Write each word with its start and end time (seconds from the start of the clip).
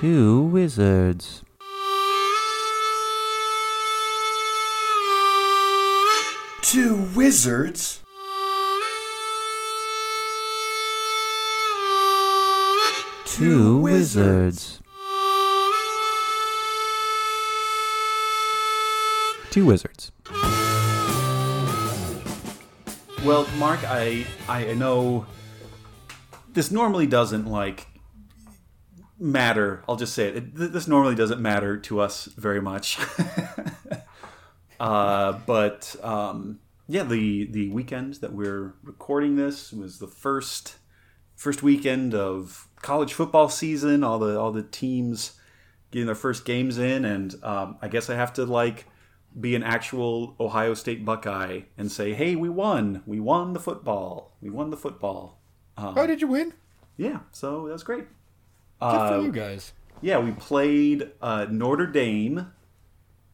Two 0.00 0.42
wizards. 0.42 1.42
Two 6.60 7.08
wizards? 7.14 8.02
Two 13.24 13.78
wizards. 13.78 14.80
Two 19.50 19.64
wizards. 19.64 20.12
Well, 23.24 23.48
Mark, 23.56 23.80
I 23.84 24.26
I 24.46 24.74
know 24.74 25.24
this 26.52 26.70
normally 26.70 27.06
doesn't 27.06 27.46
like 27.46 27.86
matter. 29.18 29.82
I'll 29.88 29.96
just 29.96 30.14
say 30.14 30.28
it. 30.28 30.36
it 30.36 30.54
this 30.54 30.86
normally 30.86 31.14
doesn't 31.14 31.40
matter 31.40 31.76
to 31.78 32.00
us 32.00 32.26
very 32.26 32.60
much. 32.60 32.98
uh, 34.80 35.32
but 35.46 35.96
um, 36.02 36.60
yeah, 36.88 37.04
the 37.04 37.46
the 37.46 37.68
weekend 37.70 38.14
that 38.14 38.32
we're 38.32 38.74
recording 38.82 39.36
this 39.36 39.72
was 39.72 39.98
the 39.98 40.06
first 40.06 40.76
first 41.34 41.62
weekend 41.62 42.14
of 42.14 42.68
college 42.82 43.12
football 43.12 43.48
season. 43.48 44.04
All 44.04 44.18
the 44.18 44.38
all 44.38 44.52
the 44.52 44.62
teams 44.62 45.38
getting 45.90 46.06
their 46.06 46.14
first 46.14 46.44
games 46.44 46.78
in, 46.78 47.04
and 47.04 47.34
um, 47.42 47.78
I 47.80 47.88
guess 47.88 48.10
I 48.10 48.14
have 48.14 48.32
to 48.34 48.44
like 48.44 48.86
be 49.38 49.54
an 49.54 49.62
actual 49.62 50.34
Ohio 50.40 50.74
State 50.74 51.04
Buckeye 51.04 51.62
and 51.76 51.90
say, 51.90 52.14
"Hey, 52.14 52.36
we 52.36 52.48
won! 52.48 53.02
We 53.06 53.20
won 53.20 53.52
the 53.52 53.60
football! 53.60 54.36
We 54.40 54.50
won 54.50 54.70
the 54.70 54.76
football!" 54.76 55.40
oh, 55.78 56.06
did 56.06 56.20
you 56.20 56.28
win? 56.28 56.54
Yeah, 56.96 57.20
so 57.32 57.68
that's 57.68 57.82
great. 57.82 58.06
Good 58.80 58.86
Uh, 58.86 59.08
for 59.18 59.22
you 59.24 59.32
guys. 59.32 59.72
Yeah, 60.02 60.18
we 60.18 60.32
played 60.32 61.10
uh, 61.22 61.46
Notre 61.50 61.86
Dame. 61.86 62.52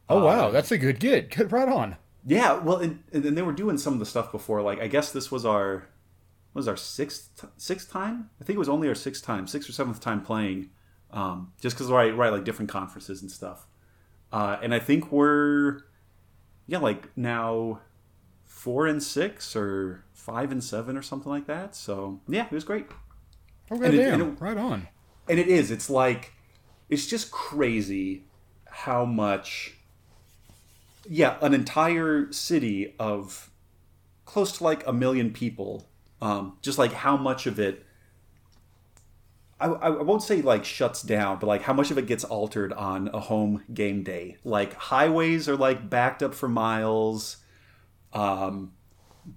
Oh 0.09 0.25
wow, 0.25 0.51
that's 0.51 0.71
a 0.71 0.79
good 0.79 1.01
get. 1.01 1.31
Good, 1.35 1.51
right 1.53 1.69
on. 1.69 1.97
Yeah, 2.25 2.55
well, 2.59 2.77
and, 2.77 3.03
and 3.13 3.37
they 3.37 3.43
were 3.43 3.53
doing 3.53 3.79
some 3.79 3.93
of 3.95 3.99
the 3.99 4.07
stuff 4.07 4.31
before. 4.31 4.63
Like, 4.63 4.81
I 4.81 4.87
guess 4.87 5.11
this 5.13 5.31
was 5.33 5.45
our 5.45 5.89
what 6.53 6.61
was 6.61 6.69
our 6.69 6.77
sixth 6.77 7.45
sixth 7.57 7.91
time. 7.91 8.31
I 8.41 8.45
think 8.45 8.57
it 8.57 8.59
was 8.59 8.69
only 8.69 8.89
our 8.89 8.95
sixth 8.95 9.25
time, 9.25 9.47
sixth 9.47 9.69
or 9.69 9.73
seventh 9.73 10.01
time 10.01 10.23
playing. 10.23 10.71
Um, 11.11 11.53
just 11.61 11.77
because 11.77 11.91
right, 11.91 12.15
right, 12.17 12.33
like 12.33 12.45
different 12.45 12.71
conferences 12.71 13.21
and 13.23 13.31
stuff. 13.31 13.67
Uh, 14.33 14.57
and 14.63 14.73
I 14.75 14.79
think 14.79 15.11
we're 15.13 15.81
yeah, 16.67 16.79
like 16.79 17.09
now 17.17 17.81
four 18.45 18.87
and 18.87 19.03
six 19.03 19.57
or 19.57 20.05
five 20.13 20.53
and 20.53 20.63
seven 20.63 20.97
or 20.97 21.03
something 21.03 21.31
like 21.31 21.47
that. 21.47 21.75
So 21.75 22.21
yeah, 22.29 22.47
it 22.47 22.53
was 22.53 22.65
great. 22.65 22.87
Oh 23.71 23.77
And 23.83 23.95
it- 23.95 24.13
and 24.13 24.23
it- 24.23 24.41
right 24.41 24.57
on. 24.57 24.89
And 25.29 25.39
it 25.39 25.49
is 25.49 25.71
it's 25.71 25.89
like 25.89 26.33
it's 26.89 27.07
just 27.07 27.31
crazy 27.31 28.25
how 28.67 29.05
much 29.05 29.75
yeah 31.09 31.37
an 31.41 31.55
entire 31.55 32.31
city 32.33 32.95
of 32.99 33.51
close 34.25 34.53
to 34.59 34.65
like 34.65 34.87
a 34.87 34.93
million 34.93 35.33
people 35.33 35.89
um, 36.21 36.57
just 36.63 36.79
like 36.79 36.93
how 36.93 37.17
much 37.17 37.47
of 37.47 37.59
it 37.59 37.85
I, 39.63 39.67
I 39.67 39.89
won't 39.91 40.25
say 40.25 40.43
like 40.43 40.65
shuts 40.65 41.03
down, 41.03 41.39
but 41.39 41.47
like 41.47 41.63
how 41.63 41.73
much 41.73 41.93
of 41.93 41.99
it 41.99 42.07
gets 42.07 42.25
altered 42.25 42.73
on 42.73 43.09
a 43.15 43.21
home 43.21 43.63
game 43.73 44.03
day. 44.03 44.39
Like 44.43 44.75
highways 44.75 45.49
are 45.49 45.57
like 45.57 45.89
backed 45.89 46.23
up 46.23 46.35
for 46.35 46.49
miles. 46.49 47.37
Um, 48.13 48.73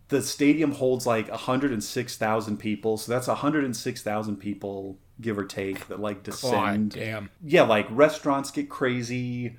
the 0.08 0.24
stadium 0.24 0.72
holds 0.72 1.06
like 1.06 1.30
106,000 1.30 2.58
people, 2.58 2.98
so 2.98 3.12
that's 3.12 3.28
106,000 3.28 4.38
people, 4.38 4.98
give 5.22 5.38
or 5.38 5.46
take, 5.46 5.88
that 5.88 6.00
like 6.00 6.18
God 6.18 6.24
descend 6.24 6.92
damn. 6.92 7.30
yeah, 7.44 7.64
like 7.64 7.88
restaurants 7.90 8.52
get 8.52 8.70
crazy. 8.70 9.58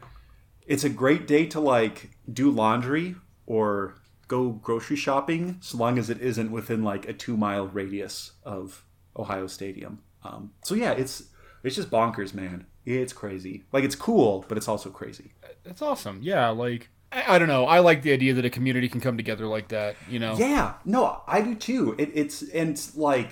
It's 0.66 0.84
a 0.84 0.91
great 0.91 1.26
day 1.26 1.47
to 1.47 1.60
like 1.60 2.10
do 2.32 2.50
laundry 2.50 3.16
or 3.47 3.94
go 4.28 4.50
grocery 4.50 4.97
shopping, 4.97 5.58
so 5.60 5.78
long 5.78 5.98
as 5.98 6.10
it 6.10 6.20
isn't 6.20 6.50
within 6.50 6.82
like 6.82 7.08
a 7.08 7.12
two 7.12 7.36
mile 7.36 7.66
radius 7.66 8.32
of 8.44 8.84
Ohio 9.16 9.47
Stadium. 9.47 10.03
Um, 10.25 10.53
so 10.64 10.75
yeah, 10.75 10.92
it's 10.92 11.25
it's 11.62 11.76
just 11.76 11.91
bonkers, 11.91 12.34
man. 12.34 12.66
It's 12.84 13.12
crazy. 13.12 13.64
Like 13.72 13.84
it's 13.84 13.97
cool, 13.97 14.44
but 14.48 14.56
it's 14.56 14.69
also 14.69 14.91
crazy. 14.91 15.32
That's 15.64 15.82
awesome. 15.82 16.20
Yeah, 16.22 16.50
like 16.50 16.88
I, 17.12 17.36
I 17.36 17.38
don't 17.38 17.48
know. 17.48 17.66
I 17.66 17.81
like 17.81 18.02
the 18.02 18.12
idea 18.12 18.34
that 18.34 18.44
a 18.44 18.50
community 18.50 18.88
can 18.88 19.00
come 19.00 19.16
together 19.16 19.47
like 19.47 19.69
that. 19.69 19.97
You 20.08 20.19
know. 20.19 20.36
Yeah, 20.36 20.75
no, 20.84 21.22
I 21.26 21.41
do 21.41 21.54
too. 21.54 21.94
It, 21.98 22.10
it's 22.14 22.42
and 22.42 22.70
it's 22.70 22.97
like, 22.97 23.31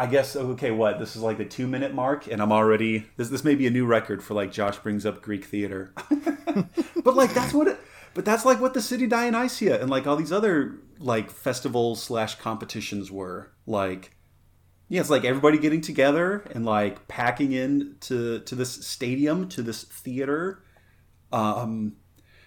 I 0.00 0.06
guess 0.06 0.34
okay, 0.34 0.70
what 0.70 0.98
this 0.98 1.14
is 1.14 1.20
like 1.20 1.36
the 1.36 1.44
two 1.44 1.66
minute 1.66 1.92
mark, 1.92 2.26
and 2.26 2.40
I'm 2.40 2.52
already 2.52 3.04
this. 3.18 3.28
This 3.28 3.44
may 3.44 3.54
be 3.54 3.66
a 3.66 3.70
new 3.70 3.84
record 3.84 4.22
for 4.22 4.32
like 4.32 4.50
Josh 4.50 4.78
brings 4.78 5.04
up 5.04 5.20
Greek 5.20 5.44
theater, 5.44 5.92
but 7.04 7.14
like 7.14 7.34
that's 7.34 7.52
what 7.52 7.68
it. 7.68 7.78
But 8.14 8.24
that's 8.24 8.46
like 8.46 8.62
what 8.62 8.72
the 8.72 8.80
City 8.80 9.06
Dionysia 9.06 9.78
and 9.78 9.90
like 9.90 10.06
all 10.06 10.16
these 10.16 10.32
other 10.32 10.78
like 10.98 11.30
festivals 11.30 12.02
slash 12.02 12.36
competitions 12.36 13.10
were 13.10 13.52
like. 13.66 14.16
Yeah, 14.88 15.02
it's 15.02 15.10
like 15.10 15.26
everybody 15.26 15.58
getting 15.58 15.82
together 15.82 16.44
and 16.52 16.64
like 16.64 17.06
packing 17.06 17.52
in 17.52 17.96
to 18.00 18.40
to 18.40 18.54
this 18.54 18.86
stadium 18.86 19.50
to 19.50 19.60
this 19.60 19.84
theater. 19.84 20.62
Um, 21.30 21.96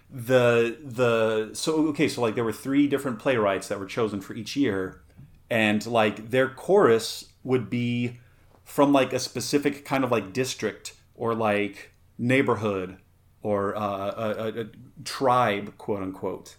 the 0.09 0.79
the 0.83 1.51
so 1.53 1.89
okay 1.89 2.07
so 2.07 2.19
like 2.19 2.33
there 2.33 2.43
were 2.43 2.51
three 2.51 2.87
different 2.87 3.19
playwrights 3.19 3.67
that 3.67 3.79
were 3.79 3.85
chosen 3.85 4.21
for 4.21 4.33
each 4.33 4.55
year 4.55 5.03
and 5.51 5.85
like 5.85 6.31
their 6.31 6.49
chorus 6.49 7.32
would 7.43 7.69
be 7.69 8.19
from 8.63 8.93
like 8.93 9.13
a 9.13 9.19
specific 9.19 9.85
kind 9.85 10.03
of 10.03 10.11
like 10.11 10.33
district 10.33 10.93
or 11.15 11.35
like 11.35 11.91
neighborhood 12.17 12.97
or 13.41 13.75
uh, 13.75 13.81
a, 13.81 14.33
a, 14.37 14.61
a 14.61 14.65
tribe 15.03 15.77
quote 15.77 16.01
unquote 16.01 16.55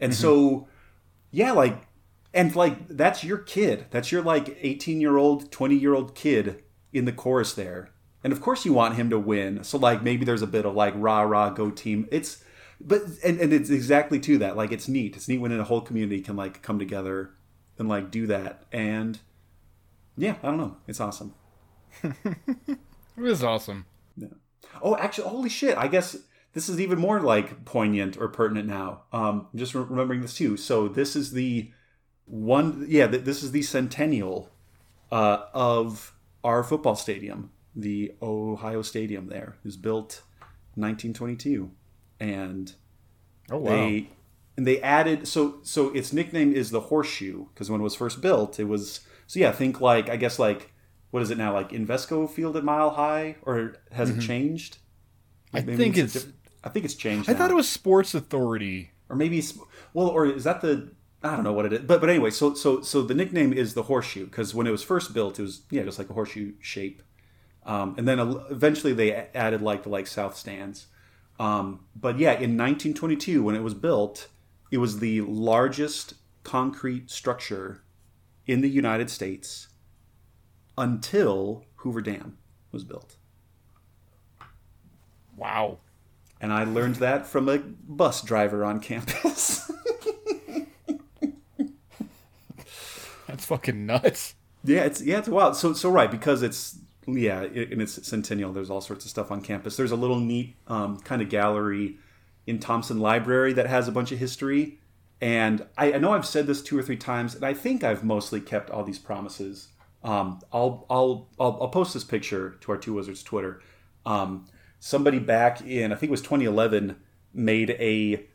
and 0.00 0.14
so 0.14 0.68
yeah 1.30 1.50
like 1.52 1.86
and 2.34 2.54
like 2.56 2.88
that's 2.88 3.24
your 3.24 3.38
kid. 3.38 3.86
That's 3.90 4.10
your 4.10 4.20
like 4.20 4.58
18 4.60 5.00
year 5.00 5.16
old 5.16 5.50
20 5.52 5.76
year 5.76 5.94
old 5.94 6.14
kid 6.14 6.62
in 6.92 7.04
the 7.04 7.12
chorus 7.12 7.54
there. 7.54 7.90
And 8.24 8.32
of 8.32 8.40
course 8.40 8.64
you 8.64 8.72
want 8.72 8.96
him 8.96 9.08
to 9.10 9.18
win. 9.18 9.62
So 9.62 9.78
like 9.78 10.02
maybe 10.02 10.24
there's 10.24 10.42
a 10.42 10.48
bit 10.48 10.66
of 10.66 10.74
like 10.74 10.94
rah 10.96 11.22
rah 11.22 11.50
go 11.50 11.70
team. 11.70 12.08
It's 12.10 12.42
but 12.80 13.02
and, 13.22 13.38
and 13.40 13.52
it's 13.52 13.70
exactly 13.70 14.18
to 14.20 14.38
that. 14.38 14.56
Like 14.56 14.72
it's 14.72 14.88
neat. 14.88 15.16
It's 15.16 15.28
neat 15.28 15.38
when 15.38 15.52
a 15.58 15.64
whole 15.64 15.80
community 15.80 16.20
can 16.20 16.34
like 16.34 16.60
come 16.60 16.78
together 16.78 17.30
and 17.78 17.88
like 17.88 18.10
do 18.10 18.26
that. 18.26 18.64
And 18.72 19.20
yeah 20.16 20.34
i 20.42 20.46
don't 20.48 20.58
know 20.58 20.76
it's 20.86 21.00
awesome 21.00 21.34
It 23.16 23.20
was 23.20 23.44
awesome. 23.44 23.86
Oh, 24.82 24.96
actually, 24.96 25.28
holy 25.28 25.48
shit! 25.48 25.78
I 25.78 25.86
guess 25.86 26.16
this 26.52 26.68
is 26.68 26.80
even 26.80 26.98
more 26.98 27.20
like 27.20 27.64
poignant 27.64 28.16
or 28.18 28.26
pertinent 28.28 28.66
now. 28.66 29.02
Um, 29.12 29.46
I'm 29.52 29.58
just 29.58 29.72
re- 29.74 29.84
remembering 29.88 30.20
this 30.20 30.34
too. 30.34 30.56
So 30.56 30.88
this 30.88 31.14
is 31.14 31.30
the 31.30 31.70
one. 32.24 32.84
Yeah, 32.88 33.06
th- 33.06 33.22
this 33.22 33.44
is 33.44 33.52
the 33.52 33.62
centennial 33.62 34.50
uh, 35.12 35.44
of 35.54 36.16
our 36.42 36.64
football 36.64 36.96
stadium, 36.96 37.52
the 37.76 38.12
Ohio 38.20 38.82
Stadium. 38.82 39.28
There 39.28 39.54
it 39.62 39.64
was 39.64 39.76
built 39.76 40.22
1922, 40.74 41.70
and 42.18 42.74
Oh 43.50 43.58
wow. 43.58 43.70
they 43.70 44.08
and 44.56 44.66
they 44.66 44.80
added 44.82 45.28
so 45.28 45.60
so 45.62 45.90
its 45.94 46.12
nickname 46.12 46.52
is 46.52 46.70
the 46.70 46.80
horseshoe 46.80 47.46
because 47.54 47.70
when 47.70 47.80
it 47.80 47.84
was 47.84 47.94
first 47.94 48.20
built 48.20 48.58
it 48.58 48.64
was 48.64 49.00
so 49.34 49.40
yeah 49.40 49.50
think 49.50 49.80
like 49.80 50.08
i 50.08 50.16
guess 50.16 50.38
like 50.38 50.72
what 51.10 51.20
is 51.22 51.30
it 51.30 51.38
now 51.38 51.52
like 51.52 51.70
invesco 51.70 52.30
field 52.30 52.56
at 52.56 52.62
mile 52.62 52.90
high 52.90 53.34
or 53.42 53.76
has 53.90 54.10
it 54.10 54.20
changed 54.20 54.78
I 55.52 55.60
think 55.60 55.96
it's. 55.96 56.12
diff- 56.12 56.32
i 56.62 56.68
think 56.68 56.84
it's 56.84 56.94
changed 56.94 57.28
I 57.28 57.34
thought 57.34 57.50
it 57.50 57.54
was 57.54 57.68
Sports 57.68 58.14
Authority. 58.14 58.92
or 59.08 59.16
maybe 59.16 59.42
well 59.92 60.06
or 60.06 60.26
is 60.26 60.44
that 60.44 60.60
the 60.60 60.92
i 61.24 61.34
don't 61.34 61.42
know 61.44 61.52
what 61.52 61.66
it 61.66 61.72
is 61.72 61.80
but 61.80 62.00
but 62.00 62.08
anyway 62.08 62.30
so 62.30 62.54
so 62.54 62.80
so 62.80 63.02
the 63.02 63.14
nickname 63.14 63.52
is 63.52 63.74
the 63.74 63.84
horseshoe 63.84 64.26
because 64.26 64.54
when 64.54 64.66
it 64.68 64.70
was 64.70 64.84
first 64.84 65.12
built 65.12 65.38
it 65.40 65.42
was 65.42 65.62
yeah 65.70 65.82
just 65.82 65.98
like 65.98 66.10
a 66.10 66.14
horseshoe 66.14 66.52
shape 66.60 67.02
um, 67.66 67.94
and 67.96 68.06
then 68.06 68.18
eventually 68.50 68.92
they 68.92 69.12
added 69.34 69.62
like 69.62 69.82
the 69.82 69.88
like 69.88 70.06
south 70.06 70.36
stands 70.36 70.86
um, 71.40 71.80
but 71.96 72.18
yeah 72.18 72.32
in 72.32 72.56
1922 72.56 73.42
when 73.42 73.56
it 73.56 73.62
was 73.62 73.74
built 73.74 74.28
it 74.70 74.78
was 74.78 74.98
the 75.00 75.22
largest 75.22 76.14
concrete 76.44 77.10
structure 77.10 77.83
in 78.46 78.60
the 78.60 78.68
united 78.68 79.08
states 79.10 79.68
until 80.76 81.64
hoover 81.76 82.00
dam 82.00 82.36
was 82.72 82.84
built 82.84 83.16
Wow. 85.36 85.78
and 86.40 86.52
i 86.52 86.64
learned 86.64 86.96
that 86.96 87.26
from 87.26 87.48
a 87.48 87.58
bus 87.58 88.22
driver 88.22 88.64
on 88.64 88.80
campus 88.80 89.70
That's 93.26 93.46
fucking 93.46 93.86
nuts. 93.86 94.34
Yeah, 94.62 94.84
it's 94.84 95.02
yeah, 95.02 95.18
it's 95.18 95.28
wild. 95.28 95.56
So 95.56 95.72
so 95.72 95.90
right 95.90 96.10
because 96.10 96.42
it's 96.42 96.78
yeah, 97.06 97.40
i- 97.40 97.44
and 97.46 97.82
it's 97.82 98.06
centennial. 98.06 98.52
There's 98.52 98.70
all 98.70 98.80
sorts 98.80 99.04
of 99.04 99.10
stuff 99.10 99.30
on 99.32 99.40
campus. 99.40 99.76
There's 99.76 99.90
a 99.90 99.96
little 99.96 100.20
neat 100.20 100.56
um, 100.68 100.98
kind 101.00 101.20
of 101.20 101.28
gallery 101.28 101.96
in 102.46 102.58
Thompson 102.60 103.00
Library 103.00 103.52
that 103.54 103.66
has 103.66 103.88
a 103.88 103.92
bunch 103.92 104.12
of 104.12 104.18
history. 104.18 104.78
And 105.24 105.66
I, 105.78 105.94
I 105.94 105.98
know 105.98 106.12
I've 106.12 106.26
said 106.26 106.46
this 106.46 106.60
two 106.60 106.78
or 106.78 106.82
three 106.82 106.98
times, 106.98 107.34
and 107.34 107.46
I 107.46 107.54
think 107.54 107.82
I've 107.82 108.04
mostly 108.04 108.42
kept 108.42 108.68
all 108.68 108.84
these 108.84 108.98
promises. 108.98 109.68
Um, 110.02 110.38
I'll, 110.52 110.84
I'll 110.90 111.30
I'll 111.40 111.56
I'll 111.62 111.68
post 111.68 111.94
this 111.94 112.04
picture 112.04 112.58
to 112.60 112.72
our 112.72 112.76
Two 112.76 112.92
Wizards 112.92 113.22
Twitter. 113.22 113.62
Um, 114.04 114.44
somebody 114.80 115.18
back 115.18 115.62
in 115.62 115.92
I 115.92 115.94
think 115.94 116.08
it 116.08 116.10
was 116.10 116.20
2011 116.20 116.96
made 117.32 117.70
a 117.70 118.26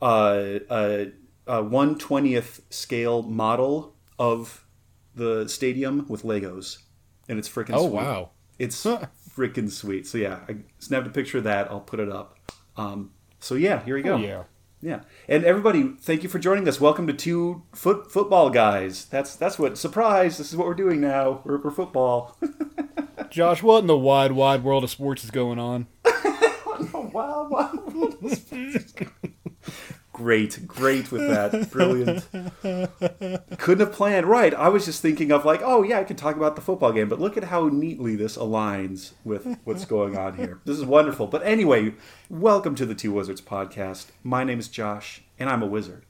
uh, 0.00 0.60
a, 0.70 1.12
a 1.48 1.64
120th 1.64 2.60
scale 2.70 3.24
model 3.24 3.96
of 4.20 4.64
the 5.16 5.48
stadium 5.48 6.06
with 6.08 6.22
Legos, 6.22 6.78
and 7.28 7.40
it's 7.40 7.48
freaking. 7.48 7.74
Oh 7.74 7.88
sweet. 7.88 7.96
wow. 7.96 8.30
It's 8.56 8.84
freaking 8.84 9.68
sweet. 9.68 10.06
So 10.06 10.16
yeah, 10.16 10.38
I 10.48 10.58
snapped 10.78 11.08
a 11.08 11.10
picture 11.10 11.38
of 11.38 11.44
that. 11.44 11.72
I'll 11.72 11.80
put 11.80 11.98
it 11.98 12.08
up. 12.08 12.38
Um, 12.76 13.10
so 13.40 13.56
yeah, 13.56 13.84
here 13.84 13.96
we 13.96 14.02
go. 14.02 14.14
Oh, 14.14 14.18
yeah. 14.18 14.44
Yeah. 14.82 15.02
And 15.28 15.44
everybody, 15.44 15.94
thank 16.00 16.24
you 16.24 16.28
for 16.28 16.40
joining 16.40 16.66
us. 16.66 16.80
Welcome 16.80 17.06
to 17.06 17.12
two 17.12 17.62
foot 17.72 18.10
football 18.10 18.50
guys. 18.50 19.04
That's 19.04 19.36
that's 19.36 19.56
what 19.56 19.78
surprise. 19.78 20.38
This 20.38 20.50
is 20.50 20.56
what 20.56 20.66
we're 20.66 20.74
doing 20.74 21.00
now. 21.00 21.40
We're, 21.44 21.58
we're 21.58 21.70
football. 21.70 22.36
Josh, 23.30 23.62
what 23.62 23.78
in 23.78 23.86
the 23.86 23.96
wide, 23.96 24.32
wide 24.32 24.64
world 24.64 24.82
of 24.82 24.90
sports 24.90 25.22
is 25.22 25.30
going 25.30 25.60
on? 25.60 25.86
wow, 26.92 27.46
wow. 27.48 27.72
Great, 30.12 30.66
great 30.66 31.10
with 31.10 31.26
that. 31.28 31.70
Brilliant. 31.70 32.28
Couldn't 33.58 33.86
have 33.86 33.92
planned. 33.92 34.26
Right. 34.26 34.54
I 34.54 34.68
was 34.68 34.84
just 34.84 35.02
thinking 35.02 35.32
of 35.32 35.44
like, 35.44 35.60
oh 35.62 35.82
yeah, 35.82 36.00
I 36.00 36.04
can 36.04 36.16
talk 36.16 36.36
about 36.36 36.56
the 36.56 36.62
football 36.62 36.92
game, 36.92 37.08
but 37.08 37.20
look 37.20 37.36
at 37.36 37.44
how 37.44 37.68
neatly 37.68 38.16
this 38.16 38.36
aligns 38.36 39.12
with 39.24 39.58
what's 39.64 39.84
going 39.84 40.16
on 40.16 40.36
here. 40.36 40.60
This 40.64 40.78
is 40.78 40.84
wonderful. 40.84 41.26
But 41.26 41.44
anyway, 41.44 41.94
welcome 42.28 42.74
to 42.76 42.86
the 42.86 42.94
Two 42.94 43.12
Wizards 43.12 43.40
podcast. 43.40 44.06
My 44.22 44.44
name 44.44 44.58
is 44.58 44.68
Josh, 44.68 45.22
and 45.38 45.48
I'm 45.48 45.62
a 45.62 45.66
wizard. 45.66 46.04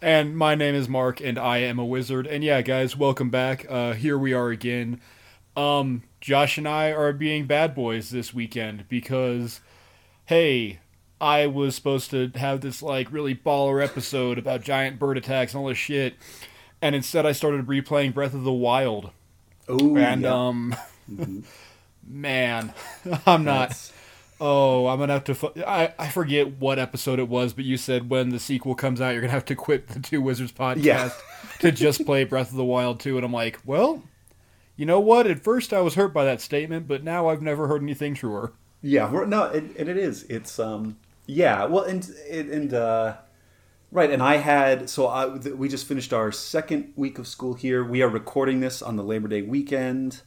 And 0.00 0.36
my 0.36 0.54
name 0.54 0.74
is 0.74 0.88
Mark, 0.88 1.20
and 1.20 1.38
I 1.38 1.58
am 1.58 1.78
a 1.78 1.84
wizard. 1.84 2.26
And 2.26 2.44
yeah, 2.44 2.60
guys, 2.62 2.96
welcome 2.96 3.30
back. 3.30 3.66
Uh, 3.68 3.94
here 3.94 4.18
we 4.18 4.32
are 4.32 4.50
again. 4.50 5.00
Um, 5.56 6.02
Josh 6.20 6.58
and 6.58 6.68
I 6.68 6.92
are 6.92 7.12
being 7.12 7.46
bad 7.46 7.74
boys 7.74 8.10
this 8.10 8.34
weekend 8.34 8.88
because, 8.88 9.60
hey, 10.26 10.80
I 11.24 11.46
was 11.46 11.74
supposed 11.74 12.10
to 12.10 12.30
have 12.34 12.60
this 12.60 12.82
like 12.82 13.10
really 13.12 13.34
baller 13.34 13.82
episode 13.82 14.38
about 14.38 14.60
giant 14.62 14.98
bird 14.98 15.16
attacks 15.16 15.54
and 15.54 15.60
all 15.62 15.68
this 15.68 15.78
shit, 15.78 16.14
and 16.82 16.94
instead 16.94 17.24
I 17.24 17.32
started 17.32 17.66
replaying 17.66 18.12
Breath 18.14 18.34
of 18.34 18.44
the 18.44 18.52
Wild. 18.52 19.10
Oh, 19.68 19.96
And 19.96 20.22
yeah. 20.22 20.34
um, 20.48 20.76
man, 22.06 22.72
I'm 23.26 23.44
not. 23.44 23.68
That's- 23.70 23.92
Oh, 24.40 24.88
I'm 24.88 24.98
gonna 24.98 25.12
have 25.12 25.24
to. 25.24 25.34
Fu- 25.34 25.52
I 25.64 25.94
I 25.96 26.08
forget 26.08 26.58
what 26.58 26.78
episode 26.80 27.20
it 27.20 27.28
was, 27.28 27.52
but 27.52 27.64
you 27.64 27.76
said 27.76 28.10
when 28.10 28.30
the 28.30 28.40
sequel 28.40 28.74
comes 28.74 29.00
out, 29.00 29.10
you're 29.12 29.20
gonna 29.20 29.32
have 29.32 29.44
to 29.44 29.54
quit 29.54 29.86
the 29.88 30.00
Two 30.00 30.20
Wizards 30.20 30.50
podcast 30.50 30.82
Yeah. 30.82 31.10
to 31.60 31.70
just 31.70 32.04
play 32.04 32.24
Breath 32.24 32.50
of 32.50 32.56
the 32.56 32.64
Wild 32.64 32.98
2. 32.98 33.16
And 33.16 33.24
I'm 33.24 33.32
like, 33.32 33.60
well, 33.64 34.02
you 34.76 34.86
know 34.86 34.98
what? 34.98 35.28
At 35.28 35.38
first, 35.44 35.72
I 35.72 35.80
was 35.80 35.94
hurt 35.94 36.12
by 36.12 36.24
that 36.24 36.40
statement, 36.40 36.88
but 36.88 37.04
now 37.04 37.28
I've 37.28 37.42
never 37.42 37.68
heard 37.68 37.80
anything 37.80 38.14
truer. 38.14 38.52
Yeah, 38.82 39.08
no, 39.26 39.44
and, 39.44 39.74
and 39.76 39.88
it 39.88 39.96
is. 39.96 40.24
It's 40.24 40.58
um, 40.58 40.98
yeah. 41.26 41.64
Well, 41.64 41.84
and 41.84 42.08
and, 42.30 42.74
uh, 42.74 43.16
right. 43.90 44.10
And 44.10 44.22
I 44.22 44.36
had 44.36 44.88
so 44.88 45.06
I 45.06 45.26
we 45.26 45.68
just 45.68 45.86
finished 45.86 46.12
our 46.12 46.32
second 46.32 46.92
week 46.96 47.18
of 47.18 47.26
school 47.26 47.54
here. 47.54 47.84
We 47.84 48.02
are 48.02 48.08
recording 48.08 48.60
this 48.60 48.82
on 48.82 48.96
the 48.96 49.04
Labor 49.04 49.28
Day 49.28 49.42
weekend. 49.42 50.22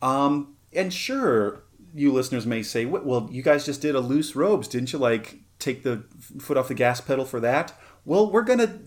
Um, 0.00 0.56
and 0.72 0.92
sure, 0.92 1.64
you 1.94 2.12
listeners 2.12 2.46
may 2.46 2.62
say, 2.62 2.84
"Well, 2.86 3.28
you 3.30 3.42
guys 3.42 3.66
just 3.66 3.82
did 3.82 3.94
a 3.94 4.00
loose 4.00 4.34
robes, 4.34 4.68
didn't 4.68 4.92
you? 4.92 4.98
Like 4.98 5.40
take 5.58 5.82
the 5.82 6.04
foot 6.38 6.56
off 6.56 6.68
the 6.68 6.74
gas 6.74 7.00
pedal 7.00 7.24
for 7.24 7.40
that." 7.40 7.78
Well, 8.04 8.30
we're 8.30 8.42
gonna 8.42 8.80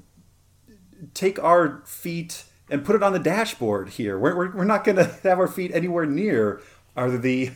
take 1.13 1.41
our 1.41 1.81
feet 1.85 2.45
and 2.69 2.83
put 2.83 2.95
it 2.95 3.03
on 3.03 3.13
the 3.13 3.19
dashboard 3.19 3.89
here. 3.89 4.17
We're, 4.17 4.35
we're, 4.35 4.55
we're 4.55 4.65
not 4.65 4.85
to 4.85 5.03
have 5.23 5.39
our 5.39 5.47
feet 5.47 5.71
anywhere 5.73 6.05
near 6.05 6.61
either 6.95 7.17
the 7.17 7.51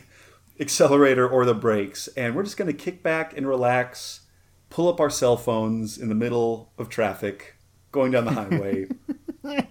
accelerator 0.60 1.28
or 1.28 1.44
the 1.44 1.54
brakes. 1.54 2.08
And 2.08 2.34
we're 2.34 2.42
just 2.42 2.56
going 2.56 2.70
to 2.70 2.76
kick 2.76 3.02
back 3.02 3.36
and 3.36 3.48
relax, 3.48 4.20
pull 4.68 4.88
up 4.88 5.00
our 5.00 5.10
cell 5.10 5.36
phones 5.36 5.98
in 5.98 6.08
the 6.08 6.14
middle 6.14 6.72
of 6.78 6.88
traffic, 6.88 7.56
going 7.90 8.12
down 8.12 8.26
the 8.26 8.32
highway. 8.32 8.86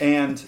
and 0.00 0.44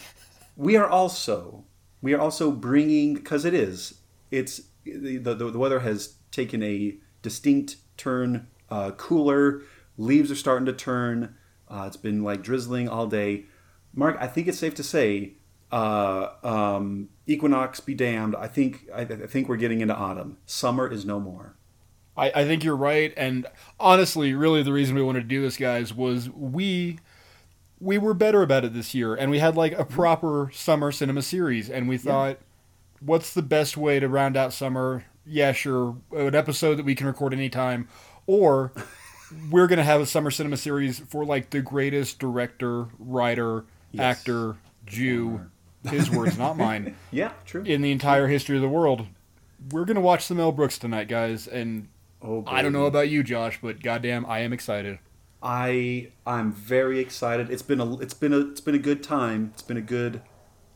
we 0.57 0.77
are 0.77 0.89
also 0.89 1.65
we 2.03 2.15
are 2.15 2.21
also 2.21 2.51
bringing 2.51 3.15
because 3.15 3.45
it 3.45 3.55
is 3.55 3.95
it's 4.31 4.63
the, 4.85 5.17
the 5.19 5.35
the 5.35 5.59
weather 5.59 5.81
has 5.81 6.17
taken 6.31 6.63
a 6.63 6.97
distinct 7.23 7.77
turn 7.97 8.47
uh, 8.71 8.91
cooler 8.93 9.63
leaves 9.97 10.31
are 10.31 10.37
starting 10.37 10.67
to 10.67 10.73
turn 10.73 11.35
uh, 11.69 11.85
it's 11.87 11.97
been 11.97 12.23
like 12.23 12.43
drizzling 12.43 12.89
all 12.89 13.07
day 13.07 13.45
mark 13.95 14.17
i 14.21 14.27
think 14.27 14.47
it's 14.47 14.59
safe 14.59 14.75
to 14.75 14.83
say 14.83 15.35
uh, 15.73 16.29
um, 16.43 17.09
equinox 17.27 17.81
be 17.81 17.95
damned. 17.95 18.35
I 18.37 18.49
think 18.49 18.89
I, 18.95 19.03
I 19.03 19.27
think 19.27 19.49
we're 19.49 19.57
getting 19.57 19.81
into 19.81 19.95
autumn. 19.95 20.39
Summer 20.47 20.89
is 20.91 21.05
no 21.05 21.21
more. 21.21 21.55
I, 22.17 22.33
I 22.35 22.45
think 22.45 22.65
you're 22.65 22.77
right, 22.77 23.15
and 23.17 23.47
honestly, 23.79 24.35
really, 24.35 24.63
the 24.63 24.73
reason 24.73 24.95
we 24.95 25.03
wanted 25.03 25.21
to 25.23 25.27
do 25.29 25.41
this, 25.43 25.57
guys, 25.57 25.95
was 25.95 26.29
we 26.31 26.99
we 27.81 27.97
were 27.99 28.15
better 28.15 28.43
about 28.43 28.65
it 28.65 28.75
this 28.75 28.95
year, 28.95 29.15
and 29.15 29.31
we 29.31 29.39
had 29.39 29.57
like 29.57 29.73
a 29.79 29.85
proper 29.85 30.51
summer 30.53 30.93
cinema 30.93 31.23
series, 31.23 31.71
and 31.71 31.89
we 31.89 31.97
thought, 31.97 32.39
what's 33.01 33.33
the 33.33 33.43
best 33.43 33.77
way 33.77 34.01
to 34.01 34.09
round 34.09 34.37
out 34.37 34.53
summer? 34.53 35.05
Yeah, 35.25 35.53
sure, 35.53 35.97
an 36.13 36.35
episode 36.35 36.75
that 36.77 36.85
we 36.85 36.95
can 36.95 37.07
record 37.07 37.33
anytime, 37.33 37.89
or 38.27 38.73
we're 39.51 39.69
gonna 39.69 39.85
have 39.85 40.01
a 40.01 40.07
summer 40.07 40.31
cinema 40.33 40.57
series 40.57 40.99
for 40.99 41.25
like 41.25 41.51
the 41.51 41.63
greatest 41.63 42.19
director, 42.19 42.89
writer, 42.99 43.65
Yes. 43.93 44.19
actor, 44.19 44.57
Jew, 44.87 45.47
his 45.89 46.11
words, 46.11 46.39
not 46.39 46.57
mine, 46.57 46.97
yeah 47.11 47.33
true 47.47 47.63
in 47.63 47.83
the 47.83 47.93
entire 47.93 48.29
history 48.29 48.57
of 48.57 48.63
the 48.63 48.69
world. 48.69 49.07
We're 49.71 49.85
gonna 49.85 50.01
watch 50.01 50.25
some 50.25 50.39
Mel 50.39 50.53
Brooks 50.53 50.79
tonight, 50.79 51.09
guys, 51.09 51.47
and 51.47 51.89
oh, 52.23 52.45
I 52.47 52.63
don't 52.63 52.73
know 52.73 52.87
about 52.87 53.09
you, 53.09 53.23
Josh, 53.23 53.59
but 53.63 53.83
goddamn, 53.83 54.27
I 54.27 54.41
am 54.41 54.53
excited. 54.53 54.99
I 55.43 56.09
I'm 56.27 56.53
very 56.53 56.99
excited. 57.01 57.51
It's 57.51 57.63
been 57.63 57.81
a 57.81 57.99
it's 57.99 58.15
been 58.15 58.33
a 58.33 58.41
it's 58.41 58.61
been 58.61 58.75
a 58.75 58.79
good 58.79 59.03
time. 59.03 59.51
It's 59.55 59.63
been 59.63 59.77
a 59.77 59.83
good 59.83 60.23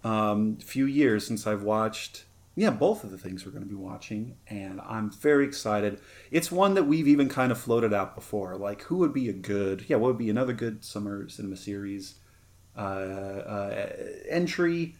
um, 0.02 0.56
few 0.58 0.86
years 0.86 1.26
since 1.26 1.46
I've 1.46 1.62
watched 1.62 2.24
yeah 2.56 2.70
both 2.70 3.02
of 3.04 3.10
the 3.10 3.18
things 3.18 3.44
we're 3.44 3.52
going 3.52 3.64
to 3.64 3.68
be 3.68 3.74
watching, 3.74 4.36
and 4.46 4.80
I'm 4.80 5.10
very 5.10 5.44
excited. 5.44 6.00
It's 6.30 6.50
one 6.50 6.74
that 6.74 6.84
we've 6.84 7.08
even 7.08 7.28
kind 7.28 7.52
of 7.52 7.58
floated 7.58 7.92
out 7.92 8.14
before. 8.14 8.56
Like 8.56 8.82
who 8.82 8.96
would 8.96 9.12
be 9.12 9.28
a 9.28 9.34
good 9.34 9.84
yeah 9.88 9.96
what 9.96 10.08
would 10.08 10.18
be 10.18 10.30
another 10.30 10.54
good 10.54 10.84
summer 10.84 11.28
cinema 11.28 11.56
series 11.56 12.14
Uh, 12.76 12.80
uh, 12.80 13.86
entry. 14.28 14.96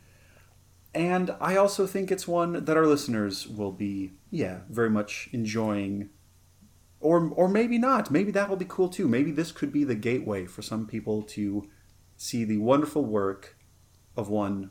And 0.95 1.35
I 1.40 1.57
also 1.57 1.87
think 1.88 2.12
it's 2.12 2.28
one 2.28 2.64
that 2.64 2.76
our 2.76 2.87
listeners 2.87 3.49
will 3.49 3.73
be, 3.73 4.12
yeah, 4.31 4.61
very 4.71 4.90
much 4.90 5.28
enjoying 5.33 6.11
or 7.00 7.28
or 7.35 7.49
maybe 7.49 7.78
not. 7.78 8.11
Maybe 8.12 8.31
that 8.31 8.49
will 8.49 8.57
be 8.57 8.64
cool 8.69 8.88
too. 8.88 9.09
Maybe 9.09 9.33
this 9.33 9.50
could 9.50 9.73
be 9.73 9.83
the 9.85 9.97
gateway 9.97 10.47
for 10.47 10.62
some 10.62 10.87
people 10.87 11.23
to 11.23 11.69
see 12.16 12.45
the 12.45 12.59
wonderful 12.59 13.04
work 13.04 13.57
of 14.16 14.28
one 14.28 14.71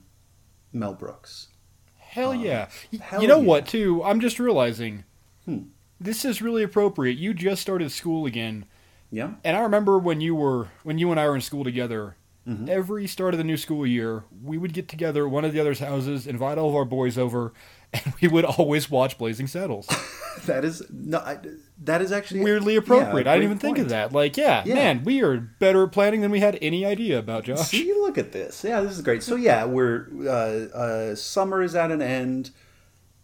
Mel 0.71 0.93
Brooks. 0.93 1.49
Hell 1.97 2.31
um, 2.31 2.39
yeah. 2.39 2.69
Y- 2.93 2.99
hell 3.01 3.21
you 3.21 3.27
know 3.27 3.39
yeah. 3.41 3.45
what, 3.47 3.67
too? 3.67 4.01
I'm 4.03 4.19
just 4.21 4.39
realizing 4.39 5.03
Hmm. 5.45 5.63
this 5.99 6.23
is 6.23 6.41
really 6.41 6.63
appropriate. 6.63 7.17
You 7.17 7.33
just 7.33 7.61
started 7.61 7.91
school 7.91 8.25
again, 8.25 8.65
Yeah, 9.11 9.33
and 9.43 9.57
I 9.57 9.59
remember 9.61 9.99
when 9.99 10.21
you 10.21 10.35
were 10.35 10.69
when 10.83 10.97
you 10.97 11.11
and 11.11 11.19
I 11.19 11.27
were 11.27 11.35
in 11.35 11.41
school 11.41 11.65
together. 11.65 12.15
Mm-hmm. 12.47 12.67
Every 12.69 13.07
start 13.07 13.33
of 13.33 13.37
the 13.37 13.43
new 13.45 13.55
school 13.55 13.87
year, 13.87 14.25
we 14.43 14.57
would 14.57 14.73
get 14.73 14.89
together 14.89 15.25
at 15.25 15.31
one 15.31 15.45
of 15.45 15.53
the 15.53 15.61
other's 15.61 15.79
houses, 15.79 16.27
invite 16.27 16.57
all 16.57 16.67
of 16.67 16.75
our 16.75 16.83
boys 16.83 17.17
over, 17.17 17.53
and 17.93 18.13
we 18.21 18.27
would 18.27 18.43
always 18.43 18.91
watch 18.91 19.17
Blazing 19.17 19.47
Saddles. 19.47 19.87
that 20.45 20.65
is 20.65 20.83
no, 20.91 21.19
I, 21.19 21.37
that 21.83 22.01
is 22.01 22.11
actually 22.11 22.41
Weirdly 22.41 22.73
yeah, 22.73 22.79
appropriate. 22.79 23.27
I 23.27 23.35
didn't 23.35 23.45
even 23.45 23.59
think 23.59 23.77
of 23.77 23.89
that. 23.89 24.11
Like, 24.11 24.35
yeah, 24.35 24.63
Yeah. 24.65 24.73
man, 24.75 25.03
we 25.05 25.23
are 25.23 25.37
better 25.37 25.83
at 25.83 25.93
planning 25.93 26.19
than 26.19 26.31
we 26.31 26.41
had 26.41 26.57
any 26.61 26.85
idea 26.85 27.17
about, 27.17 27.45
Josh. 27.45 27.67
See, 27.69 27.93
look 27.93 28.17
at 28.17 28.33
this. 28.33 28.61
Yeah, 28.63 28.81
this 28.81 28.91
is 28.91 29.01
great. 29.01 29.23
So 29.23 29.35
yeah, 29.35 29.63
we're 29.63 30.07
uh, 30.27 30.75
uh, 30.77 31.15
summer 31.15 31.61
is 31.61 31.75
at 31.75 31.91
an 31.91 32.01
end. 32.01 32.51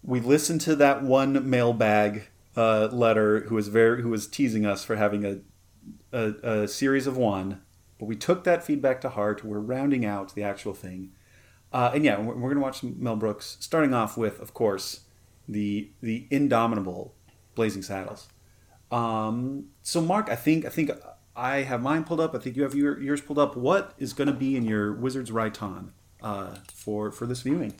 We 0.01 0.21
listened 0.21 0.61
to 0.61 0.77
that 0.77 1.03
one 1.03 1.49
mailbag 1.49 2.29
uh, 2.55 2.88
letter 2.91 3.41
who 3.41 3.55
was 3.55 3.67
very 3.67 4.01
who 4.01 4.09
was 4.09 4.27
teasing 4.27 4.65
us 4.65 4.85
for 4.85 4.95
having 4.95 5.25
a, 5.25 5.39
a 6.13 6.61
a 6.61 6.67
series 6.69 7.05
of 7.05 7.17
one, 7.17 7.61
but 8.00 8.06
we 8.06 8.15
took 8.15 8.44
that 8.46 8.63
feedback 8.63 9.01
to 9.01 9.10
heart. 9.10 9.44
We're 9.44 9.60
rounding 9.60 10.06
out 10.06 10.34
the 10.34 10.44
actual 10.44 10.74
thing, 10.74 11.12
uh, 11.72 11.91
and 11.94 12.03
yeah, 12.03 12.20
we're, 12.20 12.36
we're 12.36 12.50
gonna 12.50 12.62
watch 12.62 12.79
some 12.79 12.96
Mel 12.98 13.15
Brooks. 13.15 13.58
Starting 13.60 13.94
off 13.94 14.18
with, 14.18 14.39
of 14.39 14.53
course, 14.53 15.01
the 15.48 15.91
the 16.01 16.27
indomitable 16.32 17.13
Blazing 17.56 17.84
Saddles. 17.84 18.29
Um, 18.91 19.65
so 19.84 20.01
Mark, 20.01 20.29
I 20.29 20.36
think 20.36 20.65
I 20.65 20.70
think 20.70 20.91
I 21.36 21.62
have 21.62 21.82
mine 21.82 22.03
pulled 22.03 22.20
up. 22.20 22.36
I 22.36 22.39
think 22.39 22.56
you 22.56 22.63
have 22.63 22.75
your, 22.75 23.00
yours 23.00 23.22
pulled 23.22 23.39
up. 23.39 23.56
What 23.56 23.94
is 23.98 24.13
going 24.13 24.27
to 24.27 24.34
be 24.34 24.56
in 24.58 24.65
your 24.65 24.94
Wizards 24.94 25.32
Raiton 25.32 25.94
uh, 26.22 26.56
for 26.74 27.12
for 27.12 27.25
this 27.25 27.41
viewing? 27.41 27.74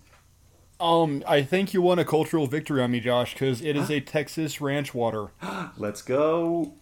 Um, 0.80 1.24
I 1.28 1.44
think 1.44 1.74
you 1.74 1.82
won 1.82 2.00
a 2.00 2.06
cultural 2.06 2.48
victory 2.48 2.82
on 2.82 2.92
me, 2.92 3.02
Josh, 3.02 3.34
because 3.34 3.62
it 3.62 3.76
is 3.76 3.92
a 3.92 4.00
Texas 4.00 4.62
ranch 4.62 4.94
water. 4.94 5.28
Let's 5.78 6.02
go. 6.02 6.74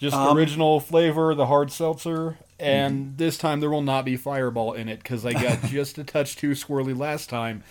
Just 0.00 0.16
Um, 0.16 0.36
original 0.36 0.80
flavor, 0.80 1.34
the 1.34 1.46
hard 1.46 1.70
seltzer, 1.70 2.38
and 2.58 3.18
this 3.18 3.36
time 3.36 3.60
there 3.60 3.70
will 3.70 3.82
not 3.82 4.04
be 4.06 4.16
Fireball 4.16 4.72
in 4.72 4.88
it 4.88 5.02
because 5.02 5.26
I 5.26 5.34
got 5.34 5.62
just 5.66 5.98
a 5.98 6.04
touch 6.04 6.36
too 6.36 6.52
swirly 6.52 6.96
last 6.98 7.28
time, 7.28 7.62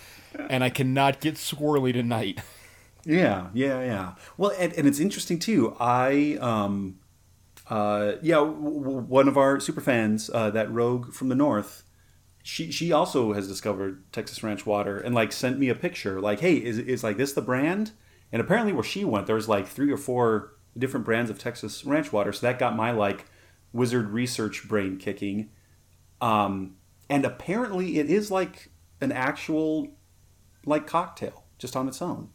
and 0.48 0.62
I 0.62 0.70
cannot 0.70 1.20
get 1.20 1.34
swirly 1.34 1.92
tonight. 1.92 2.40
Yeah, 3.04 3.48
yeah, 3.54 3.82
yeah. 3.82 4.14
Well, 4.36 4.52
and, 4.58 4.72
and 4.74 4.86
it's 4.86 5.00
interesting 5.00 5.38
too. 5.38 5.76
I, 5.80 6.38
um, 6.40 7.00
uh, 7.68 8.14
yeah, 8.22 8.36
w- 8.36 8.80
w- 8.80 8.98
one 9.00 9.28
of 9.28 9.36
our 9.38 9.60
super 9.60 9.80
fans, 9.80 10.30
uh, 10.32 10.50
that 10.50 10.70
Rogue 10.72 11.12
from 11.12 11.28
the 11.28 11.34
North, 11.34 11.84
she 12.42 12.72
she 12.72 12.92
also 12.92 13.32
has 13.34 13.48
discovered 13.48 14.10
Texas 14.12 14.42
Ranch 14.42 14.66
water 14.66 14.98
and 14.98 15.14
like 15.14 15.32
sent 15.32 15.58
me 15.58 15.68
a 15.68 15.74
picture. 15.74 16.20
Like, 16.20 16.40
hey, 16.40 16.56
is 16.56 16.78
is 16.78 17.04
like 17.04 17.16
this 17.18 17.32
the 17.34 17.42
brand? 17.42 17.92
And 18.32 18.40
apparently, 18.42 18.72
where 18.72 18.84
she 18.84 19.04
went, 19.04 19.26
there 19.26 19.36
was 19.36 19.48
like 19.48 19.66
three 19.68 19.92
or 19.92 19.96
four 19.98 20.52
different 20.76 21.04
brands 21.06 21.30
of 21.30 21.38
Texas 21.38 21.84
Ranch 21.84 22.12
water. 22.12 22.32
So 22.32 22.46
that 22.46 22.58
got 22.58 22.76
my 22.76 22.90
like 22.90 23.26
wizard 23.72 24.10
research 24.10 24.68
brain 24.68 24.96
kicking. 24.98 25.50
Um, 26.20 26.76
and 27.08 27.24
apparently, 27.24 27.98
it 27.98 28.10
is 28.10 28.30
like 28.30 28.70
an 29.00 29.12
actual 29.12 29.88
like 30.66 30.86
cocktail 30.86 31.44
just 31.58 31.74
on 31.76 31.88
its 31.88 32.00
own. 32.02 32.30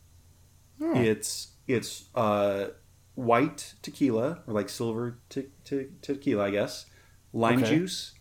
It's 0.80 1.54
it's 1.68 2.10
uh, 2.16 2.68
white 3.16 3.76
tequila 3.82 4.44
or 4.46 4.54
like 4.54 4.68
silver 4.70 5.20
te- 5.30 5.50
te- 5.64 5.88
tequila, 6.02 6.46
I 6.46 6.50
guess, 6.52 6.86
lime 7.32 7.60
Okay. 7.64 7.78
juice, 7.78 8.14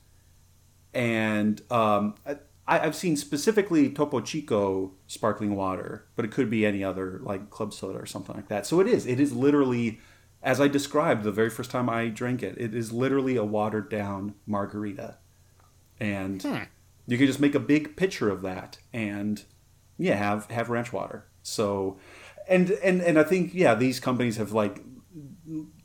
and 0.92 1.60
um, 1.72 2.14
I, 2.66 2.80
I've 2.80 2.94
seen 2.94 3.16
specifically 3.16 3.90
Topo 3.90 4.20
Chico 4.20 4.92
sparkling 5.06 5.54
water, 5.54 6.06
but 6.16 6.24
it 6.24 6.30
could 6.30 6.50
be 6.50 6.64
any 6.64 6.82
other 6.82 7.20
like 7.22 7.50
club 7.50 7.72
soda 7.72 7.98
or 7.98 8.06
something 8.06 8.34
like 8.34 8.48
that. 8.48 8.66
So 8.66 8.80
it 8.80 8.86
is. 8.86 9.06
It 9.06 9.20
is 9.20 9.32
literally, 9.32 10.00
as 10.42 10.60
I 10.60 10.68
described 10.68 11.24
the 11.24 11.32
very 11.32 11.50
first 11.50 11.70
time 11.70 11.88
I 11.88 12.08
drank 12.08 12.42
it, 12.42 12.56
it 12.58 12.74
is 12.74 12.92
literally 12.92 13.36
a 13.36 13.44
watered 13.44 13.88
down 13.90 14.34
margarita, 14.46 15.18
and 16.00 16.42
hmm. 16.42 16.62
you 17.06 17.18
can 17.18 17.26
just 17.26 17.40
make 17.40 17.54
a 17.54 17.60
big 17.60 17.96
picture 17.96 18.30
of 18.30 18.42
that 18.42 18.78
and 18.92 19.44
yeah 19.98 20.16
have 20.16 20.50
have 20.50 20.70
ranch 20.70 20.92
water 20.92 21.24
so 21.42 21.96
and 22.48 22.70
and 22.82 23.00
and 23.00 23.18
i 23.18 23.22
think 23.22 23.54
yeah 23.54 23.74
these 23.74 24.00
companies 24.00 24.36
have 24.36 24.52
like 24.52 24.82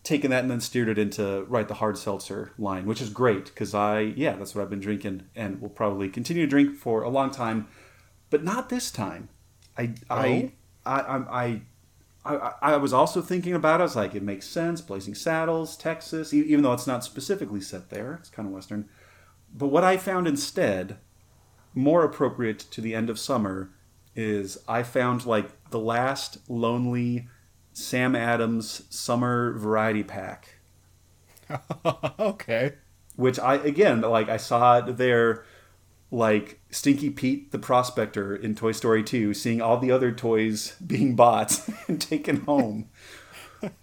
taken 0.09 0.31
that 0.31 0.41
and 0.41 0.49
then 0.49 0.59
steered 0.59 0.89
it 0.89 0.97
into 0.97 1.43
right 1.47 1.67
the 1.67 1.75
hard 1.75 1.97
seltzer 1.97 2.51
line 2.57 2.85
which 2.85 2.99
is 2.99 3.09
great 3.09 3.45
because 3.45 3.75
i 3.75 3.99
yeah 3.99 4.35
that's 4.35 4.55
what 4.55 4.63
i've 4.63 4.69
been 4.69 4.79
drinking 4.79 5.21
and 5.35 5.61
will 5.61 5.69
probably 5.69 6.09
continue 6.09 6.43
to 6.43 6.49
drink 6.49 6.75
for 6.75 7.03
a 7.03 7.09
long 7.09 7.29
time 7.29 7.67
but 8.31 8.43
not 8.43 8.69
this 8.69 8.89
time 8.89 9.29
i 9.77 9.93
i 10.09 10.27
oh. 10.27 10.51
I, 10.85 10.99
I, 10.99 11.43
I 11.43 11.61
I, 12.25 12.51
I 12.61 12.77
was 12.77 12.91
also 12.91 13.21
thinking 13.21 13.53
about 13.53 13.79
it. 13.79 13.83
I 13.83 13.85
was 13.85 13.95
like, 13.95 14.13
it 14.13 14.21
makes 14.21 14.45
sense. 14.45 14.81
Blazing 14.81 15.15
Saddles, 15.15 15.77
Texas, 15.77 16.33
even 16.33 16.63
though 16.63 16.73
it's 16.73 16.85
not 16.85 17.03
specifically 17.03 17.61
set 17.61 17.89
there, 17.89 18.15
it's 18.19 18.29
kind 18.29 18.45
of 18.45 18.53
Western. 18.53 18.89
But 19.55 19.67
what 19.67 19.85
I 19.85 19.95
found 19.95 20.27
instead, 20.27 20.97
more 21.73 22.03
appropriate 22.03 22.59
to 22.59 22.81
the 22.81 22.93
end 22.93 23.09
of 23.09 23.17
summer, 23.17 23.71
is 24.15 24.57
I 24.67 24.83
found 24.83 25.25
like 25.25 25.69
the 25.69 25.79
last 25.79 26.39
lonely 26.49 27.29
Sam 27.73 28.15
Adams 28.15 28.83
summer 28.89 29.53
variety 29.57 30.03
pack, 30.03 30.55
okay. 32.19 32.73
which 33.15 33.39
I 33.39 33.55
again 33.55 34.01
like 34.01 34.29
I 34.29 34.37
saw 34.37 34.77
it 34.79 34.97
there, 34.97 35.45
like 36.11 36.59
Stinky 36.69 37.09
Pete 37.09 37.51
the 37.51 37.59
prospector 37.59 38.35
in 38.35 38.55
Toy 38.55 38.71
Story 38.71 39.03
2, 39.03 39.33
seeing 39.33 39.61
all 39.61 39.77
the 39.77 39.91
other 39.91 40.11
toys 40.11 40.75
being 40.85 41.15
bought 41.15 41.61
and 41.87 42.01
taken 42.01 42.41
home. 42.41 42.89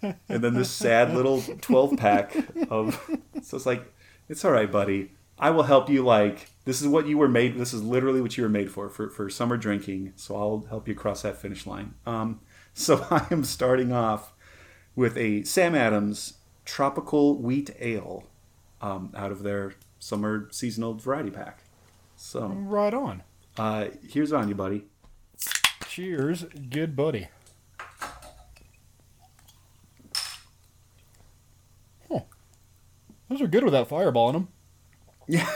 and 0.01 0.43
then 0.43 0.53
this 0.55 0.71
sad 0.71 1.13
little 1.13 1.41
12 1.61 1.97
pack 1.97 2.35
of 2.69 2.99
so 3.43 3.57
it's 3.57 3.65
like 3.65 3.93
it's 4.27 4.43
all 4.43 4.51
right 4.51 4.71
buddy 4.71 5.11
i 5.37 5.49
will 5.51 5.63
help 5.63 5.87
you 5.87 6.03
like 6.03 6.49
this 6.65 6.81
is 6.81 6.87
what 6.87 7.07
you 7.07 7.17
were 7.17 7.27
made 7.27 7.57
this 7.57 7.73
is 7.73 7.83
literally 7.83 8.19
what 8.19 8.35
you 8.37 8.43
were 8.43 8.49
made 8.49 8.71
for 8.71 8.89
for, 8.89 9.09
for 9.09 9.29
summer 9.29 9.55
drinking 9.55 10.13
so 10.15 10.35
i'll 10.35 10.65
help 10.69 10.87
you 10.87 10.95
cross 10.95 11.21
that 11.21 11.37
finish 11.37 11.67
line 11.67 11.93
um, 12.05 12.39
so 12.79 13.05
i 13.09 13.25
am 13.31 13.43
starting 13.43 13.91
off 13.91 14.33
with 14.95 15.17
a 15.17 15.43
sam 15.43 15.73
adams 15.75 16.33
tropical 16.65 17.37
wheat 17.37 17.71
ale 17.79 18.23
um, 18.81 19.11
out 19.15 19.31
of 19.31 19.41
their 19.43 19.73
summer 19.99 20.47
seasonal 20.51 20.93
variety 20.93 21.31
pack 21.31 21.63
so 22.15 22.47
Right 22.47 22.93
on. 22.93 23.23
uh, 23.57 23.87
here's 24.07 24.31
on 24.31 24.47
you 24.49 24.55
buddy 24.55 24.85
Cheers, 25.87 26.43
good 26.69 26.95
buddy. 26.95 27.27
Huh. 32.11 32.19
Those 33.29 33.41
are 33.41 33.47
good 33.47 33.63
with 33.63 33.73
that 33.73 33.87
fireball 33.87 34.29
in 34.29 34.33
them. 34.33 34.47
Yeah. 35.27 35.49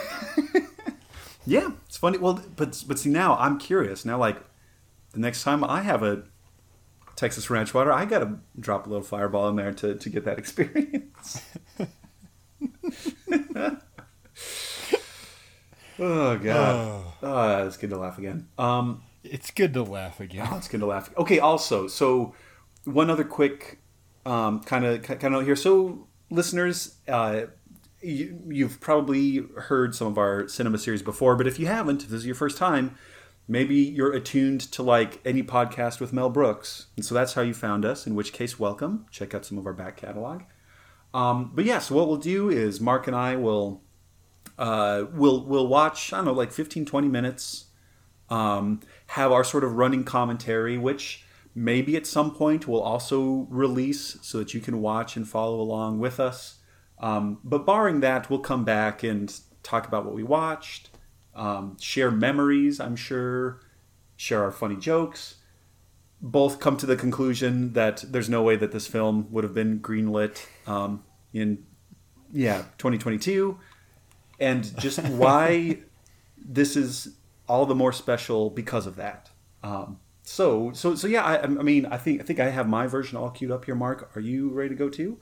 yeah, 1.46 1.72
it's 1.86 1.98
funny. 1.98 2.18
Well, 2.18 2.44
but 2.56 2.84
but 2.88 2.98
see 2.98 3.12
now 3.12 3.36
I'm 3.38 3.60
curious. 3.60 4.04
Now 4.04 4.18
like 4.18 4.38
the 5.12 5.20
next 5.20 5.44
time 5.44 5.64
I 5.64 5.82
have 5.82 6.02
a 6.02 6.24
Texas 7.22 7.52
ranch 7.52 7.72
water, 7.72 7.94
I 7.94 8.06
got 8.06 8.20
to 8.20 8.40
drop 8.60 8.88
a 8.88 8.90
little 8.90 9.06
fireball 9.06 9.48
in 9.50 9.56
there 9.56 9.72
to 9.74 9.94
to 9.94 10.10
get 10.10 10.26
that 10.26 10.40
experience. 10.40 11.44
oh 16.00 16.38
god. 16.38 17.04
Oh, 17.22 17.68
it's 17.68 17.78
good 17.78 17.92
to 17.92 17.98
laugh 17.98 18.18
again. 18.18 18.48
Um 18.58 19.04
It's 19.24 19.52
good 19.52 19.72
to 19.76 19.84
laugh 19.84 20.20
again. 20.20 20.48
Oh, 20.52 20.58
it's 20.62 20.68
good 20.68 20.80
to 20.80 20.88
laugh. 20.88 21.16
Okay, 21.16 21.38
also, 21.38 21.88
so 21.88 22.34
one 22.86 23.12
other 23.12 23.24
quick 23.24 23.78
um, 24.26 24.62
kind 24.62 24.84
of 24.84 25.04
kind 25.04 25.36
of 25.36 25.46
here. 25.46 25.56
So, 25.56 26.08
listeners, 26.32 26.96
uh, 27.08 27.42
you, 28.02 28.42
you've 28.50 28.80
probably 28.80 29.46
heard 29.58 29.94
some 29.94 30.08
of 30.08 30.18
our 30.18 30.48
cinema 30.48 30.80
series 30.80 31.04
before, 31.04 31.36
but 31.36 31.46
if 31.46 31.60
you 31.60 31.68
haven't, 31.68 32.02
if 32.02 32.10
this 32.10 32.22
is 32.22 32.26
your 32.26 32.34
first 32.34 32.58
time, 32.58 32.96
maybe 33.52 33.76
you're 33.76 34.14
attuned 34.14 34.62
to 34.62 34.82
like 34.82 35.20
any 35.26 35.44
podcast 35.44 36.00
with 36.00 36.14
Mel 36.14 36.30
Brooks, 36.30 36.88
and 36.96 37.06
so 37.06 37.14
that's 37.14 37.34
how 37.34 37.42
you 37.42 37.54
found 37.54 37.84
us. 37.84 38.08
In 38.08 38.16
which 38.16 38.32
case, 38.32 38.58
welcome. 38.58 39.06
Check 39.12 39.36
out 39.36 39.46
some 39.46 39.58
of 39.58 39.66
our 39.66 39.74
back 39.74 39.98
catalog. 39.98 40.44
Um, 41.14 41.52
but 41.54 41.66
yeah, 41.66 41.80
so 41.80 41.96
what 41.96 42.08
we'll 42.08 42.18
do 42.18 42.50
is 42.50 42.80
Mark 42.80 43.08
and 43.08 43.16
I 43.16 43.36
will 43.36 43.84
uh, 44.58 45.04
we'll 45.14 45.46
we'll 45.46 45.68
watch 45.68 46.14
I 46.14 46.18
don't 46.18 46.26
know 46.26 46.34
like 46.34 46.54
15, 46.54 46.86
20 46.86 47.08
minutes 47.10 47.66
um, 48.30 48.80
have 49.08 49.32
our 49.34 49.44
sort 49.44 49.66
of 49.66 49.74
running 49.74 50.06
commentary, 50.06 50.78
which 50.78 51.26
maybe 51.54 51.98
at 51.98 52.08
some 52.08 52.34
point 52.34 52.68
we'll 52.68 52.82
also 52.82 53.46
release 53.50 54.18
so 54.22 54.38
that 54.38 54.54
you 54.54 54.62
can 54.62 54.82
watch 54.82 55.18
and 55.18 55.28
follow 55.28 55.60
along 55.60 56.00
with 56.00 56.20
us. 56.20 56.60
Um, 57.00 57.40
but 57.44 57.66
barring 57.66 58.00
that, 58.00 58.30
we'll 58.30 58.40
come 58.40 58.64
back 58.64 59.04
and 59.04 59.38
talk 59.64 59.88
about 59.88 60.06
what 60.06 60.14
we 60.14 60.24
watched, 60.24 60.91
um, 61.36 61.78
share 61.80 62.12
memories, 62.12 62.80
I'm 62.80 62.96
sure, 62.96 63.62
share 64.16 64.44
our 64.44 64.52
funny 64.52 64.76
jokes. 64.76 65.36
Both 66.22 66.60
come 66.60 66.78
to 66.78 66.86
the 66.86 66.96
conclusion 66.96 67.74
that 67.74 68.04
there's 68.08 68.30
no 68.30 68.44
way 68.44 68.56
that 68.56 68.72
this 68.72 68.88
film 68.88 69.28
would 69.32 69.44
have 69.44 69.54
been 69.54 69.80
greenlit 69.80 70.46
um, 70.68 71.04
in, 71.34 71.66
yeah, 72.32 72.60
2022. 72.78 73.58
And 74.40 74.78
just 74.80 75.00
why 75.08 75.80
this 76.38 76.76
is 76.76 77.16
all 77.48 77.66
the 77.66 77.76
more 77.76 77.92
special 77.92 78.50
because 78.50 78.86
of 78.86 78.96
that. 78.98 79.30
Um, 79.64 80.00
so, 80.24 80.72
so, 80.74 80.96
so 80.96 81.08
yeah. 81.08 81.24
I, 81.24 81.44
I 81.44 81.48
mean, 81.48 81.86
I 81.88 81.98
think 81.98 82.22
I 82.22 82.24
think 82.24 82.40
I 82.40 82.50
have 82.50 82.68
my 82.68 82.88
version 82.88 83.18
all 83.18 83.30
queued 83.30 83.52
up 83.52 83.66
here. 83.66 83.76
Mark, 83.76 84.12
are 84.16 84.22
you 84.22 84.50
ready 84.50 84.70
to 84.70 84.76
go 84.76 84.90
too? 84.90 85.20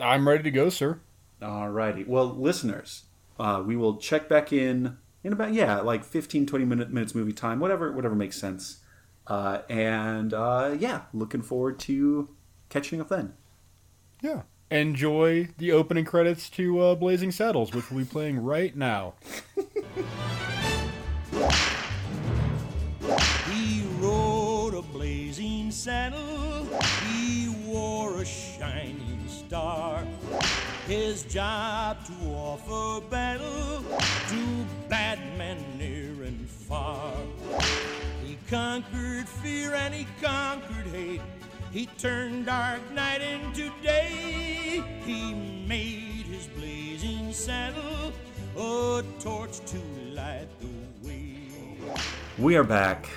I'm 0.00 0.26
ready 0.26 0.42
to 0.42 0.50
go, 0.50 0.68
sir. 0.68 1.00
All 1.40 1.70
righty. 1.70 2.04
Well, 2.04 2.26
listeners, 2.26 3.04
uh, 3.38 3.62
we 3.64 3.76
will 3.76 3.96
check 3.96 4.28
back 4.28 4.52
in 4.52 4.98
in 5.24 5.32
about 5.32 5.52
yeah, 5.52 5.80
like 5.80 6.04
15, 6.04 6.46
20 6.46 6.64
minute, 6.64 6.90
minutes 6.90 7.14
movie 7.14 7.32
time, 7.32 7.60
whatever, 7.60 7.92
whatever 7.92 8.14
makes 8.14 8.36
sense. 8.36 8.78
Uh, 9.26 9.60
and 9.68 10.34
uh, 10.34 10.74
yeah, 10.78 11.02
looking 11.12 11.42
forward 11.42 11.78
to 11.80 12.28
catching 12.68 13.00
up 13.00 13.08
then. 13.08 13.34
Yeah. 14.20 14.42
Enjoy 14.70 15.48
the 15.58 15.72
opening 15.72 16.04
credits 16.04 16.48
to 16.50 16.80
uh, 16.80 16.94
Blazing 16.94 17.30
Saddles, 17.30 17.74
which 17.74 17.90
we'll 17.90 18.04
be 18.04 18.10
playing 18.10 18.42
right 18.42 18.74
now. 18.74 19.14
He 23.50 23.84
rode 23.98 24.74
a 24.74 24.82
blazing 24.82 25.70
saddle, 25.70 26.66
he 27.06 27.48
wore 27.66 28.22
a 28.22 28.24
shining 28.24 29.28
star. 29.28 30.06
His 30.86 31.22
job 31.22 31.98
to 32.06 32.12
offer 32.30 33.06
battle 33.06 33.84
to 34.28 34.66
bad 34.88 35.18
men 35.38 35.58
near 35.78 36.26
and 36.26 36.48
far. 36.48 37.12
He 38.24 38.36
conquered 38.50 39.28
fear 39.28 39.74
and 39.74 39.94
he 39.94 40.06
conquered 40.20 40.86
hate. 40.88 41.20
He 41.70 41.86
turned 41.86 42.46
dark 42.46 42.80
night 42.92 43.22
into 43.22 43.70
day. 43.82 44.82
He 45.04 45.34
made 45.66 46.26
his 46.26 46.48
blazing 46.48 47.32
saddle 47.32 48.12
a 48.56 49.04
torch 49.20 49.60
to 49.60 49.78
light 50.14 50.48
the 50.60 51.08
way. 51.08 51.48
We 52.38 52.56
are 52.56 52.64
back. 52.64 53.08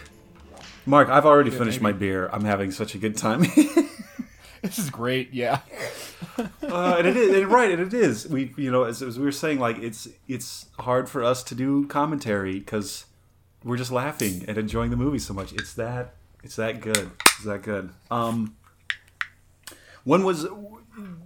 Mark, 0.86 1.10
I've 1.10 1.26
already 1.26 1.50
finished 1.50 1.82
my 1.82 1.92
beer. 1.92 2.30
I'm 2.32 2.46
having 2.46 2.70
such 2.70 2.94
a 2.94 3.00
good 3.00 3.18
time. 3.18 3.46
This 4.66 4.80
is 4.80 4.90
great, 4.90 5.32
yeah. 5.32 5.60
uh, 6.38 6.96
and 6.98 7.08
it 7.08 7.18
is 7.18 7.36
and 7.36 7.52
right, 7.52 7.72
and 7.72 7.82
it 7.82 7.94
is. 7.94 8.28
We, 8.28 8.54
you 8.58 8.72
know, 8.72 8.84
as, 8.84 9.02
as 9.02 9.18
we 9.18 9.26
were 9.26 9.32
saying, 9.32 9.60
like 9.60 9.78
it's 9.80 10.08
it's 10.28 10.68
hard 10.80 11.10
for 11.10 11.24
us 11.24 11.44
to 11.44 11.56
do 11.56 11.88
commentary 11.88 12.60
because 12.60 13.06
we're 13.64 13.78
just 13.78 13.92
laughing 13.92 14.46
and 14.48 14.58
enjoying 14.58 14.92
the 14.92 14.98
movie 14.98 15.20
so 15.20 15.34
much. 15.34 15.54
It's 15.54 15.74
that 15.74 16.16
it's 16.44 16.56
that 16.56 16.82
good. 16.82 17.12
It's 17.22 17.46
that 17.46 17.64
good. 17.64 17.90
Um, 18.12 18.56
when 20.04 20.24
was 20.24 20.48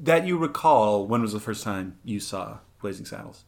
that 0.02 0.26
you 0.26 0.38
recall? 0.38 1.06
When 1.06 1.22
was 1.22 1.34
the 1.34 1.40
first 1.40 1.64
time 1.64 1.98
you 2.04 2.20
saw 2.20 2.60
Blazing 2.82 3.06
Saddles? 3.06 3.44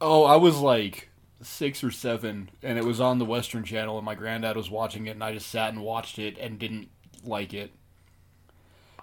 Oh, 0.00 0.24
I 0.24 0.36
was 0.36 0.58
like 0.58 1.10
six 1.42 1.82
or 1.84 1.90
seven, 1.90 2.50
and 2.62 2.78
it 2.78 2.84
was 2.84 3.00
on 3.00 3.18
the 3.18 3.24
Western 3.24 3.64
Channel, 3.64 3.96
and 3.96 4.04
my 4.04 4.14
granddad 4.14 4.56
was 4.56 4.70
watching 4.70 5.06
it, 5.06 5.10
and 5.10 5.24
I 5.24 5.32
just 5.32 5.48
sat 5.48 5.72
and 5.72 5.82
watched 5.82 6.18
it 6.18 6.36
and 6.38 6.58
didn't 6.58 6.88
like 7.24 7.54
it. 7.54 7.72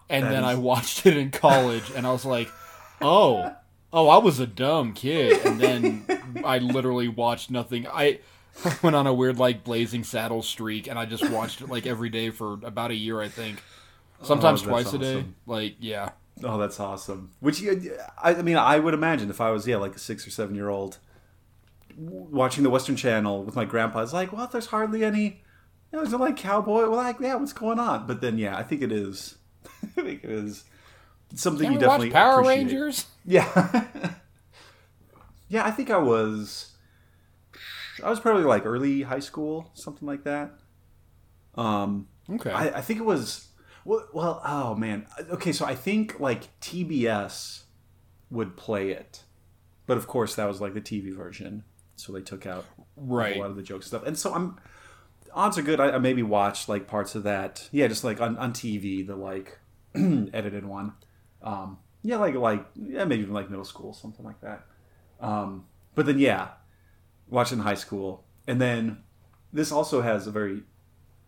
And 0.10 0.26
That 0.26 0.30
then 0.32 0.44
I 0.44 0.56
watched 0.56 1.06
it 1.06 1.18
in 1.18 1.32
college, 1.32 1.92
and 1.96 2.08
I 2.08 2.12
was 2.12 2.26
like, 2.26 2.50
oh, 3.02 3.54
oh, 3.92 4.08
I 4.08 4.18
was 4.18 4.40
a 4.40 4.48
dumb 4.48 4.94
kid. 4.94 5.46
And 5.46 5.60
then 5.60 6.06
I 6.46 6.60
literally 6.60 7.08
watched 7.08 7.52
nothing. 7.52 7.88
I 7.88 8.20
went 8.82 8.96
on 8.96 9.06
a 9.08 9.14
weird 9.14 9.38
like 9.38 9.64
Blazing 9.64 10.04
saddle 10.04 10.42
streak, 10.42 10.88
and 10.88 10.98
I 10.98 11.06
just 11.06 11.30
watched 11.30 11.62
it 11.62 11.70
like 11.70 11.86
every 11.86 12.10
day 12.10 12.30
for 12.30 12.54
about 12.54 12.92
a 12.92 12.96
year, 12.96 13.22
I 13.22 13.28
think. 13.28 13.62
Oh, 14.22 14.26
Sometimes 14.26 14.64
Oh, 14.64 14.70
twice 14.70 14.94
a 14.94 14.98
day. 14.98 15.26
Like, 15.46 15.76
yeah. 15.80 16.12
Oh, 16.44 16.58
that's 16.58 16.80
awesome. 16.80 17.32
Which 17.40 17.64
I, 17.64 18.36
I 18.36 18.42
mean, 18.44 18.58
I 18.58 18.80
would 18.80 18.94
imagine 18.94 19.30
if 19.30 19.42
I 19.42 19.50
was 19.52 19.68
yeah 19.68 19.78
like 19.78 19.96
a 19.96 20.00
six 20.00 20.26
or 20.26 20.30
seven 20.30 20.56
year 20.56 20.70
old 20.70 21.00
watching 21.98 22.64
the 22.64 22.70
Western 22.70 22.96
Channel 22.96 23.44
with 23.44 23.56
my 23.56 23.66
grandpa, 23.66 24.02
it's 24.02 24.14
like, 24.14 24.32
well, 24.32 24.48
there's 24.48 24.68
hardly 24.68 25.04
any. 25.04 25.42
You 25.92 26.00
know, 26.00 26.02
is 26.02 26.14
it 26.14 26.18
like 26.18 26.36
cowboy? 26.38 26.82
Well, 26.82 26.98
like, 26.98 27.20
yeah, 27.20 27.36
what's 27.36 27.54
going 27.54 27.80
on? 27.80 28.08
But 28.08 28.22
then, 28.22 28.38
yeah, 28.38 28.58
I 28.58 28.64
think 28.64 28.82
it 28.82 28.92
is. 28.92 29.38
I 29.84 30.02
think 30.02 30.24
it 30.24 30.30
is 30.30 30.64
something 31.36 31.66
Can 31.66 31.74
you 31.74 31.80
we 31.80 31.86
watch 31.86 32.02
definitely 32.02 32.12
Power 32.12 32.42
appreciate. 32.42 32.58
Rangers? 32.58 33.06
Yeah, 33.30 33.86
yeah. 35.50 35.66
I 35.66 35.72
think 35.72 35.90
I 35.90 35.98
was. 35.98 36.72
I 38.02 38.10
was 38.10 38.22
probably 38.22 38.44
like 38.44 38.66
early 38.66 39.02
high 39.02 39.20
school, 39.20 39.70
something 39.74 40.08
like 40.08 40.24
that. 40.24 40.54
Um, 41.56 42.08
Okay. 42.30 42.52
I, 42.52 42.78
I 42.78 42.82
think 42.82 43.00
it 43.00 43.06
was 43.06 43.48
well, 43.86 44.08
well. 44.14 44.42
Oh 44.46 44.76
man. 44.76 45.08
Okay, 45.30 45.52
so 45.52 45.66
I 45.66 45.76
think 45.76 46.20
like 46.20 46.60
TBS 46.60 47.64
would 48.30 48.58
play 48.58 48.92
it, 48.92 49.24
but 49.86 49.98
of 49.98 50.08
course 50.08 50.36
that 50.36 50.46
was 50.46 50.60
like 50.60 50.74
the 50.74 50.82
TV 50.82 51.16
version, 51.16 51.64
so 51.96 52.12
they 52.12 52.22
took 52.22 52.46
out 52.46 52.66
right. 52.98 53.38
a 53.38 53.40
lot 53.40 53.50
of 53.50 53.56
the 53.56 53.64
joke 53.64 53.84
stuff. 53.84 54.04
And 54.06 54.18
so 54.18 54.34
I'm 54.34 54.60
odds 55.38 55.58
are 55.58 55.62
good. 55.62 55.80
I, 55.80 55.92
I 55.92 55.98
maybe 56.00 56.24
watched 56.24 56.68
like 56.68 56.88
parts 56.88 57.16
of 57.16 57.24
that. 57.24 57.70
Yeah, 57.72 57.88
just 57.88 58.04
like 58.04 58.20
on, 58.20 58.38
on 58.38 58.52
TV, 58.52 59.06
the 59.06 59.16
like 59.16 59.60
edited 59.96 60.66
one. 60.66 60.94
Um, 61.42 61.78
yeah, 62.02 62.18
like 62.18 62.36
like 62.36 62.66
yeah, 62.76 63.06
maybe 63.06 63.22
even 63.22 63.34
like 63.34 63.50
middle 63.50 63.64
school, 63.66 63.94
something 63.94 64.26
like 64.26 64.42
that. 64.42 64.66
Um, 65.22 65.66
but 65.96 66.06
then 66.06 66.20
yeah, 66.20 66.50
watched 67.30 67.54
in 67.54 67.60
high 67.60 67.76
school, 67.76 68.26
and 68.48 68.60
then 68.60 69.04
this 69.54 69.72
also 69.72 70.02
has 70.02 70.28
a 70.28 70.32
very. 70.32 70.64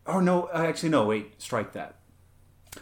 Oh 0.06 0.20
no! 0.20 0.50
Actually, 0.54 0.90
no. 0.90 1.06
Wait, 1.06 1.40
strike 1.42 1.74
that. 1.74 2.00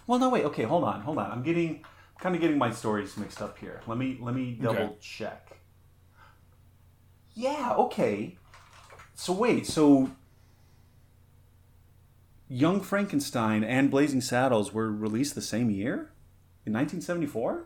Well, 0.07 0.19
no. 0.19 0.29
Wait. 0.29 0.45
Okay, 0.45 0.63
hold 0.63 0.85
on, 0.85 1.01
hold 1.01 1.17
on. 1.17 1.29
I'm 1.29 1.43
getting 1.43 1.83
kind 2.19 2.33
of 2.35 2.41
getting 2.41 2.57
my 2.57 2.71
stories 2.71 3.17
mixed 3.17 3.41
up 3.41 3.57
here. 3.57 3.81
Let 3.85 3.97
me 3.97 4.17
let 4.21 4.33
me 4.33 4.53
double 4.53 4.77
Okay. 4.81 4.95
check. 5.01 5.57
Yeah. 7.33 7.73
Okay. 7.77 8.37
So 9.13 9.33
wait. 9.33 9.67
So 9.67 10.09
Young 12.49 12.81
Frankenstein 12.81 13.63
and 13.63 13.91
Blazing 13.91 14.21
Saddles 14.21 14.73
were 14.73 14.91
released 14.91 15.35
the 15.35 15.41
same 15.41 15.69
year 15.69 16.11
in 16.65 16.73
1974. 16.73 17.65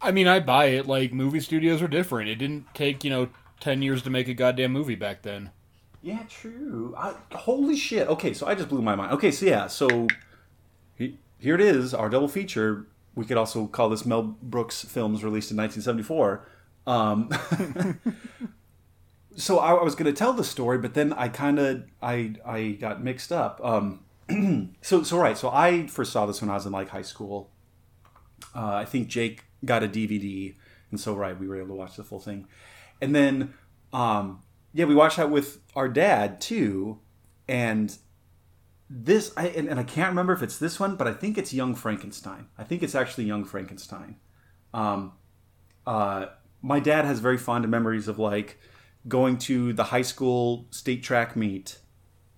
I 0.00 0.12
mean, 0.12 0.28
I 0.28 0.40
buy 0.40 0.66
it. 0.66 0.86
Like, 0.86 1.12
movie 1.12 1.40
studios 1.40 1.82
are 1.82 1.88
different. 1.88 2.28
It 2.28 2.36
didn't 2.36 2.72
take, 2.74 3.02
you 3.04 3.10
know, 3.10 3.28
10 3.60 3.82
years 3.82 4.02
to 4.02 4.10
make 4.10 4.28
a 4.28 4.34
goddamn 4.34 4.72
movie 4.72 4.94
back 4.94 5.22
then. 5.22 5.50
Yeah, 6.02 6.22
true. 6.28 6.94
I, 6.96 7.14
holy 7.32 7.76
shit. 7.76 8.06
Okay, 8.08 8.32
so 8.32 8.46
I 8.46 8.54
just 8.54 8.68
blew 8.68 8.82
my 8.82 8.94
mind. 8.94 9.12
Okay, 9.12 9.30
so 9.30 9.46
yeah, 9.46 9.66
so 9.66 10.06
he, 10.94 11.18
here 11.38 11.54
it 11.54 11.60
is, 11.60 11.92
our 11.92 12.08
double 12.08 12.28
feature. 12.28 12.86
We 13.14 13.24
could 13.24 13.36
also 13.36 13.66
call 13.66 13.88
this 13.88 14.06
Mel 14.06 14.22
Brooks 14.22 14.84
films 14.84 15.24
released 15.24 15.50
in 15.50 15.56
1974. 15.56 16.46
Um, 16.86 17.30
so 19.38 19.58
I, 19.60 19.72
I 19.74 19.82
was 19.82 19.94
going 19.94 20.12
to 20.12 20.18
tell 20.18 20.32
the 20.32 20.44
story, 20.44 20.78
but 20.78 20.94
then 20.94 21.12
I 21.12 21.28
kind 21.28 21.58
of 21.58 21.84
I 22.02 22.34
I 22.44 22.70
got 22.80 23.02
mixed 23.02 23.32
up. 23.32 23.60
Um, 23.64 24.04
so 24.82 25.02
so 25.02 25.18
right, 25.18 25.38
so 25.38 25.48
I 25.48 25.86
first 25.86 26.12
saw 26.12 26.26
this 26.26 26.40
when 26.40 26.50
I 26.50 26.54
was 26.54 26.66
in 26.66 26.72
like 26.72 26.88
high 26.88 27.02
school. 27.02 27.50
Uh, 28.54 28.74
I 28.74 28.84
think 28.84 29.08
Jake 29.08 29.44
got 29.64 29.82
a 29.82 29.88
DVD, 29.88 30.54
and 30.90 30.98
so 31.00 31.14
right, 31.14 31.38
we 31.38 31.46
were 31.46 31.56
able 31.56 31.68
to 31.68 31.74
watch 31.74 31.96
the 31.96 32.04
full 32.04 32.20
thing. 32.20 32.46
And 33.00 33.14
then, 33.14 33.54
um, 33.92 34.42
yeah, 34.72 34.86
we 34.86 34.94
watched 34.94 35.16
that 35.16 35.30
with 35.30 35.60
our 35.76 35.88
dad 35.88 36.40
too. 36.40 36.98
And 37.46 37.96
this, 38.90 39.32
I 39.36 39.48
and, 39.48 39.68
and 39.68 39.78
I 39.78 39.84
can't 39.84 40.08
remember 40.08 40.32
if 40.32 40.42
it's 40.42 40.58
this 40.58 40.80
one, 40.80 40.96
but 40.96 41.06
I 41.06 41.12
think 41.12 41.38
it's 41.38 41.54
Young 41.54 41.76
Frankenstein. 41.76 42.48
I 42.58 42.64
think 42.64 42.82
it's 42.82 42.94
actually 42.96 43.24
Young 43.24 43.44
Frankenstein. 43.44 44.16
Um, 44.74 45.12
uh, 45.86 46.26
my 46.60 46.80
dad 46.80 47.04
has 47.04 47.20
very 47.20 47.38
fond 47.38 47.68
memories 47.68 48.08
of 48.08 48.18
like 48.18 48.58
going 49.06 49.38
to 49.38 49.72
the 49.72 49.84
high 49.84 50.02
school 50.02 50.66
state 50.70 51.02
track 51.02 51.36
meet 51.36 51.78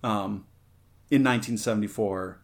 um, 0.03 0.45
in 1.09 1.23
1974 1.23 2.41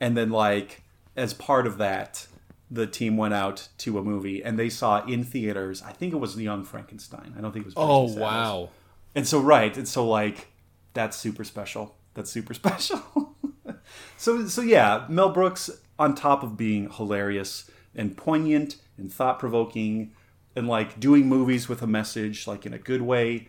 and 0.00 0.16
then 0.16 0.30
like 0.30 0.82
as 1.16 1.34
part 1.34 1.66
of 1.66 1.78
that 1.78 2.26
the 2.70 2.86
team 2.86 3.16
went 3.16 3.34
out 3.34 3.68
to 3.78 3.98
a 3.98 4.02
movie 4.02 4.44
and 4.44 4.56
they 4.56 4.68
saw 4.68 5.04
in 5.06 5.24
theaters. 5.24 5.82
I 5.82 5.92
think 5.92 6.12
it 6.12 6.18
was 6.18 6.36
the 6.36 6.44
young 6.44 6.64
frankenstein. 6.64 7.34
I 7.36 7.40
don't 7.40 7.50
think 7.52 7.64
it 7.64 7.66
was 7.66 7.74
Oh, 7.76 8.06
Saddles. 8.06 8.16
wow. 8.16 8.68
and 9.14 9.26
so 9.26 9.40
right 9.40 9.76
and 9.76 9.88
so 9.88 10.06
like 10.06 10.48
that's 10.94 11.16
super 11.16 11.42
special. 11.44 11.96
That's 12.14 12.30
super 12.30 12.54
special. 12.62 13.36
So 14.16 14.46
so 14.46 14.62
yeah 14.62 15.06
mel 15.08 15.30
brooks 15.30 15.68
on 15.98 16.14
top 16.14 16.42
of 16.42 16.56
being 16.56 16.88
hilarious 16.90 17.68
and 17.94 18.16
poignant 18.16 18.76
and 18.96 19.12
thought-provoking 19.12 20.12
and 20.56 20.66
like 20.68 20.98
doing 21.00 21.28
movies 21.28 21.68
with 21.68 21.82
a 21.82 21.86
message 21.86 22.46
like 22.46 22.66
in 22.66 22.72
a 22.74 22.78
good 22.78 23.02
way 23.02 23.48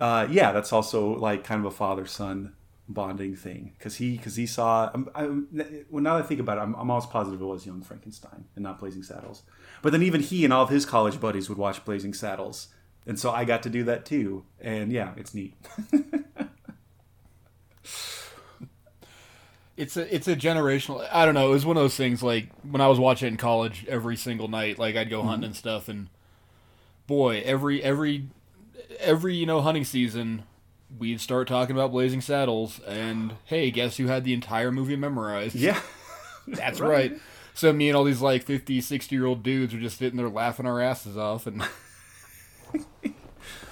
uh, 0.00 0.26
yeah 0.30 0.52
that's 0.52 0.72
also 0.72 1.16
like 1.16 1.44
kind 1.44 1.60
of 1.60 1.66
a 1.66 1.74
father-son 1.74 2.54
bonding 2.88 3.34
thing 3.34 3.72
because 3.78 3.96
he 3.96 4.16
because 4.16 4.36
he 4.36 4.46
saw 4.46 4.90
I'm, 4.92 5.08
I'm, 5.14 5.48
well 5.90 6.02
now 6.02 6.16
that 6.16 6.24
I 6.24 6.26
think 6.26 6.40
about 6.40 6.58
it 6.58 6.60
I'm, 6.60 6.74
I'm 6.74 6.90
almost 6.90 7.10
positive 7.10 7.40
it 7.40 7.44
was 7.44 7.64
Young 7.64 7.80
Frankenstein 7.82 8.44
and 8.54 8.62
not 8.62 8.78
Blazing 8.78 9.02
Saddles 9.02 9.42
but 9.80 9.92
then 9.92 10.02
even 10.02 10.20
he 10.20 10.44
and 10.44 10.52
all 10.52 10.64
of 10.64 10.68
his 10.68 10.84
college 10.84 11.18
buddies 11.18 11.48
would 11.48 11.56
watch 11.56 11.82
Blazing 11.86 12.12
Saddles 12.12 12.68
and 13.06 13.18
so 13.18 13.30
I 13.30 13.44
got 13.44 13.62
to 13.62 13.70
do 13.70 13.84
that 13.84 14.04
too 14.04 14.44
and 14.60 14.92
yeah 14.92 15.12
it's 15.16 15.32
neat 15.34 15.54
It's 19.76 19.96
a 19.96 20.14
it's 20.14 20.28
a 20.28 20.36
generational. 20.36 21.04
I 21.10 21.24
don't 21.24 21.34
know. 21.34 21.48
It 21.48 21.52
was 21.52 21.66
one 21.66 21.76
of 21.76 21.82
those 21.82 21.96
things. 21.96 22.22
Like 22.22 22.48
when 22.62 22.80
I 22.80 22.86
was 22.86 23.00
watching 23.00 23.26
it 23.26 23.30
in 23.32 23.36
college, 23.36 23.84
every 23.88 24.14
single 24.16 24.46
night, 24.46 24.78
like 24.78 24.94
I'd 24.94 25.10
go 25.10 25.18
Mm-hmm. 25.18 25.28
hunting 25.28 25.46
and 25.48 25.56
stuff, 25.56 25.88
and 25.88 26.08
boy, 27.06 27.42
every 27.44 27.82
every 27.82 28.26
every 28.98 29.34
you 29.34 29.46
know 29.46 29.60
hunting 29.60 29.84
season, 29.84 30.44
we'd 30.98 31.20
start 31.20 31.48
talking 31.48 31.74
about 31.76 31.90
Blazing 31.92 32.20
Saddles, 32.20 32.80
and 32.86 33.34
hey, 33.44 33.70
guess 33.70 33.96
who 33.96 34.06
had 34.06 34.24
the 34.24 34.32
entire 34.32 34.70
movie 34.72 34.96
memorized? 34.96 35.54
yeah 35.54 35.80
that's 36.48 36.80
right. 36.80 37.18
So 37.54 37.72
me 37.72 37.88
and 37.88 37.96
all 37.96 38.04
these 38.04 38.20
like 38.20 38.42
50, 38.42 38.80
60 38.80 39.14
year 39.14 39.26
old 39.26 39.42
dudes 39.42 39.72
were 39.72 39.80
just 39.80 39.98
sitting 39.98 40.16
there 40.16 40.28
laughing 40.28 40.66
our 40.66 40.80
asses 40.80 41.16
off, 41.16 41.46
and 41.46 41.62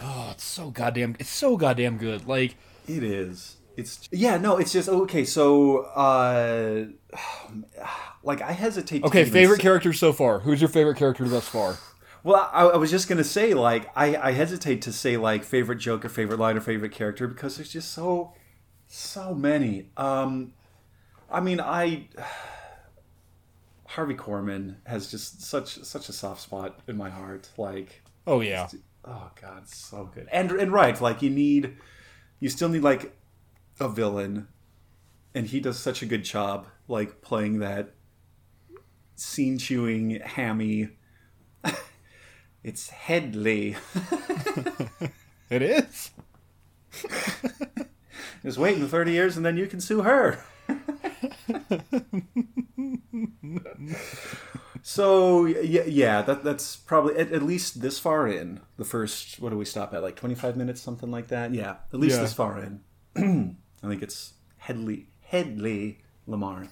oh, 0.03 0.29
it's 0.31 0.45
so 0.45 0.71
goddamn, 0.71 1.17
it's 1.19 1.31
so 1.31 1.57
goddamn 1.57 1.99
good. 1.99 2.27
Like 2.27 2.57
It 2.87 3.03
is. 3.03 3.57
It's 3.77 4.09
yeah, 4.13 4.37
no, 4.37 4.59
it's 4.59 4.71
just 4.73 4.89
okay. 4.89 5.25
So, 5.25 5.79
uh, 5.79 6.85
like, 8.23 8.43
I 8.43 8.53
hesitate. 8.53 9.01
To 9.01 9.07
okay, 9.07 9.25
favorite 9.25 9.57
say- 9.57 9.63
character 9.63 9.93
so 9.95 10.13
far. 10.13 10.41
Who's 10.41 10.61
your 10.61 10.69
favorite 10.69 10.99
character 10.99 11.27
thus 11.27 11.49
far? 11.49 11.79
Well, 12.25 12.49
I, 12.53 12.67
I 12.67 12.77
was 12.77 12.91
just 12.91 13.09
gonna 13.09 13.25
say, 13.25 13.53
like, 13.55 13.91
I, 13.97 14.17
I 14.17 14.33
hesitate 14.33 14.83
to 14.83 14.93
say 14.93 15.17
like 15.17 15.43
favorite 15.45 15.79
joke 15.79 16.05
or 16.05 16.09
favorite 16.09 16.39
line 16.39 16.57
or 16.57 16.61
favorite 16.61 16.93
character 16.93 17.27
because 17.27 17.57
there's 17.57 17.73
just 17.73 17.93
so, 17.93 18.33
so 18.87 19.35
many. 19.35 19.91
Um, 19.97 20.53
I 21.31 21.41
mean, 21.41 21.61
I 21.61 22.09
Harvey 23.87 24.15
Korman 24.15 24.77
has 24.87 25.11
just 25.11 25.43
such 25.43 25.83
such 25.83 26.09
a 26.09 26.13
soft 26.13 26.41
spot 26.43 26.81
in 26.87 26.97
my 26.97 27.11
heart. 27.11 27.49
Like, 27.59 28.03
Oh 28.27 28.41
yeah. 28.41 28.69
oh 29.05 29.31
god, 29.41 29.69
so 29.69 30.11
good. 30.15 30.29
And 30.31 30.51
and 30.53 30.73
right, 30.73 30.99
like 31.01 31.23
you 31.23 31.31
need, 31.31 31.77
you 32.39 32.49
still 32.49 32.69
need 32.69 32.83
like 32.83 33.17
a 33.81 33.89
villain, 33.89 34.49
and 35.35 35.47
he 35.47 35.59
does 35.61 35.79
such 35.79 36.03
a 36.03 36.07
good 36.07 36.25
job, 36.25 36.69
like 36.87 37.21
playing 37.21 37.59
that 37.59 37.95
scene 39.17 39.59
chewing 39.59 40.21
hammy. 40.21 40.91
It's 42.65 42.91
Hedley. 42.91 43.77
It 45.51 45.61
is. 45.61 46.11
Just 48.43 48.57
waiting 48.57 48.89
thirty 48.89 49.13
years, 49.13 49.37
and 49.37 49.45
then 49.45 49.59
you 49.59 49.67
can 49.67 49.81
sue 49.83 50.01
her. 50.03 50.43
So 54.85 55.45
yeah, 55.45 55.85
yeah, 55.85 56.23
that 56.23 56.43
that's 56.43 56.75
probably 56.77 57.17
at, 57.17 57.31
at 57.33 57.43
least 57.43 57.83
this 57.83 57.99
far 57.99 58.27
in 58.27 58.61
the 58.79 58.85
first. 58.85 59.39
What 59.41 59.51
do 59.51 59.57
we 59.59 59.65
stop 59.65 59.95
at? 59.95 60.03
Like 60.03 60.17
twenty 60.17 60.35
five 60.35 60.57
minutes, 60.57 60.81
something 60.81 61.11
like 61.11 61.29
that. 61.29 61.53
Yeah, 61.55 61.77
at 61.93 62.01
least 62.01 62.17
Yeah. 62.17 62.23
this 62.23 62.33
far 62.35 62.59
in. 62.59 62.81
I 63.85 63.89
think 63.89 64.03
it's 64.03 64.33
Hedley 64.57 65.07
Hedley 65.21 65.99
Lamarr. 66.29 66.69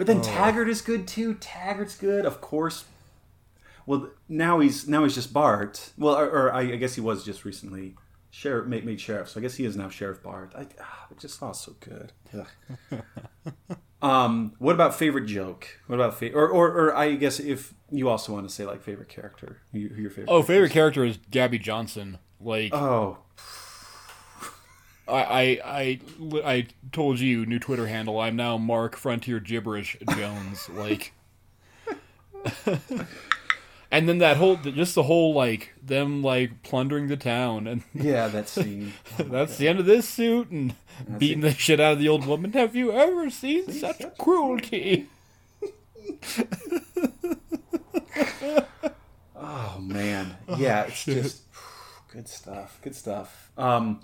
But 0.00 0.06
then 0.06 0.22
Taggart 0.22 0.66
is 0.70 0.80
good 0.80 1.06
too. 1.06 1.34
Taggart's 1.34 1.94
good, 1.94 2.24
of 2.24 2.40
course. 2.40 2.86
Well, 3.84 4.08
now 4.30 4.60
he's 4.60 4.88
now 4.88 5.02
he's 5.02 5.14
just 5.14 5.30
Bart. 5.30 5.90
Well, 5.98 6.14
or, 6.16 6.24
or 6.24 6.54
I, 6.54 6.60
I 6.62 6.76
guess 6.76 6.94
he 6.94 7.02
was 7.02 7.22
just 7.22 7.44
recently 7.44 7.96
sheriff 8.30 8.66
made, 8.66 8.86
made 8.86 8.98
sheriff. 8.98 9.28
So 9.28 9.40
I 9.40 9.42
guess 9.42 9.56
he 9.56 9.66
is 9.66 9.76
now 9.76 9.90
Sheriff 9.90 10.22
Bart. 10.22 10.54
I, 10.56 10.68
ah, 10.80 11.06
it 11.10 11.18
just 11.18 11.42
all 11.42 11.52
so 11.52 11.74
good. 11.80 12.12
Um, 14.02 14.54
what 14.58 14.74
about 14.74 14.94
favorite 14.94 15.26
joke? 15.26 15.68
What 15.86 15.96
about 15.96 16.18
fa- 16.18 16.32
or, 16.32 16.48
or 16.48 16.68
or 16.70 16.96
I 16.96 17.16
guess 17.16 17.38
if 17.38 17.74
you 17.90 18.08
also 18.08 18.32
want 18.32 18.48
to 18.48 18.54
say 18.54 18.64
like 18.64 18.80
favorite 18.80 19.10
character, 19.10 19.60
who, 19.72 19.88
who 19.88 20.00
your 20.00 20.10
favorite? 20.10 20.30
Oh, 20.32 20.42
favorite 20.42 20.72
character 20.72 21.04
is 21.04 21.18
Gabby 21.30 21.58
Johnson. 21.58 22.18
Like 22.40 22.72
Oh, 22.72 23.18
I, 25.10 25.60
I, 25.64 26.00
I, 26.44 26.66
told 26.92 27.20
you, 27.20 27.46
new 27.46 27.58
Twitter 27.58 27.86
handle. 27.86 28.18
I'm 28.20 28.36
now 28.36 28.56
Mark 28.56 28.96
Frontier 28.96 29.40
Gibberish 29.40 29.96
Jones. 30.16 30.68
like, 30.72 31.12
and 33.90 34.08
then 34.08 34.18
that 34.18 34.36
whole, 34.36 34.56
just 34.56 34.94
the 34.94 35.02
whole 35.04 35.34
like 35.34 35.74
them 35.82 36.22
like 36.22 36.62
plundering 36.62 37.08
the 37.08 37.16
town, 37.16 37.66
and 37.66 37.82
yeah, 37.94 38.28
that 38.28 38.48
scene. 38.48 38.92
that's 39.18 39.56
the 39.58 39.68
end 39.68 39.80
of 39.80 39.86
this 39.86 40.08
suit, 40.08 40.50
and 40.50 40.74
beating 41.18 41.40
the 41.40 41.52
shit 41.52 41.80
out 41.80 41.94
of 41.94 41.98
the 41.98 42.08
old 42.08 42.26
woman. 42.26 42.52
Have 42.52 42.76
you 42.76 42.92
ever 42.92 43.30
seen 43.30 43.70
such 43.72 44.02
cruelty? 44.18 45.08
Oh 49.34 49.78
man, 49.80 50.36
yeah, 50.58 50.82
it's 50.82 51.04
just 51.04 51.42
good 52.12 52.28
stuff. 52.28 52.78
Good 52.82 52.94
stuff. 52.94 53.50
Um, 53.56 54.00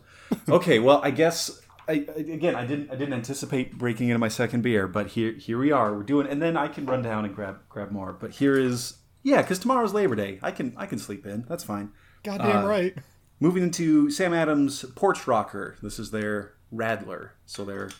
okay, 0.48 0.78
well, 0.78 1.00
I 1.02 1.10
guess 1.10 1.60
I, 1.88 1.92
I- 1.92 2.20
again, 2.20 2.54
I 2.54 2.66
didn't 2.66 2.90
I 2.90 2.96
didn't 2.96 3.14
anticipate 3.14 3.76
breaking 3.78 4.08
into 4.08 4.18
my 4.18 4.28
second 4.28 4.62
beer, 4.62 4.86
but 4.88 5.08
here 5.08 5.32
here 5.32 5.58
we 5.58 5.72
are. 5.72 5.94
We're 5.94 6.02
doing, 6.02 6.26
and 6.26 6.40
then 6.42 6.56
I 6.56 6.68
can 6.68 6.86
run 6.86 7.02
down 7.02 7.24
and 7.24 7.34
grab 7.34 7.60
grab 7.68 7.90
more. 7.90 8.12
But 8.12 8.32
here 8.32 8.58
is 8.58 8.98
yeah, 9.22 9.42
because 9.42 9.58
tomorrow's 9.58 9.92
Labor 9.94 10.14
Day. 10.16 10.38
I 10.42 10.50
can 10.50 10.72
I 10.76 10.86
can 10.86 10.98
sleep 10.98 11.26
in. 11.26 11.44
That's 11.48 11.64
fine. 11.64 11.90
Goddamn 12.24 12.64
Uh, 12.64 12.68
right. 12.68 12.94
Moving 13.38 13.62
into 13.62 14.10
Sam 14.10 14.32
Adams 14.32 14.84
Porch 14.94 15.26
Rocker. 15.26 15.76
This 15.82 15.98
is 15.98 16.10
their 16.10 16.54
Radler, 16.72 17.30
so 17.44 17.64
their 17.64 17.90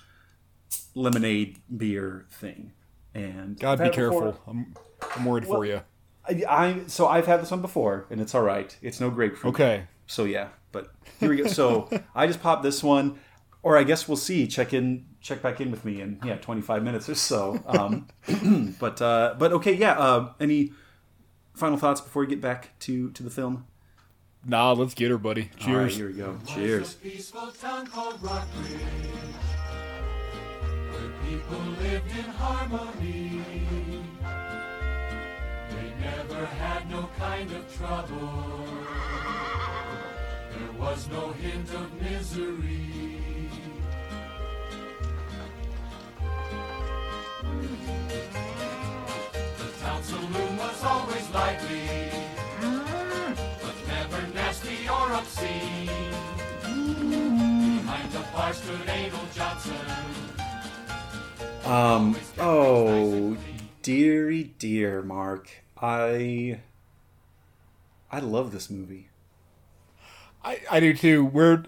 lemonade 0.95 1.59
beer 1.77 2.27
thing. 2.31 2.73
And 3.15 3.59
God, 3.59 3.73
I've 3.73 3.79
be 3.79 3.85
had 3.85 3.93
before. 3.95 4.21
careful. 4.33 4.43
I'm, 4.47 4.75
I'm 5.17 5.25
worried 5.25 5.47
for 5.47 5.65
you. 5.65 5.83
I, 6.29 6.43
I 6.49 6.81
so 6.87 7.07
I've 7.07 7.27
had 7.27 7.41
this 7.41 7.51
one 7.51 7.63
before, 7.63 8.07
and 8.11 8.21
it's 8.21 8.35
all 8.35 8.43
right. 8.43 8.77
It's 8.83 9.01
no 9.01 9.11
grapefruit. 9.11 9.55
Okay. 9.55 9.85
So 10.07 10.25
yeah, 10.25 10.49
but 10.77 10.93
here 11.19 11.31
we 11.31 11.37
go. 11.37 11.47
So 11.47 11.89
I 12.15 12.27
just 12.27 12.43
popped 12.43 12.63
this 12.63 12.83
one, 12.83 13.19
or 13.63 13.79
I 13.79 13.85
guess 13.85 14.07
we'll 14.07 14.19
see. 14.19 14.47
Check 14.47 14.75
in, 14.75 15.07
check 15.21 15.41
back 15.41 15.61
in 15.61 15.71
with 15.71 15.85
me 15.85 16.03
in 16.03 16.21
yeah, 16.23 16.37
twenty 16.37 16.61
five 16.61 16.83
minutes 16.83 17.09
or 17.09 17.15
so. 17.15 17.59
Um, 17.67 18.07
but 18.81 19.01
uh, 19.01 19.35
but 19.39 19.53
okay, 19.53 19.73
yeah. 19.73 19.99
Uh, 19.99 20.33
any 20.39 20.73
final 21.55 21.79
thoughts 21.79 22.03
before 22.03 22.23
we 22.23 22.29
get 22.29 22.43
back 22.43 22.79
to 22.81 23.11
to 23.13 23.23
the 23.23 23.31
film? 23.31 23.67
Nah, 24.45 24.73
let's 24.73 24.95
get 24.95 25.11
her, 25.11 25.19
buddy. 25.19 25.51
All 25.67 25.75
right, 25.75 25.89
Cheers. 25.89 25.97
here 25.97 26.07
we 26.09 26.13
go. 26.13 26.39
Cheers. 26.47 26.95
peaceful 26.95 27.51
town 27.51 27.87
called 27.87 28.23
Rock 28.23 28.47
Ridge, 28.63 28.81
where 30.93 31.11
people 31.27 31.59
lived 31.81 32.11
in 32.11 32.31
harmony. 32.37 33.43
They 35.71 35.93
never 36.01 36.47
had 36.47 36.89
no 36.91 37.09
kind 37.19 37.51
of 37.51 37.77
trouble. 37.77 38.86
Was 40.79 41.09
no 41.09 41.33
hint 41.33 41.69
of 41.75 42.01
misery. 42.01 43.21
The 49.59 49.71
town 49.81 50.03
saloon 50.03 50.57
was 50.57 50.85
always 50.85 51.31
lively, 51.31 52.11
but 52.61 53.75
never 53.89 54.27
nasty 54.35 54.89
or 54.89 55.13
obscene. 55.13 55.87
Behind 56.63 58.13
the 58.13 58.25
bar 58.33 58.53
stood 58.53 58.83
Adel 58.83 59.21
Johnson. 59.35 59.77
Um. 61.65 62.17
Oh, 62.39 63.37
dearie 63.83 64.55
dear, 64.59 65.03
Mark. 65.03 65.51
I 65.81 66.61
I 68.11 68.21
love 68.21 68.53
this 68.53 68.71
movie. 68.71 69.09
I, 70.47 70.61
I 70.71 70.81
do 70.81 70.95
too. 70.95 71.25
We're 71.25 71.65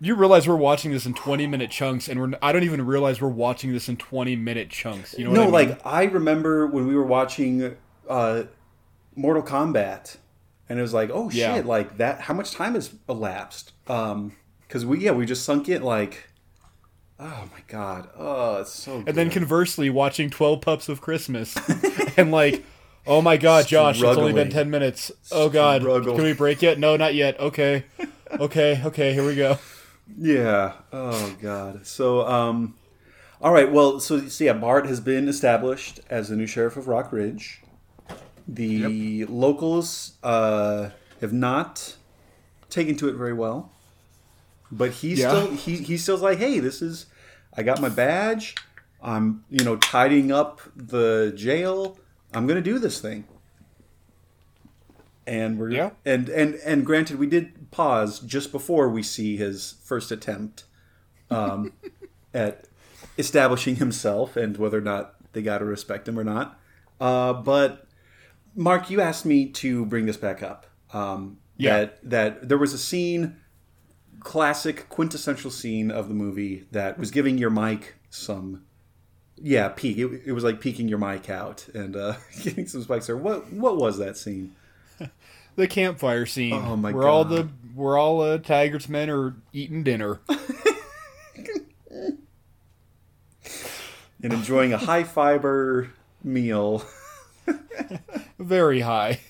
you 0.00 0.14
realize 0.14 0.48
we're 0.48 0.56
watching 0.56 0.90
this 0.92 1.06
in 1.06 1.14
20 1.14 1.46
minute 1.46 1.70
chunks, 1.70 2.08
and 2.08 2.20
we're 2.20 2.38
I 2.42 2.52
don't 2.52 2.64
even 2.64 2.84
realize 2.84 3.20
we're 3.20 3.28
watching 3.28 3.72
this 3.72 3.88
in 3.88 3.96
20 3.96 4.34
minute 4.36 4.70
chunks. 4.70 5.14
You 5.16 5.24
know 5.24 5.30
what 5.30 5.36
no, 5.36 5.42
I 5.42 5.44
mean? 5.44 5.52
like 5.70 5.86
I 5.86 6.04
remember 6.04 6.66
when 6.66 6.86
we 6.86 6.96
were 6.96 7.04
watching 7.04 7.76
uh, 8.08 8.44
Mortal 9.14 9.42
Kombat, 9.42 10.16
and 10.68 10.78
it 10.78 10.82
was 10.82 10.94
like, 10.94 11.10
oh 11.12 11.30
Yeah. 11.30 11.54
shit, 11.56 11.66
like 11.66 11.98
that. 11.98 12.22
How 12.22 12.34
much 12.34 12.52
time 12.52 12.74
has 12.74 12.94
elapsed? 13.08 13.72
Um, 13.88 14.36
because 14.66 14.84
we 14.84 15.00
yeah 15.00 15.12
we 15.12 15.26
just 15.26 15.44
sunk 15.44 15.68
it 15.68 15.82
like, 15.82 16.28
oh 17.20 17.48
my 17.52 17.62
god, 17.68 18.08
oh 18.16 18.60
it's 18.62 18.72
so. 18.72 19.04
and 19.06 19.16
then 19.16 19.30
conversely, 19.30 19.90
watching 19.90 20.30
12 20.30 20.60
Pups 20.60 20.88
of 20.88 21.00
Christmas, 21.00 21.56
and 22.16 22.30
like, 22.30 22.64
oh 23.06 23.22
my 23.22 23.36
god, 23.36 23.68
Josh, 23.68 24.02
it's 24.02 24.18
only 24.18 24.32
been 24.32 24.50
10 24.50 24.70
minutes. 24.70 25.12
Oh 25.30 25.48
god, 25.48 25.82
Struggle. 25.82 26.14
can 26.16 26.24
we 26.24 26.32
break 26.32 26.62
yet? 26.62 26.78
No, 26.78 26.96
not 26.96 27.14
yet. 27.14 27.38
Okay, 27.38 27.84
okay, 28.32 28.80
okay. 28.84 29.12
Here 29.12 29.24
we 29.26 29.34
go. 29.36 29.58
Yeah. 30.18 30.72
Oh 30.92 31.34
God. 31.40 31.86
So, 31.86 32.26
um, 32.26 32.76
all 33.40 33.52
right. 33.52 33.70
Well, 33.70 34.00
so, 34.00 34.28
so 34.28 34.44
yeah, 34.44 34.52
Bart 34.52 34.86
has 34.86 35.00
been 35.00 35.28
established 35.28 36.00
as 36.10 36.28
the 36.28 36.36
new 36.36 36.46
sheriff 36.46 36.76
of 36.76 36.88
Rock 36.88 37.12
Ridge. 37.12 37.60
The 38.46 39.24
locals 39.24 40.12
uh, 40.22 40.90
have 41.22 41.32
not 41.32 41.96
taken 42.68 42.94
to 42.96 43.08
it 43.08 43.14
very 43.14 43.32
well, 43.32 43.72
but 44.70 44.90
he's 44.90 45.20
Yeah. 45.20 45.30
still 45.30 45.50
he 45.52 45.76
he's 45.78 46.02
still 46.02 46.18
like, 46.18 46.38
hey, 46.38 46.58
this 46.60 46.82
is 46.82 47.06
I 47.56 47.62
got 47.62 47.80
my 47.80 47.88
badge. 47.88 48.54
I'm 49.02 49.44
you 49.50 49.64
know 49.64 49.76
tidying 49.76 50.30
up 50.32 50.60
the 50.76 51.32
jail. 51.34 51.98
I'm 52.34 52.46
gonna 52.46 52.60
do 52.60 52.78
this 52.78 53.00
thing. 53.00 53.24
And 55.26 55.58
we're 55.58 55.70
Yeah. 55.70 55.90
and 56.04 56.28
and 56.28 56.56
and 56.56 56.84
granted, 56.84 57.18
we 57.18 57.26
did 57.26 57.70
pause 57.70 58.20
just 58.20 58.52
before 58.52 58.88
we 58.90 59.02
see 59.02 59.36
his 59.36 59.76
first 59.84 60.10
attempt 60.10 60.64
um, 61.30 61.72
at 62.34 62.68
establishing 63.16 63.76
himself 63.76 64.36
and 64.36 64.56
whether 64.56 64.78
or 64.78 64.82
not 64.82 65.14
they 65.32 65.40
got 65.42 65.58
to 65.58 65.64
respect 65.64 66.06
him 66.08 66.18
or 66.18 66.24
not. 66.24 66.58
Uh, 67.00 67.32
but 67.32 67.86
Mark, 68.54 68.90
you 68.90 69.00
asked 69.00 69.24
me 69.24 69.48
to 69.50 69.84
bring 69.86 70.06
this 70.06 70.16
back 70.16 70.42
up. 70.42 70.66
Um, 70.92 71.38
Yeah. 71.56 71.78
That 71.80 72.10
that 72.10 72.48
there 72.48 72.58
was 72.58 72.72
a 72.74 72.78
scene, 72.78 73.36
classic 74.20 74.88
quintessential 74.88 75.50
scene 75.50 75.90
of 75.90 76.08
the 76.08 76.14
movie 76.14 76.66
that 76.72 76.98
was 76.98 77.10
giving 77.10 77.38
your 77.38 77.50
mic 77.50 77.94
some. 78.10 78.64
Yeah, 79.36 79.68
peak. 79.68 79.98
It, 79.98 80.22
it 80.26 80.32
was 80.32 80.44
like 80.44 80.60
peeking 80.60 80.86
your 80.88 80.98
mic 80.98 81.28
out 81.28 81.66
and 81.74 81.96
uh, 81.96 82.14
getting 82.42 82.66
some 82.68 82.82
spikes 82.82 83.06
there. 83.06 83.16
What 83.16 83.52
what 83.52 83.76
was 83.76 83.98
that 83.98 84.16
scene? 84.16 84.54
The 85.56 85.68
campfire 85.68 86.26
scene. 86.26 86.52
Oh, 86.54 86.76
my 86.76 86.92
where 86.92 87.08
all 87.08 87.24
the 87.24 87.48
where 87.74 87.96
all 87.96 88.20
uh, 88.22 88.38
Taggart's 88.38 88.88
men 88.88 89.10
are 89.10 89.36
eating 89.52 89.82
dinner. 89.82 90.20
And 94.24 94.32
enjoying 94.32 94.72
a 94.72 94.78
high 94.78 95.04
fiber 95.04 95.90
meal. 96.22 96.82
Very 98.38 98.80
high. 98.80 99.20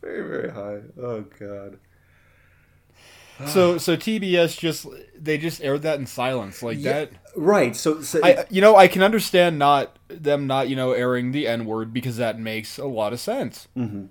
Very 0.00 0.28
very 0.28 0.50
high. 0.50 0.80
Oh 1.00 1.24
god. 1.38 1.78
So 3.46 3.78
so 3.78 3.96
TBS 3.96 4.58
just 4.58 4.86
they 5.16 5.38
just 5.38 5.62
aired 5.62 5.82
that 5.82 6.00
in 6.00 6.06
silence 6.06 6.60
like 6.60 6.82
that. 6.82 7.12
Right. 7.36 7.76
So, 7.76 8.02
so 8.02 8.18
I 8.24 8.44
you 8.50 8.60
know 8.60 8.74
I 8.74 8.88
can 8.88 9.00
understand 9.00 9.60
not 9.60 9.96
them 10.08 10.48
not 10.48 10.68
you 10.68 10.74
know 10.74 10.90
airing 10.90 11.30
the 11.30 11.46
N 11.46 11.64
word 11.64 11.92
because 11.92 12.16
that 12.16 12.40
makes 12.40 12.78
a 12.78 12.86
lot 12.86 13.12
of 13.12 13.20
sense. 13.20 13.68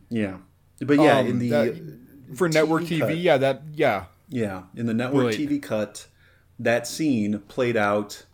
yeah. 0.10 0.38
But 0.80 0.98
yeah, 1.00 1.20
Um, 1.20 1.28
in 1.28 1.40
the 1.40 1.50
that- 1.50 1.98
for 2.36 2.48
network 2.50 2.84
TV, 2.84 3.00
cut. 3.00 3.18
yeah, 3.18 3.38
that 3.38 3.64
yeah, 3.74 4.06
yeah 4.30 4.64
in 4.76 4.86
the 4.86 4.94
network 4.94 5.28
Right. 5.28 5.36
TV 5.38 5.60
cut, 5.62 6.08
that 6.60 6.86
scene 6.88 7.40
played 7.48 7.78
out 7.78 8.26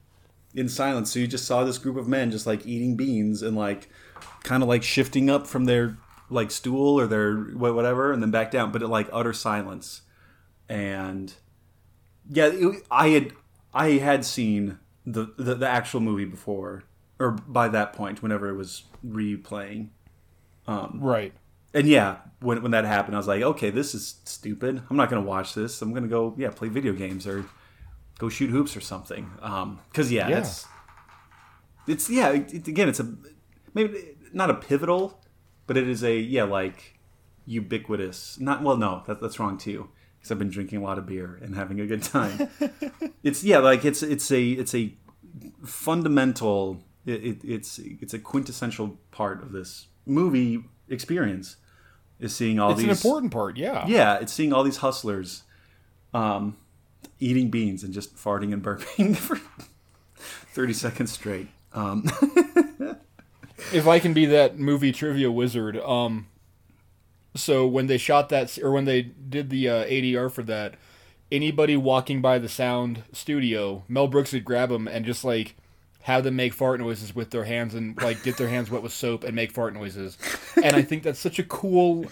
in 0.55 0.67
silence. 0.67 1.11
So 1.11 1.19
you 1.19 1.27
just 1.27 1.45
saw 1.45 1.63
this 1.63 1.77
group 1.77 1.95
of 1.97 2.07
men 2.07 2.31
just 2.31 2.45
like 2.47 2.65
eating 2.65 2.95
beans 2.95 3.41
and 3.41 3.55
like 3.55 3.89
kind 4.43 4.61
of 4.63 4.69
like 4.69 4.83
shifting 4.83 5.29
up 5.29 5.45
from 5.47 5.65
their 5.65 5.97
like 6.29 6.49
stool 6.51 6.99
or 6.99 7.05
their 7.07 7.35
whatever, 7.35 8.11
and 8.11 8.21
then 8.23 8.31
back 8.31 8.49
down, 8.51 8.71
but 8.71 8.81
it 8.81 8.87
like 8.87 9.07
utter 9.13 9.33
silence. 9.33 10.01
And 10.67 11.33
yeah, 12.29 12.47
it, 12.51 12.83
I 12.89 13.09
had 13.09 13.33
I 13.73 13.89
had 13.91 14.25
seen 14.25 14.79
the, 15.05 15.27
the 15.37 15.55
the 15.55 15.67
actual 15.67 15.99
movie 15.99 16.25
before 16.25 16.83
or 17.19 17.31
by 17.31 17.67
that 17.67 17.93
point 17.93 18.23
whenever 18.23 18.49
it 18.49 18.55
was 18.55 18.83
replaying. 19.05 19.89
Um, 20.67 20.97
right. 21.01 21.33
And 21.73 21.87
yeah, 21.87 22.17
when 22.39 22.61
when 22.61 22.71
that 22.71 22.85
happened, 22.85 23.15
I 23.15 23.19
was 23.19 23.27
like, 23.27 23.41
okay, 23.41 23.69
this 23.71 23.95
is 23.95 24.15
stupid. 24.25 24.83
I'm 24.89 24.97
not 24.97 25.09
gonna 25.09 25.21
watch 25.25 25.53
this. 25.55 25.81
I'm 25.81 25.93
gonna 25.93 26.07
go 26.07 26.35
yeah 26.37 26.49
play 26.51 26.67
video 26.69 26.93
games 26.93 27.25
or 27.25 27.45
go 28.19 28.29
shoot 28.29 28.49
hoops 28.51 28.77
or 28.77 28.81
something. 28.81 29.29
Um, 29.41 29.79
because 29.89 30.11
yeah, 30.11 30.27
Yeah. 30.29 30.39
it's 30.39 30.65
it's 31.87 32.09
yeah 32.09 32.29
it, 32.29 32.53
it- 32.53 32.67
again 32.67 32.89
it's 32.89 32.99
a 32.99 33.15
maybe 33.73 34.15
not 34.33 34.49
a 34.49 34.53
pivotal, 34.53 35.19
but 35.67 35.77
it 35.77 35.87
is 35.87 36.03
a 36.03 36.15
yeah 36.17 36.43
like 36.43 36.99
ubiquitous. 37.45 38.39
Not 38.39 38.61
well 38.63 38.77
no 38.77 39.03
that, 39.07 39.19
that's 39.21 39.39
wrong 39.39 39.57
too 39.57 39.89
because 40.19 40.31
I've 40.31 40.39
been 40.39 40.49
drinking 40.51 40.79
a 40.79 40.83
lot 40.83 40.97
of 40.99 41.05
beer 41.07 41.39
and 41.41 41.55
having 41.55 41.79
a 41.79 41.87
good 41.87 42.03
time. 42.03 42.49
it's 43.23 43.43
yeah 43.43 43.57
like 43.57 43.83
it's 43.83 44.03
it's 44.03 44.31
a 44.31 44.43
it's 44.51 44.75
a 44.75 44.93
fundamental 45.65 46.83
it, 47.05 47.23
it, 47.23 47.37
it's 47.43 47.79
it's 47.79 48.13
a 48.13 48.19
quintessential 48.19 48.99
part 49.11 49.41
of 49.41 49.51
this 49.51 49.87
movie 50.05 50.63
experience 50.89 51.57
is 52.19 52.35
seeing 52.35 52.59
all 52.59 52.71
It's 52.71 52.79
these 52.79 52.85
an 52.85 52.91
important 52.91 53.31
part, 53.31 53.57
yeah. 53.57 53.85
yeah 53.87 54.19
it's 54.19 54.33
seeing 54.33 54.53
all 54.53 54.63
these 54.63 54.77
hustlers 54.77 55.43
um 56.13 56.55
eating 57.19 57.49
beans 57.49 57.83
and 57.83 57.93
just 57.93 58.15
farting 58.15 58.53
and 58.53 58.63
burping 58.63 59.15
for 59.17 59.39
30 60.15 60.73
seconds 60.73 61.11
straight 61.11 61.47
um 61.73 62.03
if 63.73 63.87
I 63.87 63.99
can 63.99 64.13
be 64.13 64.25
that 64.27 64.59
movie 64.59 64.91
trivia 64.91 65.31
wizard, 65.31 65.77
um, 65.77 66.27
so 67.35 67.65
when 67.65 67.87
they 67.87 67.97
shot 67.97 68.29
that, 68.29 68.57
or 68.59 68.71
when 68.71 68.85
they 68.85 69.01
did 69.01 69.49
the 69.49 69.69
uh, 69.69 69.85
ADR 69.85 70.31
for 70.31 70.43
that, 70.43 70.75
anybody 71.31 71.75
walking 71.77 72.21
by 72.21 72.37
the 72.39 72.49
sound 72.49 73.03
studio, 73.11 73.83
Mel 73.87 74.07
Brooks 74.07 74.33
would 74.33 74.45
grab 74.45 74.69
them 74.69 74.87
and 74.87 75.05
just 75.05 75.23
like 75.23 75.55
have 76.03 76.23
them 76.23 76.35
make 76.35 76.53
fart 76.53 76.79
noises 76.79 77.15
with 77.15 77.31
their 77.31 77.43
hands 77.45 77.73
and 77.73 77.99
like 78.01 78.23
get 78.23 78.37
their 78.37 78.49
hands 78.49 78.69
wet 78.69 78.81
with 78.83 78.91
soap 78.93 79.23
and 79.23 79.35
make 79.35 79.51
fart 79.51 79.73
noises. 79.73 80.17
And 80.63 80.75
I 80.75 80.81
think 80.83 81.03
that's 81.03 81.19
such 81.19 81.39
a 81.39 81.43
cool. 81.43 82.05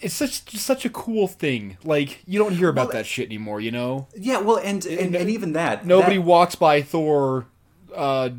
It's 0.00 0.14
such 0.14 0.48
such 0.56 0.84
a 0.84 0.90
cool 0.90 1.26
thing. 1.28 1.76
Like 1.84 2.20
you 2.26 2.38
don't 2.38 2.52
hear 2.54 2.68
about 2.68 2.88
Well, 2.88 2.98
that 2.98 3.06
shit 3.06 3.26
anymore, 3.26 3.60
you 3.60 3.70
know. 3.70 4.06
yeah 4.16 4.38
well 4.40 4.58
and 4.58 4.84
and, 4.86 5.14
and 5.16 5.30
even 5.30 5.52
that 5.54 5.86
Nobody 5.86 6.16
that- 6.16 6.22
walks 6.22 6.54
by 6.54 6.82
Thor, 6.82 7.46
uh, 7.94 8.30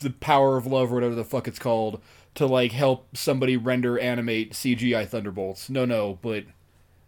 the 0.00 0.10
power 0.10 0.56
of 0.56 0.66
love 0.66 0.90
or 0.90 0.94
whatever 0.96 1.14
the 1.14 1.24
fuck 1.24 1.46
it's 1.48 1.58
called, 1.58 2.00
to 2.34 2.46
like 2.46 2.72
help 2.72 3.16
somebody 3.16 3.56
render 3.56 3.98
animate 3.98 4.52
CGI 4.52 5.06
Thunderbolts. 5.06 5.68
No, 5.70 5.84
no, 5.84 6.18
but 6.22 6.44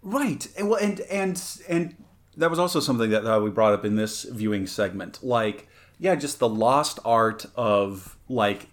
Right, 0.02 0.46
and 0.58 0.68
well, 0.68 0.78
and 0.80 1.00
and 1.10 1.42
and 1.68 1.96
that 2.37 2.50
was 2.50 2.58
also 2.58 2.78
something 2.80 3.08
that 3.10 3.24
uh, 3.26 3.40
we 3.40 3.48
brought 3.50 3.72
up 3.72 3.84
in 3.87 3.96
this 3.96 4.24
viewing 4.24 4.66
segment. 4.66 5.22
Like, 5.22 5.66
yeah, 6.05 6.14
just 6.14 6.38
the 6.38 6.49
lost 6.49 6.99
art 7.03 7.47
of 7.57 8.19
like 8.29 8.69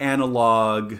analog, 0.00 0.94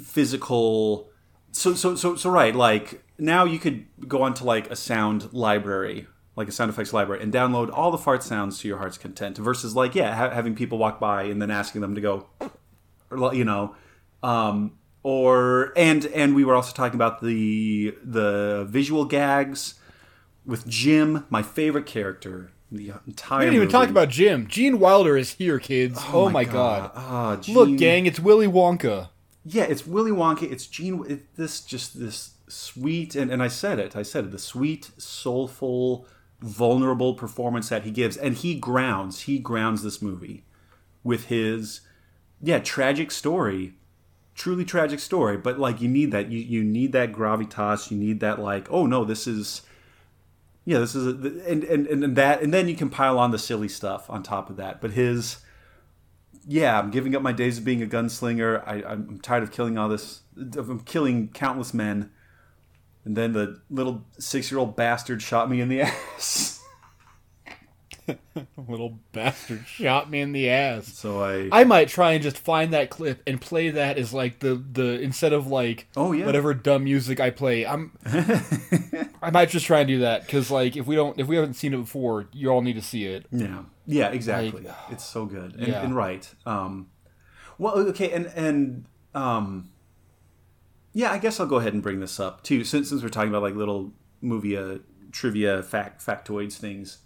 physical. 0.00 1.10
So 1.50 1.74
so 1.74 1.96
so 1.96 2.14
so 2.14 2.30
right. 2.30 2.54
Like 2.54 3.02
now 3.18 3.44
you 3.44 3.58
could 3.58 3.86
go 4.06 4.22
onto 4.22 4.44
like 4.44 4.70
a 4.70 4.76
sound 4.76 5.32
library, 5.32 6.06
like 6.36 6.46
a 6.46 6.52
sound 6.52 6.70
effects 6.70 6.92
library, 6.92 7.24
and 7.24 7.32
download 7.32 7.70
all 7.72 7.90
the 7.90 7.98
fart 7.98 8.22
sounds 8.22 8.60
to 8.60 8.68
your 8.68 8.78
heart's 8.78 8.98
content. 8.98 9.36
Versus 9.38 9.74
like 9.74 9.96
yeah, 9.96 10.14
ha- 10.14 10.30
having 10.30 10.54
people 10.54 10.78
walk 10.78 11.00
by 11.00 11.24
and 11.24 11.42
then 11.42 11.50
asking 11.50 11.80
them 11.80 11.96
to 11.96 12.00
go 12.00 12.28
you 13.32 13.44
know 13.44 13.74
um 14.22 14.78
or 15.02 15.72
and 15.76 16.06
and 16.06 16.34
we 16.34 16.44
were 16.44 16.54
also 16.54 16.72
talking 16.72 16.94
about 16.94 17.22
the 17.22 17.94
the 18.04 18.66
visual 18.68 19.06
gags 19.06 19.74
with 20.44 20.66
jim 20.66 21.24
my 21.30 21.42
favorite 21.42 21.86
character 21.86 22.52
the 22.70 22.92
entire 23.06 23.38
we 23.40 23.44
didn't 23.46 23.54
even 23.56 23.66
movie. 23.66 23.72
talk 23.72 23.88
about 23.88 24.08
Jim. 24.10 24.46
Gene 24.46 24.78
Wilder 24.78 25.16
is 25.16 25.32
here, 25.34 25.58
kids. 25.58 25.98
Oh, 26.12 26.28
my 26.28 26.44
god. 26.44 26.90
ah 26.94 27.36
Gene, 27.36 27.54
Look, 27.54 27.78
gang, 27.78 28.06
it's 28.06 28.20
Willy 28.20 28.46
Wonka. 28.46 29.08
yeah 29.44 29.62
it's 29.64 29.86
willy 29.86 30.10
wonka 30.10 30.42
it's 30.50 30.66
gene 30.66 31.02
it, 31.08 31.34
this 31.36 31.60
just 31.62 31.98
this 31.98 32.32
sweet 32.48 33.14
and, 33.16 33.30
and 33.30 33.42
i 33.42 33.48
said 33.48 33.78
it 33.78 33.96
i 33.96 34.02
said 34.02 34.24
it 34.24 34.30
the 34.30 34.38
sweet 34.38 34.90
soulful 34.98 36.06
vulnerable 36.40 37.14
performance 37.14 37.68
that 37.70 37.84
he 37.84 37.90
gives 37.90 38.16
and 38.16 38.36
he 38.36 38.54
grounds 38.54 39.22
he 39.22 39.38
grounds 39.38 39.82
this 39.82 40.02
movie 40.02 40.44
with 41.02 41.26
his 41.26 41.80
yeah 42.42 42.58
tragic 42.58 43.10
story 43.10 43.72
truly 44.34 44.64
tragic 44.64 45.00
story 45.00 45.36
but 45.36 45.58
like 45.58 45.80
you 45.80 45.88
need 45.88 46.10
that 46.12 46.30
you, 46.30 46.38
you 46.40 46.62
need 46.62 46.92
that 46.92 47.10
gravitas 47.12 47.90
you 47.90 47.96
need 47.96 48.20
that 48.20 48.38
like 48.38 48.66
oh 48.70 48.84
no 48.86 49.04
this 49.04 49.26
is 49.26 49.62
yeah 50.68 50.78
this 50.80 50.94
is 50.94 51.06
a, 51.06 51.10
and, 51.50 51.64
and 51.64 51.86
and 51.86 52.14
that 52.14 52.42
and 52.42 52.52
then 52.52 52.68
you 52.68 52.76
can 52.76 52.90
pile 52.90 53.18
on 53.18 53.30
the 53.30 53.38
silly 53.38 53.68
stuff 53.68 54.10
on 54.10 54.22
top 54.22 54.50
of 54.50 54.56
that. 54.56 54.82
But 54.82 54.90
his 54.90 55.38
yeah 56.46 56.78
i'm 56.78 56.90
giving 56.90 57.16
up 57.16 57.22
my 57.22 57.32
days 57.32 57.56
of 57.56 57.64
being 57.64 57.82
a 57.82 57.86
gunslinger. 57.86 58.62
I, 58.66 58.82
i'm 58.86 59.18
tired 59.20 59.42
of 59.42 59.50
killing 59.50 59.78
all 59.78 59.88
this 59.88 60.20
of 60.56 60.84
killing 60.84 61.28
countless 61.28 61.72
men. 61.72 62.10
And 63.06 63.16
then 63.16 63.32
the 63.32 63.62
little 63.70 64.04
six-year-old 64.18 64.76
bastard 64.76 65.22
shot 65.22 65.48
me 65.48 65.62
in 65.62 65.70
the 65.70 65.80
ass 66.16 66.57
Little 68.68 68.98
bastard 69.12 69.66
shot 69.66 70.10
me 70.10 70.20
in 70.20 70.32
the 70.32 70.48
ass. 70.50 70.86
so 70.86 71.22
i 71.22 71.48
I 71.52 71.64
might 71.64 71.88
try 71.88 72.12
and 72.12 72.22
just 72.22 72.38
find 72.38 72.72
that 72.72 72.90
clip 72.90 73.22
and 73.26 73.40
play 73.40 73.70
that 73.70 73.98
as 73.98 74.12
like 74.12 74.38
the 74.40 74.54
the 74.72 75.00
instead 75.00 75.32
of 75.32 75.46
like 75.46 75.86
Oh, 75.96 76.12
yeah. 76.12 76.26
whatever 76.26 76.54
dumb 76.54 76.84
music 76.84 77.20
I 77.20 77.30
play. 77.30 77.66
I'm 77.66 77.92
I 79.22 79.30
might 79.32 79.48
just 79.50 79.66
try 79.66 79.80
and 79.80 79.88
do 79.88 79.98
that 80.00 80.22
because 80.26 80.50
like 80.50 80.76
if 80.76 80.86
we 80.86 80.94
don't 80.96 81.18
if 81.18 81.26
we 81.26 81.36
haven't 81.36 81.54
seen 81.54 81.74
it 81.74 81.78
before, 81.78 82.28
you 82.32 82.48
all 82.50 82.62
need 82.62 82.74
to 82.74 82.82
see 82.82 83.04
it. 83.04 83.26
Yeah, 83.30 83.62
yeah, 83.86 84.08
exactly. 84.10 84.62
Like- 84.62 84.74
it's 84.90 85.04
so 85.04 85.26
good 85.26 85.54
and, 85.56 85.68
Yeah. 85.68 85.82
and 85.82 85.94
right. 85.94 86.28
Um, 86.46 86.88
well, 87.58 87.74
okay, 87.88 88.12
and 88.12 88.26
and 88.36 88.84
um, 89.14 89.70
yeah, 90.92 91.10
I 91.12 91.18
guess 91.18 91.40
I'll 91.40 91.46
go 91.46 91.56
ahead 91.56 91.74
and 91.74 91.82
bring 91.82 92.00
this 92.00 92.18
up 92.20 92.42
too, 92.42 92.64
since 92.64 92.88
since 92.88 93.02
we're 93.02 93.08
talking 93.08 93.30
about 93.30 93.42
like 93.42 93.54
little 93.54 93.92
movie 94.20 94.56
uh, 94.56 94.78
trivia 95.12 95.62
fact 95.62 96.04
factoids 96.04 96.54
things. 96.54 96.98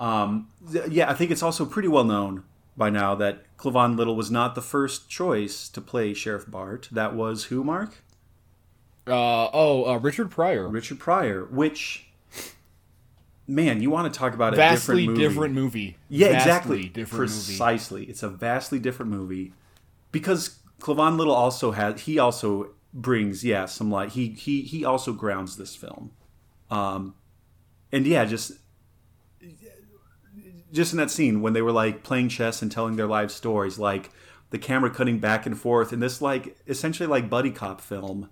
Um, 0.00 0.48
th- 0.72 0.88
yeah, 0.88 1.10
I 1.10 1.14
think 1.14 1.30
it's 1.30 1.42
also 1.42 1.64
pretty 1.66 1.88
well 1.88 2.04
known 2.04 2.44
by 2.76 2.90
now 2.90 3.14
that 3.16 3.44
Cleavon 3.56 3.96
Little 3.96 4.14
was 4.14 4.30
not 4.30 4.54
the 4.54 4.62
first 4.62 5.08
choice 5.10 5.68
to 5.70 5.80
play 5.80 6.14
Sheriff 6.14 6.44
Bart. 6.48 6.88
That 6.92 7.14
was 7.14 7.44
who, 7.44 7.64
Mark? 7.64 8.02
Uh 9.06 9.48
oh, 9.52 9.84
uh, 9.86 9.96
Richard 9.98 10.30
Pryor. 10.30 10.68
Richard 10.68 10.98
Pryor. 11.00 11.46
Which, 11.46 12.06
man, 13.46 13.80
you 13.82 13.90
want 13.90 14.12
to 14.12 14.18
talk 14.18 14.34
about 14.34 14.52
a 14.52 14.56
Vastly 14.56 15.02
different 15.06 15.18
movie. 15.18 15.28
different 15.28 15.54
movie. 15.54 15.96
Yeah, 16.08 16.28
Vastly 16.28 16.38
exactly. 16.50 16.88
Different 16.88 17.20
movie. 17.30 17.34
Precisely. 17.46 18.04
It's 18.04 18.22
a 18.22 18.28
vastly 18.28 18.78
different 18.78 19.10
movie 19.10 19.52
because 20.12 20.58
Cleavon 20.80 21.16
Little 21.16 21.34
also 21.34 21.72
has 21.72 22.02
he 22.02 22.18
also 22.18 22.70
brings 22.94 23.44
yeah 23.44 23.64
some 23.66 23.90
light. 23.90 24.10
he 24.10 24.28
he 24.30 24.62
he 24.62 24.84
also 24.84 25.12
grounds 25.12 25.56
this 25.56 25.74
film, 25.74 26.12
um, 26.70 27.14
and 27.90 28.06
yeah 28.06 28.24
just 28.24 28.52
just 30.72 30.92
in 30.92 30.98
that 30.98 31.10
scene 31.10 31.40
when 31.40 31.52
they 31.52 31.62
were 31.62 31.72
like 31.72 32.02
playing 32.02 32.28
chess 32.28 32.62
and 32.62 32.70
telling 32.70 32.96
their 32.96 33.06
life 33.06 33.30
stories 33.30 33.78
like 33.78 34.10
the 34.50 34.58
camera 34.58 34.90
cutting 34.90 35.18
back 35.18 35.46
and 35.46 35.58
forth 35.58 35.92
in 35.92 36.00
this 36.00 36.20
like 36.22 36.56
essentially 36.66 37.06
like 37.06 37.28
buddy 37.30 37.50
cop 37.50 37.80
film. 37.80 38.28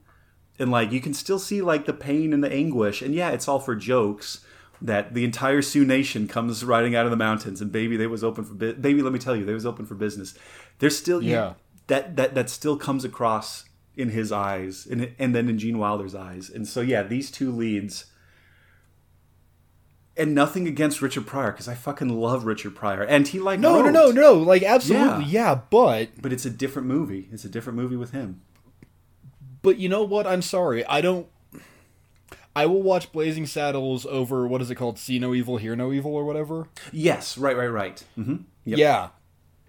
And 0.58 0.70
like 0.70 0.90
you 0.92 1.00
can 1.00 1.12
still 1.14 1.38
see 1.38 1.60
like 1.62 1.84
the 1.86 1.92
pain 1.92 2.32
and 2.32 2.42
the 2.42 2.52
anguish. 2.52 3.02
And 3.02 3.14
yeah 3.14 3.30
it's 3.30 3.48
all 3.48 3.60
for 3.60 3.74
jokes 3.76 4.44
that 4.82 5.14
the 5.14 5.24
entire 5.24 5.62
sioux 5.62 5.84
nation 5.84 6.28
comes 6.28 6.64
riding 6.64 6.94
out 6.94 7.04
of 7.06 7.10
the 7.10 7.16
mountains. 7.16 7.60
And 7.60 7.70
baby 7.72 7.96
they 7.96 8.06
was 8.06 8.24
open 8.24 8.44
for 8.44 8.54
bu- 8.54 8.74
baby 8.74 9.02
let 9.02 9.12
me 9.12 9.18
tell 9.18 9.36
you 9.36 9.44
they 9.44 9.54
was 9.54 9.66
open 9.66 9.84
for 9.86 9.94
business. 9.94 10.34
There's 10.78 10.96
still 10.96 11.22
Yeah. 11.22 11.54
that 11.88 12.16
that 12.16 12.34
that 12.34 12.50
still 12.50 12.76
comes 12.76 13.04
across 13.04 13.64
in 13.96 14.10
his 14.10 14.30
eyes 14.32 14.86
and 14.90 15.12
and 15.18 15.34
then 15.34 15.48
in 15.48 15.58
gene 15.58 15.78
wilder's 15.78 16.14
eyes. 16.14 16.50
And 16.50 16.66
so 16.66 16.80
yeah 16.80 17.02
these 17.02 17.30
two 17.30 17.50
leads 17.50 18.06
and 20.16 20.34
nothing 20.34 20.66
against 20.66 21.02
richard 21.02 21.26
pryor 21.26 21.52
because 21.52 21.68
i 21.68 21.74
fucking 21.74 22.08
love 22.08 22.44
richard 22.44 22.74
pryor 22.74 23.02
and 23.02 23.28
he 23.28 23.38
like 23.38 23.60
No, 23.60 23.82
no, 23.82 23.84
wrote, 23.84 24.14
no, 24.14 24.20
no. 24.22 24.34
Like 24.34 24.62
absolutely, 24.62 25.24
Yeah. 25.26 25.50
yeah. 25.54 25.60
But 25.70 26.10
but 26.22 26.32
it's 26.32 26.44
a 26.46 26.50
different 26.50 26.88
movie 26.88 27.28
it's 27.32 27.44
a 27.44 27.48
different 27.48 27.78
movie 27.78 27.96
with 27.96 28.12
him 28.12 28.40
but 29.62 29.78
you 29.78 29.88
know 29.88 30.04
what? 30.04 30.28
I'm 30.28 30.42
sorry. 30.42 30.84
I 30.86 31.00
don't. 31.00 31.26
I 32.54 32.66
will 32.66 32.82
watch 32.82 33.10
Blazing 33.10 33.46
Saddles 33.46 34.06
over 34.06 34.46
what 34.46 34.62
is 34.62 34.70
it 34.70 34.76
called? 34.76 34.96
See 34.98 35.18
No 35.18 35.34
Evil, 35.34 35.56
Hear 35.56 35.74
No 35.74 35.92
Evil, 35.92 36.14
or 36.14 36.24
whatever. 36.24 36.68
yes 36.92 37.36
right 37.36 37.56
right 37.56 37.66
right 37.66 38.04
hmm 38.14 38.36
Yep. 38.64 38.78
Yeah, 38.78 39.08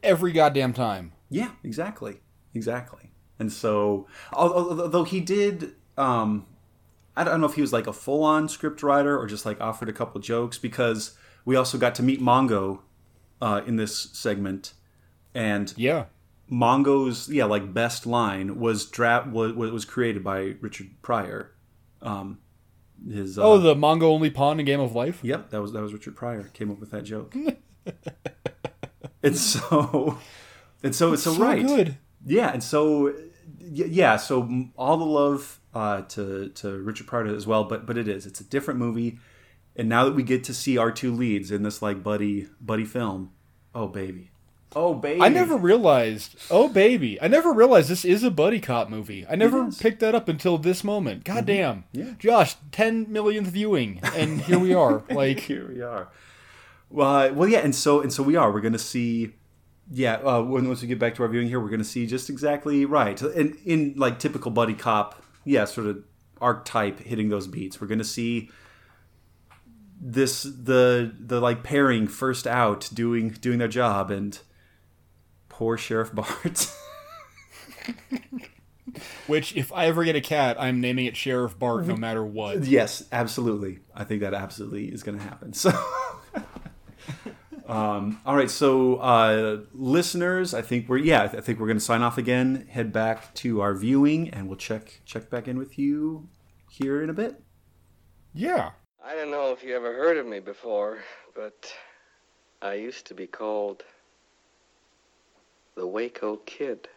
every 0.03 0.31
goddamn 0.31 0.73
time. 0.73 1.13
Yeah, 1.29 1.51
exactly, 1.63 2.17
exactly. 2.53 3.11
And 3.39 3.51
so, 3.51 4.07
al- 4.33 4.53
although 4.81 5.03
he 5.03 5.19
did, 5.19 5.73
um, 5.97 6.45
I 7.17 7.23
don't 7.23 7.41
know 7.41 7.47
if 7.47 7.55
he 7.55 7.61
was 7.61 7.73
like 7.73 7.87
a 7.87 7.93
full-on 7.93 8.47
script 8.47 8.83
writer 8.83 9.17
or 9.19 9.25
just 9.27 9.45
like 9.45 9.59
offered 9.59 9.89
a 9.89 9.93
couple 9.93 10.21
jokes 10.21 10.57
because 10.57 11.17
we 11.45 11.55
also 11.55 11.77
got 11.77 11.95
to 11.95 12.03
meet 12.03 12.21
Mongo 12.21 12.79
uh, 13.41 13.61
in 13.65 13.75
this 13.75 14.09
segment, 14.13 14.73
and 15.33 15.73
Yeah. 15.77 16.05
Mongo's 16.51 17.27
yeah 17.29 17.43
like 17.45 17.73
best 17.73 18.05
line 18.05 18.57
was 18.59 18.85
dra- 18.85 19.27
was, 19.31 19.53
was 19.53 19.83
created 19.85 20.23
by 20.23 20.55
Richard 20.61 20.89
Pryor. 21.01 21.51
Um, 22.01 22.39
his 23.11 23.37
uh, 23.37 23.43
Oh, 23.43 23.57
the 23.57 23.75
Mongo 23.75 24.03
only 24.03 24.29
pawn 24.29 24.59
in 24.59 24.65
Game 24.65 24.79
of 24.79 24.95
Life. 24.95 25.19
Yep, 25.23 25.49
that 25.49 25.61
was 25.61 25.73
that 25.73 25.81
was 25.81 25.93
Richard 25.93 26.15
Pryor 26.15 26.43
came 26.53 26.71
up 26.71 26.79
with 26.79 26.91
that 26.91 27.03
joke. 27.03 27.35
and 29.23 29.35
so 29.37 30.17
and 30.83 30.95
so 30.95 31.13
it's 31.13 31.23
so, 31.23 31.33
so 31.33 31.39
right. 31.43 31.65
good. 31.65 31.97
Yeah, 32.25 32.51
and 32.51 32.63
so 32.63 33.13
yeah, 33.59 34.15
so 34.17 34.49
all 34.77 34.97
the 34.97 35.05
love 35.05 35.59
uh, 35.77 36.01
to 36.01 36.49
to 36.49 36.77
Richard 36.79 37.05
Pryor 37.05 37.27
as 37.27 37.45
well, 37.45 37.63
but 37.63 37.85
but 37.85 37.97
it 37.97 38.07
is 38.07 38.25
it's 38.25 38.41
a 38.41 38.43
different 38.43 38.79
movie, 38.79 39.19
and 39.75 39.87
now 39.87 40.05
that 40.05 40.13
we 40.13 40.23
get 40.23 40.43
to 40.45 40.53
see 40.53 40.77
our 40.77 40.91
two 40.91 41.13
leads 41.13 41.51
in 41.51 41.61
this 41.61 41.81
like 41.81 42.01
buddy 42.01 42.47
buddy 42.59 42.83
film, 42.83 43.31
oh 43.75 43.87
baby, 43.87 44.31
oh 44.75 44.95
baby, 44.95 45.21
I 45.21 45.29
never 45.29 45.55
realized. 45.55 46.35
Oh 46.49 46.67
baby, 46.67 47.21
I 47.21 47.27
never 47.27 47.53
realized 47.53 47.89
this 47.89 48.05
is 48.05 48.23
a 48.23 48.31
buddy 48.31 48.59
cop 48.59 48.89
movie. 48.89 49.25
I 49.29 49.35
never 49.35 49.69
picked 49.71 49.99
that 49.99 50.15
up 50.15 50.27
until 50.27 50.57
this 50.57 50.83
moment. 50.83 51.23
God 51.23 51.45
damn. 51.45 51.83
Yeah. 51.91 52.13
Josh, 52.17 52.55
ten 52.71 53.05
millionth 53.11 53.49
viewing, 53.49 53.99
and 54.15 54.41
here 54.41 54.59
we 54.59 54.73
are. 54.73 55.03
Like, 55.11 55.41
here 55.41 55.67
we 55.67 55.81
are. 55.81 56.09
Well, 56.89 57.15
uh, 57.15 57.33
well, 57.33 57.49
yeah, 57.49 57.59
and 57.59 57.75
so 57.75 58.01
and 58.01 58.11
so 58.11 58.23
we 58.23 58.35
are. 58.35 58.51
We're 58.51 58.61
gonna 58.61 58.79
see. 58.79 59.33
Yeah, 59.89 60.15
uh, 60.15 60.41
when 60.41 60.67
once 60.67 60.81
we 60.81 60.87
get 60.87 60.99
back 60.99 61.15
to 61.15 61.23
our 61.23 61.29
viewing 61.29 61.47
here, 61.47 61.59
we're 61.59 61.69
gonna 61.69 61.83
see 61.83 62.07
just 62.07 62.29
exactly 62.31 62.83
right, 62.83 63.21
and 63.21 63.55
in 63.63 63.93
like 63.95 64.19
typical 64.19 64.51
buddy 64.51 64.73
cop, 64.73 65.23
yeah, 65.47 65.65
sort 65.65 65.87
of 65.87 66.03
archetype 66.39 66.99
hitting 66.99 67.29
those 67.29 67.47
beats. 67.47 67.81
We're 67.81 67.87
gonna 67.87 68.03
see 68.03 68.49
this 69.99 70.43
the 70.43 71.15
the 71.19 71.39
like 71.39 71.63
pairing 71.63 72.07
first 72.07 72.45
out 72.45 72.89
doing 72.93 73.29
doing 73.29 73.57
their 73.57 73.67
job, 73.67 74.11
and 74.11 74.37
poor 75.49 75.77
Sheriff 75.77 76.13
Bart. 76.13 76.71
which 79.27 79.55
if 79.55 79.71
I 79.73 79.85
ever 79.87 80.03
get 80.03 80.15
a 80.15 80.21
cat, 80.21 80.57
I'm 80.59 80.81
naming 80.81 81.05
it 81.05 81.15
Sheriff 81.15 81.57
Bart, 81.57 81.85
no 81.85 81.95
matter 81.95 82.25
what. 82.25 82.63
Yes, 82.65 83.03
absolutely. 83.11 83.79
I 83.93 84.03
think 84.03 84.21
that 84.21 84.33
absolutely 84.33 84.87
is 84.87 85.03
going 85.03 85.17
to 85.17 85.23
happen. 85.23 85.53
So, 85.53 85.71
um, 87.67 88.21
all 88.25 88.35
right. 88.35 88.49
So, 88.49 88.95
uh, 88.95 89.61
listeners, 89.73 90.53
I 90.53 90.61
think 90.61 90.87
we're 90.87 90.97
yeah. 90.97 91.23
I 91.23 91.27
think 91.27 91.59
we're 91.59 91.67
going 91.67 91.77
to 91.77 91.83
sign 91.83 92.01
off 92.01 92.17
again. 92.17 92.67
Head 92.69 92.93
back 92.93 93.33
to 93.35 93.61
our 93.61 93.73
viewing, 93.73 94.29
and 94.29 94.47
we'll 94.47 94.57
check 94.57 95.01
check 95.05 95.29
back 95.29 95.47
in 95.47 95.57
with 95.57 95.77
you 95.77 96.29
here 96.69 97.03
in 97.03 97.09
a 97.09 97.13
bit. 97.13 97.41
Yeah. 98.33 98.71
I 99.03 99.15
don't 99.15 99.31
know 99.31 99.51
if 99.51 99.63
you 99.63 99.75
ever 99.75 99.93
heard 99.93 100.17
of 100.17 100.25
me 100.25 100.39
before, 100.39 100.99
but 101.35 101.73
I 102.61 102.73
used 102.73 103.05
to 103.07 103.13
be 103.13 103.27
called 103.27 103.83
the 105.75 105.87
Waco 105.87 106.37
Kid. 106.37 106.87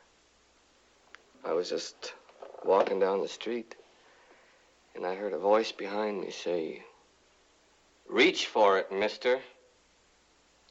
I 1.45 1.53
was 1.53 1.69
just 1.69 2.15
walking 2.65 2.99
down 2.99 3.21
the 3.21 3.29
street, 3.29 3.75
and 4.95 5.07
I 5.07 5.15
heard 5.15 5.33
a 5.33 5.39
voice 5.39 5.73
behind 5.73 6.21
me 6.21 6.31
say, 6.31 6.83
Reach 8.09 8.47
for 8.47 8.79
it, 8.79 8.91
mister. 8.91 9.41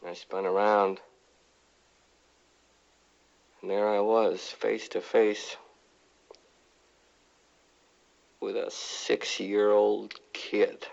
I 0.06 0.14
spun 0.14 0.46
around, 0.46 1.00
and 3.62 3.70
there 3.70 3.88
I 3.88 4.00
was, 4.00 4.42
face 4.42 4.88
to 4.90 5.02
face 5.02 5.58
with 8.40 8.56
a 8.56 8.72
six 8.72 9.40
year 9.40 9.72
old 9.72 10.14
kid. 10.34 10.88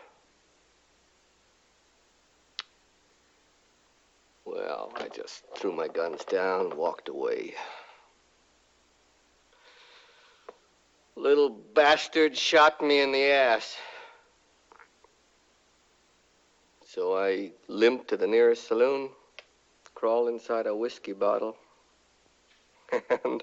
Well, 4.45 4.93
I 4.97 5.09
just 5.09 5.45
threw 5.57 5.73
my 5.73 5.89
guns 5.89 6.25
down 6.25 6.77
walked 6.77 7.09
away. 7.09 7.55
Little 11.15 11.49
bastard 11.49 12.37
shot 12.37 12.83
me 12.83 13.01
in 13.01 13.13
the 13.13 13.25
ass. 13.25 13.77
So 16.97 17.15
I 17.15 17.51
limped 17.69 18.09
to 18.09 18.17
the 18.17 18.27
nearest 18.27 18.69
saloon, 18.69 19.11
crawled 19.95 20.31
inside 20.31 20.67
a 20.67 20.75
whiskey 20.75 21.13
bottle, 21.13 21.55
and 23.25 23.43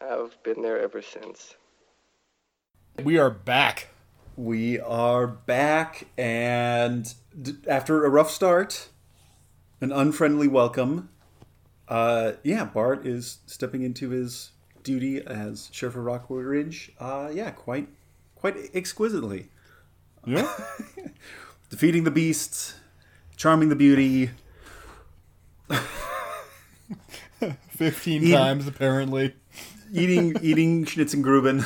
I've 0.00 0.40
been 0.44 0.62
there 0.62 0.78
ever 0.78 1.02
since. 1.02 1.56
We 3.02 3.18
are 3.18 3.30
back. 3.30 3.88
We 4.36 4.78
are 4.78 5.26
back, 5.26 6.06
and 6.16 7.12
d- 7.42 7.56
after 7.66 8.04
a 8.04 8.08
rough 8.08 8.30
start, 8.30 8.90
an 9.80 9.90
unfriendly 9.90 10.46
welcome. 10.46 11.08
Uh, 11.88 12.34
yeah, 12.44 12.64
Bart 12.64 13.04
is 13.04 13.38
stepping 13.46 13.82
into 13.82 14.10
his 14.10 14.52
duty 14.84 15.20
as 15.20 15.68
sheriff 15.72 15.96
of 15.96 16.04
Rockwood 16.04 16.44
Ridge. 16.44 16.92
Uh, 17.00 17.28
yeah, 17.32 17.50
quite, 17.50 17.88
quite 18.36 18.72
exquisitely. 18.72 19.48
Yeah. 20.24 20.48
defeating 21.70 22.04
the 22.04 22.10
beasts, 22.10 22.74
charming 23.36 23.68
the 23.68 23.76
beauty. 23.76 24.30
15 27.70 28.22
Even- 28.22 28.36
times, 28.38 28.66
apparently. 28.66 29.34
eating 29.92 30.34
eating 30.42 30.84
Schnitzengruben. 30.84 31.64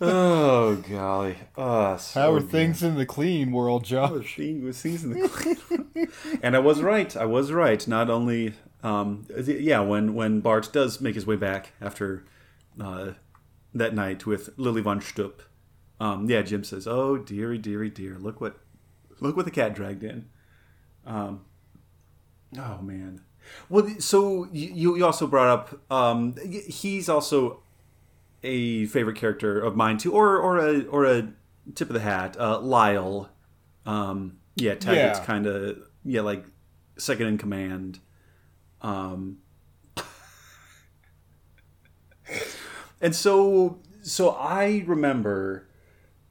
oh 0.00 0.76
golly! 0.88 1.36
Oh, 1.56 1.96
so 1.96 2.20
How 2.20 2.34
are 2.34 2.40
good. 2.40 2.50
things 2.50 2.82
in 2.82 2.96
the 2.96 3.06
clean 3.06 3.52
world, 3.52 3.84
Josh? 3.84 4.36
Thing 4.36 4.64
was 4.64 4.80
things 4.80 5.04
in 5.04 5.10
the 5.12 5.28
clean. 5.28 6.08
and 6.42 6.56
I 6.56 6.58
was 6.58 6.82
right. 6.82 7.14
I 7.16 7.24
was 7.26 7.52
right. 7.52 7.86
Not 7.86 8.10
only, 8.10 8.54
um, 8.82 9.26
yeah, 9.46 9.80
when 9.80 10.14
when 10.14 10.40
Bart 10.40 10.70
does 10.72 11.00
make 11.00 11.14
his 11.14 11.26
way 11.26 11.36
back 11.36 11.72
after 11.80 12.24
uh, 12.80 13.10
that 13.78 13.94
night 13.94 14.26
with 14.26 14.50
Lili 14.56 14.80
Von 14.82 15.00
Shtupp, 15.00 15.40
um, 16.00 16.28
yeah, 16.28 16.42
Jim 16.42 16.64
says, 16.64 16.86
"Oh 16.86 17.16
dearie, 17.16 17.58
dearie, 17.58 17.90
dear, 17.90 18.18
look 18.18 18.40
what 18.40 18.58
look 19.20 19.36
what 19.36 19.44
the 19.44 19.50
cat 19.50 19.74
dragged 19.74 20.04
in." 20.04 20.26
Um, 21.06 21.44
oh 22.58 22.78
man. 22.82 23.20
Well, 23.68 23.88
so 23.98 24.48
you 24.52 24.96
you 24.96 25.04
also 25.06 25.26
brought 25.26 25.48
up 25.48 25.92
um, 25.92 26.34
he's 26.68 27.08
also 27.08 27.62
a 28.42 28.86
favorite 28.86 29.16
character 29.16 29.60
of 29.60 29.76
mine 29.76 29.98
too, 29.98 30.12
or 30.12 30.36
or 30.38 30.58
a 30.58 30.82
or 30.86 31.04
a 31.04 31.32
tip 31.74 31.88
of 31.88 31.94
the 31.94 32.00
hat, 32.00 32.36
uh, 32.38 32.58
Lyle. 32.60 33.30
Um, 33.84 34.38
yeah, 34.56 34.74
Taggart's 34.74 35.18
Yeah. 35.20 35.24
kind 35.24 35.46
of 35.46 35.78
yeah, 36.04 36.20
like 36.22 36.44
second 36.98 37.26
in 37.28 37.38
command. 37.38 38.00
Um, 38.82 39.38
and 43.00 43.14
so 43.14 43.80
so 44.02 44.30
I 44.30 44.84
remember 44.86 45.68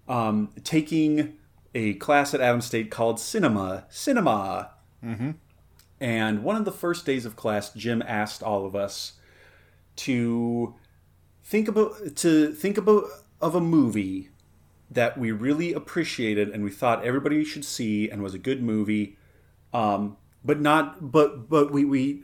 um, 0.07 0.51
taking 0.63 1.37
a 1.73 1.95
class 1.95 2.33
at 2.33 2.41
Adams 2.41 2.65
State 2.65 2.89
called 2.89 3.19
Cinema. 3.19 3.85
Cinema. 3.89 4.71
And 5.99 6.43
one 6.43 6.55
of 6.55 6.65
the 6.65 6.71
first 6.71 7.05
days 7.05 7.25
of 7.25 7.35
class, 7.35 7.73
Jim 7.73 8.01
asked 8.05 8.41
all 8.41 8.65
of 8.65 8.75
us 8.75 9.13
to 9.97 10.75
think 11.43 11.67
about 11.67 12.15
to 12.17 12.51
think 12.51 12.77
about 12.77 13.05
of 13.41 13.55
a 13.55 13.61
movie 13.61 14.29
that 14.89 15.17
we 15.17 15.31
really 15.31 15.73
appreciated 15.73 16.49
and 16.49 16.63
we 16.63 16.71
thought 16.71 17.03
everybody 17.03 17.43
should 17.43 17.65
see 17.65 18.09
and 18.09 18.21
was 18.21 18.33
a 18.33 18.39
good 18.39 18.61
movie, 18.61 19.17
um, 19.73 20.17
but 20.43 20.59
not 20.59 21.11
but 21.11 21.49
but 21.49 21.71
we 21.71 21.85
we 21.85 22.23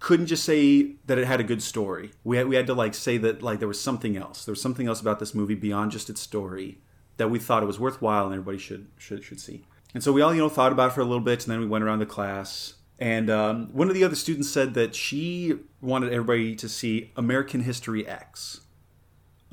couldn't 0.00 0.26
just 0.26 0.44
say 0.44 0.96
that 1.06 1.18
it 1.18 1.26
had 1.26 1.40
a 1.40 1.44
good 1.44 1.62
story. 1.62 2.10
We 2.24 2.36
had, 2.38 2.48
we 2.48 2.56
had 2.56 2.66
to 2.66 2.74
like 2.74 2.94
say 2.94 3.16
that 3.18 3.42
like 3.42 3.58
there 3.60 3.68
was 3.68 3.80
something 3.80 4.16
else. 4.16 4.44
There 4.44 4.52
was 4.52 4.60
something 4.60 4.86
else 4.88 5.00
about 5.00 5.20
this 5.20 5.34
movie 5.34 5.54
beyond 5.54 5.92
just 5.92 6.10
its 6.10 6.20
story 6.20 6.78
that 7.18 7.28
we 7.28 7.38
thought 7.38 7.62
it 7.62 7.66
was 7.66 7.78
worthwhile 7.78 8.24
and 8.24 8.32
everybody 8.34 8.58
should 8.58 8.88
should 8.96 9.22
should 9.22 9.38
see. 9.40 9.64
And 9.94 10.02
so 10.02 10.12
we 10.12 10.22
all 10.22 10.32
you 10.34 10.40
know 10.40 10.48
thought 10.48 10.72
about 10.72 10.90
it 10.90 10.94
for 10.94 11.00
a 11.00 11.04
little 11.04 11.20
bit, 11.20 11.44
and 11.44 11.52
then 11.52 11.60
we 11.60 11.66
went 11.66 11.84
around 11.84 11.98
the 12.00 12.06
class. 12.06 12.74
And 12.98 13.30
um, 13.30 13.68
one 13.72 13.88
of 13.88 13.94
the 13.94 14.04
other 14.04 14.14
students 14.14 14.50
said 14.50 14.74
that 14.74 14.94
she 14.94 15.54
wanted 15.80 16.12
everybody 16.12 16.54
to 16.56 16.68
see 16.68 17.12
American 17.16 17.60
History 17.62 18.06
X 18.06 18.60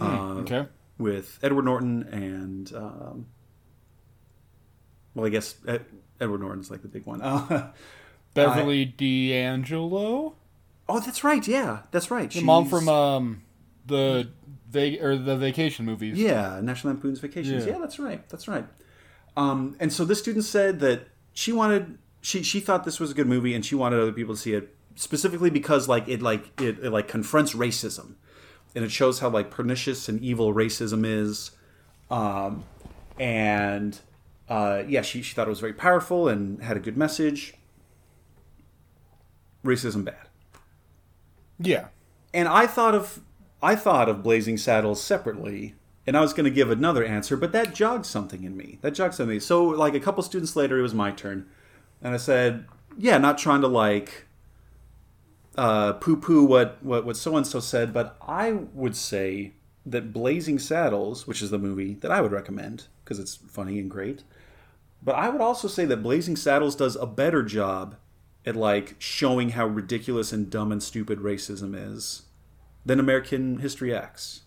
uh, 0.01 0.35
Okay. 0.39 0.67
with 0.97 1.39
Edward 1.41 1.63
Norton 1.65 2.03
and 2.03 2.73
um, 2.75 3.27
well, 5.15 5.25
I 5.25 5.29
guess 5.29 5.55
Ed, 5.67 5.85
Edward 6.19 6.41
Norton's 6.41 6.69
like 6.71 6.81
the 6.81 6.87
big 6.87 7.05
one. 7.05 7.21
Uh, 8.39 8.45
Beverly 8.45 8.85
D'Angelo? 8.85 10.35
Oh, 10.89 10.99
that's 10.99 11.23
right. 11.23 11.45
Yeah, 11.47 11.81
that's 11.91 12.11
right. 12.11 12.29
The 12.29 12.41
mom 12.41 12.67
from 12.67 12.89
um 12.89 13.41
the 13.85 14.29
va- 14.69 15.03
or 15.03 15.17
the 15.17 15.37
vacation 15.37 15.85
movies. 15.85 16.17
Yeah, 16.17 16.59
National 16.61 16.93
Lampoon's 16.93 17.19
Vacations. 17.19 17.65
Yeah. 17.65 17.73
Yeah, 17.73 17.79
that's 17.79 17.99
right. 17.99 18.27
That's 18.29 18.47
right. 18.47 18.65
Um, 19.35 19.75
and 19.79 19.93
so 19.93 20.03
this 20.05 20.19
student 20.19 20.45
said 20.45 20.79
that 20.79 21.07
she 21.33 21.51
wanted 21.53 21.97
she 22.21 22.43
she 22.43 22.59
thought 22.59 22.83
this 22.83 22.99
was 22.99 23.11
a 23.11 23.13
good 23.13 23.27
movie 23.27 23.53
and 23.53 23.65
she 23.65 23.75
wanted 23.75 23.99
other 23.99 24.11
people 24.11 24.33
to 24.35 24.39
see 24.39 24.53
it 24.53 24.75
specifically 24.95 25.49
because 25.49 25.87
like 25.87 26.07
it 26.07 26.21
like 26.21 26.59
it, 26.59 26.79
it 26.79 26.91
like 26.91 27.07
confronts 27.07 27.53
racism 27.53 28.15
and 28.75 28.83
it 28.83 28.91
shows 28.91 29.19
how 29.19 29.29
like 29.29 29.51
pernicious 29.51 30.09
and 30.09 30.21
evil 30.21 30.53
racism 30.53 31.05
is. 31.05 31.51
Um, 32.09 32.63
and 33.19 33.99
uh, 34.49 34.83
yeah, 34.87 35.01
she 35.01 35.21
she 35.21 35.35
thought 35.35 35.47
it 35.47 35.49
was 35.51 35.59
very 35.59 35.73
powerful 35.73 36.27
and 36.27 36.61
had 36.63 36.77
a 36.77 36.79
good 36.79 36.97
message. 36.97 37.53
Racism 39.63 40.05
bad 40.05 40.26
Yeah. 41.59 41.87
and 42.33 42.47
I 42.47 42.67
thought 42.67 42.95
of 42.95 43.21
I 43.61 43.75
thought 43.75 44.07
of 44.09 44.21
Blazing 44.21 44.57
Saddles 44.57 45.01
separately, 45.03 45.73
And 46.05 46.15
I 46.15 46.21
was 46.21 46.31
going 46.31 46.43
to 46.45 46.51
give 46.51 46.69
another 46.69 47.03
answer, 47.03 47.35
but 47.35 47.51
that 47.53 47.73
jogged 47.73 48.05
something 48.05 48.43
in 48.43 48.55
me. 48.55 48.77
That 48.81 48.91
jogged 48.91 49.15
something. 49.15 49.31
in 49.31 49.37
me. 49.37 49.39
So, 49.39 49.63
like 49.65 49.95
a 49.95 49.99
couple 49.99 50.21
students 50.23 50.55
later, 50.55 50.77
it 50.77 50.83
was 50.83 50.93
my 50.93 51.11
turn, 51.11 51.47
and 52.01 52.13
I 52.13 52.17
said, 52.17 52.65
"Yeah, 52.97 53.17
not 53.17 53.37
trying 53.39 53.61
to 53.61 53.67
like 53.67 54.27
uh, 55.57 55.93
poo-poo 55.93 56.45
what 56.45 56.77
what 56.83 57.05
what 57.05 57.17
so 57.17 57.35
and 57.35 57.45
so 57.47 57.59
said, 57.59 57.93
but 57.93 58.15
I 58.21 58.51
would 58.51 58.95
say 58.95 59.53
that 59.85 60.13
Blazing 60.13 60.59
Saddles, 60.59 61.25
which 61.27 61.41
is 61.41 61.49
the 61.49 61.57
movie 61.57 61.95
that 62.01 62.11
I 62.11 62.21
would 62.21 62.31
recommend 62.31 62.85
because 63.03 63.19
it's 63.19 63.35
funny 63.35 63.79
and 63.79 63.89
great, 63.89 64.23
but 65.01 65.15
I 65.15 65.29
would 65.29 65.41
also 65.41 65.67
say 65.67 65.85
that 65.85 66.03
Blazing 66.03 66.35
Saddles 66.35 66.75
does 66.75 66.95
a 66.95 67.05
better 67.07 67.41
job 67.41 67.95
at 68.47 68.55
like 68.55 68.95
showing 68.97 69.49
how 69.49 69.67
ridiculous 69.67 70.31
and 70.31 70.49
dumb 70.49 70.71
and 70.71 70.81
stupid 70.81 71.19
racism 71.19 71.75
is 71.75 72.23
than 72.85 72.99
American 72.99 73.57
History 73.57 73.93
X. 73.93 74.41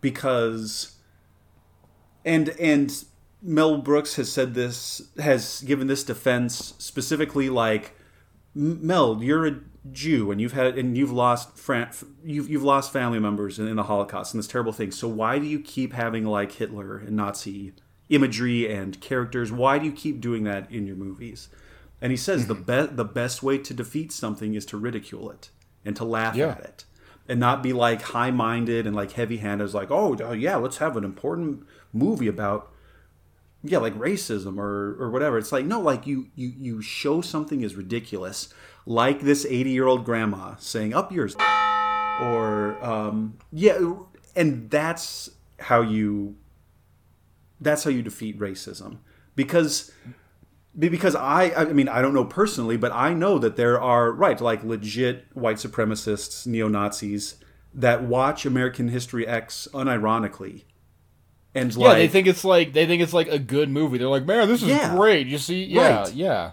Because 0.00 0.96
and 2.24 2.50
and 2.60 3.04
Mel 3.42 3.78
Brooks 3.78 4.14
has 4.14 4.30
said 4.30 4.54
this 4.54 5.02
has 5.18 5.62
given 5.62 5.88
this 5.88 6.04
defense 6.04 6.74
specifically 6.78 7.50
like 7.50 7.96
Mel, 8.54 9.22
you're 9.22 9.46
a 9.46 9.60
Jew 9.90 10.30
and 10.30 10.40
you've 10.40 10.52
had 10.52 10.78
and 10.78 10.96
you've 10.96 11.10
lost 11.10 11.58
fran- 11.58 11.90
you've 12.24 12.48
you've 12.48 12.62
lost 12.62 12.92
family 12.92 13.18
members 13.18 13.58
in, 13.58 13.66
in 13.66 13.76
the 13.76 13.82
Holocaust 13.82 14.32
and 14.32 14.38
this 14.38 14.46
terrible 14.46 14.72
thing. 14.72 14.92
So 14.92 15.08
why 15.08 15.40
do 15.40 15.46
you 15.46 15.58
keep 15.58 15.92
having 15.92 16.24
like 16.24 16.52
Hitler 16.52 16.98
and 16.98 17.16
Nazi 17.16 17.72
imagery 18.08 18.72
and 18.72 19.00
characters? 19.00 19.50
Why 19.50 19.78
do 19.78 19.86
you 19.86 19.92
keep 19.92 20.20
doing 20.20 20.44
that 20.44 20.70
in 20.70 20.86
your 20.86 20.94
movies? 20.94 21.48
And 22.02 22.10
he 22.10 22.16
says 22.18 22.48
the 22.48 22.54
be- 22.54 22.94
the 22.94 23.04
best 23.04 23.42
way 23.42 23.56
to 23.58 23.72
defeat 23.72 24.10
something 24.12 24.54
is 24.54 24.66
to 24.66 24.76
ridicule 24.76 25.30
it 25.30 25.50
and 25.84 25.94
to 25.96 26.04
laugh 26.04 26.34
Yeah. 26.36 26.48
at 26.50 26.60
it 26.60 26.84
and 27.28 27.38
not 27.38 27.62
be 27.62 27.72
like 27.72 28.02
high-minded 28.02 28.86
and 28.86 28.94
like 28.96 29.12
heavy-handed 29.12 29.62
as 29.64 29.72
like 29.74 29.90
oh 29.92 30.16
uh, 30.20 30.32
yeah 30.32 30.56
let's 30.56 30.78
have 30.78 30.96
an 30.96 31.04
important 31.04 31.64
movie 31.92 32.26
about 32.26 32.72
yeah 33.62 33.78
like 33.78 33.94
racism 33.94 34.58
or 34.58 34.96
or 35.00 35.08
whatever 35.10 35.38
it's 35.38 35.52
like 35.52 35.64
no 35.64 35.80
like 35.80 36.04
you 36.04 36.26
you 36.34 36.52
you 36.58 36.82
show 36.82 37.20
something 37.20 37.60
is 37.62 37.76
ridiculous 37.76 38.52
like 38.86 39.20
this 39.20 39.46
80 39.48 39.70
year 39.70 39.86
old 39.86 40.04
grandma 40.04 40.56
saying 40.58 40.92
up 40.94 41.12
yours 41.12 41.36
or 42.20 42.76
um 42.84 43.38
yeah 43.52 43.78
and 44.34 44.68
that's 44.68 45.30
how 45.60 45.80
you 45.80 46.34
that's 47.60 47.84
how 47.84 47.90
you 47.90 48.02
defeat 48.02 48.36
racism 48.40 48.98
because 49.36 49.92
be- 50.04 50.12
because 50.78 51.14
I 51.14 51.52
I 51.56 51.64
mean 51.66 51.88
I 51.88 52.00
don't 52.02 52.14
know 52.14 52.24
personally, 52.24 52.76
but 52.76 52.92
I 52.92 53.12
know 53.14 53.38
that 53.38 53.56
there 53.56 53.80
are 53.80 54.10
right 54.12 54.40
like 54.40 54.64
legit 54.64 55.26
white 55.34 55.56
supremacists, 55.56 56.46
neo 56.46 56.68
Nazis 56.68 57.36
that 57.74 58.02
watch 58.04 58.44
American 58.46 58.88
History 58.88 59.26
X 59.26 59.68
unironically, 59.72 60.64
and 61.54 61.74
Yeah, 61.74 61.88
like 61.88 61.96
they 61.98 62.08
think 62.08 62.26
it's 62.26 62.44
like 62.44 62.72
they 62.72 62.86
think 62.86 63.02
it's 63.02 63.12
like 63.14 63.28
a 63.28 63.38
good 63.38 63.68
movie. 63.70 63.98
They're 63.98 64.08
like, 64.08 64.26
man, 64.26 64.48
this 64.48 64.62
is 64.62 64.68
Yeah. 64.68 64.94
great. 64.96 65.26
You 65.26 65.38
see, 65.38 65.64
yeah, 65.64 66.02
Right. 66.02 66.14
yeah. 66.14 66.50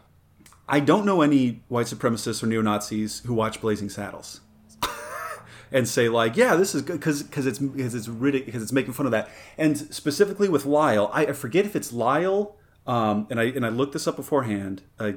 I 0.67 0.79
don't 0.79 1.05
know 1.05 1.21
any 1.21 1.61
white 1.67 1.87
supremacists 1.87 2.43
or 2.43 2.47
neo 2.47 2.61
Nazis 2.61 3.21
who 3.25 3.33
watch 3.33 3.59
Blazing 3.59 3.89
Saddles 3.89 4.41
and 5.71 5.87
say 5.87 6.09
like, 6.09 6.37
yeah, 6.37 6.55
this 6.55 6.75
is 6.75 6.81
good 6.83 6.99
because 6.99 7.23
because 7.23 7.45
it's 7.47 7.59
because 7.59 7.95
it's 7.95 8.07
ridic- 8.07 8.45
because 8.45 8.61
it's 8.61 8.71
making 8.71 8.93
fun 8.93 9.05
of 9.05 9.11
that. 9.13 9.29
And 9.57 9.77
specifically 9.93 10.47
with 10.49 10.65
Lyle, 10.65 11.09
I, 11.13 11.27
I 11.27 11.31
forget 11.33 11.65
if 11.65 11.75
it's 11.75 11.91
Lyle, 11.91 12.55
um, 12.89 13.27
and 13.29 13.39
I 13.39 13.43
and 13.43 13.63
I 13.63 13.69
looked 13.69 13.93
this 13.93 14.07
up 14.07 14.15
beforehand. 14.15 14.81
Uh, 14.99 15.11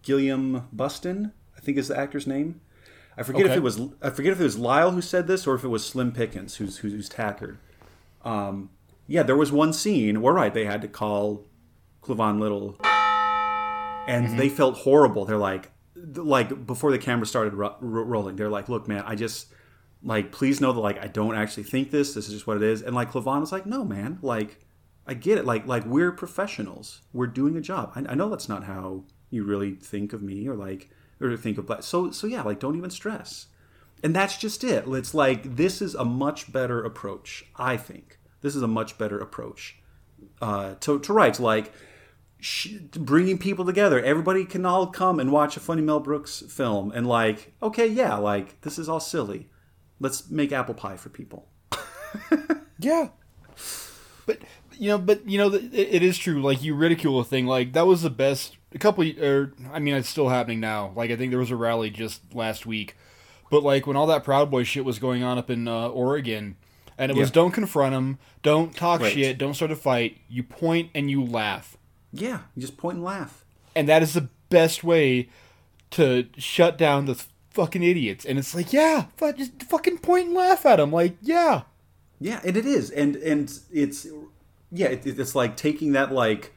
Gilliam 0.00 0.66
Buston, 0.72 1.32
I 1.54 1.60
think 1.60 1.76
is 1.76 1.88
the 1.88 1.98
actor's 1.98 2.26
name. 2.26 2.62
I 3.14 3.22
forget 3.22 3.44
if 3.44 3.56
it 3.56 3.62
was 3.62 3.78
I 4.00 4.08
forget 4.08 4.32
if 4.32 4.40
it 4.40 4.44
was 4.44 4.58
Lyle 4.58 4.92
who 4.92 5.02
said 5.02 5.26
this 5.26 5.46
or 5.46 5.54
if 5.54 5.64
it 5.64 5.68
was 5.68 5.84
Slim 5.84 6.12
Pickens 6.12 6.56
who's 6.56 6.78
who's, 6.78 6.92
who's 6.92 7.08
Taggart. 7.10 7.58
Um, 8.24 8.70
yeah, 9.06 9.22
there 9.22 9.36
was 9.36 9.52
one 9.52 9.74
scene 9.74 10.22
where 10.22 10.32
right 10.32 10.54
they 10.54 10.64
had 10.64 10.80
to 10.80 10.88
call 10.88 11.44
Cleavon 12.02 12.40
Little 12.40 12.78
and 14.06 14.38
they 14.38 14.48
felt 14.48 14.78
horrible. 14.78 15.26
They're 15.26 15.36
like, 15.36 15.70
like 15.94 16.66
before 16.66 16.90
the 16.90 16.98
camera 16.98 17.26
started 17.26 17.52
ro- 17.52 17.76
ro- 17.80 18.04
rolling, 18.04 18.36
they're 18.36 18.48
like, 18.48 18.70
"Look, 18.70 18.88
man, 18.88 19.02
I 19.04 19.14
just 19.14 19.48
like 20.02 20.32
please 20.32 20.60
know 20.60 20.72
that 20.72 20.80
like 20.80 20.98
I 20.98 21.06
don't 21.06 21.34
actually 21.34 21.64
think 21.64 21.90
this. 21.90 22.14
This 22.14 22.28
is 22.28 22.32
just 22.32 22.46
what 22.46 22.56
it 22.56 22.62
is." 22.62 22.80
And 22.80 22.94
like 22.94 23.12
Cleavon 23.12 23.40
was 23.40 23.52
like, 23.52 23.66
"No, 23.66 23.84
man, 23.84 24.18
like 24.22 24.60
I 25.08 25.14
get 25.14 25.38
it. 25.38 25.44
Like 25.44 25.66
like 25.66 25.84
we're 25.84 26.12
professionals. 26.12 27.02
We're 27.12 27.26
doing 27.26 27.56
a 27.56 27.60
job. 27.60 27.92
I, 27.94 28.04
I 28.10 28.14
know 28.14 28.28
that's 28.28 28.48
not 28.48 28.64
how 28.64 29.04
you 29.30 29.44
really 29.44 29.74
think 29.74 30.12
of 30.12 30.22
me 30.22 30.48
or 30.48 30.54
like 30.54 30.90
or 31.20 31.36
think 31.36 31.58
of 31.58 31.66
black. 31.66 31.82
So 31.82 32.10
so 32.10 32.26
yeah, 32.26 32.42
like 32.42 32.60
don't 32.60 32.76
even 32.76 32.90
stress." 32.90 33.46
And 34.02 34.14
that's 34.14 34.36
just 34.38 34.62
it. 34.62 34.84
It's 34.86 35.14
like 35.14 35.56
this 35.56 35.82
is 35.82 35.94
a 35.94 36.04
much 36.04 36.52
better 36.52 36.84
approach. 36.84 37.44
I 37.56 37.76
think 37.76 38.18
this 38.42 38.54
is 38.54 38.62
a 38.62 38.68
much 38.68 38.96
better 38.96 39.18
approach 39.18 39.76
uh, 40.40 40.74
to 40.80 41.00
to 41.00 41.12
rights. 41.12 41.40
Like 41.40 41.72
sh- 42.38 42.74
bringing 42.92 43.38
people 43.38 43.64
together. 43.64 44.00
Everybody 44.00 44.44
can 44.44 44.64
all 44.64 44.86
come 44.86 45.18
and 45.18 45.32
watch 45.32 45.56
a 45.56 45.60
funny 45.60 45.82
Mel 45.82 46.00
Brooks 46.00 46.42
film 46.48 46.92
and 46.92 47.06
like, 47.06 47.54
okay, 47.62 47.86
yeah, 47.86 48.16
like 48.16 48.60
this 48.60 48.78
is 48.78 48.88
all 48.88 49.00
silly. 49.00 49.48
Let's 49.98 50.30
make 50.30 50.52
apple 50.52 50.74
pie 50.74 50.96
for 50.96 51.08
people. 51.08 51.48
Yeah. 52.78 53.08
But 54.26 54.38
you 54.78 54.88
know, 54.88 54.98
but 54.98 55.28
you 55.28 55.38
know, 55.38 55.52
it, 55.52 55.72
it 55.74 56.02
is 56.02 56.16
true. 56.18 56.40
Like 56.42 56.62
you 56.62 56.74
ridicule 56.74 57.18
a 57.20 57.24
thing, 57.24 57.46
like 57.46 57.72
that 57.72 57.86
was 57.86 58.02
the 58.02 58.10
best. 58.10 58.56
A 58.74 58.78
couple, 58.78 59.02
or 59.22 59.52
I 59.72 59.78
mean, 59.78 59.94
it's 59.94 60.08
still 60.10 60.28
happening 60.28 60.60
now. 60.60 60.92
Like 60.94 61.10
I 61.10 61.16
think 61.16 61.30
there 61.30 61.38
was 61.38 61.50
a 61.50 61.56
rally 61.56 61.88
just 61.90 62.34
last 62.34 62.66
week, 62.66 62.96
but 63.50 63.62
like 63.62 63.86
when 63.86 63.96
all 63.96 64.06
that 64.08 64.24
Proud 64.24 64.50
Boy 64.50 64.62
shit 64.64 64.84
was 64.84 64.98
going 64.98 65.22
on 65.22 65.38
up 65.38 65.48
in 65.48 65.66
uh, 65.66 65.88
Oregon, 65.88 66.56
and 66.98 67.10
it 67.10 67.16
was 67.16 67.30
don't 67.30 67.52
confront 67.52 67.94
them, 67.94 68.18
don't 68.42 68.74
talk 68.76 69.00
Right. 69.00 69.12
shit, 69.12 69.38
don't 69.38 69.54
start 69.54 69.70
a 69.70 69.76
fight. 69.76 70.18
You 70.28 70.42
point 70.42 70.90
and 70.94 71.10
you 71.10 71.24
laugh, 71.24 71.78
Yeah, 72.12 72.40
you 72.54 72.60
just 72.60 72.76
point 72.76 72.96
and 72.96 73.04
laugh. 73.04 73.42
and 73.74 73.88
that 73.88 74.02
is 74.02 74.12
the 74.12 74.28
best 74.50 74.84
way 74.84 75.30
to 75.92 76.26
shut 76.36 76.76
down 76.76 77.06
the 77.06 77.24
fucking 77.50 77.82
idiots. 77.82 78.26
And 78.26 78.38
it's 78.38 78.54
like, 78.54 78.72
yeah, 78.74 79.06
just 79.34 79.62
fucking 79.62 79.98
point 79.98 80.26
and 80.26 80.34
laugh 80.36 80.66
at 80.66 80.76
them. 80.76 80.92
Like, 80.92 81.16
yeah. 81.22 81.62
Yeah, 82.20 82.40
and 82.44 82.56
it 82.56 82.66
is, 82.66 82.90
and 82.90 83.16
and 83.16 83.50
it's 83.72 84.06
yeah, 84.70 84.88
it, 84.88 85.06
it's 85.06 85.34
like 85.34 85.56
taking 85.56 85.92
that 85.92 86.12
like 86.12 86.54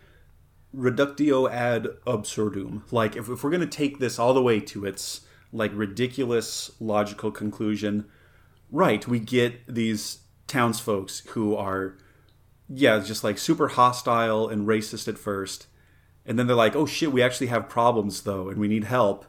reductio 0.74 1.48
ad 1.48 1.88
absurdum. 2.06 2.84
Like 2.92 3.16
if, 3.16 3.30
if 3.30 3.44
we're 3.44 3.52
gonna 3.52 3.68
take 3.68 4.00
this 4.00 4.20
all 4.20 4.34
the 4.34 4.42
way 4.42 4.60
to 4.60 4.86
its 4.86 5.22
like 5.54 5.72
ridiculous 5.74 6.72
logical 6.80 7.32
conclusion, 7.32 8.06
right? 8.72 9.06
We 9.08 9.20
get 9.20 9.74
these 9.74 10.20
townsfolks 10.48 11.22
who 11.28 11.56
are 11.56 11.98
yeah, 12.74 13.00
just 13.00 13.24
like 13.24 13.38
super 13.38 13.70
hostile 13.70 14.48
and 14.48 14.66
racist 14.66 15.08
at 15.08 15.18
first, 15.18 15.68
and 16.26 16.40
then 16.40 16.48
they're 16.48 16.56
like, 16.56 16.76
oh 16.76 16.86
shit, 16.86 17.12
we 17.12 17.22
actually 17.22 17.48
have 17.48 17.68
problems 17.68 18.22
though, 18.22 18.48
and 18.50 18.58
we 18.58 18.68
need 18.68 18.86
help, 18.86 19.26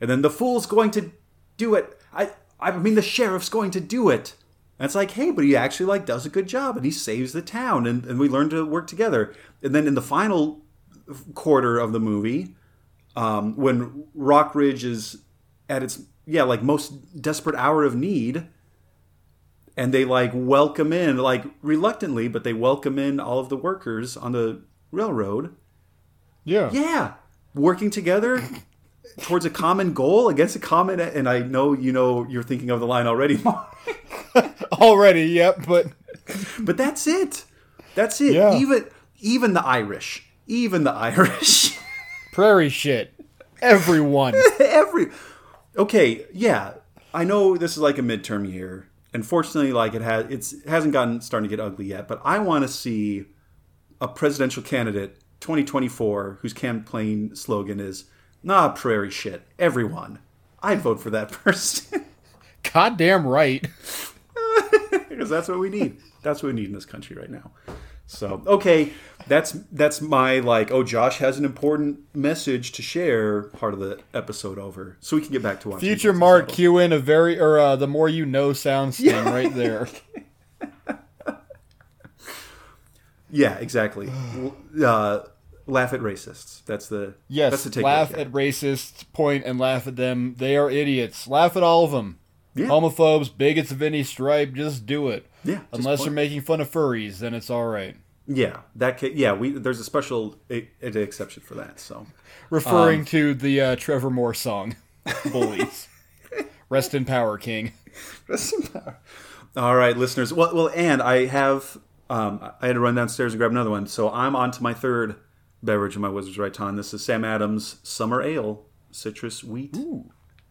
and 0.00 0.10
then 0.10 0.22
the 0.22 0.30
fool's 0.30 0.66
going 0.66 0.90
to 0.92 1.12
do 1.56 1.74
it. 1.74 2.00
I 2.12 2.30
I 2.58 2.72
mean 2.72 2.94
the 2.94 3.02
sheriff's 3.02 3.48
going 3.48 3.70
to 3.72 3.80
do 3.80 4.08
it. 4.08 4.34
And 4.82 4.88
it's 4.88 4.96
like, 4.96 5.12
hey, 5.12 5.30
but 5.30 5.44
he 5.44 5.54
actually 5.54 5.86
like 5.86 6.06
does 6.06 6.26
a 6.26 6.28
good 6.28 6.48
job 6.48 6.74
and 6.74 6.84
he 6.84 6.90
saves 6.90 7.32
the 7.32 7.40
town 7.40 7.86
and, 7.86 8.04
and 8.04 8.18
we 8.18 8.28
learn 8.28 8.50
to 8.50 8.66
work 8.66 8.88
together. 8.88 9.32
And 9.62 9.72
then 9.72 9.86
in 9.86 9.94
the 9.94 10.02
final 10.02 10.60
quarter 11.34 11.78
of 11.78 11.92
the 11.92 12.00
movie, 12.00 12.56
um, 13.14 13.54
when 13.54 14.06
Rock 14.12 14.56
Ridge 14.56 14.82
is 14.82 15.18
at 15.68 15.84
its 15.84 16.02
yeah, 16.26 16.42
like 16.42 16.64
most 16.64 17.22
desperate 17.22 17.54
hour 17.54 17.84
of 17.84 17.94
need, 17.94 18.48
and 19.76 19.94
they 19.94 20.04
like 20.04 20.32
welcome 20.34 20.92
in, 20.92 21.16
like 21.16 21.44
reluctantly, 21.62 22.26
but 22.26 22.42
they 22.42 22.52
welcome 22.52 22.98
in 22.98 23.20
all 23.20 23.38
of 23.38 23.50
the 23.50 23.56
workers 23.56 24.16
on 24.16 24.32
the 24.32 24.62
railroad. 24.90 25.54
Yeah. 26.42 26.70
Yeah, 26.72 27.12
working 27.54 27.90
together 27.90 28.42
towards 29.20 29.44
a 29.44 29.50
common 29.50 29.92
goal 29.92 30.28
against 30.28 30.56
a 30.56 30.58
common. 30.58 30.98
And 30.98 31.28
I 31.28 31.38
know 31.38 31.72
you 31.72 31.92
know 31.92 32.26
you're 32.28 32.42
thinking 32.42 32.70
of 32.70 32.80
the 32.80 32.86
line 32.86 33.06
already, 33.06 33.36
Mark. 33.44 33.68
Already, 34.82 35.24
yep, 35.24 35.64
but 35.66 35.86
But 36.58 36.76
that's 36.76 37.06
it. 37.06 37.44
That's 37.94 38.20
it. 38.20 38.34
Yeah. 38.34 38.56
Even 38.56 38.86
even 39.20 39.52
the 39.52 39.64
Irish, 39.64 40.26
even 40.46 40.84
the 40.84 40.92
Irish, 40.92 41.78
prairie 42.32 42.68
shit. 42.68 43.14
Everyone. 43.60 44.34
every. 44.60 45.08
Okay, 45.76 46.26
yeah, 46.32 46.74
I 47.14 47.24
know 47.24 47.56
this 47.56 47.72
is 47.72 47.78
like 47.78 47.98
a 47.98 48.02
midterm 48.02 48.50
year. 48.50 48.88
Unfortunately, 49.14 49.72
like 49.72 49.94
it 49.94 50.02
has, 50.02 50.26
it's 50.30 50.52
it 50.52 50.68
hasn't 50.68 50.92
gotten 50.92 51.20
starting 51.20 51.48
to 51.48 51.56
get 51.56 51.62
ugly 51.62 51.86
yet. 51.86 52.08
But 52.08 52.20
I 52.24 52.38
want 52.38 52.62
to 52.62 52.68
see 52.68 53.26
a 54.00 54.08
presidential 54.08 54.62
candidate 54.62 55.18
2024 55.40 56.38
whose 56.42 56.52
campaign 56.52 57.34
slogan 57.36 57.78
is 57.78 58.04
"Nah, 58.42 58.70
prairie 58.70 59.10
shit." 59.10 59.46
Everyone, 59.58 60.18
I'd 60.62 60.80
vote 60.80 61.00
for 61.00 61.10
that 61.10 61.30
person 61.30 62.06
Goddamn 62.72 63.26
right. 63.26 63.66
because 65.08 65.30
that's 65.30 65.48
what 65.48 65.58
we 65.58 65.68
need. 65.70 65.98
That's 66.22 66.42
what 66.42 66.48
we 66.48 66.60
need 66.60 66.66
in 66.66 66.72
this 66.72 66.84
country 66.84 67.16
right 67.16 67.30
now. 67.30 67.52
So 68.06 68.42
okay, 68.46 68.92
that's 69.26 69.52
that's 69.70 70.00
my 70.00 70.40
like. 70.40 70.70
Oh, 70.70 70.82
Josh 70.82 71.18
has 71.18 71.38
an 71.38 71.44
important 71.44 72.00
message 72.14 72.72
to 72.72 72.82
share. 72.82 73.44
Part 73.44 73.74
of 73.74 73.80
the 73.80 74.00
episode 74.12 74.58
over, 74.58 74.96
so 75.00 75.16
we 75.16 75.22
can 75.22 75.32
get 75.32 75.42
back 75.42 75.60
to 75.60 75.68
watching. 75.70 75.88
Future 75.88 76.12
Mark 76.12 76.48
cue 76.48 76.78
in 76.78 76.92
a 76.92 76.98
very 76.98 77.38
or 77.38 77.58
uh, 77.58 77.76
the 77.76 77.86
more 77.86 78.08
you 78.08 78.26
know 78.26 78.52
sounds 78.52 78.96
thing 78.98 79.24
right 79.24 79.54
there. 79.54 79.88
Yeah, 83.32 83.54
exactly. 83.54 84.10
uh, 84.84 85.20
laugh 85.66 85.92
at 85.92 86.00
racists. 86.00 86.64
That's 86.66 86.86
the 86.88 87.14
Yes, 87.28 87.50
That's 87.50 87.74
the 87.74 87.82
laugh 87.82 88.14
at 88.14 88.30
racists, 88.30 89.04
point 89.12 89.44
and 89.44 89.58
laugh 89.58 89.86
at 89.88 89.96
them. 89.96 90.36
They 90.38 90.56
are 90.56 90.70
idiots. 90.70 91.26
Laugh 91.26 91.56
at 91.56 91.62
all 91.62 91.84
of 91.84 91.90
them. 91.90 92.18
Yeah. 92.54 92.66
Homophobes, 92.66 93.30
bigots 93.36 93.70
of 93.70 93.80
any 93.82 94.02
stripe, 94.02 94.52
just 94.52 94.84
do 94.86 95.08
it. 95.08 95.26
Yeah, 95.44 95.60
Unless 95.72 96.04
you're 96.04 96.12
making 96.12 96.42
fun 96.42 96.60
of 96.60 96.70
furries, 96.70 97.18
then 97.18 97.32
it's 97.34 97.48
all 97.50 97.66
right. 97.66 97.96
Yeah, 98.28 98.58
that 98.76 98.98
ca- 99.00 99.12
yeah. 99.14 99.32
We 99.32 99.50
there's 99.50 99.80
a 99.80 99.84
special 99.84 100.36
a, 100.50 100.68
an 100.80 100.96
exception 100.96 101.42
for 101.42 101.54
that. 101.54 101.80
So 101.80 102.06
Referring 102.50 103.00
Um, 103.00 103.06
to 103.06 103.34
the 103.34 103.60
uh, 103.60 103.76
Trevor 103.76 104.10
Moore 104.10 104.34
song, 104.34 104.76
"Bullies." 105.32 105.88
Rest 106.68 106.94
in 106.94 107.04
power, 107.04 107.36
King. 107.38 107.72
Rest 108.28 108.52
in 108.54 108.62
power. 108.68 108.98
All 109.56 109.74
right, 109.76 109.96
listeners. 109.96 110.32
Well, 110.32 110.54
well, 110.54 110.70
and 110.74 111.02
I 111.02 111.26
have 111.26 111.78
um, 112.08 112.38
I 112.60 112.68
had 112.68 112.74
to 112.74 112.80
run 112.80 112.94
downstairs 112.94 113.32
and 113.32 113.38
grab 113.40 113.50
another 113.50 113.70
one, 113.70 113.86
so 113.86 114.08
I'm 114.10 114.36
on 114.36 114.50
to 114.52 114.62
my 114.62 114.72
third 114.74 115.16
beverage 115.62 115.96
in 115.96 116.02
my 116.02 116.08
Wizard's 116.08 116.38
Right 116.38 116.54
Ton. 116.54 116.76
This 116.76 116.94
is 116.94 117.04
Sam 117.04 117.24
Adams 117.24 117.76
Summer 117.82 118.22
Ale, 118.22 118.64
citrus 118.92 119.42
wheat, 119.42 119.76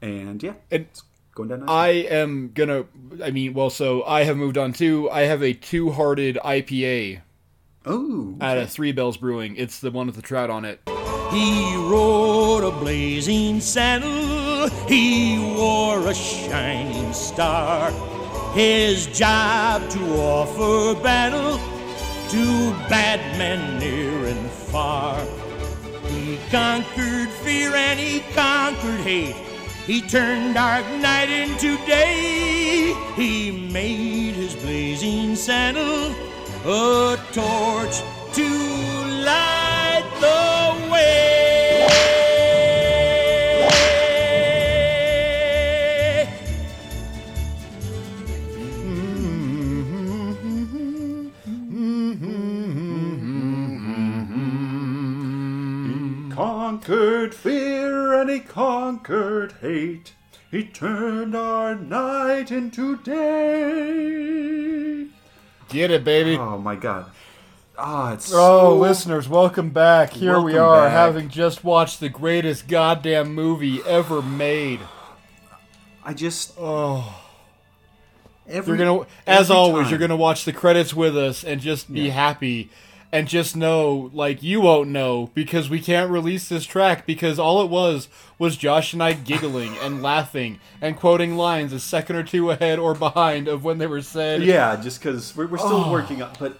and 0.01 0.43
yeah, 0.43 0.53
And 0.69 0.87
it's 0.91 1.03
going 1.33 1.49
down. 1.49 1.61
Nice. 1.61 1.69
I 1.69 1.87
am 1.89 2.51
gonna. 2.53 2.85
I 3.23 3.31
mean, 3.31 3.53
well, 3.53 3.69
so 3.69 4.03
I 4.03 4.23
have 4.23 4.37
moved 4.37 4.57
on 4.57 4.73
too. 4.73 5.09
I 5.09 5.21
have 5.21 5.41
a 5.41 5.53
two-hearted 5.53 6.37
IPA 6.43 7.21
oh, 7.85 8.35
out 8.41 8.57
of 8.57 8.69
Three 8.69 8.91
Bells 8.91 9.17
Brewing. 9.17 9.55
It's 9.55 9.79
the 9.79 9.91
one 9.91 10.07
with 10.07 10.15
the 10.15 10.21
trout 10.21 10.49
on 10.49 10.65
it. 10.65 10.81
He 11.31 11.75
rode 11.77 12.63
a 12.65 12.71
blazing 12.71 13.61
saddle, 13.61 14.67
he 14.87 15.39
wore 15.55 16.07
a 16.07 16.13
shining 16.13 17.13
star. 17.13 17.91
His 18.53 19.07
job 19.07 19.89
to 19.91 19.99
offer 20.17 21.01
battle 21.01 21.57
to 22.31 22.71
bad 22.89 23.37
men 23.37 23.79
near 23.79 24.25
and 24.27 24.51
far. 24.51 25.25
He 26.07 26.37
conquered 26.49 27.29
fear 27.29 27.73
and 27.73 27.97
he 27.97 28.19
conquered 28.33 28.99
hate. 28.99 29.50
He 29.87 30.01
turned 30.01 30.53
dark 30.53 30.85
night 31.01 31.29
into 31.29 31.77
day. 31.85 32.95
He 33.15 33.51
made 33.51 34.35
his 34.35 34.55
blazing 34.55 35.35
saddle 35.35 36.13
a 36.65 37.17
torch 37.33 38.01
to 38.33 38.47
light 39.25 40.05
the 40.19 40.91
way. 40.91 41.40
Conquered 56.85 57.33
fear 57.35 58.13
and 58.19 58.27
he 58.29 58.39
conquered 58.39 59.53
hate. 59.61 60.13
He 60.49 60.63
turned 60.63 61.35
our 61.35 61.75
night 61.75 62.49
into 62.51 62.97
day. 62.97 63.11
Get 65.69 65.91
it, 65.91 66.03
baby. 66.03 66.37
Oh 66.37 66.57
my 66.57 66.75
god. 66.75 67.05
Ah, 67.77 68.13
it's 68.13 68.31
Oh, 68.33 68.35
so- 68.71 68.75
listeners, 68.77 69.29
welcome 69.29 69.69
back. 69.69 70.13
Here 70.13 70.39
we 70.41 70.57
are, 70.57 70.85
back. 70.85 70.91
having 70.91 71.29
just 71.29 71.63
watched 71.63 71.99
the 71.99 72.09
greatest 72.09 72.67
goddamn 72.67 73.35
movie 73.35 73.81
ever 73.85 74.23
made. 74.23 74.79
I 76.03 76.13
just 76.15 76.53
Oh, 76.59 77.13
every 78.49 78.75
you're 78.79 78.87
gonna, 78.87 79.05
as 79.27 79.51
always, 79.51 79.83
time. 79.83 79.91
you're 79.91 79.99
gonna 79.99 80.15
watch 80.17 80.45
the 80.45 80.53
credits 80.53 80.95
with 80.95 81.15
us 81.15 81.43
and 81.43 81.61
just 81.61 81.93
be 81.93 82.01
Yeah. 82.07 82.13
happy, 82.13 82.71
and 83.13 83.27
just 83.27 83.55
know, 83.55 84.09
like 84.13 84.41
you 84.41 84.61
won't 84.61 84.89
know 84.89 85.29
because 85.33 85.69
we 85.69 85.79
can't 85.81 86.09
release 86.09 86.47
this 86.47 86.65
track 86.65 87.05
because 87.05 87.37
all 87.39 87.61
it 87.61 87.69
was 87.69 88.07
was 88.39 88.55
Josh 88.57 88.93
and 88.93 89.03
I 89.03 89.13
giggling 89.13 89.75
and 89.79 90.01
laughing 90.03 90.59
and 90.79 90.95
quoting 90.97 91.35
lines 91.35 91.73
a 91.73 91.79
second 91.79 92.15
or 92.15 92.23
two 92.23 92.51
ahead 92.51 92.79
or 92.79 92.93
behind 92.95 93.47
of 93.47 93.63
when 93.63 93.77
they 93.79 93.87
were 93.87 94.01
said. 94.01 94.43
Yeah, 94.43 94.75
just 94.77 95.01
because 95.01 95.35
we're, 95.35 95.47
we're 95.47 95.57
still 95.57 95.85
Oh. 95.85 95.91
working 95.91 96.21
on, 96.21 96.31
but 96.39 96.57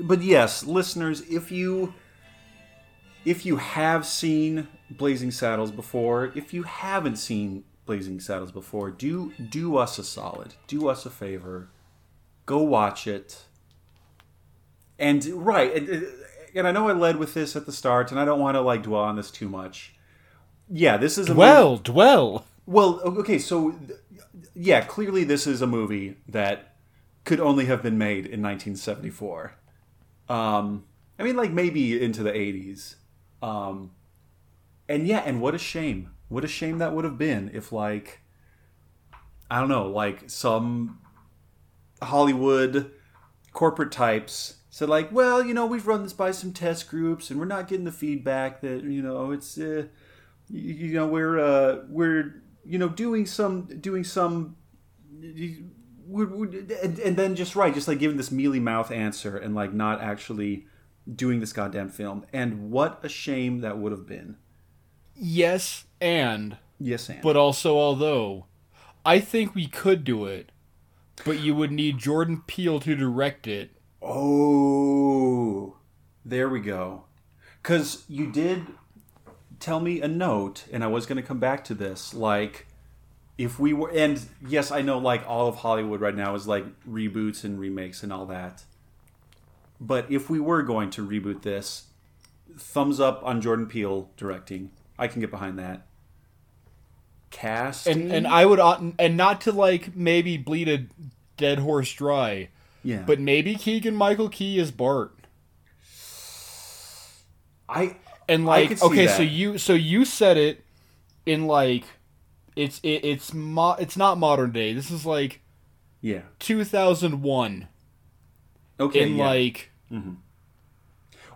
but 0.00 0.22
yes, 0.22 0.64
listeners, 0.64 1.22
if 1.22 1.50
you 1.50 1.94
if 3.24 3.44
you 3.44 3.56
have 3.56 4.06
seen 4.06 4.68
Blazing 4.90 5.30
Saddles 5.30 5.70
before, 5.72 6.32
if 6.34 6.54
you 6.54 6.62
haven't 6.62 7.16
seen 7.16 7.64
Blazing 7.84 8.20
Saddles 8.20 8.52
before, 8.52 8.90
do 8.90 9.32
do 9.50 9.76
us 9.76 9.98
a 9.98 10.04
solid, 10.04 10.54
do 10.68 10.88
us 10.88 11.04
a 11.04 11.10
favor, 11.10 11.68
go 12.46 12.58
watch 12.58 13.06
it. 13.08 13.44
And 14.98 15.24
right, 15.26 15.74
and, 15.74 16.06
and 16.54 16.66
I 16.66 16.72
know 16.72 16.88
I 16.88 16.92
led 16.92 17.16
with 17.16 17.34
this 17.34 17.54
at 17.56 17.66
the 17.66 17.72
start, 17.72 18.10
and 18.10 18.18
I 18.18 18.24
don't 18.24 18.40
want 18.40 18.56
to 18.56 18.60
like 18.60 18.82
dwell 18.82 19.02
on 19.02 19.16
this 19.16 19.30
too 19.30 19.48
much. 19.48 19.94
Yeah, 20.68 20.96
this 20.96 21.16
is 21.18 21.26
a 21.28 21.30
movie- 21.30 21.36
Dwell, 21.36 21.76
dwell. 21.78 22.44
well, 22.66 23.00
okay, 23.00 23.38
so 23.38 23.74
yeah, 24.54 24.82
clearly 24.84 25.24
this 25.24 25.46
is 25.46 25.62
a 25.62 25.66
movie 25.66 26.16
that 26.28 26.76
could 27.24 27.40
only 27.40 27.66
have 27.66 27.82
been 27.82 27.96
made 27.98 28.26
in 28.26 28.42
1974. 28.42 29.54
Um, 30.28 30.84
I 31.18 31.22
mean, 31.22 31.36
like 31.36 31.50
maybe 31.52 32.02
into 32.02 32.22
the 32.22 32.32
80s. 32.32 32.96
Um, 33.42 33.92
and 34.88 35.06
yeah, 35.06 35.18
and 35.24 35.40
what 35.40 35.54
a 35.54 35.58
shame. 35.58 36.10
What 36.28 36.44
a 36.44 36.48
shame 36.48 36.78
that 36.78 36.92
would 36.94 37.04
have 37.04 37.16
been 37.18 37.50
if, 37.54 37.72
like, 37.72 38.20
I 39.50 39.60
don't 39.60 39.68
know, 39.68 39.86
like 39.88 40.28
some 40.28 40.98
Hollywood 42.02 42.90
corporate 43.52 43.90
types 43.92 44.56
said, 44.70 44.88
like, 44.88 45.10
well, 45.10 45.44
you 45.44 45.54
know, 45.54 45.66
we've 45.66 45.86
run 45.86 46.02
this 46.02 46.12
by 46.12 46.30
some 46.30 46.52
test 46.52 46.88
groups 46.88 47.30
and 47.30 47.38
we're 47.38 47.46
not 47.46 47.68
getting 47.68 47.84
the 47.84 47.92
feedback 47.92 48.60
that, 48.60 48.84
you 48.84 49.02
know, 49.02 49.32
it's, 49.32 49.58
uh, 49.58 49.86
you, 50.50 50.74
you 50.74 50.94
know 50.94 51.06
we're 51.06 51.38
uh 51.38 51.82
we're 51.88 52.42
you 52.64 52.78
know 52.78 52.88
doing 52.88 53.26
some 53.26 53.66
doing 53.80 54.04
some 54.04 54.56
we're, 56.06 56.26
we're, 56.26 56.48
and, 56.82 56.98
and 56.98 57.16
then 57.16 57.34
just 57.34 57.54
right 57.54 57.74
just 57.74 57.88
like 57.88 57.98
giving 57.98 58.16
this 58.16 58.30
mealy 58.30 58.60
mouth 58.60 58.90
answer 58.90 59.36
and 59.36 59.54
like 59.54 59.72
not 59.72 60.00
actually 60.00 60.66
doing 61.12 61.40
this 61.40 61.52
goddamn 61.52 61.88
film. 61.88 62.24
And 62.32 62.70
what 62.70 63.00
a 63.02 63.08
shame 63.08 63.60
that 63.60 63.78
would 63.78 63.92
have 63.92 64.06
been. 64.06 64.36
Yes, 65.14 65.84
and. 66.00 66.58
Yes 66.78 67.08
and. 67.08 67.22
But 67.22 67.36
also 67.36 67.78
although 67.78 68.46
I 69.04 69.20
think 69.20 69.54
we 69.54 69.66
could 69.66 70.04
do 70.04 70.26
it, 70.26 70.52
but 71.24 71.40
you 71.40 71.54
would 71.54 71.72
need 71.72 71.98
Jordan 71.98 72.42
Peele 72.46 72.80
to 72.80 72.94
direct 72.94 73.46
it. 73.46 73.70
Oh 74.08 75.76
there 76.24 76.48
we 76.48 76.60
go. 76.60 77.04
Because 77.62 78.04
you 78.08 78.30
did 78.30 78.66
tell 79.60 79.80
me 79.80 80.00
a 80.00 80.08
note 80.08 80.64
and 80.72 80.84
i 80.84 80.86
was 80.86 81.04
going 81.04 81.16
to 81.16 81.22
come 81.22 81.40
back 81.40 81.64
to 81.64 81.74
this 81.74 82.14
like 82.14 82.66
if 83.36 83.58
we 83.58 83.72
were 83.72 83.90
and 83.90 84.28
yes 84.46 84.70
i 84.70 84.80
know 84.80 84.98
like 84.98 85.28
all 85.28 85.48
of 85.48 85.56
hollywood 85.56 86.00
right 86.00 86.14
now 86.14 86.32
is 86.34 86.46
like 86.46 86.64
reboots 86.88 87.42
and 87.44 87.58
remakes 87.58 88.02
and 88.02 88.12
all 88.12 88.26
that. 88.26 88.64
But 89.80 90.10
if 90.10 90.28
we 90.28 90.40
were 90.40 90.62
going 90.62 90.90
to 90.90 91.06
reboot 91.06 91.42
this 91.42 91.86
thumbs 92.56 93.00
up 93.00 93.22
on 93.24 93.40
jordan 93.40 93.66
peele 93.66 94.10
directing. 94.16 94.70
I 94.98 95.06
can 95.06 95.20
get 95.20 95.30
behind 95.30 95.58
that. 95.58 95.86
Cast 97.30 97.86
And 97.86 98.10
and 98.10 98.26
I 98.26 98.44
would 98.46 98.58
uh, 98.58 98.80
and 98.98 99.16
not 99.16 99.42
to 99.42 99.52
like 99.52 99.94
maybe 99.94 100.36
bleed 100.36 100.68
a 100.68 100.86
dead 101.36 101.58
horse 101.60 101.92
dry, 101.92 102.48
yeah 102.88 103.02
but 103.06 103.18
maybe 103.20 103.54
Keegan 103.54 103.94
Michael 103.94 104.28
Key 104.30 104.58
is 104.58 104.70
Bart. 104.70 105.12
i 107.68 107.96
And 108.28 108.46
like 108.46 108.78
see 108.78 108.86
okay, 108.86 109.06
that. 109.06 109.16
so 109.16 109.22
you 109.22 109.58
so 109.58 109.74
you 109.74 110.04
said 110.04 110.36
it 110.36 110.64
in 111.26 111.46
like 111.46 111.84
it's 112.56 112.80
it, 112.82 113.04
it's 113.04 113.32
mo- 113.34 113.76
it's 113.78 113.96
not 113.96 114.18
modern 114.18 114.52
day. 114.52 114.72
This 114.72 114.90
is 114.90 115.04
like 115.06 115.40
yeah 116.00 116.22
2001 116.38 117.68
okay 118.80 119.02
in 119.02 119.16
yeah. 119.16 119.26
like 119.26 119.70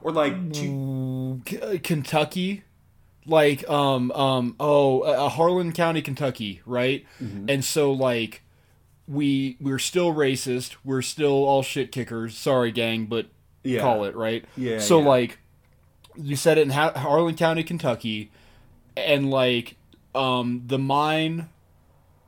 or 0.00 0.12
like 0.12 0.53
two, 0.53 1.40
K- 1.44 1.61
uh, 1.61 1.78
Kentucky, 1.82 2.64
like 3.26 3.68
um 3.68 4.11
um 4.12 4.57
oh 4.59 5.00
uh, 5.03 5.28
Harlan 5.28 5.72
County, 5.72 6.03
Kentucky, 6.03 6.61
right? 6.66 7.05
Mm-hmm. 7.22 7.46
And 7.48 7.64
so 7.64 7.92
like 7.92 8.42
we 9.09 9.57
we're 9.61 9.78
still 9.78 10.12
racist, 10.14 10.76
we're 10.84 11.03
still 11.03 11.44
all 11.44 11.62
shit 11.62 11.92
kickers. 11.92 12.36
Sorry, 12.36 12.70
gang, 12.72 13.07
but 13.07 13.26
Yeah. 13.64 13.80
call 13.80 14.05
it 14.05 14.14
right. 14.16 14.44
Yeah, 14.57 14.78
So 14.78 15.00
yeah. 15.00 15.07
like 15.09 15.38
you 16.16 16.36
said 16.36 16.59
it 16.59 16.62
in 16.62 16.70
ha- 16.70 16.92
Harlan 16.96 17.34
County, 17.34 17.62
Kentucky, 17.62 18.30
and 18.96 19.30
like 19.30 19.76
um 20.14 20.62
the 20.66 20.78
mine 20.78 21.48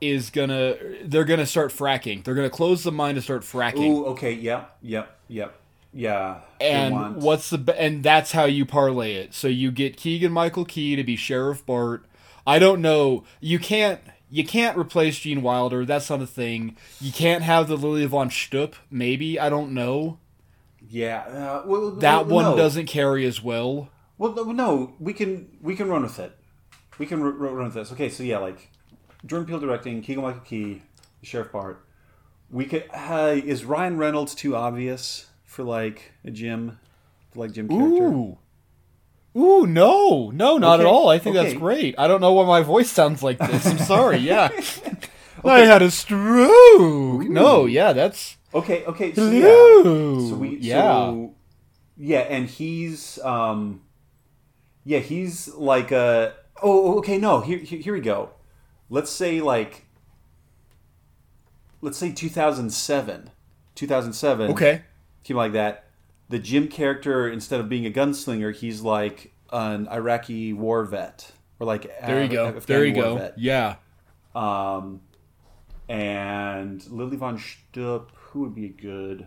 is 0.01 0.31
gonna 0.31 0.75
they're 1.05 1.25
gonna 1.25 1.47
start 1.47 1.71
fracking. 1.71 2.25
They're 2.25 2.35
gonna 2.35 2.51
close 2.51 2.83
the 2.83 2.93
mine 2.93 3.15
to 3.15 3.23
start 3.23 3.43
fracking. 3.43 3.91
Ooh, 3.91 4.07
okay 4.07 4.33
yep 4.33 4.77
yep 4.83 5.17
yep 5.29 5.55
yeah 5.93 6.41
and 6.61 7.17
what's 7.17 7.51
the 7.51 7.75
and 7.79 8.03
that's 8.03 8.33
how 8.33 8.45
you 8.45 8.65
parlay 8.67 9.15
it. 9.15 9.33
So 9.35 9.49
you 9.49 9.71
get 9.71 9.97
Keegan 9.97 10.33
Michael 10.33 10.65
Key 10.65 10.97
to 10.97 11.05
be 11.05 11.17
Sheriff 11.17 11.65
Bart. 11.65 12.05
I 12.47 12.59
don't 12.59 12.83
know. 12.83 13.25
You 13.41 13.59
can't 13.59 14.01
you 14.35 14.45
can't 14.45 14.77
replace 14.77 15.21
Gene 15.21 15.43
Wilder. 15.43 15.85
That's 15.85 16.11
not 16.11 16.21
a 16.21 16.27
thing. 16.27 16.77
You 17.01 17.13
can't 17.13 17.45
have 17.45 17.69
the 17.69 17.77
Lili 17.77 18.05
Von 18.07 18.31
Shtupp. 18.31 18.75
Maybe 18.91 19.39
I 19.39 19.49
don't 19.49 19.73
know. 19.73 20.19
Yeah. 20.91 21.21
Uh, 21.21 21.63
well, 21.67 21.91
That 21.93 22.27
well, 22.27 22.35
one 22.35 22.45
no. 22.45 22.57
doesn't 22.57 22.87
carry 22.87 23.25
as 23.27 23.43
well. 23.43 23.91
Well, 24.19 24.45
no, 24.53 24.95
we 24.99 25.13
can 25.13 25.57
we 25.63 25.77
can 25.77 25.89
run 25.89 26.03
with 26.03 26.19
it. 26.19 26.37
We 26.99 27.07
can 27.07 27.23
r- 27.23 27.29
r- 27.29 27.33
run 27.33 27.67
with 27.67 27.75
this. 27.75 27.93
Okay, 27.93 28.09
so 28.09 28.25
yeah, 28.25 28.39
like 28.39 28.71
Jordan 29.25 29.47
Peele 29.47 29.61
directing, 29.61 30.03
Keegan 30.03 30.23
Michael 30.25 30.41
Key, 30.41 30.83
Sheriff 31.23 31.53
Bart. 31.53 31.85
We 32.51 32.65
could. 32.67 32.85
Uh, 32.93 33.37
is 33.45 33.65
Ryan 33.65 33.99
Reynolds 33.99 34.35
too 34.35 34.57
obvious 34.57 35.27
for 35.45 35.63
like 35.63 36.13
a 36.25 36.31
Jim, 36.33 36.79
for 37.33 37.41
like 37.41 37.53
Jim 37.53 37.69
character? 37.69 38.05
Ooh. 38.09 38.39
Ooh, 39.37 39.67
no. 39.67 40.31
No, 40.31 40.59
not 40.59 40.81
at 40.81 40.87
all. 40.87 41.09
I 41.09 41.19
think 41.19 41.35
that's 41.35 41.55
great. 41.55 41.95
I 41.99 42.07
don't 42.07 42.21
know 42.21 42.33
why 42.33 42.47
my 42.47 42.63
voice 42.63 42.91
sounds 42.91 43.23
like 43.23 43.39
this. 43.39 43.67
I'm 43.67 43.79
sorry. 43.79 44.19
Yeah. 44.25 44.49
I 45.45 45.61
had 45.61 45.83
a 45.83 45.91
stroke. 45.91 47.29
No, 47.29 47.67
yeah, 47.67 47.93
that's 47.93 48.39
Okay, 48.55 48.85
okay, 48.85 49.13
so 49.13 49.29
Hello. 49.29 50.19
yeah, 50.21 50.29
so 50.31 50.37
we, 50.37 50.57
yeah. 50.59 50.83
so, 50.83 51.35
yeah, 51.97 52.21
and 52.21 52.49
he's, 52.49 53.19
um, 53.25 53.83
yeah, 54.85 55.01
he's 55.01 55.49
like 55.55 55.91
a. 55.91 56.35
Oh, 56.63 56.99
okay, 56.99 57.19
no, 57.19 57.41
here, 57.41 57.59
here, 57.59 57.81
here 57.81 57.93
we 57.93 58.01
go. 58.01 58.31
Let's 58.89 59.11
say 59.11 59.41
like, 59.41 59.87
let's 61.81 61.99
say 61.99 62.13
2007, 62.13 63.31
2007. 63.75 64.51
okay. 64.53 64.83
keep 65.25 65.35
it 65.35 65.39
like 65.39 65.53
that. 65.53 65.84
The 66.29 66.39
Jim 66.39 66.69
character, 66.69 67.29
instead 67.29 67.61
of 67.61 67.69
being 67.69 67.87
a 67.87 67.91
gunslinger, 67.91 68.55
he's 68.55 68.81
like 68.81 69.35
an 69.53 69.89
Iraqi 69.89 70.53
war 70.53 70.85
vet, 70.85 71.33
or 71.61 71.67
like 71.67 71.83
There 72.01 72.23
you 72.23 72.29
go. 72.29 72.47
Afghan 72.49 72.63
There 72.67 72.85
you 72.85 72.95
go. 72.95 73.17
vet. 73.17 73.39
Yeah. 73.39 73.77
Um, 74.35 75.01
and 75.89 76.85
Lili 76.91 77.17
Von 77.17 77.39
Shtupp, 77.39 78.09
who 78.15 78.41
would 78.41 78.55
be 78.55 78.69
good? 78.69 79.27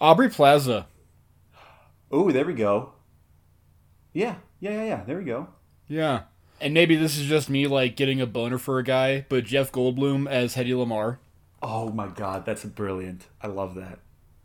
Aubrey 0.00 0.28
Plaza. 0.28 0.86
Oh, 2.10 2.30
there 2.30 2.44
we 2.44 2.54
go. 2.54 2.92
Yeah, 4.12 4.36
yeah, 4.60 4.72
yeah, 4.72 4.84
yeah. 4.84 5.04
There 5.04 5.18
we 5.18 5.24
go. 5.24 5.48
Yeah. 5.88 6.22
And 6.60 6.74
maybe 6.74 6.94
this 6.96 7.16
is 7.16 7.26
just 7.26 7.48
me 7.48 7.66
like 7.66 7.96
getting 7.96 8.20
a 8.20 8.26
boner 8.26 8.58
for 8.58 8.78
a 8.78 8.84
guy, 8.84 9.26
but 9.28 9.44
Jeff 9.44 9.72
Goldblum 9.72 10.28
as 10.28 10.54
Hedy 10.54 10.72
Lamarr. 10.72 11.18
Oh 11.62 11.90
my 11.90 12.08
God, 12.08 12.44
that's 12.44 12.64
brilliant. 12.64 13.26
I 13.40 13.46
love 13.46 13.74
that. 13.76 14.00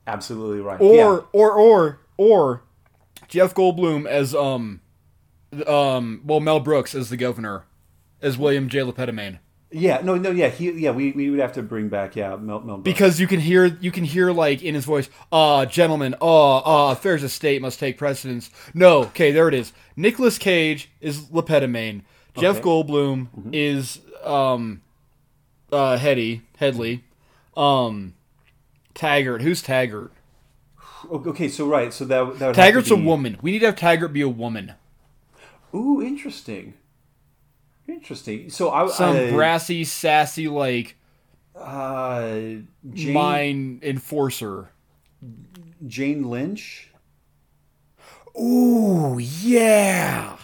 Absolutely 0.08 0.62
right. 0.62 0.80
Or 0.82 0.96
yeah. 0.96 1.22
or 1.34 1.52
or 1.52 2.00
or 2.18 2.64
Jeff 3.28 3.54
Goldblum 3.54 4.08
as 4.08 4.34
um 4.34 4.82
um 5.68 6.22
well 6.24 6.40
Mel 6.40 6.60
Brooks 6.62 6.96
as 6.96 7.10
the 7.10 7.18
governor 7.18 7.66
as 8.22 8.38
William 8.38 8.70
J. 8.70 8.82
Le 8.84 8.94
Petomane. 8.94 9.38
yeah, 9.70 10.00
no, 10.02 10.16
no, 10.16 10.32
yeah, 10.32 10.48
he, 10.50 10.72
yeah. 10.72 10.92
We, 10.92 11.12
we 11.12 11.30
would 11.30 11.40
have 11.40 11.54
to 11.54 11.62
bring 11.62 11.88
back, 11.90 12.16
yeah, 12.16 12.36
Mel, 12.38 12.62
Mel 12.62 12.78
Because 12.78 13.20
you 13.20 13.28
can 13.28 13.40
hear 13.42 13.66
you 13.82 13.92
can 13.92 14.06
hear 14.06 14.32
like 14.32 14.64
in 14.64 14.74
his 14.76 14.86
voice, 14.86 15.10
uh 15.32 15.66
gentlemen, 15.66 16.16
uh 16.22 16.58
uh 16.58 16.92
affairs 16.94 17.22
of 17.22 17.32
state 17.32 17.62
must 17.62 17.80
take 17.80 17.98
precedence. 17.98 18.50
No, 18.74 19.00
okay, 19.04 19.32
there 19.32 19.48
it 19.50 19.54
is. 19.54 19.74
Nicolas 19.96 20.38
Cage 20.38 20.90
is 21.02 21.30
Le 21.32 21.44
Petomane. 21.44 22.02
Jeff 22.38 22.58
Okay. 22.58 22.64
Goldblum 22.66 23.28
is 23.54 24.00
um 24.24 24.82
uh 25.72 25.98
Hedy, 25.98 26.42
Hedley. 26.58 27.04
Um 27.56 28.14
Taggart. 28.98 29.44
Who's 29.44 29.62
Taggart? 29.62 30.12
Okay, 31.10 31.48
so 31.48 31.68
right, 31.68 31.94
so 31.94 32.04
that 32.06 32.18
that 32.18 32.26
would 32.26 32.40
have 32.40 32.56
to 32.56 32.62
Taggart's 32.62 32.92
a 32.92 32.96
woman. 32.96 33.38
We 33.42 33.52
need 33.52 33.60
to 33.60 33.68
have 33.68 33.76
Taggart 33.76 34.12
be 34.12 34.22
a 34.22 34.28
woman. 34.28 34.74
Ooh, 35.74 36.02
interesting. 36.02 36.74
Interesting. 37.88 38.50
So 38.50 38.72
I 38.72 38.88
Some 38.88 39.16
I, 39.16 39.30
brassy, 39.30 39.84
sassy, 39.84 40.48
like 40.48 40.98
uh, 41.56 42.40
Jane, 42.92 43.14
mine 43.14 43.80
enforcer. 43.84 44.72
Jane 45.86 46.24
Lynch. 46.24 46.90
Ooh, 48.40 49.20
yeah. 49.20 50.38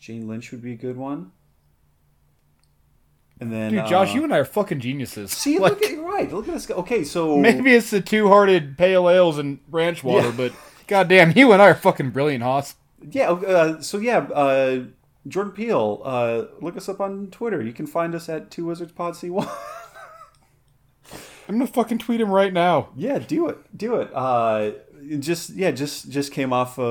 Jane 0.00 0.26
Lynch 0.26 0.50
would 0.50 0.62
be 0.62 0.72
a 0.72 0.76
good 0.76 0.96
one. 0.96 1.30
And 3.40 3.52
then, 3.52 3.70
Dude, 3.72 3.86
Josh, 3.86 4.10
uh, 4.10 4.14
you 4.14 4.24
and 4.24 4.34
I 4.34 4.38
are 4.38 4.44
fucking 4.44 4.80
geniuses. 4.80 5.30
see, 5.30 5.58
like, 5.58 5.74
look 5.74 5.82
at 5.84 5.90
you're 5.92 6.04
right. 6.08 6.32
Look 6.32 6.48
at 6.48 6.54
this. 6.54 6.66
guy. 6.66 6.74
Okay, 6.74 7.04
so 7.04 7.36
maybe 7.38 7.72
it's 7.74 7.90
the 7.90 8.00
two-hearted 8.00 8.76
pale 8.76 9.08
ales 9.08 9.38
and 9.38 9.60
ranch 9.70 10.02
water, 10.02 10.28
Yeah. 10.28 10.34
but 10.36 10.52
goddamn, 10.88 11.32
you 11.36 11.52
and 11.52 11.62
I 11.62 11.66
are 11.68 11.74
fucking 11.74 12.10
brilliant, 12.10 12.42
Hoss. 12.42 12.74
yeah. 13.10 13.30
Uh, 13.30 13.80
so 13.80 13.98
yeah, 13.98 14.18
uh, 14.34 14.84
Jordan 15.28 15.52
Peele. 15.52 16.02
Uh, 16.04 16.44
look 16.60 16.76
us 16.76 16.88
up 16.88 17.00
on 17.00 17.28
Twitter. 17.30 17.62
You 17.62 17.72
can 17.72 17.86
find 17.86 18.14
us 18.14 18.28
at 18.28 18.50
Two 18.50 18.64
Wizards 18.66 18.92
Pod 18.92 19.14
C 19.14 19.30
One. 19.30 19.46
I'm 21.48 21.54
gonna 21.54 21.66
fucking 21.66 21.98
tweet 21.98 22.20
him 22.20 22.30
right 22.30 22.52
now. 22.52 22.88
Yeah, 22.94 23.18
do 23.18 23.48
it, 23.48 23.56
do 23.76 23.96
it. 23.96 24.10
Uh, 24.14 24.72
just 25.18 25.50
yeah, 25.50 25.70
just 25.70 26.10
just 26.10 26.30
came 26.32 26.52
off 26.52 26.78
uh, 26.78 26.82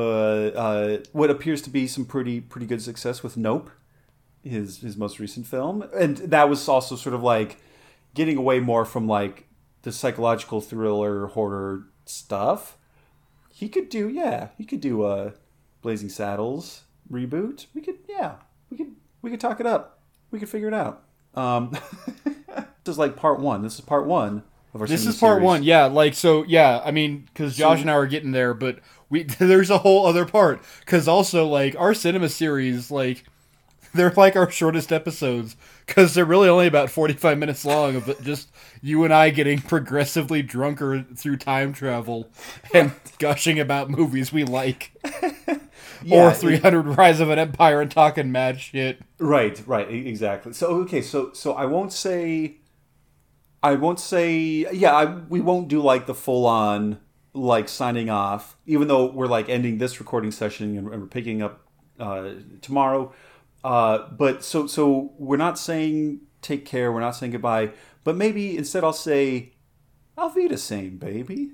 uh, 0.47 0.97
what 1.11 1.29
appears 1.29 1.61
to 1.63 1.69
be 1.69 1.85
some 1.87 2.05
pretty 2.05 2.41
pretty 2.41 2.65
good 2.65 2.81
success 2.81 3.21
with 3.21 3.37
Nope, 3.37 3.69
his 4.47 4.79
his 4.79 4.97
most 4.97 5.19
recent 5.19 5.47
film, 5.47 5.83
and 5.95 6.17
that 6.17 6.49
was 6.49 6.67
also 6.67 6.95
sort 6.95 7.15
of 7.15 7.23
like 7.23 7.57
getting 8.13 8.37
away 8.37 8.59
more 8.59 8.85
from 8.85 9.07
like 9.07 9.47
the 9.83 9.91
psychological 9.91 10.61
thriller 10.61 11.27
horror 11.27 11.85
stuff. 12.05 12.77
He 13.49 13.69
could 13.69 13.89
do 13.89 14.09
yeah, 14.09 14.49
he 14.57 14.65
could 14.65 14.81
do 14.81 15.05
a 15.05 15.33
Blazing 15.81 16.09
Saddles 16.09 16.83
reboot. 17.11 17.67
We 17.73 17.81
could 17.81 17.99
yeah, 18.07 18.35
we 18.69 18.77
could 18.77 18.95
we 19.21 19.29
could 19.29 19.39
talk 19.39 19.59
it 19.59 19.65
up. 19.65 19.99
We 20.31 20.39
could 20.39 20.49
figure 20.49 20.67
it 20.67 20.73
out. 20.73 21.03
Um, 21.33 21.77
this 22.25 22.65
is 22.87 22.97
like 22.97 23.15
part 23.15 23.39
one. 23.39 23.61
This 23.61 23.75
is 23.75 23.81
part 23.81 24.05
one 24.05 24.43
of 24.73 24.81
our. 24.81 24.87
This 24.87 25.05
is 25.05 25.17
part 25.17 25.37
series. 25.37 25.45
one, 25.45 25.63
yeah. 25.63 25.85
Like 25.85 26.13
so, 26.13 26.43
yeah. 26.43 26.81
I 26.83 26.91
mean, 26.91 27.27
because 27.27 27.55
Josh 27.55 27.81
and 27.81 27.89
I 27.89 27.93
are 27.93 28.07
getting 28.07 28.31
there, 28.31 28.53
but 28.53 28.79
we 29.09 29.23
there's 29.39 29.69
a 29.69 29.77
whole 29.77 30.05
other 30.05 30.25
part. 30.25 30.61
Because 30.79 31.07
also, 31.07 31.47
like 31.47 31.75
our 31.77 31.93
cinema 31.93 32.29
series, 32.29 32.91
like 32.91 33.23
they're 33.97 34.11
like 34.11 34.35
our 34.35 34.49
shortest 34.49 34.91
episodes 34.91 35.55
because 35.85 36.13
they're 36.13 36.25
really 36.25 36.47
only 36.47 36.67
about 36.67 36.89
45 36.89 37.37
minutes 37.37 37.65
long 37.65 37.95
of 37.95 38.23
just 38.23 38.49
you 38.81 39.03
and 39.03 39.13
I 39.13 39.29
getting 39.29 39.59
progressively 39.59 40.41
drunker 40.41 41.03
through 41.15 41.37
time 41.37 41.73
travel 41.73 42.29
and 42.73 42.93
gushing 43.19 43.59
about 43.59 43.89
movies 43.89 44.31
we 44.31 44.43
like. 44.43 44.91
Yeah, 46.03 46.27
or 46.27 46.33
300 46.33 46.83
Rise 46.97 47.19
of 47.19 47.29
an 47.31 47.39
Empire 47.39 47.81
and 47.81 47.89
talking 47.89 48.31
mad 48.31 48.59
shit. 48.59 48.99
Right, 49.17 49.59
right, 49.65 49.89
exactly. 49.89 50.53
So 50.53 50.67
okay, 50.81 51.01
so 51.01 51.33
so 51.33 51.53
I 51.53 51.65
won't 51.65 51.91
say, 51.91 52.57
I 53.63 53.73
won't 53.73 53.99
say, 53.99 54.67
yeah, 54.71 54.93
I, 54.93 55.05
we 55.05 55.41
won't 55.41 55.67
do 55.67 55.81
like 55.81 56.05
the 56.05 56.13
full 56.13 56.45
on 56.45 56.99
like 57.33 57.69
signing 57.69 58.09
off, 58.09 58.57
even 58.65 58.87
though 58.87 59.07
we're 59.07 59.27
like 59.27 59.49
ending 59.49 59.77
this 59.77 59.99
recording 59.99 60.31
session 60.31 60.77
and, 60.77 60.87
and 60.87 61.01
we're 61.01 61.07
picking 61.07 61.41
up 61.41 61.61
uh, 61.99 62.31
tomorrow. 62.61 63.13
Uh, 63.67 64.07
but 64.11 64.45
so 64.45 64.65
so 64.65 65.11
we're 65.17 65.35
not 65.35 65.59
saying 65.59 66.21
take 66.41 66.65
care, 66.65 66.89
we're 66.89 67.01
not 67.01 67.11
saying 67.11 67.33
goodbye, 67.33 67.71
but 68.05 68.15
maybe 68.15 68.55
instead 68.55 68.81
I'll 68.81 68.93
say, 68.93 69.51
Auf 70.17 70.37
same, 70.55 70.97
baby. 70.97 71.51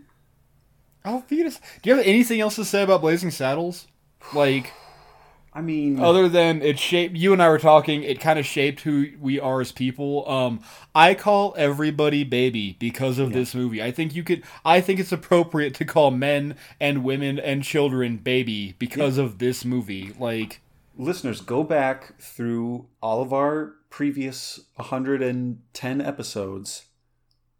I'll 1.03 1.16
Oh, 1.16 1.24
Venus. 1.28 1.59
Do 1.82 1.89
you 1.89 1.97
have 1.97 2.05
anything 2.05 2.39
else 2.39 2.55
to 2.57 2.66
say 2.66 2.84
about 2.84 3.01
Blazing 3.01 3.32
Saddles? 3.32 3.88
Like, 4.32 4.72
I 5.55 5.61
mean, 5.61 5.99
other 5.99 6.30
than 6.30 6.61
it 6.61 6.78
shaped 6.78 7.16
you 7.16 7.34
and 7.34 7.41
I 7.41 7.49
were 7.49 7.57
talking, 7.57 8.03
it 8.03 8.20
kind 8.20 8.38
of 8.38 8.45
shaped 8.45 8.82
who 8.82 9.07
we 9.20 9.39
are 9.39 9.59
as 9.59 9.72
people. 9.72 10.30
Um, 10.30 10.61
I 10.93 11.16
call 11.16 11.55
everybody 11.57 12.24
baby 12.24 12.76
because 12.78 13.18
of 13.18 13.34
this 13.34 13.55
movie. 13.55 13.82
I 13.82 13.89
think 13.89 14.14
you 14.14 14.24
could. 14.24 14.43
I 14.64 14.82
think 14.82 14.99
it's 14.99 15.11
appropriate 15.11 15.74
to 15.76 15.86
call 15.86 16.11
men 16.11 16.57
and 16.80 17.03
women 17.03 17.39
and 17.39 17.64
children 17.64 18.18
baby 18.18 18.76
because 18.78 19.18
of 19.18 19.39
this 19.39 19.66
movie. 19.66 20.14
Like, 20.20 20.61
listeners, 20.98 21.41
go 21.41 21.64
back 21.64 22.20
through 22.20 22.88
all 23.02 23.22
of 23.22 23.34
our 23.34 23.76
previous 23.89 24.60
110 24.76 26.02
episodes, 26.02 26.86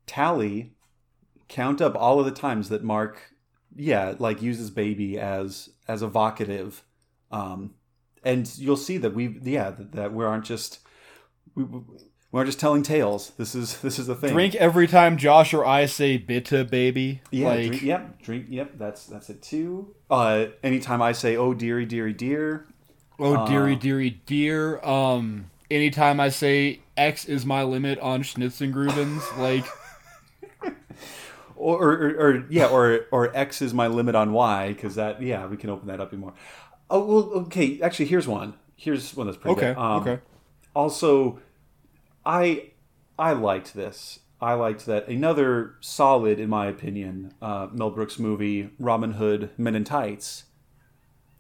tally, 0.06 0.74
count 1.48 1.82
up 1.82 1.96
all 1.96 2.20
of 2.20 2.26
the 2.26 2.32
times 2.32 2.70
that 2.70 2.84
Mark, 2.84 3.34
yeah, 3.76 4.16
like 4.20 4.42
uses 4.42 4.70
baby 4.70 5.20
as 5.20 5.70
as 5.88 6.02
evocative, 6.02 6.84
um, 7.32 7.76
and 8.24 8.58
you'll 8.58 8.78
see 8.78 8.98
that 8.98 9.14
we, 9.14 9.40
yeah, 9.44 9.72
that, 9.72 9.92
that 9.92 10.14
we 10.14 10.24
aren't 10.24 10.46
just 10.46 10.80
we, 11.56 11.64
we 11.64 12.40
aren't 12.40 12.48
just 12.48 12.60
telling 12.60 12.84
tales. 12.84 13.32
This 13.38 13.54
is 13.56 13.80
this 13.82 14.00
is 14.00 14.08
the 14.08 14.16
thing. 14.16 14.34
drink 14.34 14.56
every 14.56 14.88
time 14.88 15.18
Josh 15.18 15.54
or 15.54 15.66
I 15.66 15.86
say 15.86 16.18
bitter 16.18 16.64
baby. 16.64 17.22
Yeah, 17.32 17.50
like, 17.50 17.68
drink, 17.68 17.84
yep, 17.84 18.22
drink, 18.22 18.46
yep. 18.50 18.72
That's 18.78 19.06
that's 19.06 19.30
it 19.30 19.42
too. 19.42 19.96
Uh, 20.10 20.48
anytime 20.64 21.02
I 21.02 21.12
say, 21.12 21.36
"Oh, 21.36 21.54
dearie, 21.54 21.86
dearie, 21.86 22.14
dear," 22.14 22.66
Oh, 23.24 23.48
dearie, 23.48 23.76
dearie, 23.78 24.22
dear. 24.26 24.84
Um, 24.84 25.50
anytime 25.72 26.20
I 26.20 26.30
say 26.30 26.82
X 26.98 27.26
is 27.26 27.46
my 27.46 27.64
limit 27.64 27.98
on 28.00 28.22
Schnitzengrubens, 28.22 29.38
like, 29.38 29.66
or, 31.56 31.78
or, 31.82 31.92
or, 31.94 32.10
or 32.10 32.46
yeah, 32.50 32.68
or 32.68 33.06
or 33.12 33.36
X 33.36 33.62
is 33.62 33.74
my 33.74 33.88
limit 33.88 34.16
on 34.16 34.34
Y 34.34 34.74
because 34.74 34.96
that 34.96 35.22
yeah 35.22 35.46
we 35.46 35.56
can 35.56 35.70
open 35.70 35.88
that 35.88 36.02
up 36.02 36.10
even 36.10 36.20
more. 36.20 36.34
Oh 36.90 37.06
well, 37.06 37.44
okay. 37.46 37.80
Actually, 37.82 38.08
here's 38.08 38.28
one. 38.28 38.56
Here's 38.76 39.16
one 39.16 39.28
that's 39.28 39.38
pretty 39.38 39.56
okay, 39.58 39.74
good. 39.74 39.78
Um, 39.78 40.02
okay. 40.02 40.22
Also, 40.76 41.40
I 42.26 42.72
I 43.18 43.32
liked 43.32 43.74
this. 43.74 44.20
I 44.42 44.56
liked 44.56 44.86
that 44.88 45.08
another 45.08 45.76
solid, 45.80 46.38
in 46.38 46.50
my 46.50 46.66
opinion, 46.66 47.34
uh, 47.42 47.68
Mel 47.72 47.92
Brooks 47.92 48.20
movie, 48.20 48.72
Robin 48.78 49.14
Hood 49.14 49.52
Men 49.58 49.76
in 49.76 49.86
Tights, 49.86 50.44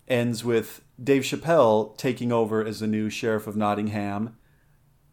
ends 0.08 0.44
with 0.44 0.82
Dave 1.02 1.24
Chappelle 1.24 1.98
taking 1.98 2.32
over 2.32 2.64
as 2.64 2.80
the 2.80 2.88
new 2.88 3.10
sheriff 3.10 3.48
of 3.48 3.56
Nottingham 3.56 4.38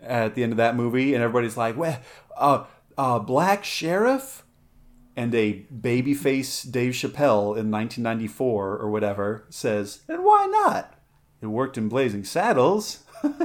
at 0.02 0.34
the 0.34 0.42
end 0.42 0.52
of 0.52 0.58
that 0.58 0.76
movie, 0.76 1.14
and 1.14 1.22
everybody's 1.22 1.56
like, 1.56 1.76
"Well, 1.76 2.00
uh, 2.36 2.64
uh, 2.96 3.18
black 3.18 3.64
sheriff," 3.64 4.44
and 5.16 5.34
a 5.34 5.64
babyface 5.72 6.70
Dave 6.70 6.92
Chappelle 6.94 7.56
in 7.56 7.70
1994 7.70 8.78
or 8.78 8.90
whatever 8.90 9.46
says, 9.48 10.02
"And 10.08 10.24
why 10.24 10.46
not? 10.46 10.94
It 11.40 11.46
worked 11.46 11.78
in 11.78 11.88
Blazing 11.88 12.24
Saddles." 12.24 13.04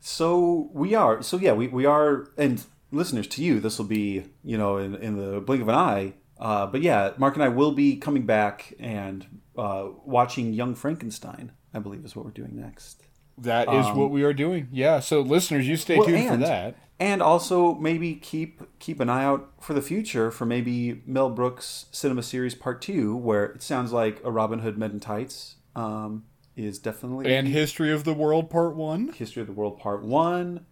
so 0.00 0.70
we 0.72 0.94
are. 0.94 1.22
So 1.22 1.36
yeah, 1.36 1.52
we, 1.52 1.68
we 1.68 1.86
are. 1.86 2.28
And 2.36 2.64
listeners, 2.90 3.26
to 3.28 3.44
you, 3.44 3.60
this 3.60 3.78
will 3.78 3.86
be 3.86 4.24
you 4.44 4.58
know 4.58 4.76
in, 4.78 4.94
in 4.96 5.16
the 5.16 5.40
blink 5.40 5.62
of 5.62 5.68
an 5.68 5.74
eye. 5.74 6.14
Uh, 6.38 6.66
but 6.66 6.82
yeah, 6.82 7.12
Mark 7.18 7.34
and 7.34 7.42
I 7.42 7.48
will 7.48 7.72
be 7.72 7.96
coming 7.96 8.24
back 8.26 8.72
and 8.78 9.26
uh, 9.56 9.88
watching 10.04 10.52
Young 10.52 10.74
Frankenstein. 10.74 11.52
I 11.74 11.80
believe 11.80 12.04
is 12.04 12.14
what 12.16 12.24
we're 12.24 12.30
doing 12.30 12.56
next. 12.56 13.02
That 13.36 13.68
is 13.72 13.86
what 13.94 14.10
we 14.10 14.22
are 14.24 14.32
doing. 14.32 14.68
Yeah. 14.72 15.00
So 15.00 15.20
listeners, 15.20 15.68
you 15.68 15.76
stay 15.76 15.94
Um, 15.94 15.98
Well, 16.00 16.06
tuned 16.08 16.18
and- 16.18 16.42
for 16.42 16.46
that. 16.48 16.76
And 17.00 17.22
also 17.22 17.74
maybe 17.76 18.16
keep 18.16 18.60
keep 18.80 18.98
an 18.98 19.08
eye 19.08 19.22
out 19.22 19.52
for 19.60 19.72
the 19.72 19.80
future 19.80 20.32
for 20.32 20.44
maybe 20.44 21.00
Mel 21.06 21.30
Brooks 21.30 21.86
Cinema 21.92 22.24
Series 22.24 22.56
Part 22.56 22.82
Two, 22.82 23.14
where 23.16 23.44
it 23.44 23.62
sounds 23.62 23.92
like 23.92 24.20
a 24.24 24.32
Robin 24.32 24.58
Hood 24.58 24.76
Men 24.76 24.90
in 24.90 24.98
Tights 24.98 25.54
um, 25.76 26.24
is 26.56 26.80
definitely 26.80 27.32
And 27.32 27.46
History 27.46 27.92
of 27.92 28.02
the 28.02 28.12
World 28.12 28.50
Part 28.50 28.74
One. 28.74 29.12
History 29.12 29.40
of 29.42 29.46
the 29.46 29.52
World 29.54 29.78
Part 29.78 30.02
One. 30.02 30.66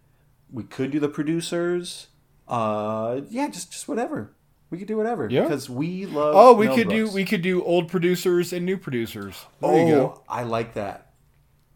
We 0.51 0.63
could 0.63 0.91
do 0.91 0.99
the 0.99 1.07
producers. 1.07 2.07
Uh, 2.45 3.21
yeah, 3.29 3.47
just 3.47 3.71
just 3.71 3.87
whatever. 3.87 4.33
We 4.69 4.77
could 4.77 4.87
do 4.87 4.97
whatever. 4.97 5.27
Yeah. 5.29 5.43
because 5.43 5.69
we 5.69 6.05
love. 6.05 6.33
Oh, 6.35 6.53
we 6.53 6.67
Mel 6.67 6.75
could 6.75 6.89
Brooks. 6.89 7.11
do 7.11 7.15
we 7.15 7.25
could 7.25 7.41
do 7.41 7.63
old 7.63 7.87
producers 7.87 8.51
and 8.51 8.65
new 8.65 8.77
producers. 8.77 9.45
There 9.61 9.71
oh, 9.71 9.85
you 9.87 9.93
go. 9.93 10.23
I 10.27 10.43
like 10.43 10.73
that. 10.73 11.13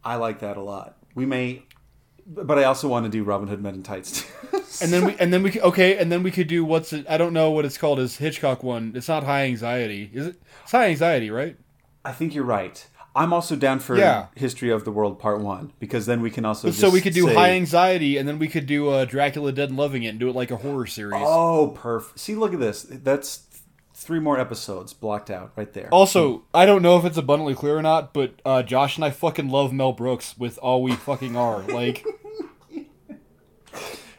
I 0.04 0.16
like 0.16 0.39
that 0.39 0.58
a 0.58 0.62
lot. 0.62 0.98
We 1.16 1.26
may, 1.26 1.64
but 2.26 2.58
I 2.58 2.64
also 2.64 2.88
want 2.88 3.06
to 3.06 3.10
do 3.10 3.24
Robin 3.24 3.48
Hood 3.48 3.62
Men 3.62 3.76
in 3.76 3.84
Tights. 3.84 4.26
And 4.82 4.92
then 4.92 5.06
we 5.06 5.16
and 5.20 5.32
then 5.34 5.44
we 5.44 5.52
could, 5.52 5.62
okay, 5.64 5.98
and 5.98 6.12
then 6.12 6.24
we 6.24 6.32
could 6.32 6.48
do 6.48 6.66
what's 6.66 6.92
it? 6.92 7.06
I 7.08 7.18
don't 7.18 7.34
know 7.34 7.52
what 7.52 7.66
it's 7.66 7.78
called. 7.78 8.00
Is 8.00 8.18
Hitchcock 8.18 8.64
one? 8.64 8.94
It's 8.96 9.08
not 9.08 9.24
high 9.24 9.44
anxiety, 9.44 10.10
is 10.14 10.28
it? 10.28 10.42
It's 10.64 10.72
high 10.72 10.88
anxiety, 10.88 11.30
right? 11.30 11.56
I 12.04 12.14
think 12.14 12.34
you're 12.34 12.46
right. 12.46 12.88
I'm 13.16 13.34
also 13.34 13.55
down 13.57 13.80
for 13.80 13.97
Yeah. 13.97 14.28
History 14.36 14.70
of 14.72 14.86
the 14.86 14.91
World 14.91 15.20
Part 15.20 15.41
One 15.41 15.74
because 15.80 16.05
then 16.05 16.22
we 16.22 16.32
can 16.32 16.45
also 16.45 16.72
so 16.72 16.89
we 16.89 17.01
could 17.01 17.14
do 17.14 17.28
say- 17.28 17.34
high 17.36 17.51
anxiety, 17.51 18.18
and 18.18 18.28
then 18.28 18.39
we 18.39 18.47
could 18.47 18.66
do 18.66 18.89
uh, 18.89 19.03
Dracula 19.05 19.51
Dead 19.51 19.70
and 19.70 19.78
Loving 19.78 20.03
It, 20.03 20.09
and 20.09 20.20
do 20.20 20.30
it 20.30 20.36
like 20.36 20.49
a 20.51 20.57
horror 20.57 20.86
series. 20.88 21.22
Oh, 21.26 21.70
perfect. 21.76 22.20
See, 22.20 22.36
look 22.36 22.53
at 22.53 22.59
this. 22.59 22.84
That's 22.84 23.38
th- 23.39 23.62
three 23.93 24.20
more 24.20 24.39
episodes 24.39 24.93
blocked 24.93 25.30
out 25.30 25.51
right 25.57 25.72
there. 25.74 25.89
Also, 25.91 26.43
I 26.53 26.66
don't 26.66 26.82
know 26.82 26.97
if 26.97 27.03
it's 27.05 27.18
abundantly 27.18 27.53
clear 27.53 27.78
or 27.78 27.82
not, 27.82 28.14
but 28.14 28.36
uh, 28.45 28.64
Josh 28.64 28.95
and 28.95 29.03
I 29.03 29.09
fucking 29.12 29.49
love 29.49 29.74
Mel 29.74 29.91
Brooks 29.91 30.38
with 30.38 30.57
all 30.59 30.82
we 30.82 30.93
fucking 30.93 31.36
are. 31.36 31.59
Like, 31.64 32.05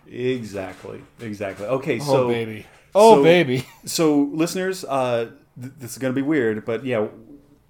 Exactly. 0.07 1.01
Exactly. 1.21 1.67
Okay. 1.67 1.99
So 1.99 2.25
oh 2.25 2.29
baby, 2.29 2.67
oh 2.95 3.17
so- 3.17 3.23
baby. 3.23 3.67
So, 3.87 4.29
listeners, 4.33 4.85
uh, 4.85 5.31
th- 5.61 5.73
this 5.79 5.93
is 5.93 5.99
going 5.99 6.13
to 6.13 6.15
be 6.15 6.27
weird, 6.27 6.65
but 6.67 6.85
yeah, 6.85 7.07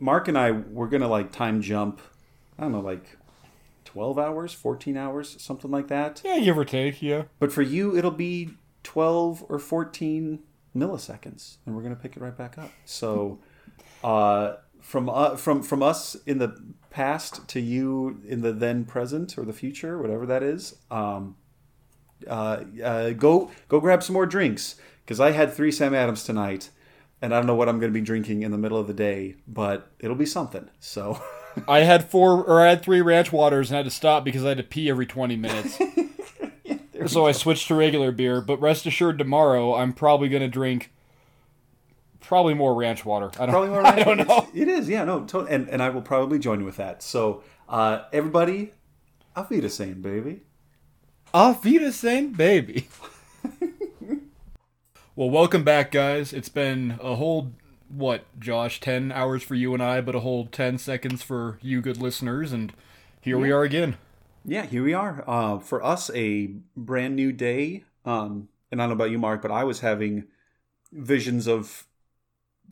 Mark 0.02 0.26
and 0.26 0.36
I, 0.36 0.50
we're 0.50 0.88
going 0.88 1.00
to 1.00 1.08
like 1.08 1.30
time 1.30 1.62
jump, 1.62 2.00
I 2.58 2.62
don't 2.62 2.72
know, 2.72 2.80
like 2.80 3.16
12 3.84 4.18
hours, 4.18 4.52
14 4.52 4.96
hours, 4.96 5.40
something 5.40 5.70
like 5.70 5.86
that. 5.88 6.20
Yeah, 6.24 6.40
give 6.40 6.58
or 6.58 6.64
take. 6.64 7.00
Yeah. 7.00 7.24
But 7.38 7.52
for 7.52 7.62
you, 7.62 7.96
it'll 7.96 8.10
be 8.10 8.50
12 8.82 9.44
or 9.48 9.60
14 9.60 10.40
milliseconds, 10.76 11.58
and 11.64 11.76
we're 11.76 11.82
going 11.82 11.94
to 11.94 12.00
pick 12.00 12.16
it 12.16 12.20
right 12.20 12.36
back 12.36 12.58
up. 12.58 12.70
So, 12.84 13.38
uh, 14.04 14.54
from, 14.80 15.08
uh, 15.08 15.36
from, 15.36 15.62
from 15.62 15.84
us 15.84 16.16
in 16.26 16.38
the 16.38 16.60
past 16.90 17.46
to 17.48 17.60
you 17.60 18.20
in 18.26 18.40
the 18.40 18.52
then 18.52 18.84
present 18.84 19.38
or 19.38 19.44
the 19.44 19.52
future, 19.52 20.02
whatever 20.02 20.26
that 20.26 20.42
is, 20.42 20.74
um, 20.90 21.36
uh, 22.26 22.64
uh, 22.82 23.10
go 23.10 23.50
go 23.68 23.80
grab 23.80 24.02
some 24.02 24.14
more 24.14 24.26
drinks 24.26 24.76
because 25.04 25.20
I 25.20 25.32
had 25.32 25.52
three 25.52 25.72
Sam 25.72 25.94
Adams 25.94 26.24
tonight, 26.24 26.70
and 27.22 27.32
I 27.32 27.38
don't 27.38 27.46
know 27.46 27.54
what 27.54 27.68
I'm 27.68 27.78
going 27.80 27.92
to 27.92 27.98
be 27.98 28.04
drinking 28.04 28.42
in 28.42 28.50
the 28.50 28.58
middle 28.58 28.76
of 28.78 28.86
the 28.88 28.92
day, 28.94 29.36
but 29.48 29.90
it'll 30.00 30.16
be 30.16 30.26
something. 30.26 30.68
So 30.80 31.22
I 31.68 31.80
had 31.80 32.10
four 32.10 32.42
or 32.44 32.60
I 32.60 32.68
had 32.70 32.82
three 32.82 33.00
ranch 33.00 33.32
waters 33.32 33.70
and 33.70 33.76
had 33.76 33.84
to 33.84 33.90
stop 33.90 34.24
because 34.24 34.44
I 34.44 34.48
had 34.48 34.56
to 34.58 34.62
pee 34.64 34.90
every 34.90 35.06
20 35.06 35.36
minutes. 35.36 35.78
so 37.06 37.26
I 37.26 37.32
switched 37.32 37.68
to 37.68 37.74
regular 37.74 38.12
beer, 38.12 38.40
but 38.40 38.60
rest 38.60 38.84
assured 38.86 39.18
tomorrow 39.18 39.74
I'm 39.74 39.92
probably 39.92 40.28
going 40.28 40.42
to 40.42 40.48
drink 40.48 40.90
probably 42.20 42.54
more 42.54 42.74
ranch 42.74 43.04
water. 43.04 43.30
I 43.38 43.46
don't, 43.46 43.50
probably 43.50 43.70
more. 43.70 43.86
I 43.86 44.02
don't 44.02 44.16
know. 44.18 44.22
It's- 44.24 44.48
It 44.54 44.68
is, 44.68 44.88
yeah, 44.88 45.04
no, 45.04 45.24
to- 45.26 45.40
and 45.46 45.68
and 45.68 45.82
I 45.82 45.88
will 45.90 46.02
probably 46.02 46.38
join 46.38 46.60
you 46.60 46.66
with 46.66 46.76
that. 46.76 47.02
So 47.02 47.42
uh, 47.68 48.02
everybody, 48.12 48.72
auf 49.36 49.50
Wiedersehen, 49.50 50.02
baby. 50.02 50.42
I'll 51.34 51.54
feed 51.54 51.80
Auf 51.80 51.82
Wiedersehen, 51.82 52.32
baby. 52.32 52.88
Well, 55.22 55.30
welcome 55.30 55.62
back, 55.62 55.92
guys. 55.92 56.32
It's 56.32 56.48
been 56.48 56.98
a 57.00 57.14
whole, 57.14 57.52
what, 57.88 58.24
Josh, 58.40 58.80
10 58.80 59.12
hours 59.12 59.44
for 59.44 59.54
you 59.54 59.72
and 59.72 59.80
I, 59.80 60.00
but 60.00 60.16
a 60.16 60.20
whole 60.20 60.46
10 60.46 60.78
seconds 60.78 61.22
for 61.22 61.60
you 61.62 61.80
good 61.80 61.96
listeners, 61.98 62.50
and 62.50 62.72
here 63.20 63.38
we 63.38 63.52
are 63.52 63.62
again. 63.62 63.98
Yeah, 64.44 64.66
here 64.66 64.82
we 64.82 64.94
are. 64.94 65.22
Uh, 65.24 65.60
for 65.60 65.80
us, 65.80 66.10
a 66.12 66.50
brand 66.76 67.14
new 67.14 67.30
day. 67.30 67.84
Um, 68.04 68.48
and 68.72 68.82
I 68.82 68.84
don't 68.84 68.90
know 68.90 69.04
about 69.04 69.12
you, 69.12 69.18
Mark, 69.20 69.42
but 69.42 69.52
I 69.52 69.62
was 69.62 69.78
having 69.78 70.24
visions 70.90 71.46
of 71.46 71.86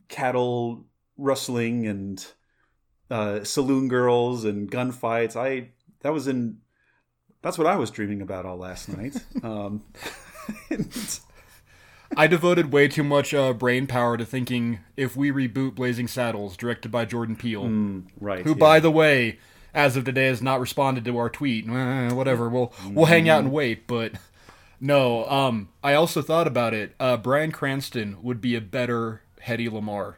cattle 0.09 0.83
rustling 1.17 1.87
and 1.87 2.25
uh, 3.09 3.45
saloon 3.45 3.87
girls 3.87 4.43
and 4.43 4.69
gunfights. 4.69 5.37
I 5.37 5.69
that 6.01 6.11
was 6.11 6.27
in 6.27 6.57
that's 7.41 7.57
what 7.57 7.67
I 7.67 7.77
was 7.77 7.91
dreaming 7.91 8.21
about 8.21 8.45
all 8.45 8.57
last 8.57 8.89
night. 8.89 9.15
um, 9.41 9.85
I 12.17 12.27
devoted 12.27 12.71
way 12.71 12.87
too 12.87 13.03
much 13.03 13.33
uh, 13.33 13.53
brain 13.53 13.87
power 13.87 14.17
to 14.17 14.25
thinking 14.25 14.79
if 14.97 15.15
we 15.15 15.31
reboot 15.31 15.75
Blazing 15.75 16.07
Saddles, 16.07 16.57
directed 16.57 16.91
by 16.91 17.05
Jordan 17.05 17.35
Peele, 17.35 18.03
right. 18.19 18.43
who, 18.43 18.51
yeah. 18.51 18.55
by 18.55 18.79
the 18.79 18.91
way, 18.91 19.39
as 19.73 19.95
of 19.95 20.03
today, 20.03 20.27
has 20.27 20.41
not 20.41 20.59
responded 20.59 21.05
to 21.05 21.17
our 21.17 21.29
tweet. 21.29 21.67
Whatever, 21.67 22.49
we'll 22.49 22.73
we'll 22.89 23.05
hang 23.05 23.29
out 23.29 23.43
and 23.43 23.51
wait. 23.51 23.87
But 23.87 24.13
no, 24.79 25.25
um, 25.29 25.69
I 25.83 25.93
also 25.93 26.21
thought 26.21 26.47
about 26.47 26.73
it. 26.73 26.95
Uh, 26.99 27.17
Bryan 27.17 27.51
Cranston 27.51 28.21
would 28.21 28.41
be 28.41 28.55
a 28.55 28.61
better 28.61 29.23
Hedy 29.45 29.69
Lamarr 29.69 30.15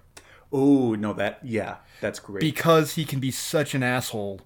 oh 0.53 0.93
no, 0.95 1.11
that 1.13 1.39
yeah, 1.43 1.77
that's 1.99 2.19
great. 2.19 2.39
because 2.39 2.93
he 2.93 3.03
can 3.03 3.19
be 3.19 3.31
such 3.31 3.73
an 3.73 3.83
asshole. 3.83 4.41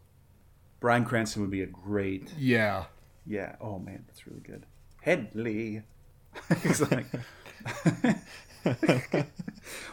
Bryan 0.79 1.05
Cranston 1.05 1.41
would 1.41 1.51
be 1.51 1.61
a 1.61 1.67
great 1.67 2.33
Yeah. 2.37 2.85
yeah. 3.25 3.57
Oh 3.59 3.77
man, 3.77 4.05
that's 4.07 4.25
really 4.25 4.39
good. 4.39 4.65
Hedley. 5.01 5.83
Like- 6.91 7.07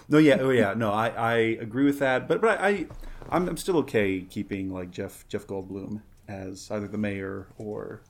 no, 0.09 0.18
yeah, 0.18 0.37
oh 0.41 0.51
yeah, 0.51 0.75
no, 0.75 0.93
I, 0.93 1.09
I 1.09 1.35
agree 1.35 1.85
with 1.85 1.99
that, 2.01 2.29
but 2.29 2.41
but 2.41 2.61
I, 2.61 2.87
I'm, 3.31 3.49
I'm 3.49 3.57
still 3.57 3.77
okay 3.79 4.20
keeping 4.22 4.72
like 4.72 4.91
Jeff 4.91 5.27
Jeff 5.29 5.47
Goldblum 5.47 6.03
as 6.29 6.70
either 6.70 6.89
the 6.89 6.99
mayor 6.99 7.47
or 7.59 8.03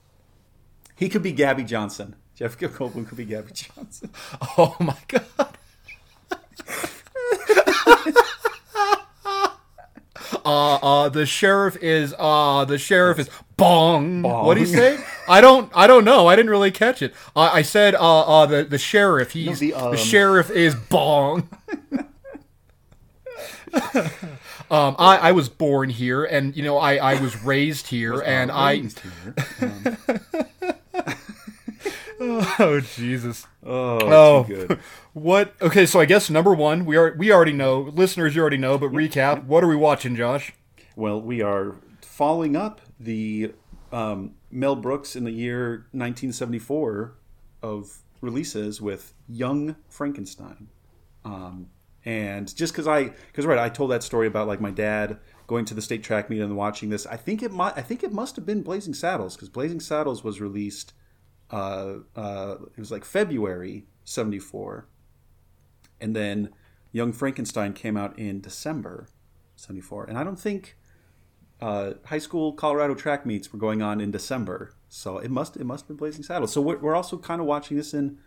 he 0.97 1.09
could 1.09 1.23
be 1.23 1.33
Gabby 1.33 1.65
Johnson. 1.65 2.17
Jeff 2.35 2.59
Goldblum 2.59 3.07
could 3.09 3.19
be 3.19 3.25
Gabby 3.25 3.53
Johnson. 3.53 4.11
Oh 4.59 4.77
my 4.81 4.97
god. 5.09 5.25
Uh, 10.45 10.75
uh, 10.75 11.09
the 11.09 11.25
sheriff 11.25 11.77
is, 11.77 12.15
uh, 12.19 12.67
the 12.67 12.77
sheriff 12.77 13.19
is 13.19 13.31
bong. 13.57 14.23
What 14.23 14.55
do 14.55 14.61
you 14.61 14.67
say? 14.67 14.99
I 15.29 15.41
don't, 15.41 15.71
I 15.75 15.87
don't 15.87 16.05
know. 16.05 16.27
I 16.27 16.37
didn't 16.37 16.51
really 16.51 16.71
catch 16.71 17.03
it. 17.03 17.15
Uh, 17.35 17.51
I 17.53 17.63
said, 17.63 17.95
uh, 17.95 18.21
uh, 18.21 18.47
the, 18.47 18.65
the 18.65 18.79
sheriff, 18.79 19.33
he's, 19.33 19.59
the, 19.59 19.71
the, 19.73 19.79
um. 19.79 19.97
sheriff 19.97 20.51
is 20.51 20.75
bong. 20.75 21.49
um, 24.71 24.97
I, 24.99 25.19
I 25.23 25.33
was 25.33 25.49
born 25.49 25.91
here 25.91 26.25
and, 26.25 26.57
you 26.57 26.63
know, 26.63 26.79
I, 26.79 26.97
I 26.97 27.21
was 27.21 27.43
raised 27.45 27.89
here 27.89 28.21
and 28.21 28.51
I, 28.53 28.83
oh, 32.21 32.81
Jesus. 32.81 33.47
oh, 33.65 33.99
Oh. 34.03 34.45
good. 34.45 34.79
What? 35.13 35.55
Okay, 35.63 35.87
so 35.87 36.01
I 36.01 36.07
guess 36.07 36.29
number 36.29 36.53
one, 36.53 36.85
we 36.85 36.97
are 36.97 37.15
we 37.17 37.31
already 37.33 37.53
know. 37.53 37.83
Listeners, 37.83 38.35
you 38.35 38.41
already 38.41 38.57
know. 38.57 38.77
But 38.79 38.91
recap: 38.91 39.45
What 39.45 39.63
are 39.63 39.69
we 39.69 39.77
watching, 39.77 40.17
Josh? 40.17 40.53
Well, 40.97 41.21
we 41.21 41.41
are 41.41 41.77
following 42.03 42.57
up 42.57 42.81
the 42.99 43.53
um, 43.93 44.33
Mel 44.55 44.77
Brooks 44.77 45.17
in 45.17 45.25
the 45.25 45.33
year 45.33 45.87
1974 45.91 47.17
of 47.61 47.99
releases 48.21 48.81
with 48.81 49.13
Young 49.29 49.75
Frankenstein. 49.89 50.69
Um, 51.25 51.71
and 52.05 52.55
just 52.55 52.73
because 52.73 52.87
I, 52.87 53.11
because 53.27 53.47
right, 53.47 53.59
I 53.59 53.69
told 53.69 53.91
that 53.91 54.03
story 54.03 54.27
about 54.29 54.47
like 54.47 54.61
my 54.61 54.71
dad 54.71 55.19
going 55.47 55.65
to 55.65 55.75
the 55.75 55.83
state 55.83 56.05
track 56.05 56.31
meet 56.31 56.41
and 56.41 56.57
watching 56.57 56.91
this. 56.91 57.05
I 57.07 57.17
think 57.17 57.43
it 57.43 57.51
might. 57.51 57.77
I 57.77 57.83
think 57.83 58.05
it 58.05 58.13
must 58.13 58.37
have 58.37 58.47
been 58.47 58.63
Blazing 58.63 58.95
Saddles 58.95 59.35
because 59.35 59.49
Blazing 59.49 59.81
Saddles 59.81 60.23
was 60.23 60.41
released. 60.41 60.93
Uh, 61.51 61.97
uh, 62.15 62.57
it 62.77 62.79
was 62.79 62.93
like 62.93 63.05
February 63.05 63.87
'74, 64.05 64.87
and 66.01 66.15
then 66.15 66.51
Young 66.93 67.13
Frankenstein 67.13 67.73
came 67.73 67.97
out 67.97 68.19
in 68.19 68.41
December 68.41 69.09
'74. 69.57 70.05
And 70.05 70.19
I 70.19 70.25
don't 70.25 70.39
think 70.39 70.77
uh, 71.61 71.95
high 72.05 72.19
school 72.19 72.53
Colorado 72.53 72.95
track 72.95 73.25
meets 73.25 73.53
were 73.53 73.59
going 73.59 73.83
on 73.83 74.01
in 74.01 74.11
December, 74.11 74.75
so 74.89 75.19
it 75.19 75.31
must 75.31 75.57
it 75.57 75.65
must 75.65 75.85
have 75.85 75.89
been 75.89 75.97
Blazing 75.97 76.23
Saddles. 76.23 76.53
So 76.53 76.61
we're, 76.61 76.79
we're 76.79 76.95
also 76.95 77.17
kind 77.17 77.41
of 77.41 77.47
watching 77.47 77.77
this 77.77 77.95
in 77.95 78.19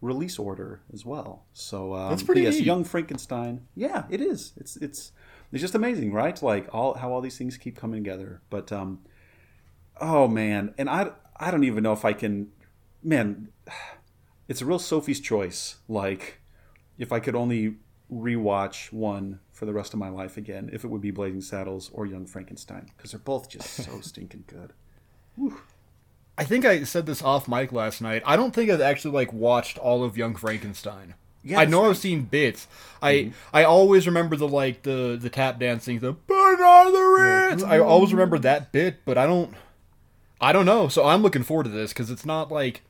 release 0.00 0.38
order 0.38 0.80
as 0.92 1.04
well. 1.04 1.46
So 1.52 1.94
um, 1.94 2.10
That's 2.10 2.22
pretty 2.22 2.42
yes, 2.42 2.54
neat. 2.54 2.64
Young 2.64 2.84
Frankenstein. 2.84 3.66
Yeah, 3.74 4.04
it 4.10 4.20
is. 4.20 4.52
It's 4.56 4.76
it's 4.76 5.12
it's 5.52 5.60
just 5.60 5.74
amazing, 5.74 6.12
right? 6.12 6.40
Like 6.42 6.72
all 6.72 6.94
how 6.94 7.12
all 7.12 7.20
these 7.20 7.38
things 7.38 7.56
keep 7.56 7.76
coming 7.76 8.02
together. 8.02 8.42
But 8.50 8.72
um, 8.72 9.00
oh 10.00 10.28
man, 10.28 10.74
and 10.78 10.88
I 10.88 11.10
I 11.36 11.50
don't 11.50 11.64
even 11.64 11.82
know 11.82 11.92
if 11.92 12.04
I 12.04 12.12
can. 12.12 12.48
Man, 13.02 13.48
it's 14.48 14.62
a 14.62 14.66
real 14.66 14.78
Sophie's 14.78 15.20
choice. 15.20 15.76
Like 15.88 16.40
if 16.98 17.12
I 17.12 17.20
could 17.20 17.34
only 17.34 17.76
rewatch 18.12 18.92
one 18.92 19.40
for 19.52 19.66
the 19.66 19.72
rest 19.72 19.92
of 19.92 19.98
my 19.98 20.08
life 20.08 20.36
again, 20.36 20.70
if 20.72 20.84
it 20.84 20.88
would 20.88 21.00
be 21.00 21.10
Blazing 21.10 21.40
Saddles 21.40 21.90
or 21.92 22.06
Young 22.06 22.26
Frankenstein, 22.26 22.90
because 22.96 23.12
they're 23.12 23.20
both 23.20 23.48
just 23.48 23.68
so 23.68 24.00
stinking 24.02 24.44
good. 24.46 24.72
I 26.38 26.44
think 26.44 26.64
I 26.64 26.84
said 26.84 27.06
this 27.06 27.22
off 27.22 27.48
mic 27.48 27.72
last 27.72 28.00
night. 28.00 28.22
I 28.26 28.36
don't 28.36 28.54
think 28.54 28.70
I've 28.70 28.80
actually 28.80 29.14
like 29.14 29.32
watched 29.32 29.78
all 29.78 30.04
of 30.04 30.16
Young 30.16 30.34
Frankenstein. 30.34 31.14
Yeah, 31.42 31.60
I 31.60 31.64
know 31.64 31.88
I've 31.88 31.96
seen 31.96 32.22
bits. 32.22 32.66
I 33.00 33.12
mm-hmm. 33.14 33.30
I 33.52 33.64
always 33.64 34.06
remember 34.06 34.36
the 34.36 34.48
like 34.48 34.82
the 34.82 35.16
the 35.20 35.30
tap 35.30 35.60
dancing, 35.60 36.00
the 36.00 36.12
burn 36.12 36.60
on 36.60 36.92
the 36.92 37.00
Ritz. 37.00 37.62
I 37.62 37.78
always 37.78 38.12
remember 38.12 38.38
that 38.40 38.72
bit, 38.72 38.96
but 39.04 39.16
I 39.16 39.26
don't 39.26 39.54
I 40.40 40.52
don't 40.52 40.66
know. 40.66 40.88
So 40.88 41.04
I'm 41.04 41.22
looking 41.22 41.44
forward 41.44 41.64
to 41.64 41.70
this 41.70 41.92
because 41.92 42.10
it's 42.10 42.26
not 42.26 42.50
like 42.50 42.82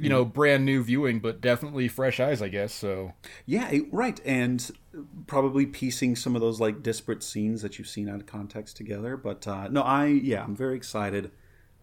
you 0.00 0.08
know 0.08 0.24
brand 0.24 0.64
new 0.64 0.82
viewing, 0.82 1.20
but 1.20 1.40
definitely 1.40 1.88
fresh 1.88 2.20
eyes, 2.20 2.40
I 2.40 2.48
guess. 2.48 2.72
So 2.72 3.12
Yeah, 3.46 3.70
right, 3.90 4.20
and 4.24 4.70
probably 5.26 5.66
piecing 5.66 6.16
some 6.16 6.34
of 6.34 6.40
those 6.40 6.60
like 6.60 6.82
disparate 6.82 7.22
scenes 7.22 7.62
that 7.62 7.78
you've 7.78 7.88
seen 7.88 8.08
out 8.08 8.16
of 8.16 8.26
context 8.26 8.76
together. 8.76 9.16
But 9.16 9.46
uh, 9.46 9.68
no, 9.68 9.82
I 9.82 10.06
yeah, 10.06 10.42
I'm 10.42 10.56
very 10.56 10.76
excited, 10.76 11.30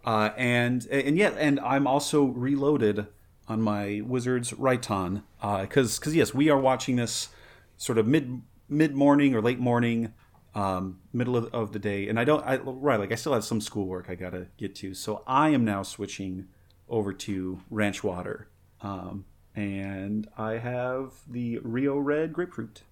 uh, 0.05 0.31
and 0.35 0.85
and 0.87 1.17
yeah, 1.17 1.33
and 1.37 1.59
I'm 1.59 1.85
also 1.87 2.25
reloaded 2.25 3.07
on 3.47 3.61
my 3.61 4.01
Wizards 4.05 4.53
Raiton 4.53 5.23
because 5.41 5.99
because 5.99 6.15
yes, 6.15 6.33
we 6.33 6.49
are 6.49 6.59
watching 6.59 6.95
this 6.95 7.29
sort 7.77 7.97
of 7.97 8.07
mid 8.07 8.41
mid 8.67 8.95
morning 8.95 9.35
or 9.35 9.41
late 9.41 9.59
morning, 9.59 10.13
um, 10.55 10.99
middle 11.13 11.37
of, 11.37 11.53
of 11.53 11.71
the 11.71 11.79
day, 11.79 12.07
and 12.07 12.19
I 12.19 12.23
don't 12.23 12.43
I 12.45 12.57
right 12.57 12.99
like 12.99 13.11
I 13.11 13.15
still 13.15 13.33
have 13.33 13.43
some 13.45 13.61
schoolwork 13.61 14.09
I 14.09 14.15
gotta 14.15 14.47
get 14.57 14.75
to, 14.75 14.93
so 14.93 15.23
I 15.27 15.49
am 15.49 15.63
now 15.63 15.83
switching 15.83 16.47
over 16.89 17.13
to 17.13 17.59
Ranch 17.69 18.03
Water. 18.03 18.47
Um, 18.81 19.25
and 19.55 20.27
I 20.37 20.53
have 20.53 21.13
the 21.27 21.59
Rio 21.59 21.97
Red 21.97 22.33
grapefruit. 22.33 22.83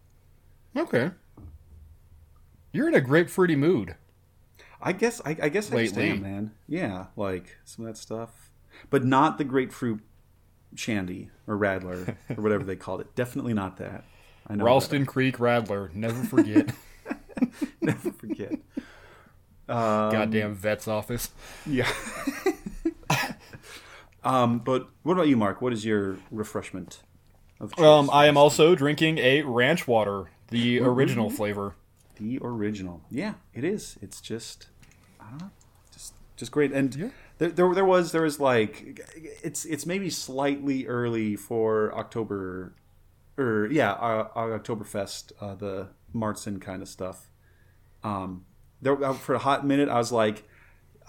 okay, 0.75 1.11
you're 2.71 2.87
in 2.87 2.95
a 2.95 3.01
grapefruity 3.01 3.57
mood. 3.57 3.95
I 4.81 4.91
guess 4.91 5.21
I, 5.25 5.37
I 5.41 5.49
guess 5.49 5.71
I 5.71 5.83
just 5.83 5.95
Lately. 5.95 6.09
am, 6.09 6.21
man. 6.21 6.51
Yeah, 6.67 7.07
like 7.15 7.57
some 7.63 7.85
of 7.85 7.93
that 7.93 7.99
stuff, 7.99 8.51
but 8.89 9.03
not 9.05 9.37
the 9.37 9.43
grapefruit 9.43 10.01
shandy 10.75 11.29
or 11.47 11.57
radler 11.57 12.15
or 12.35 12.41
whatever 12.41 12.63
they 12.63 12.75
called 12.75 13.01
it. 13.01 13.15
Definitely 13.15 13.53
not 13.53 13.77
that. 13.77 14.03
I 14.47 14.55
know. 14.55 14.65
Ralston 14.65 15.05
Creek 15.05 15.37
Radler, 15.37 15.93
never 15.93 16.23
forget. 16.23 16.71
never 17.81 18.11
forget. 18.11 18.53
Goddamn 19.67 20.55
vet's 20.55 20.87
office. 20.87 21.29
Yeah. 21.65 21.91
um, 24.25 24.59
but 24.59 24.89
what 25.03 25.13
about 25.13 25.27
you, 25.27 25.37
Mark? 25.37 25.61
What 25.61 25.71
is 25.71 25.85
your 25.85 26.17
refreshment? 26.31 27.03
Of 27.59 27.73
choice? 27.73 27.85
Um, 27.85 28.09
I 28.11 28.27
am 28.27 28.35
also 28.35 28.75
drinking 28.75 29.17
a 29.19 29.43
ranch 29.43 29.87
water, 29.87 30.29
the 30.49 30.81
original 30.81 31.29
flavor. 31.29 31.75
The 32.17 32.39
original. 32.41 33.01
Yeah, 33.09 33.35
it 33.53 33.63
is. 33.63 33.97
It's 34.01 34.19
just, 34.19 34.67
I 35.21 35.29
don't 35.29 35.41
know, 35.41 35.51
just 35.93 36.13
just 36.35 36.51
great. 36.51 36.73
And 36.73 37.13
there, 37.37 37.49
there, 37.49 37.73
there 37.73 37.85
was 37.85 38.11
there 38.11 38.23
was 38.23 38.39
like, 38.39 38.99
it's 39.43 39.63
it's 39.63 39.85
maybe 39.85 40.09
slightly 40.09 40.85
early 40.85 41.35
for 41.35 41.93
October, 41.97 42.73
or 43.37 43.69
yeah, 43.71 43.91
uh, 43.93 44.27
Oktoberfest, 44.35 45.31
uh, 45.39 45.55
the 45.55 45.89
Märzen 46.13 46.61
kind 46.61 46.81
of 46.81 46.89
stuff. 46.89 47.29
Um, 48.03 48.45
there 48.81 49.01
uh, 49.03 49.13
for 49.13 49.35
a 49.35 49.39
hot 49.39 49.65
minute, 49.65 49.89
I 49.89 49.97
was 49.97 50.11
like, 50.11 50.43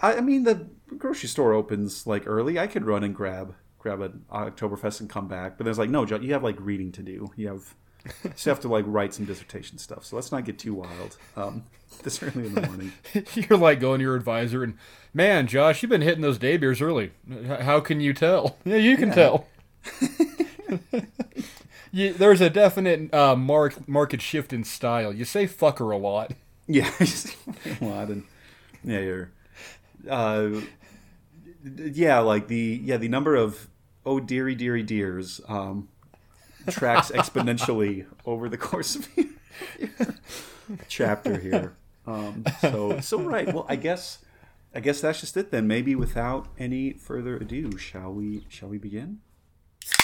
I, 0.01 0.15
I 0.15 0.21
mean, 0.21 0.43
the 0.43 0.67
grocery 0.97 1.29
store 1.29 1.53
opens 1.53 2.07
like 2.07 2.23
early. 2.25 2.59
I 2.59 2.67
could 2.67 2.85
run 2.85 3.03
and 3.03 3.15
grab 3.15 3.55
grab 3.79 4.01
an 4.01 4.25
Oktoberfest 4.31 4.99
and 4.99 5.09
come 5.09 5.27
back. 5.27 5.57
But 5.57 5.63
there's 5.63 5.77
like, 5.77 5.89
no, 5.89 6.05
John, 6.05 6.23
you 6.23 6.33
have 6.33 6.43
like 6.43 6.57
reading 6.59 6.91
to 6.93 7.01
do. 7.01 7.31
You 7.35 7.47
have 7.47 7.75
you 8.23 8.49
have 8.49 8.59
to 8.61 8.67
like 8.67 8.85
write 8.87 9.13
some 9.13 9.25
dissertation 9.25 9.77
stuff. 9.77 10.05
So 10.05 10.15
let's 10.15 10.31
not 10.31 10.45
get 10.45 10.59
too 10.59 10.73
wild. 10.73 11.17
Um, 11.35 11.63
this 12.03 12.21
early 12.21 12.45
in 12.45 12.53
the 12.53 12.61
morning. 12.61 12.93
You're 13.33 13.57
like 13.57 13.79
going 13.79 13.99
to 13.99 14.03
your 14.03 14.15
advisor 14.15 14.63
and, 14.63 14.77
man, 15.13 15.47
Josh, 15.47 15.81
you've 15.81 15.89
been 15.89 16.01
hitting 16.01 16.21
those 16.21 16.37
day 16.37 16.57
beers 16.57 16.81
early. 16.81 17.11
How 17.61 17.79
can 17.79 17.99
you 18.01 18.13
tell? 18.13 18.57
Yeah, 18.65 18.77
you 18.77 18.97
can 18.97 19.11
tell. 19.11 19.47
you, 21.91 22.13
there's 22.13 22.41
a 22.41 22.49
definite 22.49 23.13
uh, 23.13 23.35
mark, 23.35 23.87
market 23.87 24.21
shift 24.21 24.51
in 24.51 24.63
style. 24.63 25.13
You 25.13 25.25
say 25.25 25.47
fucker 25.47 25.93
a 25.93 25.97
lot. 25.97 26.33
Yeah, 26.67 26.91
a 26.99 27.85
lot, 27.85 28.09
and 28.09 28.25
yeah, 28.83 28.99
you're, 28.99 29.31
uh, 30.09 30.61
yeah, 31.63 32.19
like 32.19 32.47
the 32.47 32.81
yeah 32.83 32.97
the 32.97 33.07
number 33.07 33.35
of 33.35 33.69
oh 34.05 34.19
dearie 34.19 34.55
dearie 34.55 34.83
dears 34.83 35.41
um, 35.47 35.89
tracks 36.69 37.11
exponentially 37.11 38.05
over 38.25 38.49
the 38.49 38.57
course 38.57 38.95
of 38.95 39.07
your 39.17 39.27
chapter 40.87 41.37
here. 41.37 41.75
Um, 42.05 42.45
so 42.61 42.99
so 42.99 43.21
right. 43.21 43.53
Well, 43.53 43.65
I 43.67 43.75
guess 43.75 44.19
I 44.73 44.79
guess 44.79 45.01
that's 45.01 45.19
just 45.19 45.35
it 45.37 45.51
then. 45.51 45.67
Maybe 45.67 45.95
without 45.95 46.47
any 46.57 46.93
further 46.93 47.35
ado, 47.37 47.77
shall 47.77 48.13
we 48.13 48.45
shall 48.49 48.69
we 48.69 48.77
begin? 48.77 49.19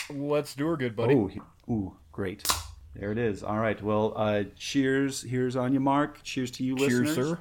Let's 0.10 0.54
do 0.56 0.68
her 0.68 0.78
good, 0.78 0.96
buddy. 0.96 1.16
Oh, 1.16 1.30
ooh, 1.72 1.98
great. 2.12 2.46
There 2.96 3.12
it 3.12 3.18
is. 3.18 3.44
All 3.44 3.58
right. 3.58 3.82
Well, 3.82 4.14
uh, 4.16 4.44
cheers. 4.56 5.24
Here's 5.24 5.56
on 5.56 5.74
you, 5.74 5.80
Mark. 5.80 6.22
Cheers 6.24 6.52
to 6.52 6.64
you, 6.64 6.76
Cheers, 6.76 6.92
listeners. 6.92 7.16
Cheers, 7.16 7.30
sir. 7.30 7.40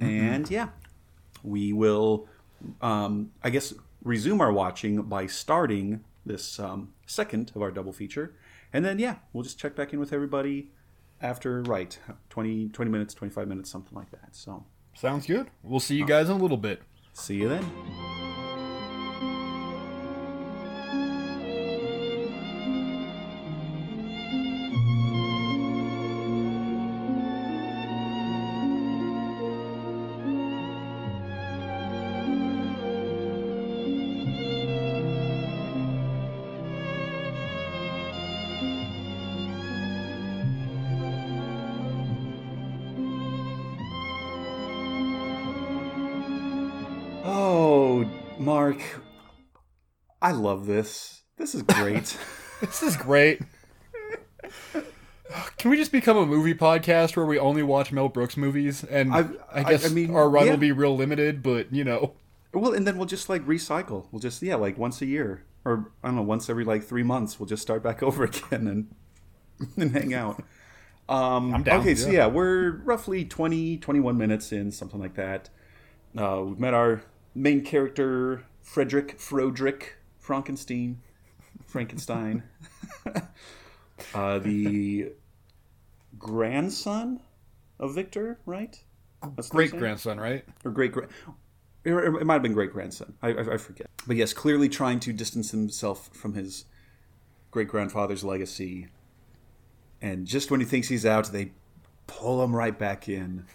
And 0.00 0.50
yeah, 0.50 0.68
we 1.42 1.72
will, 1.72 2.28
um, 2.80 3.32
I 3.42 3.50
guess, 3.50 3.74
resume 4.02 4.40
our 4.40 4.52
watching 4.52 5.02
by 5.02 5.26
starting 5.26 6.04
this 6.24 6.58
um, 6.58 6.92
second 7.06 7.52
of 7.54 7.62
our 7.62 7.70
double 7.70 7.92
feature. 7.92 8.34
And 8.72 8.84
then, 8.84 8.98
yeah, 8.98 9.16
we'll 9.32 9.42
just 9.42 9.58
check 9.58 9.74
back 9.74 9.92
in 9.92 9.98
with 10.00 10.12
everybody 10.12 10.70
after, 11.20 11.62
right, 11.62 11.98
20, 12.30 12.68
20 12.68 12.90
minutes, 12.90 13.14
25 13.14 13.48
minutes, 13.48 13.70
something 13.70 13.96
like 13.96 14.10
that. 14.12 14.34
So 14.34 14.64
Sounds 14.94 15.26
good. 15.26 15.48
We'll 15.62 15.80
see 15.80 15.96
you 15.96 16.06
guys 16.06 16.28
in 16.28 16.36
a 16.36 16.38
little 16.38 16.56
bit. 16.56 16.82
see 17.12 17.36
you 17.36 17.48
then. 17.48 17.64
I 50.30 50.32
love 50.32 50.66
this. 50.66 51.22
This 51.38 51.56
is 51.56 51.62
great. 51.62 52.16
This 52.60 52.82
is 52.84 52.94
great. 52.96 53.40
Can 55.56 55.70
we 55.70 55.76
just 55.78 55.90
become 55.90 56.16
a 56.18 56.26
movie 56.26 56.54
podcast 56.54 57.16
where 57.16 57.24
we 57.24 57.38
only 57.38 57.62
watch 57.62 57.90
Mel 57.90 58.08
Brooks 58.10 58.36
movies? 58.36 58.84
And 58.84 59.12
I- 59.14 59.20
I, 59.20 59.26
I- 59.54 59.62
guess 59.64 59.86
I 59.86 59.88
mean, 59.88 60.14
our 60.14 60.28
run 60.28 60.44
yeah. 60.44 60.52
will 60.52 60.58
be 60.58 60.70
real 60.70 60.94
limited, 60.94 61.42
but 61.42 61.72
you 61.72 61.82
know. 61.84 62.12
well, 62.52 62.72
and 62.74 62.86
then 62.86 62.96
we'll 62.98 63.06
just 63.06 63.28
like 63.30 63.44
recycle. 63.46 64.06
We'll 64.12 64.20
just 64.20 64.40
yeah, 64.42 64.56
like 64.56 64.76
once 64.78 65.00
a 65.00 65.06
year, 65.06 65.42
or 65.64 65.90
I 66.04 66.08
don't 66.08 66.16
know, 66.16 66.22
once 66.22 66.48
every 66.50 66.64
like 66.64 66.84
three 66.84 67.02
months. 67.02 67.40
We'll 67.40 67.48
just 67.48 67.62
start 67.62 67.82
back 67.82 68.02
over 68.08 68.22
again 68.24 68.66
and 68.68 68.94
and 69.76 69.90
hang 69.92 70.12
out. 70.14 70.44
Um, 71.08 71.54
I'm 71.54 71.62
down, 71.64 71.80
Okay, 71.80 71.94
so 71.96 72.08
yeah. 72.08 72.18
yeah, 72.18 72.26
we're 72.26 72.72
roughly 72.84 73.24
20, 73.24 73.78
21 73.78 74.16
minutes 74.18 74.52
in, 74.52 74.70
something 74.70 75.00
like 75.00 75.14
that. 75.14 75.48
Uh, 76.16 76.42
we've 76.46 76.58
met 76.58 76.74
our 76.74 77.02
main 77.34 77.64
character, 77.64 78.44
Frederick 78.60 79.18
Frodrick 79.18 79.94
Frankenstein. 80.30 81.02
Frankenstein. 81.66 82.44
uh, 84.14 84.38
the 84.38 85.10
grandson 86.20 87.18
of 87.80 87.96
Victor, 87.96 88.38
right? 88.46 88.80
That's 89.34 89.52
what 89.52 89.64
I'm 89.64 89.68
Great 89.70 89.70
grandson, 89.72 90.20
right? 90.20 90.44
or 90.64 90.70
great 90.70 90.92
grand. 90.92 91.10
It 91.82 92.24
might 92.24 92.34
have 92.34 92.42
been 92.42 92.52
great 92.52 92.72
grandson. 92.72 93.14
I, 93.20 93.30
I, 93.30 93.54
I 93.54 93.56
forget. 93.56 93.88
But 94.06 94.14
yes, 94.14 94.32
clearly 94.32 94.68
trying 94.68 95.00
to 95.00 95.12
distance 95.12 95.50
himself 95.50 96.10
from 96.12 96.34
his 96.34 96.64
great 97.50 97.66
grandfather's 97.66 98.22
legacy. 98.22 98.86
And 100.00 100.28
just 100.28 100.52
when 100.52 100.60
he 100.60 100.66
thinks 100.66 100.86
he's 100.86 101.04
out, 101.04 101.32
they 101.32 101.50
pull 102.06 102.40
him 102.44 102.54
right 102.54 102.78
back 102.78 103.08
in. 103.08 103.46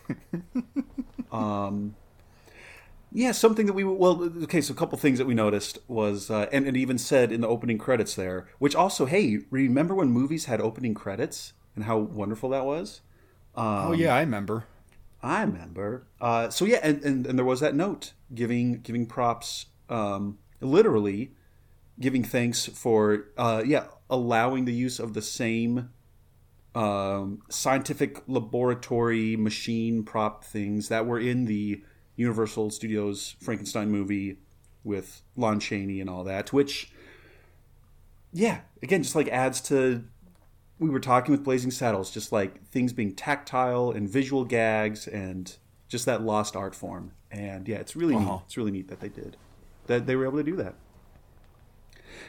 um, 1.31 1.95
yeah, 3.15 3.31
something 3.31 3.65
that 3.65 3.73
we 3.73 3.85
well, 3.85 4.29
okay. 4.43 4.59
So 4.59 4.73
a 4.73 4.75
couple 4.75 4.97
things 4.97 5.19
that 5.19 5.25
we 5.25 5.33
noticed 5.33 5.79
was, 5.87 6.29
uh, 6.29 6.47
and 6.51 6.67
it 6.67 6.75
even 6.75 6.97
said 6.97 7.31
in 7.31 7.39
the 7.39 7.47
opening 7.47 7.77
credits 7.77 8.13
there, 8.13 8.47
which 8.59 8.75
also, 8.75 9.05
hey, 9.05 9.39
remember 9.49 9.95
when 9.95 10.09
movies 10.09 10.45
had 10.45 10.59
opening 10.59 10.93
credits 10.93 11.53
and 11.75 11.85
how 11.85 11.97
wonderful 11.97 12.49
that 12.49 12.65
was? 12.65 12.99
oh 13.55 13.93
yeah, 13.93 14.13
I 14.13 14.19
remember. 14.19 14.65
I 15.23 15.41
remember. 15.43 16.07
Uh, 16.19 16.49
so 16.49 16.65
yeah, 16.65 16.79
and, 16.83 17.01
and, 17.03 17.25
and 17.25 17.39
there 17.39 17.45
was 17.45 17.61
that 17.61 17.73
note 17.73 18.11
giving 18.33 18.81
giving 18.81 19.05
props, 19.05 19.67
um, 19.89 20.37
literally 20.59 21.31
giving 21.97 22.23
thanks 22.25 22.65
for 22.65 23.29
uh, 23.37 23.63
yeah 23.65 23.85
allowing 24.09 24.65
the 24.65 24.73
use 24.73 24.99
of 24.99 25.13
the 25.13 25.21
same 25.21 25.89
um, 26.75 27.41
scientific 27.49 28.23
laboratory 28.27 29.37
machine 29.37 30.03
prop 30.03 30.43
things 30.43 30.89
that 30.89 31.05
were 31.05 31.19
in 31.19 31.45
the 31.45 31.81
Universal 32.15 32.71
Studios 32.71 33.35
Frankenstein 33.41 33.91
movie 33.91 34.37
with 34.83 35.21
Lon 35.35 35.59
Chaney 35.59 35.99
and 35.99 36.09
all 36.09 36.23
that, 36.23 36.53
which 36.53 36.91
yeah, 38.31 38.61
again, 38.83 39.01
just 39.01 39.15
like 39.15 39.27
adds 39.29 39.61
to 39.61 40.03
we 40.77 40.89
were 40.89 40.99
talking 40.99 41.31
with 41.31 41.43
Blazing 41.43 41.71
Saddles, 41.71 42.11
just 42.11 42.31
like 42.31 42.65
things 42.67 42.91
being 42.93 43.15
tactile 43.15 43.91
and 43.91 44.09
visual 44.09 44.43
gags 44.43 45.07
and 45.07 45.55
just 45.87 46.05
that 46.05 46.21
lost 46.21 46.55
art 46.55 46.75
form. 46.75 47.11
And 47.31 47.67
yeah, 47.67 47.77
it's 47.77 47.95
really 47.95 48.15
neat. 48.15 48.25
Uh-huh. 48.25 48.39
It's 48.45 48.57
really 48.57 48.71
neat 48.71 48.89
that 48.89 48.99
they 48.99 49.09
did 49.09 49.37
that. 49.87 50.05
They 50.05 50.15
were 50.15 50.25
able 50.25 50.37
to 50.37 50.43
do 50.43 50.55
that 50.57 50.75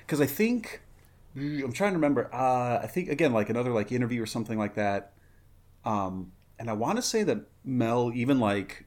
because 0.01 0.21
I 0.21 0.27
think 0.27 0.81
I'm 1.35 1.73
trying 1.73 1.93
to 1.93 1.99
remember. 1.99 2.33
Uh, 2.33 2.81
I 2.83 2.87
think 2.87 3.09
again, 3.09 3.33
like 3.33 3.51
another 3.51 3.73
like 3.73 3.93
interview 3.93 4.23
or 4.23 4.27
something 4.27 4.59
like 4.59 4.75
that. 4.75 5.13
Um, 5.85 6.33
and 6.59 6.71
I 6.71 6.73
want 6.73 6.97
to 6.97 7.03
say 7.03 7.23
that 7.25 7.39
Mel 7.65 8.11
even 8.15 8.41
like 8.41 8.86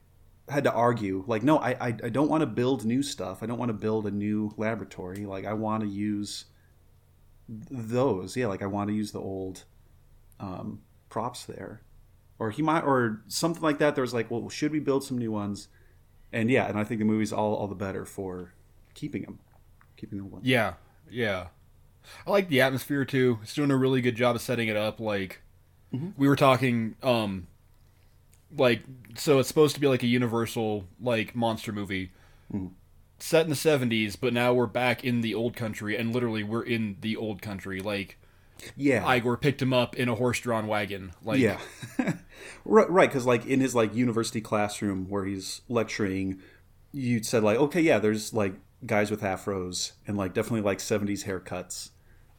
had 0.50 0.64
to 0.66 0.74
argue, 0.74 1.24
like, 1.28 1.44
no, 1.44 1.58
I 1.58 1.70
I, 1.72 1.88
I 1.88 2.10
don't 2.10 2.30
want 2.30 2.42
to 2.42 2.48
build 2.48 2.86
new 2.86 3.04
stuff. 3.04 3.42
I 3.42 3.46
don't 3.46 3.58
want 3.58 3.70
to 3.70 3.74
build 3.74 4.06
a 4.06 4.12
new 4.12 4.54
laboratory. 4.58 5.26
Like, 5.26 5.46
I 5.46 5.54
want 5.54 5.84
to 5.84 5.90
use 5.90 6.46
those. 7.48 8.36
Yeah, 8.36 8.48
like 8.48 8.62
I 8.62 8.68
want 8.68 8.90
to 8.90 8.96
use 8.96 9.12
the 9.12 9.20
old 9.20 9.64
um, 10.40 10.82
props 11.10 11.46
there, 11.46 11.82
or 12.38 12.52
he 12.52 12.62
might, 12.62 12.82
or 12.84 13.22
something 13.28 13.64
like 13.64 13.80
that. 13.80 13.96
There 13.96 14.04
was 14.04 14.14
like, 14.14 14.30
well, 14.30 14.50
should 14.50 14.72
we 14.72 14.80
build 14.80 15.04
some 15.04 15.18
new 15.18 15.32
ones? 15.32 15.68
And 16.32 16.52
yeah, 16.52 16.68
and 16.68 16.78
I 16.78 16.84
think 16.84 17.00
the 17.00 17.06
movie's 17.06 17.34
all 17.34 17.56
all 17.56 17.68
the 17.68 17.76
better 17.76 18.06
for 18.06 18.54
keeping 18.94 19.24
them, 19.24 19.40
keeping 19.98 20.20
them. 20.20 20.30
One. 20.30 20.42
Yeah, 20.44 20.74
yeah. 21.10 21.48
I 22.26 22.32
like 22.32 22.50
the 22.50 22.62
atmosphere 22.62 23.06
too. 23.06 23.40
It's 23.44 23.54
doing 23.54 23.72
a 23.72 23.78
really 23.78 24.02
good 24.02 24.16
job 24.16 24.36
of 24.36 24.42
setting 24.42 24.68
it 24.68 24.78
up. 24.78 25.00
Like 25.00 25.42
we 25.92 26.28
were 26.28 26.36
talking, 26.36 26.96
um, 27.04 27.48
like 28.56 28.82
so 29.16 29.40
it's 29.40 29.48
supposed 29.48 29.76
to 29.76 29.82
be 29.82 29.88
like 29.88 30.04
a 30.04 30.08
universal 30.08 30.86
like 31.02 31.36
monster 31.36 31.72
movie. 31.72 32.12
Set 33.20 33.44
in 33.44 33.50
the 33.50 33.56
70s 33.56 34.18
but 34.20 34.34
now 34.34 34.54
we're 34.54 34.66
back 34.66 35.04
in 35.04 35.22
the 35.22 35.36
old 35.36 35.56
country 35.56 35.98
and 35.98 36.14
literally 36.14 36.42
we're 36.44 36.64
in 36.64 36.98
the 37.02 37.16
old 37.16 37.42
country. 37.42 37.80
Like 37.80 38.18
Yeah, 38.76 39.10
igor 39.14 39.38
picked 39.38 39.62
him 39.62 39.74
up 39.74 39.96
in 39.96 40.10
a 40.10 40.16
horse-drawn 40.16 40.68
wagon. 40.68 41.12
Like 41.24 41.40
yeah, 41.40 41.60
right, 42.66 42.90
right. 42.90 43.10
Because 43.10 43.26
like 43.26 43.46
in 43.46 43.60
his 43.60 43.76
like 43.76 43.94
university 43.94 44.42
classroom 44.42 45.10
where 45.10 45.26
he's 45.26 45.62
lecturing, 45.68 46.42
you 46.92 47.22
said 47.24 47.44
like, 47.44 47.58
okay, 47.58 47.82
yeah, 47.82 48.00
there's 48.00 48.34
like 48.34 48.56
guys 48.86 49.12
with 49.12 49.22
afros 49.22 49.92
and 50.08 50.18
like 50.18 50.34
definitely 50.34 50.62
like 50.62 50.80
'70s 50.80 51.26
haircuts, 51.26 51.90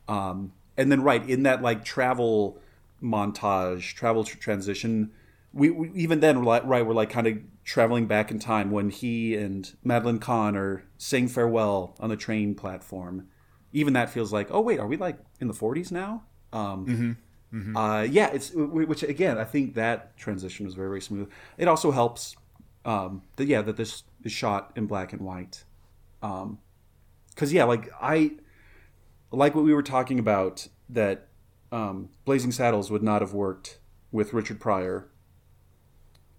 um, 0.08 0.52
and 0.76 0.90
then 0.90 1.02
right 1.02 1.28
in 1.28 1.42
that 1.44 1.62
like 1.62 1.84
travel 1.84 2.58
montage, 3.02 3.94
travel 3.94 4.24
tr- 4.24 4.38
transition. 4.38 5.12
We, 5.52 5.70
we 5.70 5.90
even 5.94 6.20
then 6.20 6.38
we're 6.38 6.44
like 6.44 6.64
right 6.64 6.86
we're 6.86 6.94
like 6.94 7.10
kind 7.10 7.26
of 7.26 7.38
traveling 7.64 8.06
back 8.06 8.30
in 8.30 8.38
time 8.38 8.70
when 8.70 8.90
he 8.90 9.34
and 9.34 9.74
Madeline 9.82 10.18
Kahn 10.20 10.56
are 10.56 10.84
saying 10.96 11.28
farewell 11.28 11.96
on 11.98 12.08
the 12.08 12.16
train 12.16 12.54
platform. 12.54 13.26
Even 13.72 13.92
that 13.94 14.10
feels 14.10 14.32
like 14.32 14.48
oh 14.50 14.60
wait 14.60 14.78
are 14.78 14.86
we 14.86 14.96
like 14.96 15.18
in 15.40 15.48
the 15.48 15.54
40s 15.54 15.90
now? 15.90 16.22
Um, 16.52 17.16
uh, 17.76 18.06
yeah, 18.08 18.28
it's 18.32 18.52
which 18.54 19.02
again 19.02 19.38
I 19.38 19.44
think 19.44 19.74
that 19.74 20.16
transition 20.16 20.66
was 20.66 20.74
very 20.74 20.88
very 20.88 21.00
smooth. 21.00 21.28
It 21.58 21.66
also 21.66 21.90
helps 21.90 22.36
um, 22.84 23.22
that 23.36 23.46
yeah 23.46 23.62
that 23.62 23.76
this 23.76 24.04
is 24.24 24.32
shot 24.32 24.72
in 24.76 24.86
black 24.86 25.12
and 25.12 25.22
white, 25.22 25.64
because 26.20 27.52
yeah 27.52 27.64
like 27.64 27.88
I 28.00 28.32
like 29.32 29.54
what 29.54 29.64
we 29.64 29.74
were 29.74 29.82
talking 29.82 30.18
about 30.18 30.68
that 30.88 31.28
um, 31.72 32.08
Blazing 32.24 32.52
Saddles 32.52 32.90
would 32.90 33.02
not 33.02 33.20
have 33.20 33.32
worked 33.32 33.78
with 34.12 34.32
Richard 34.32 34.60
Pryor. 34.60 35.08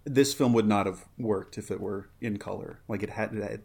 This 0.04 0.34
film 0.34 0.52
would 0.52 0.66
not 0.66 0.86
have 0.86 1.04
worked 1.18 1.58
if 1.58 1.70
it 1.70 1.80
were 1.80 2.08
in 2.20 2.38
color. 2.38 2.80
Like 2.88 3.02
it 3.02 3.10
had, 3.10 3.32
it 3.34 3.42
had 3.42 3.60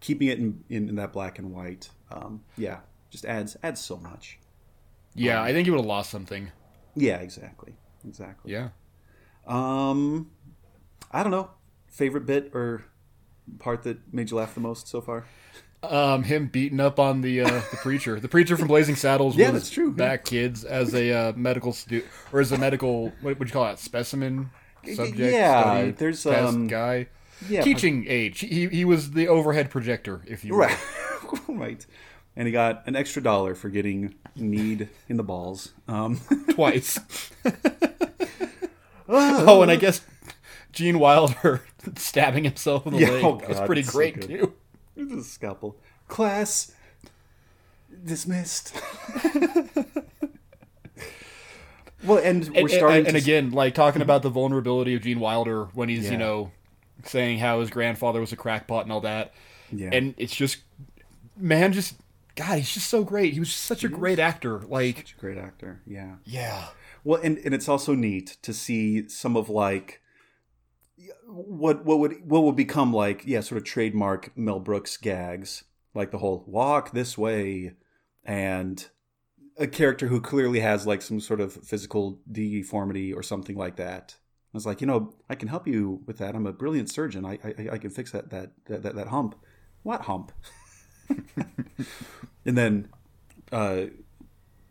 keeping 0.00 0.28
it 0.28 0.38
in, 0.38 0.62
in, 0.68 0.88
in 0.90 0.94
that 0.96 1.12
black 1.12 1.38
and 1.38 1.52
white. 1.52 1.90
Um, 2.10 2.42
yeah, 2.56 2.80
just 3.10 3.24
adds 3.24 3.56
adds 3.62 3.80
so 3.80 3.96
much. 3.96 4.38
yeah 5.14 5.42
i 5.42 5.52
think 5.52 5.66
you 5.66 5.72
would 5.72 5.78
have 5.80 5.86
lost 5.86 6.10
something 6.10 6.50
Yeah, 6.94 7.16
exactly, 7.16 7.74
exactly. 8.06 8.52
yeah 8.52 8.68
Um, 9.46 10.30
I 11.10 11.22
don't 11.22 11.32
know. 11.32 11.50
Favorite 11.88 12.26
bit 12.26 12.50
or 12.54 12.84
part 13.58 13.82
that 13.84 14.12
made 14.12 14.30
you 14.30 14.36
laugh 14.36 14.54
the 14.54 14.60
most 14.60 14.88
so 14.88 15.00
far? 15.00 15.24
um 15.82 16.24
him 16.24 16.48
beating 16.48 16.80
up 16.80 16.98
on 16.98 17.20
the 17.20 17.40
uh 17.40 17.46
the 17.70 17.76
preacher 17.82 18.18
the 18.18 18.26
preacher 18.28 18.56
from 18.56 18.66
blazing 18.66 18.96
saddles 18.96 19.36
Yeah, 19.36 19.50
was 19.52 19.62
that's 19.62 19.70
true, 19.70 19.90
yeah. 19.90 19.94
back 20.08 20.24
kids 20.24 20.64
as 20.64 20.92
a 20.92 21.12
uh, 21.12 21.32
medical 21.36 21.72
student 21.72 22.10
or 22.32 22.40
as 22.40 22.50
a 22.50 22.58
medical 22.58 23.12
what 23.20 23.38
would 23.38 23.46
you 23.48 23.52
call 23.52 23.64
that 23.64 23.78
specimen 23.78 24.50
subject 24.94 25.32
yeah, 25.32 25.60
study 25.62 25.90
there's, 25.92 26.26
um, 26.26 26.66
guy 26.66 27.06
Yeah, 27.48 27.62
teaching 27.62 28.04
age 28.08 28.40
he, 28.40 28.68
he 28.68 28.84
was 28.84 29.12
the 29.12 29.28
overhead 29.28 29.70
projector 29.70 30.22
if 30.26 30.44
you 30.44 30.52
will. 30.52 30.60
right, 30.60 30.78
right. 31.48 31.86
And 32.36 32.46
he 32.46 32.52
got 32.52 32.86
an 32.86 32.94
extra 32.94 33.20
dollar 33.20 33.54
for 33.56 33.68
getting 33.68 34.14
kneed 34.36 34.88
in 35.08 35.16
the 35.16 35.24
balls. 35.24 35.72
Um, 35.88 36.20
twice. 36.50 37.00
oh, 39.08 39.62
and 39.62 39.70
I 39.70 39.76
guess 39.76 40.02
Gene 40.72 40.98
Wilder 41.00 41.62
stabbing 41.96 42.44
himself 42.44 42.86
in 42.86 42.92
the 42.92 43.00
Yeah, 43.00 43.10
leg. 43.10 43.24
oh 43.24 43.38
that 43.38 43.48
was 43.48 43.60
pretty 43.62 43.80
it's 43.80 43.90
so 43.90 43.98
great 43.98 44.22
too. 44.22 44.52
This 44.96 45.10
is 45.10 45.18
a 45.18 45.24
scalpel. 45.28 45.76
Class 46.06 46.72
dismissed. 48.04 48.74
Well, 52.04 52.18
and 52.18 52.48
we're 52.50 52.60
And, 52.60 52.70
starting 52.70 52.98
and, 52.98 53.08
and 53.08 53.16
again, 53.16 53.50
like 53.50 53.74
talking 53.74 54.02
about 54.02 54.22
the 54.22 54.30
vulnerability 54.30 54.94
of 54.94 55.02
Gene 55.02 55.20
Wilder 55.20 55.64
when 55.74 55.88
he's 55.88 56.04
Yeah. 56.06 56.12
you 56.12 56.18
know 56.18 56.50
saying 57.04 57.38
how 57.38 57.60
his 57.60 57.70
grandfather 57.70 58.20
was 58.20 58.32
a 58.32 58.36
crackpot 58.36 58.82
and 58.84 58.92
all 58.92 59.00
that, 59.02 59.32
Yeah. 59.72 59.90
and 59.92 60.14
it's 60.18 60.34
just 60.34 60.58
man, 61.36 61.72
just 61.72 61.94
God, 62.34 62.58
he's 62.58 62.72
just 62.72 62.88
so 62.88 63.02
great. 63.02 63.32
He 63.32 63.40
was 63.40 63.52
such 63.52 63.82
a 63.82 63.88
great 63.88 64.18
actor. 64.20 64.60
Like, 64.60 64.98
Such 64.98 65.14
a 65.16 65.20
great 65.20 65.38
actor. 65.38 65.80
Yeah. 65.84 66.16
yeah, 66.24 66.66
Well, 67.02 67.20
and, 67.20 67.36
and 67.38 67.52
it's 67.52 67.68
also 67.68 67.94
neat 67.96 68.36
to 68.42 68.52
see 68.54 69.08
some 69.08 69.36
of 69.36 69.48
like 69.48 70.00
what 71.26 71.84
what 71.84 71.98
would 71.98 72.28
what 72.28 72.42
would 72.42 72.56
become 72.56 72.92
like 72.92 73.22
yeah 73.26 73.40
sort 73.40 73.58
of 73.58 73.64
trademark 73.64 74.36
Mel 74.36 74.58
Brooks 74.60 74.96
gags 74.96 75.64
like 75.94 76.10
the 76.10 76.18
whole 76.18 76.42
walk 76.46 76.92
this 76.92 77.16
way 77.18 77.74
and 78.24 78.88
a 79.58 79.66
character 79.66 80.06
who 80.06 80.20
clearly 80.20 80.60
has 80.60 80.86
like 80.86 81.02
some 81.02 81.20
sort 81.20 81.40
of 81.40 81.52
physical 81.52 82.20
deformity 82.30 83.12
or 83.12 83.22
something 83.22 83.56
like 83.56 83.76
that. 83.76 84.14
I 84.18 84.56
was 84.56 84.64
like, 84.64 84.80
you 84.80 84.86
know, 84.86 85.14
I 85.28 85.34
can 85.34 85.48
help 85.48 85.66
you 85.66 86.00
with 86.06 86.18
that. 86.18 86.34
I'm 86.34 86.46
a 86.46 86.52
brilliant 86.52 86.90
surgeon. 86.90 87.26
I 87.26 87.38
I, 87.44 87.68
I 87.72 87.78
can 87.78 87.90
fix 87.90 88.12
that 88.12 88.30
that, 88.30 88.52
that 88.66 88.82
that 88.82 88.94
that 88.94 89.08
hump. 89.08 89.34
What 89.82 90.02
hump? 90.02 90.32
and 92.46 92.56
then 92.56 92.88
uh, 93.52 93.86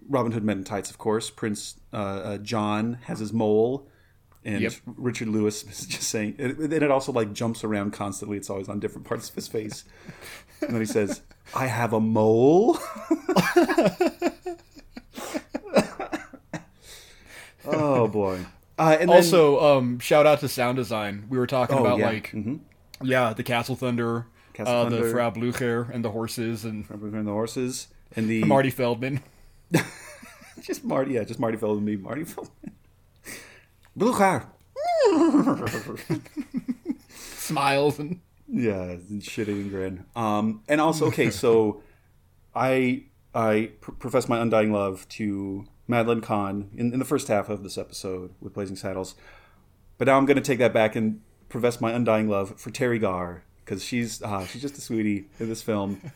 Robin 0.10 0.32
Hood 0.32 0.44
Men 0.44 0.60
in 0.60 0.64
Tights, 0.64 0.90
of 0.90 0.98
course. 0.98 1.30
Prince 1.30 1.76
uh, 1.94 1.98
uh, 1.98 2.38
John 2.40 3.00
has 3.04 3.20
his 3.20 3.34
mole, 3.34 3.88
and 4.44 4.62
Yep. 4.62 4.74
Richard 4.86 5.28
Lewis 5.28 5.64
is 5.70 5.86
just 5.86 6.10
saying. 6.10 6.36
And 6.40 6.74
it 6.74 6.92
also 6.92 7.12
like 7.12 7.34
jumps 7.34 7.64
around 7.64 7.92
constantly. 7.94 8.38
It's 8.38 8.50
always 8.50 8.70
on 8.70 8.80
different 8.80 9.08
parts 9.08 9.30
of 9.30 9.36
his 9.36 9.48
face. 9.48 9.84
And 10.62 10.72
then 10.72 10.82
he 10.82 10.86
says, 10.86 11.22
"I 11.54 11.68
have 11.68 11.94
a 11.94 12.00
mole." 12.00 12.78
oh 17.68 18.07
boy! 18.07 18.45
Uh, 18.80 18.95
and 18.99 19.09
then, 19.09 19.15
also, 19.18 19.59
um, 19.59 19.97
shout 19.97 20.28
out 20.28 20.39
to 20.39 20.47
sound 20.47 20.76
design. 20.76 21.26
We 21.30 21.39
were 21.39 21.47
talking 21.47 21.78
oh, 21.78 21.82
about 21.84 21.97
yeah. 21.97 22.09
like 22.09 22.30
Mhm. 22.32 22.59
yeah, 23.01 23.34
the 23.34 23.41
Castle 23.41 23.76
Thunder, 23.76 24.28
Castle 24.53 24.72
uh, 24.76 24.89
the 24.89 25.09
Frau 25.09 25.32
Blucher 25.32 25.89
and 25.91 26.05
the 26.05 26.11
horses 26.11 26.63
and 26.63 26.88
Remember 26.88 27.24
the 27.24 27.32
horses 27.32 27.88
and 28.15 28.30
the 28.30 28.43
Marty 28.45 28.70
Feldman. 28.70 29.22
just 30.61 30.84
Marty, 30.84 31.13
yeah, 31.13 31.24
just 31.24 31.39
Marty 31.39 31.57
Feldman, 31.57 31.86
me, 31.86 31.95
Marty 31.95 32.24
Feldman. 32.24 32.74
Blue 33.95 34.13
car. 34.13 34.45
Smiles 37.09 37.97
and 37.97 38.20
Yeah, 38.47 38.84
and 38.84 39.22
shitting 39.24 39.61
and 39.61 39.70
grin. 39.72 40.05
Um, 40.15 40.61
and 40.68 40.80
also, 40.80 41.07
okay, 41.07 41.32
so 41.32 41.82
I 42.55 43.05
I 43.34 43.72
pr- 43.82 43.91
profess 43.91 44.30
my 44.30 44.39
undying 44.39 44.72
love 44.72 45.07
to 45.09 45.65
Madeline 45.88 46.22
Kahn 46.22 46.70
in, 46.76 46.94
in 46.94 47.00
the 47.00 47.06
first 47.06 47.28
half 47.28 47.50
of 47.50 47.64
this 47.64 47.78
episode 47.78 48.34
with 48.42 48.54
Blazing 48.54 48.76
Saddles, 48.76 49.16
but 49.98 50.08
now 50.08 50.18
I'm 50.18 50.26
going 50.26 50.38
to 50.38 50.44
take 50.44 50.60
that 50.60 50.74
back 50.74 50.96
and 50.96 51.22
profess 51.50 51.80
my 51.80 51.92
undying 51.92 52.30
love 52.30 52.60
for 52.60 52.70
Teri 52.72 53.00
Garr 53.00 53.44
because 53.64 53.84
she's 53.84 54.22
uh, 54.22 54.46
she's 54.46 54.62
just 54.62 54.78
a 54.78 54.82
sweetie 54.82 55.26
in 55.40 55.50
this 55.50 55.62
film. 55.62 56.02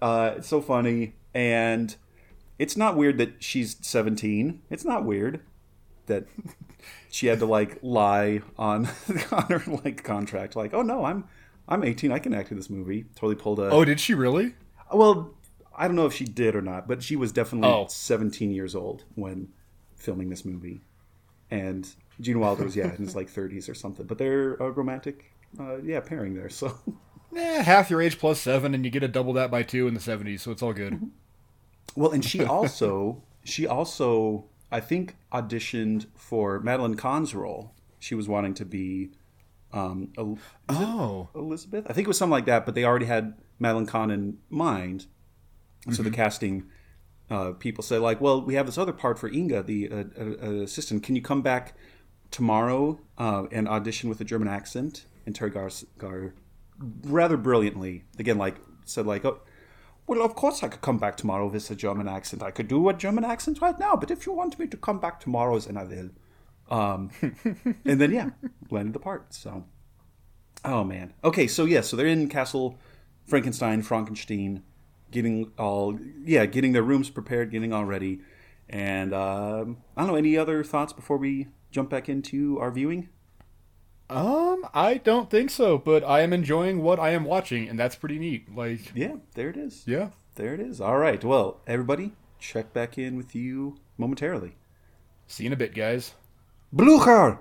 Uh, 0.00 0.34
it's 0.38 0.48
so 0.48 0.60
funny, 0.60 1.14
and 1.32 1.94
it's 2.58 2.76
not 2.76 2.96
weird 2.96 3.18
that 3.18 3.40
she's 3.40 3.76
17. 3.82 4.60
It's 4.68 4.84
not 4.84 5.04
weird 5.04 5.42
that 6.06 6.26
she 7.08 7.28
had 7.28 7.38
to 7.38 7.46
like 7.46 7.78
lie 7.82 8.40
on 8.58 8.88
on 9.30 9.44
her 9.44 9.62
like 9.84 10.02
contract, 10.02 10.56
like, 10.56 10.74
oh 10.74 10.82
no, 10.82 11.04
I'm 11.04 11.22
I'm 11.68 11.84
18, 11.84 12.10
I 12.10 12.18
can 12.18 12.34
act 12.34 12.50
in 12.50 12.56
this 12.56 12.68
movie. 12.68 13.04
Totally 13.14 13.36
pulled 13.36 13.60
a. 13.60 13.70
oh, 13.70 13.84
did 13.84 14.00
she 14.00 14.12
really? 14.12 14.54
well, 14.92 15.34
I 15.82 15.86
don't 15.88 15.96
know 15.96 16.06
if 16.06 16.14
she 16.14 16.24
did 16.24 16.54
or 16.54 16.62
not, 16.62 16.86
but 16.86 17.02
she 17.02 17.16
was 17.16 17.32
definitely 17.32 17.68
Oh. 17.68 17.86
17 17.88 18.52
years 18.52 18.74
old 18.74 19.04
when 19.14 19.48
filming 19.96 20.30
this 20.30 20.44
movie, 20.44 20.80
and 21.50 21.88
Gene 22.20 22.38
Wilder 22.40 22.64
was 22.64 22.76
yeah 22.76 22.94
in 22.94 23.02
his 23.04 23.16
like 23.16 23.28
30s 23.30 23.68
or 23.68 23.74
something. 23.74 24.06
But 24.06 24.18
they're 24.18 24.54
a 24.54 24.70
romantic, 24.70 25.32
uh, 25.58 25.78
yeah, 25.82 26.00
pairing 26.00 26.34
there. 26.34 26.48
So 26.48 26.72
Eh, 27.36 27.62
half 27.62 27.88
your 27.90 28.02
age 28.02 28.18
plus 28.18 28.38
seven, 28.40 28.74
and 28.74 28.84
you 28.84 28.90
get 28.90 29.00
to 29.00 29.08
double 29.08 29.32
that 29.32 29.50
by 29.50 29.62
two 29.62 29.88
in 29.88 29.94
the 29.94 30.00
'70s, 30.00 30.40
so 30.40 30.50
it's 30.50 30.62
all 30.62 30.72
good. 30.74 31.10
Well, 31.96 32.10
and 32.12 32.22
she 32.24 32.44
also 32.58 33.22
she 33.42 33.66
also 33.66 34.44
I 34.70 34.80
think 34.80 35.16
auditioned 35.32 36.06
for 36.14 36.60
Madeline 36.60 36.94
Kahn's 36.94 37.34
role. 37.34 37.74
She 37.98 38.14
was 38.14 38.28
wanting 38.28 38.54
to 38.54 38.64
be 38.66 39.10
um, 39.72 40.12
El- 40.18 40.38
Oh, 40.68 41.28
Elizabeth. 41.34 41.86
I 41.88 41.92
think 41.94 42.06
it 42.06 42.08
was 42.08 42.18
something 42.18 42.32
like 42.32 42.46
that. 42.46 42.66
But 42.66 42.74
they 42.74 42.84
already 42.84 43.06
had 43.06 43.34
Madeline 43.58 43.86
Kahn 43.86 44.10
in 44.10 44.38
mind, 44.50 45.06
and 45.86 45.96
so 45.96 46.02
the 46.02 46.10
casting 46.10 46.64
uh, 47.30 47.52
people 47.52 47.82
say 47.82 47.98
like, 47.98 48.20
"Well, 48.20 48.42
we 48.42 48.54
have 48.54 48.66
this 48.66 48.78
other 48.78 48.92
part 48.92 49.18
for 49.18 49.28
Inga, 49.28 49.62
the 49.64 49.90
uh, 49.90 50.04
uh, 50.18 50.24
uh, 50.24 50.50
assistant. 50.62 51.02
Can 51.02 51.16
you 51.16 51.22
come 51.22 51.42
back 51.42 51.74
tomorrow 52.30 53.00
uh, 53.18 53.44
and 53.50 53.68
audition 53.68 54.08
with 54.08 54.20
a 54.20 54.24
German 54.24 54.48
accent?" 54.48 55.06
And 55.24 55.34
Teri 55.34 55.52
Garr, 55.52 55.70
Garr 55.98 56.34
rather 57.04 57.36
brilliantly 57.36 58.04
again 58.18 58.38
like 58.38 58.56
said 58.84 59.06
like, 59.06 59.24
"Oh." 59.24 59.40
Well, 60.04 60.22
of 60.22 60.34
course 60.34 60.64
I 60.64 60.68
could 60.68 60.80
come 60.80 60.98
back 60.98 61.16
tomorrow 61.16 61.46
with 61.46 61.70
a 61.70 61.76
German 61.76 62.08
accent. 62.08 62.42
I 62.42 62.50
could 62.50 62.66
do 62.66 62.88
a 62.88 62.92
German 62.92 63.24
accent 63.24 63.60
right 63.60 63.78
now, 63.78 63.94
but 63.94 64.10
if 64.10 64.26
you 64.26 64.32
want 64.32 64.58
me 64.58 64.66
to 64.66 64.76
come 64.76 64.98
back 64.98 65.20
tomorrow, 65.20 65.56
then 65.60 65.76
I 65.76 65.84
will. 65.84 66.10
Um, 66.68 67.10
and 67.84 68.00
then 68.00 68.10
yeah, 68.10 68.30
landed 68.68 68.94
the 68.94 68.98
part. 68.98 69.32
So, 69.32 69.64
oh 70.64 70.82
man. 70.82 71.14
Okay, 71.22 71.46
so 71.46 71.64
yeah, 71.64 71.82
so 71.82 71.96
they're 71.96 72.08
in 72.08 72.28
Castle 72.28 72.76
Frankenstein, 73.26 73.82
Frankenstein, 73.82 74.64
getting 75.12 75.52
all 75.58 75.98
yeah, 76.24 76.46
getting 76.46 76.72
their 76.72 76.82
rooms 76.82 77.10
prepared, 77.10 77.50
getting 77.52 77.72
all 77.72 77.84
ready. 77.84 78.20
And 78.68 79.12
um, 79.14 79.76
I 79.96 80.00
don't 80.02 80.08
know. 80.08 80.16
Any 80.16 80.36
other 80.36 80.64
thoughts 80.64 80.92
before 80.92 81.18
we 81.18 81.48
jump 81.70 81.90
back 81.90 82.08
into 82.08 82.58
our 82.58 82.70
viewing? 82.70 83.08
um, 84.10 84.66
I 84.74 84.94
don't 85.02 85.30
think 85.30 85.50
so, 85.50 85.78
but 85.78 86.04
I 86.04 86.20
am 86.20 86.32
enjoying 86.34 86.82
what 86.82 86.98
I 86.98 87.10
am 87.10 87.24
watching, 87.24 87.68
and 87.68 87.78
that's 87.78 87.96
pretty 87.96 88.18
neat. 88.18 88.54
Like, 88.54 88.92
Yeah, 88.94 89.16
there 89.34 89.48
it 89.48 89.56
is. 89.56 89.84
yeah, 89.86 90.10
There 90.34 90.52
it 90.52 90.60
is. 90.60 90.80
All 90.82 90.98
right. 90.98 91.22
Well, 91.24 91.60
everybody, 91.66 92.12
check 92.38 92.72
back 92.74 92.98
in 92.98 93.16
with 93.16 93.34
you 93.34 93.76
momentarily. 93.96 94.56
see 95.26 95.44
you 95.44 95.48
in 95.48 95.52
a 95.54 95.56
bit, 95.56 95.74
guys. 95.74 96.14
Blucher! 96.72 97.38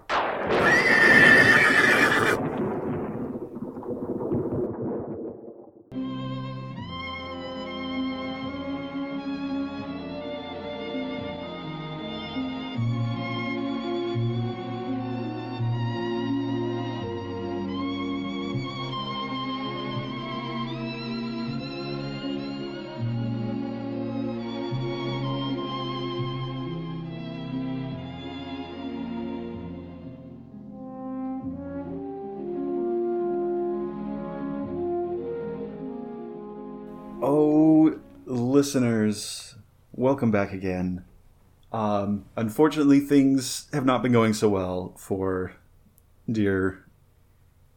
Listeners, 38.62 39.56
welcome 39.92 40.30
back 40.30 40.54
again. 40.54 41.04
Um, 41.72 42.26
unfortunately, 42.36 43.00
things 43.00 43.68
have 43.74 43.86
not 43.86 44.04
been 44.04 44.12
going 44.12 44.36
so 44.36 44.50
well 44.50 44.94
for 45.00 45.56
dear 46.32 46.86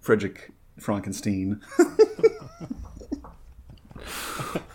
Frederick 0.03 0.53
Frankenstein. 0.79 1.63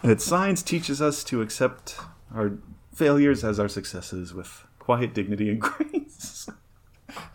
that 0.02 0.20
science 0.20 0.64
teaches 0.64 1.00
us 1.00 1.24
to 1.26 1.44
accept 1.44 2.00
our 2.34 2.58
failures 2.92 3.44
as 3.44 3.60
our 3.60 3.68
successes 3.68 4.34
with 4.34 4.66
quiet 4.80 5.14
dignity 5.14 5.52
and 5.52 5.62
grace. 5.62 6.50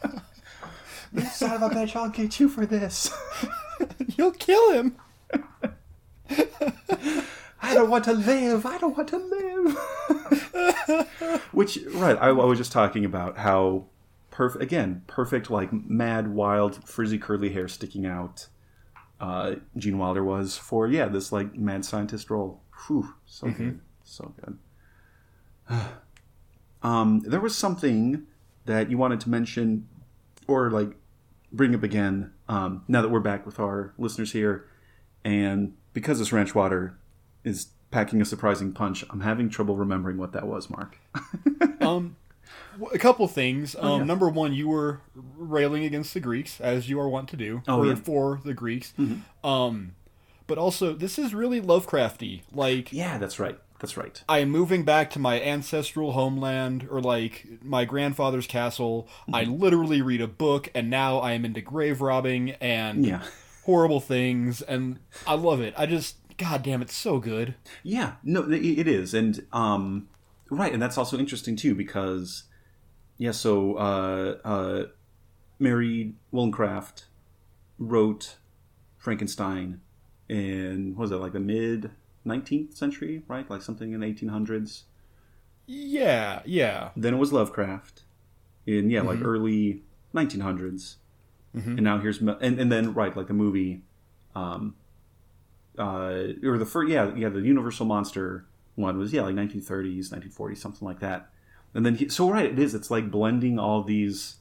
you 1.12 1.20
son 1.20 1.62
of 1.62 1.70
a 1.70 1.72
bitch, 1.72 1.94
I'll 1.94 2.08
get 2.08 2.40
you 2.40 2.48
for 2.48 2.66
this. 2.66 3.16
You'll 4.16 4.32
kill 4.32 4.72
him. 4.72 4.96
I 7.64 7.72
don't 7.72 7.88
want 7.88 8.04
to 8.04 8.12
live. 8.12 8.66
I 8.66 8.76
don't 8.76 8.94
want 8.94 9.08
to 9.08 9.16
live. 9.16 11.08
Which, 11.52 11.78
right, 11.94 12.16
I, 12.20 12.28
I 12.28 12.32
was 12.32 12.58
just 12.58 12.72
talking 12.72 13.06
about 13.06 13.38
how 13.38 13.86
perfect, 14.30 14.62
again, 14.62 15.02
perfect, 15.06 15.50
like 15.50 15.72
mad, 15.72 16.28
wild, 16.28 16.86
frizzy, 16.86 17.18
curly 17.18 17.48
hair 17.50 17.66
sticking 17.66 18.04
out. 18.04 18.48
Uh, 19.18 19.54
Gene 19.78 19.96
Wilder 19.96 20.22
was 20.22 20.58
for 20.58 20.86
yeah 20.88 21.06
this 21.06 21.32
like 21.32 21.54
mad 21.56 21.86
scientist 21.86 22.28
role. 22.28 22.60
Whew, 22.86 23.14
so 23.24 23.48
good, 23.48 23.80
so 24.02 24.34
good. 24.44 24.58
um, 26.82 27.20
there 27.20 27.40
was 27.40 27.56
something 27.56 28.26
that 28.66 28.90
you 28.90 28.98
wanted 28.98 29.20
to 29.20 29.30
mention, 29.30 29.88
or 30.46 30.70
like 30.70 30.96
bring 31.50 31.74
up 31.74 31.82
again. 31.82 32.32
Um, 32.46 32.84
now 32.88 33.00
that 33.00 33.08
we're 33.08 33.20
back 33.20 33.46
with 33.46 33.58
our 33.58 33.94
listeners 33.96 34.32
here, 34.32 34.68
and 35.24 35.74
because 35.94 36.18
this 36.18 36.30
ranch 36.30 36.54
water 36.54 36.98
is 37.44 37.68
packing 37.90 38.20
a 38.20 38.24
surprising 38.24 38.72
punch, 38.72 39.04
I'm 39.10 39.20
having 39.20 39.48
trouble 39.48 39.76
remembering 39.76 40.16
what 40.16 40.32
that 40.32 40.46
was, 40.46 40.68
Mark. 40.70 40.98
Um, 41.80 42.16
a 42.92 42.98
couple 42.98 43.28
things. 43.28 43.74
Um, 43.76 43.80
Oh, 43.84 43.96
yeah. 43.98 44.04
number 44.04 44.28
one, 44.28 44.52
you 44.54 44.68
were 44.68 45.00
railing 45.36 45.84
against 45.84 46.14
the 46.14 46.20
Greeks 46.20 46.60
as 46.60 46.88
you 46.88 46.98
are 46.98 47.08
wont 47.08 47.28
to 47.28 47.36
do, 47.36 47.62
Oh, 47.68 47.80
or 47.80 47.86
yeah. 47.86 47.92
Mm-hmm. 47.92 48.02
for 48.02 48.40
the 48.44 48.54
Greeks. 48.54 48.92
Um, 49.42 49.94
but 50.46 50.56
also, 50.58 50.94
this 50.94 51.18
is 51.18 51.34
really 51.34 51.60
Lovecrafty. 51.60 52.40
Like, 52.52 52.92
yeah, 52.92 53.18
that's 53.18 53.38
right. 53.38 53.58
That's 53.80 53.96
right. 53.98 54.22
I 54.28 54.38
am 54.38 54.48
moving 54.50 54.84
back 54.84 55.10
to 55.10 55.18
my 55.18 55.40
ancestral 55.42 56.12
homeland 56.12 56.86
or 56.90 57.00
like 57.02 57.46
my 57.62 57.84
grandfather's 57.84 58.46
castle. 58.46 59.08
I 59.32 59.44
Mm-hmm. 59.44 59.52
literally 59.60 60.00
read 60.02 60.20
a 60.22 60.26
book 60.28 60.70
and 60.74 60.88
now 60.88 61.18
I 61.18 61.32
am 61.32 61.44
into 61.44 61.60
grave 61.60 62.00
robbing 62.00 62.52
and 62.52 63.04
Yeah. 63.04 63.22
horrible 63.66 64.00
things 64.00 64.62
and 64.62 65.00
I 65.26 65.34
love 65.34 65.60
it. 65.60 65.74
I 65.76 65.84
just 65.86 66.16
god 66.36 66.62
damn 66.62 66.82
it's 66.82 66.96
so 66.96 67.18
good. 67.18 67.54
Yeah, 67.82 68.14
no, 68.22 68.42
it 68.50 68.64
it 68.64 68.88
is, 68.88 69.14
and 69.14 69.46
um, 69.52 70.08
right, 70.50 70.72
and 70.72 70.82
that's 70.82 70.98
also 70.98 71.18
interesting 71.18 71.56
too 71.56 71.74
because, 71.74 72.44
yeah, 73.18 73.32
so 73.32 73.74
uh, 73.74 74.36
uh, 74.44 74.84
Mary 75.58 76.14
Wollstonecraft 76.30 77.06
wrote 77.78 78.36
Frankenstein 78.98 79.80
in 80.28 80.94
what 80.94 81.02
was 81.02 81.10
it 81.10 81.16
like 81.16 81.32
the 81.32 81.40
mid 81.40 81.90
nineteenth 82.24 82.76
century, 82.76 83.22
right? 83.28 83.48
Like 83.48 83.62
something 83.62 83.92
in 83.92 84.00
the 84.00 84.06
eighteen 84.06 84.30
hundreds. 84.30 84.84
Yeah, 85.66 86.42
yeah. 86.44 86.90
Then 86.96 87.14
it 87.14 87.18
was 87.18 87.32
Lovecraft 87.32 88.02
in 88.66 88.90
yeah, 88.90 89.02
like 89.02 89.20
early 89.22 89.82
nineteen 90.12 90.40
hundreds, 90.40 90.96
and 91.54 91.82
now 91.82 91.98
here's 91.98 92.20
and 92.20 92.58
and 92.58 92.72
then 92.72 92.94
right 92.94 93.16
like 93.16 93.28
the 93.28 93.34
movie, 93.34 93.82
um, 94.34 94.74
uh, 95.78 96.32
or 96.44 96.58
the 96.58 96.66
first 96.66 96.90
yeah 96.90 97.12
yeah 97.14 97.28
the 97.28 97.40
Universal 97.40 97.86
monster 97.86 98.46
one 98.74 98.98
was 98.98 99.12
yeah 99.12 99.22
like 99.22 99.34
nineteen 99.34 99.60
thirties, 99.60 100.12
nineteen 100.12 100.30
forties, 100.30 100.60
something 100.60 100.86
like 100.86 101.00
that, 101.00 101.30
and 101.74 101.84
then 101.84 101.96
he, 101.96 102.08
so 102.08 102.30
right 102.30 102.46
it 102.46 102.58
is 102.58 102.74
it's 102.74 102.90
like 102.90 103.10
blending 103.10 103.58
all 103.58 103.82
these 103.82 104.36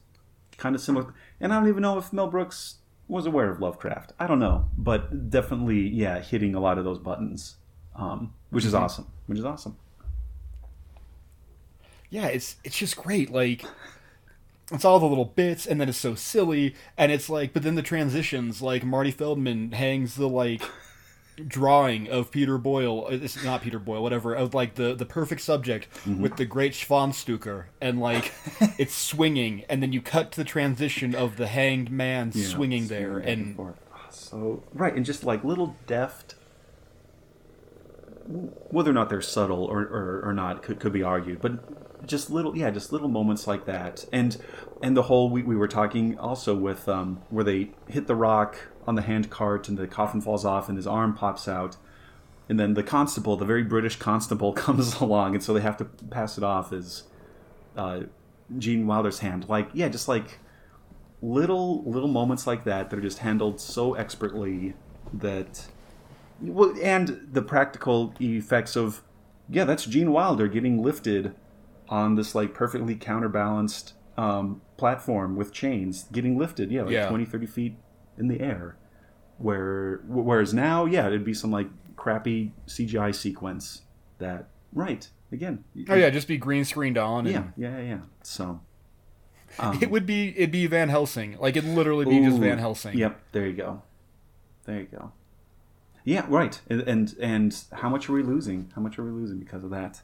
kind 0.57 0.75
of 0.75 0.81
similar, 0.81 1.13
and 1.39 1.53
I 1.53 1.59
don't 1.59 1.69
even 1.69 1.81
know 1.81 1.97
if 1.97 2.13
Mel 2.13 2.27
Brooks 2.27 2.75
was 3.07 3.25
aware 3.25 3.49
of 3.49 3.59
Lovecraft. 3.59 4.13
I 4.19 4.27
don't 4.27 4.39
know, 4.39 4.69
but 4.77 5.29
definitely 5.29 5.87
yeah 5.87 6.19
hitting 6.19 6.55
a 6.55 6.59
lot 6.59 6.77
of 6.77 6.83
those 6.85 6.99
buttons, 6.99 7.57
um, 7.95 8.33
which 8.49 8.65
is 8.65 8.73
awesome, 8.73 9.07
which 9.27 9.39
is 9.39 9.45
awesome. 9.45 9.77
Yeah, 12.09 12.27
it's 12.27 12.57
it's 12.63 12.77
just 12.77 12.95
great. 12.95 13.31
Like 13.31 13.65
it's 14.71 14.85
all 14.85 14.99
the 14.99 15.05
little 15.05 15.25
bits, 15.25 15.65
and 15.65 15.79
then 15.79 15.89
it's 15.89 15.97
so 15.97 16.15
silly, 16.15 16.75
and 16.97 17.11
it's 17.11 17.29
like, 17.29 17.53
but 17.53 17.63
then 17.63 17.75
the 17.75 17.81
transitions, 17.81 18.61
like 18.61 18.83
Marty 18.83 19.11
Feldman 19.11 19.71
hangs 19.73 20.15
the 20.15 20.29
like 20.29 20.63
drawing 21.47 22.09
of 22.09 22.31
Peter 22.31 22.57
Boyle, 22.57 23.07
it's 23.09 23.43
not 23.43 23.61
Peter 23.61 23.79
Boyle, 23.79 24.01
whatever, 24.03 24.33
of 24.33 24.53
like 24.53 24.75
the 24.75 24.93
the 24.93 25.05
perfect 25.05 25.41
subject 25.41 25.87
with 26.05 26.37
the 26.37 26.45
great 26.45 26.73
Schwanzstucker, 26.73 27.65
and 27.81 27.99
like 27.99 28.31
it's 28.77 28.93
swinging, 28.95 29.63
and 29.69 29.81
then 29.81 29.93
you 29.93 30.01
cut 30.01 30.31
to 30.33 30.37
the 30.37 30.45
transition 30.45 31.15
of 31.15 31.37
the 31.37 31.47
hanged 31.47 31.91
man 31.91 32.31
Yeah, 32.33 32.47
swinging 32.47 32.87
there, 32.87 33.17
and. 33.17 33.57
Ah, 33.93 34.07
so 34.09 34.63
right, 34.73 34.95
and 34.95 35.05
just 35.05 35.23
like 35.23 35.43
little 35.43 35.75
deft, 35.87 36.35
whether 38.25 38.89
or 38.91 38.93
not 38.93 39.09
they're 39.09 39.21
subtle 39.21 39.63
or, 39.65 39.81
or, 39.81 40.21
or 40.25 40.33
not 40.33 40.61
could, 40.63 40.79
could 40.79 40.93
be 40.93 41.03
argued, 41.03 41.41
but 41.41 42.07
just 42.07 42.29
little, 42.29 42.55
yeah, 42.55 42.69
just 42.69 42.91
little 42.91 43.07
moments 43.07 43.47
like 43.47 43.65
that, 43.65 44.05
and 44.11 44.37
and 44.83 44.97
the 44.97 45.03
whole 45.03 45.29
we, 45.29 45.41
we 45.41 45.55
were 45.55 45.69
talking 45.69 46.19
also 46.19 46.53
with 46.53 46.89
um, 46.89 47.21
where 47.29 47.45
they 47.45 47.71
hit 47.87 48.05
the 48.05 48.15
rock 48.15 48.57
on 48.85 48.95
the 48.95 49.01
hand 49.01 49.29
cart 49.29 49.69
and 49.69 49.77
the 49.77 49.87
coffin 49.87 50.19
falls 50.19 50.43
off 50.43 50.67
and 50.67 50.77
his 50.77 50.85
arm 50.85 51.13
pops 51.15 51.47
out. 51.47 51.77
And 52.49 52.59
then 52.59 52.73
the 52.73 52.83
constable, 52.83 53.37
the 53.37 53.45
very 53.45 53.63
British 53.63 53.95
constable, 53.95 54.51
comes 54.65 54.99
along, 54.99 55.35
and 55.35 55.43
so 55.43 55.53
they 55.53 55.61
have 55.61 55.77
to 55.77 55.85
pass 55.85 56.37
it 56.37 56.43
off 56.43 56.73
as 56.73 57.03
uh, 57.77 58.01
Gene 58.57 58.85
Wilder's 58.85 59.19
hand. 59.19 59.47
Like, 59.47 59.69
yeah, 59.73 59.87
just 59.87 60.09
like 60.09 60.39
little 61.21 61.81
little 61.89 62.09
moments 62.09 62.45
like 62.45 62.65
that 62.65 62.89
that 62.89 62.99
are 62.99 63.01
just 63.01 63.19
handled 63.19 63.61
so 63.61 63.93
expertly 63.93 64.73
that 65.13 65.65
well 66.41 66.75
and 66.83 67.29
the 67.31 67.41
practical 67.41 68.13
effects 68.19 68.75
of 68.75 69.01
yeah 69.49 69.63
that's 69.63 69.85
gene 69.85 70.11
wilder 70.11 70.49
getting 70.49 70.83
lifted 70.83 71.33
on 71.87 72.15
this 72.15 72.35
like 72.35 72.53
perfectly 72.53 72.93
counterbalanced 72.93 73.93
um, 74.17 74.61
platform 74.83 75.37
with 75.37 75.53
chains 75.53 75.93
getting 76.11 76.37
lifted 76.37 76.69
yeah 76.69 76.81
like 76.83 76.91
Yeah. 76.91 77.07
20 77.07 77.23
30 77.23 77.45
feet 77.45 77.73
in 78.17 78.27
the 78.27 78.41
air 78.41 78.75
where 79.37 80.01
whereas 80.07 80.53
now 80.53 80.83
yeah 80.83 81.07
it'd 81.07 81.23
be 81.23 81.33
some 81.33 81.51
like 81.51 81.69
crappy 81.95 82.51
cgi 82.67 83.15
sequence 83.15 83.83
that 84.17 84.49
right 84.73 85.09
again 85.31 85.63
oh 85.87 85.95
yeah, 85.95 86.09
just 86.09 86.27
be 86.27 86.37
green 86.37 86.65
screened 86.65 86.97
on, 86.97 87.25
and 87.27 87.33
yeah 87.35 87.43
yeah 87.55 87.77
yeah, 87.77 87.83
yeah. 87.93 87.99
so 88.23 88.59
um, 89.59 89.81
it 89.81 89.89
would 89.89 90.05
be 90.05 90.29
it'd 90.35 90.51
be 90.51 90.67
Van 90.67 90.89
Helsing, 90.89 91.37
like 91.39 91.55
it'd 91.55 91.69
literally 91.69 92.05
be 92.05 92.19
just 92.27 92.39
Van 92.39 92.57
Helsing. 92.57 92.97
Yep, 92.97 93.19
there 93.31 93.45
you 93.47 93.53
go. 93.53 93.83
There 94.65 94.79
you 94.79 94.87
go. 94.87 95.11
Yeah, 96.03 96.25
right. 96.27 96.59
And 96.69 96.81
and, 96.81 97.15
and 97.21 97.63
how 97.71 97.87
much 97.89 98.09
are 98.09 98.13
we 98.13 98.23
losing? 98.23 98.71
How 98.75 98.81
much 98.81 98.97
are 98.97 99.03
we 99.03 99.11
losing 99.11 99.39
because 99.39 99.63
of 99.63 99.69
that? 99.69 100.01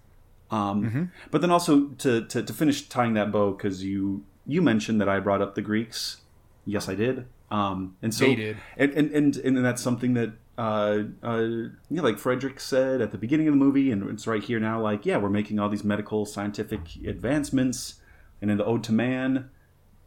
Um, 0.51 0.84
Mm-hmm. 0.84 1.03
But 1.31 1.41
then 1.41 1.49
also 1.51 1.88
to, 2.03 2.26
to, 2.27 2.43
to 2.43 2.53
finish 2.53 2.88
tying 2.89 3.14
that 3.15 3.31
bow, 3.31 3.51
because 3.51 3.84
you 3.84 4.23
you 4.50 4.62
mentioned 4.62 5.00
that 5.00 5.08
I 5.08 5.20
brought 5.20 5.42
up 5.42 5.56
the 5.56 5.62
Greeks. 5.62 6.18
Yes, 6.66 6.90
I 6.90 6.96
did. 6.96 7.26
Um, 7.52 7.96
and 8.02 8.14
so 8.14 8.26
They 8.26 8.36
did. 8.36 8.58
And, 8.78 8.92
and 8.94 9.12
and 9.12 9.38
and 9.38 9.66
that's 9.66 9.82
something 9.82 10.14
that 10.16 10.34
uh, 10.58 11.04
uh, 11.24 11.48
yeah, 11.90 12.02
like 12.02 12.20
Frederick 12.20 12.60
said 12.60 13.00
at 13.02 13.12
the 13.12 13.18
beginning 13.18 13.48
of 13.48 13.54
the 13.54 13.58
movie, 13.58 13.92
and 13.92 14.10
it's 14.10 14.28
right 14.28 14.44
here 14.44 14.60
now. 14.60 14.82
Like, 14.82 15.06
yeah, 15.06 15.18
we're 15.18 15.30
making 15.30 15.58
all 15.58 15.70
these 15.70 15.86
medical 15.86 16.26
scientific 16.26 16.82
advancements, 17.08 18.02
and 18.42 18.52
in 18.52 18.58
the 18.58 18.66
Ode 18.66 18.84
to 18.84 18.92
Man, 18.92 19.50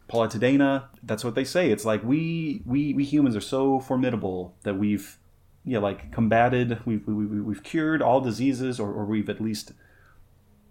Polla 0.07 0.29
ta 0.29 0.37
deina, 0.37 0.85
that's 1.01 1.23
what 1.23 1.35
they 1.35 1.43
say. 1.43 1.71
It's 1.71 1.85
like 1.85 2.03
we 2.03 2.61
we 2.65 2.93
we 2.93 3.03
humans 3.03 3.35
are 3.35 3.41
so 3.41 3.79
formidable 3.79 4.55
that 4.63 4.75
we've 4.75 5.17
yeah 5.65 5.79
like 5.79 6.11
combated, 6.11 6.85
we've 6.85 7.05
we, 7.07 7.13
we, 7.13 7.41
we've 7.41 7.63
cured 7.63 8.01
all 8.01 8.21
diseases, 8.21 8.79
or, 8.79 8.91
or 8.91 9.05
we've 9.05 9.29
at 9.29 9.41
least 9.41 9.71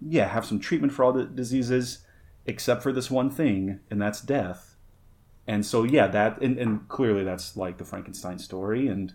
yeah 0.01 0.29
have 0.29 0.45
some 0.45 0.61
treatment 0.61 0.93
for 0.93 1.05
all 1.05 1.13
the 1.13 1.25
diseases, 1.25 2.07
except 2.47 2.83
for 2.83 2.93
this 2.93 3.11
one 3.11 3.31
thing, 3.31 3.81
and 3.91 4.01
that's 4.01 4.21
death. 4.21 4.77
And 5.47 5.67
so 5.67 5.83
yeah, 5.85 6.07
that 6.09 6.41
and, 6.41 6.59
and 6.59 6.89
clearly 6.89 7.25
that's 7.25 7.57
like 7.57 7.79
the 7.79 7.85
Frankenstein 7.85 8.39
story, 8.39 8.87
and 8.89 9.13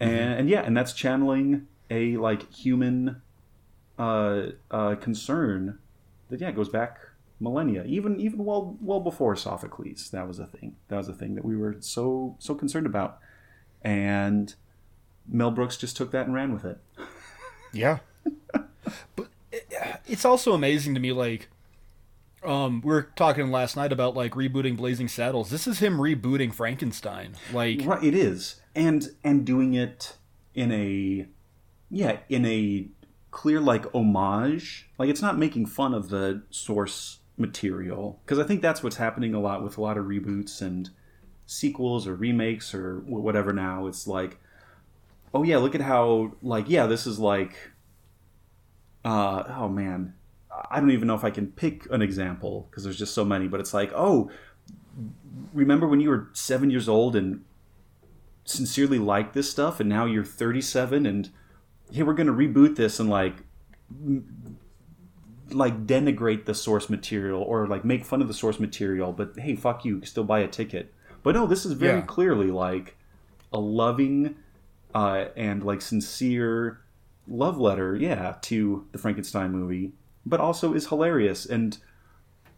and 0.00 0.10
and 0.40 0.48
yeah, 0.50 0.62
and 0.62 0.76
that's 0.76 0.92
channeling 0.92 1.66
a 1.90 2.16
like 2.16 2.50
human 2.52 3.20
uh, 3.98 4.42
uh, 4.70 4.94
concern 4.96 5.78
that 6.30 6.40
yeah 6.40 6.50
goes 6.50 6.68
back 6.68 6.98
millennia, 7.40 7.84
even 7.84 8.18
even 8.20 8.44
well 8.44 8.76
well 8.80 9.00
before 9.00 9.36
Sophocles. 9.36 10.10
That 10.10 10.26
was 10.26 10.38
a 10.38 10.46
thing. 10.46 10.76
That 10.88 10.96
was 10.96 11.08
a 11.08 11.14
thing 11.14 11.34
that 11.34 11.44
we 11.44 11.56
were 11.56 11.76
so 11.80 12.36
so 12.38 12.54
concerned 12.54 12.86
about, 12.86 13.18
and 13.82 14.54
Mel 15.28 15.50
Brooks 15.50 15.76
just 15.76 15.96
took 15.96 16.10
that 16.12 16.26
and 16.26 16.34
ran 16.34 16.52
with 16.54 16.64
it. 16.64 16.78
Yeah. 17.72 17.98
but 19.14 19.28
it- 19.52 19.72
it's 20.06 20.24
also 20.24 20.54
amazing 20.54 20.94
to 20.94 21.00
me, 21.00 21.12
like, 21.12 21.48
um, 22.44 22.80
we 22.82 22.92
were 22.92 23.02
talking 23.16 23.50
last 23.50 23.76
night 23.76 23.92
about 23.92 24.14
like 24.14 24.32
rebooting 24.32 24.76
Blazing 24.76 25.08
Saddles. 25.08 25.50
This 25.50 25.66
is 25.66 25.80
him 25.80 25.98
rebooting 25.98 26.52
Frankenstein. 26.52 27.34
Like, 27.52 27.82
Right, 27.84 28.02
it 28.02 28.14
is, 28.14 28.60
and 28.74 29.08
and 29.24 29.44
doing 29.44 29.74
it 29.74 30.16
in 30.54 30.72
a 30.72 31.26
yeah 31.90 32.18
in 32.28 32.46
a 32.46 32.88
clear 33.30 33.60
like 33.60 33.92
homage. 33.94 34.88
Like 34.98 35.08
it's 35.08 35.22
not 35.22 35.38
making 35.38 35.66
fun 35.66 35.94
of 35.94 36.08
the 36.08 36.42
source 36.50 37.18
material 37.36 38.20
because 38.24 38.38
I 38.38 38.44
think 38.44 38.62
that's 38.62 38.82
what's 38.82 38.96
happening 38.96 39.34
a 39.34 39.40
lot 39.40 39.62
with 39.62 39.78
a 39.78 39.80
lot 39.80 39.96
of 39.96 40.06
reboots 40.06 40.60
and 40.60 40.90
sequels 41.46 42.06
or 42.06 42.14
remakes 42.14 42.74
or 42.74 43.00
whatever. 43.00 43.52
Now 43.52 43.86
it's 43.86 44.06
like, 44.06 44.38
oh 45.32 45.42
yeah, 45.42 45.58
look 45.58 45.74
at 45.74 45.80
how 45.80 46.32
like 46.42 46.68
yeah 46.68 46.86
this 46.86 47.06
is 47.06 47.18
like, 47.18 47.72
uh 49.04 49.44
oh 49.48 49.68
man, 49.68 50.14
I 50.70 50.80
don't 50.80 50.90
even 50.90 51.08
know 51.08 51.14
if 51.14 51.24
I 51.24 51.30
can 51.30 51.48
pick 51.48 51.86
an 51.90 52.02
example 52.02 52.66
because 52.70 52.84
there's 52.84 52.98
just 52.98 53.14
so 53.14 53.24
many. 53.24 53.48
But 53.48 53.60
it's 53.60 53.74
like 53.74 53.92
oh 53.94 54.30
remember 55.52 55.86
when 55.86 56.00
you 56.00 56.08
were 56.10 56.28
seven 56.32 56.70
years 56.70 56.88
old 56.88 57.14
and 57.14 57.44
sincerely 58.44 58.98
liked 58.98 59.34
this 59.34 59.48
stuff 59.50 59.78
and 59.78 59.88
now 59.88 60.04
you're 60.06 60.24
37 60.24 61.06
and 61.06 61.30
hey 61.92 62.02
we're 62.02 62.14
going 62.14 62.26
to 62.26 62.32
reboot 62.32 62.74
this 62.76 62.98
and 62.98 63.08
like 63.08 63.34
like 65.50 65.86
denigrate 65.86 66.44
the 66.44 66.54
source 66.54 66.90
material 66.90 67.42
or 67.42 67.66
like 67.66 67.84
make 67.84 68.04
fun 68.04 68.20
of 68.20 68.28
the 68.28 68.34
source 68.34 68.58
material 68.60 69.12
but 69.12 69.38
hey 69.38 69.54
fuck 69.54 69.84
you 69.84 70.04
still 70.04 70.24
buy 70.24 70.40
a 70.40 70.48
ticket 70.48 70.92
but 71.22 71.34
no 71.34 71.46
this 71.46 71.64
is 71.64 71.72
very 71.72 71.98
Yeah. 72.00 72.04
clearly 72.06 72.50
like 72.50 72.96
a 73.52 73.58
loving 73.60 74.34
uh, 74.94 75.26
and 75.36 75.62
like 75.62 75.80
sincere 75.80 76.80
love 77.26 77.58
letter 77.58 77.94
yeah 77.96 78.36
to 78.42 78.86
the 78.92 78.98
frankenstein 78.98 79.52
movie 79.52 79.92
but 80.28 80.40
also 80.40 80.72
is 80.74 80.88
hilarious 80.88 81.46
and 81.46 81.78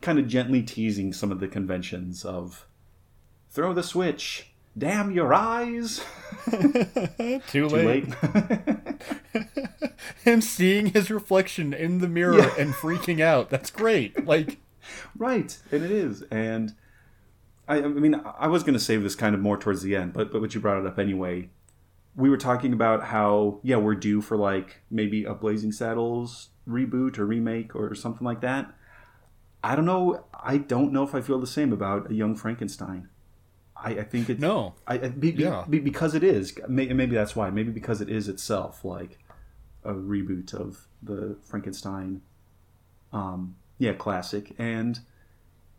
kind 0.00 0.18
of 0.18 0.26
gently 0.28 0.62
teasing 0.62 1.12
some 1.12 1.30
of 1.30 1.40
the 1.40 1.48
conventions 1.48 2.24
of 2.24 2.66
throw 3.50 3.72
the 3.74 3.82
switch 3.82 4.46
damn 4.78 5.10
your 5.10 5.34
eyes 5.34 6.00
too 6.50 7.40
too 7.48 7.66
late. 7.68 8.06
late 8.08 9.04
Him 10.24 10.40
seeing 10.40 10.86
his 10.86 11.10
reflection 11.10 11.72
in 11.72 11.98
the 11.98 12.08
mirror 12.08 12.38
Yeah. 12.38 12.54
and 12.58 12.72
freaking 12.74 13.20
out. 13.20 13.50
That's 13.50 13.70
great. 13.70 14.26
Like, 14.26 14.58
right 15.16 15.56
and 15.70 15.84
it 15.84 15.90
is 15.90 16.22
and 16.30 16.74
i, 17.68 17.76
I 17.76 17.86
mean 17.86 18.20
i 18.38 18.48
was 18.48 18.62
going 18.64 18.72
to 18.74 18.80
save 18.80 19.02
this 19.04 19.14
kind 19.14 19.34
of 19.34 19.40
more 19.40 19.56
towards 19.58 19.82
the 19.82 19.94
end 19.94 20.14
but 20.14 20.32
but 20.32 20.40
what 20.40 20.54
you 20.54 20.60
brought 20.60 20.80
it 20.80 20.86
up 20.86 20.98
anyway 20.98 21.50
we 22.16 22.28
were 22.30 22.38
talking 22.38 22.72
about 22.72 23.04
how 23.04 23.60
yeah 23.62 23.76
we're 23.76 23.94
due 23.94 24.20
for 24.20 24.36
like 24.36 24.78
maybe 24.90 25.24
a 25.24 25.34
blazing 25.34 25.70
saddles 25.70 26.48
reboot 26.68 27.18
or 27.18 27.26
remake 27.26 27.74
or 27.74 27.94
something 27.94 28.24
like 28.24 28.40
that 28.42 28.72
i 29.64 29.74
don't 29.74 29.84
know 29.86 30.24
i 30.34 30.56
don't 30.58 30.92
know 30.92 31.02
if 31.02 31.14
i 31.14 31.20
feel 31.20 31.38
the 31.38 31.46
same 31.46 31.72
about 31.72 32.10
a 32.10 32.14
young 32.14 32.34
frankenstein 32.36 33.08
i, 33.76 33.90
I 33.90 34.04
think 34.04 34.28
it's 34.28 34.40
no. 34.40 34.74
I, 34.86 34.94
I 34.94 35.08
be, 35.08 35.32
be- 35.32 35.42
Yeah. 35.42 35.64
be- 35.68 35.78
because 35.78 36.14
it 36.14 36.22
is. 36.22 36.52
May- 36.68 36.92
Maybe 36.92 37.14
that's 37.14 37.34
why. 37.34 37.48
Maybe 37.48 37.70
because 37.72 38.02
it 38.02 38.10
is 38.10 38.28
itself 38.28 38.84
like 38.84 39.18
a 39.84 39.94
reboot 39.94 40.52
of 40.52 40.86
the 41.02 41.38
Frankenstein, 41.42 42.20
um, 43.10 43.56
yeah, 43.78 43.94
classic. 43.94 44.52
And 44.58 45.00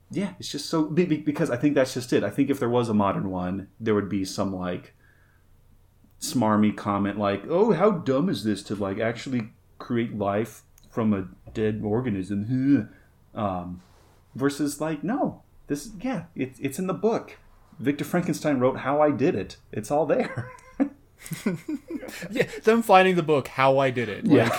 yeah, 0.10 0.34
it's 0.40 0.50
just 0.52 0.66
so 0.68 0.86
be- 0.86 1.06
be- 1.06 1.18
because 1.18 1.52
I 1.52 1.58
think 1.58 1.76
that's 1.76 1.94
just 1.94 2.12
it. 2.12 2.24
I 2.24 2.32
think 2.32 2.50
if 2.50 2.60
there 2.60 2.70
was 2.70 2.90
a 2.90 2.94
modern 2.96 3.30
one, 3.30 3.68
there 3.80 3.94
would 3.94 4.10
be 4.10 4.26
some 4.26 4.52
like 4.56 4.96
smarmy 6.20 6.76
comment 6.76 7.20
like, 7.20 7.44
"Oh, 7.50 7.72
how 7.74 7.92
dumb 7.92 8.30
is 8.30 8.44
this 8.44 8.64
to 8.64 8.76
like 8.76 9.00
actually 9.00 9.52
create 9.78 10.18
life 10.18 10.64
from 10.92 11.14
a 11.14 11.28
dead 11.54 11.82
organism?" 11.84 12.90
um, 13.36 13.82
versus 14.36 14.80
like, 14.80 15.04
no, 15.04 15.42
this 15.68 15.90
yeah, 16.02 16.26
it's 16.36 16.60
it's 16.60 16.78
in 16.78 16.88
the 16.88 16.94
book. 16.94 17.38
Victor 17.80 18.04
Frankenstein 18.04 18.60
wrote 18.60 18.78
How 18.78 19.02
I 19.02 19.10
Did 19.10 19.34
It. 19.34 19.58
It's 19.72 19.90
all 19.90 20.06
there. 20.06 20.52
Yeah, 22.30 22.48
them 22.64 22.82
finding 22.82 23.16
the 23.16 23.24
book, 23.24 23.48
How 23.48 23.78
I 23.78 23.92
Did 23.92 24.10
It. 24.10 24.28
Like, 24.28 24.52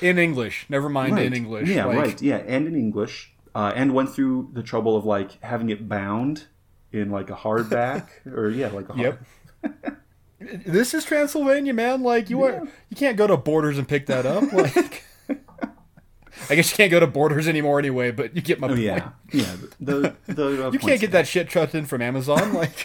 in 0.00 0.18
English. 0.18 0.66
Never 0.68 0.88
mind 0.88 1.18
in 1.18 1.32
English. 1.32 1.68
Yeah, 1.68 1.86
like, 1.86 1.98
right. 1.98 2.22
Yeah, 2.22 2.36
and 2.36 2.66
in 2.66 2.74
English, 2.76 3.32
uh, 3.54 3.72
and 3.74 3.94
went 3.94 4.10
through 4.14 4.50
the 4.52 4.62
trouble 4.62 4.96
of 4.96 5.04
like 5.04 5.42
having 5.42 5.70
it 5.70 5.88
bound 5.88 6.44
in 6.92 7.10
like 7.10 7.30
a 7.30 7.34
hardback 7.34 8.08
or 8.26 8.50
yeah, 8.50 8.68
like 8.68 8.88
a 8.88 8.92
hard, 8.92 9.18
Yep. 9.62 9.96
This 10.38 10.92
is 10.94 11.04
Transylvania, 11.04 11.72
man. 11.72 12.02
Like 12.02 12.28
you 12.30 12.42
are, 12.44 12.62
you 12.90 12.96
can't 12.96 13.16
go 13.16 13.26
to 13.26 13.36
Borders 13.36 13.78
and 13.78 13.88
pick 13.88 14.06
that 14.06 14.26
up. 14.26 14.52
Like 14.52 15.04
I 16.50 16.54
guess 16.54 16.70
you 16.70 16.76
can't 16.76 16.90
go 16.90 17.00
to 17.00 17.06
Borders 17.06 17.48
anymore 17.48 17.78
anyway, 17.78 18.10
but 18.10 18.36
you 18.36 18.42
get 18.42 18.60
my 18.60 18.66
Oh 18.66 18.70
point. 18.70 18.82
yeah, 18.82 19.10
yeah. 19.32 19.56
The, 19.80 20.14
the, 20.26 20.66
uh, 20.66 20.70
You 20.70 20.78
can't 20.78 21.00
get 21.00 21.10
that 21.12 21.26
shit 21.26 21.48
trucked 21.48 21.74
in 21.74 21.86
from 21.86 22.02
Amazon. 22.02 22.52
Like, 22.52 22.84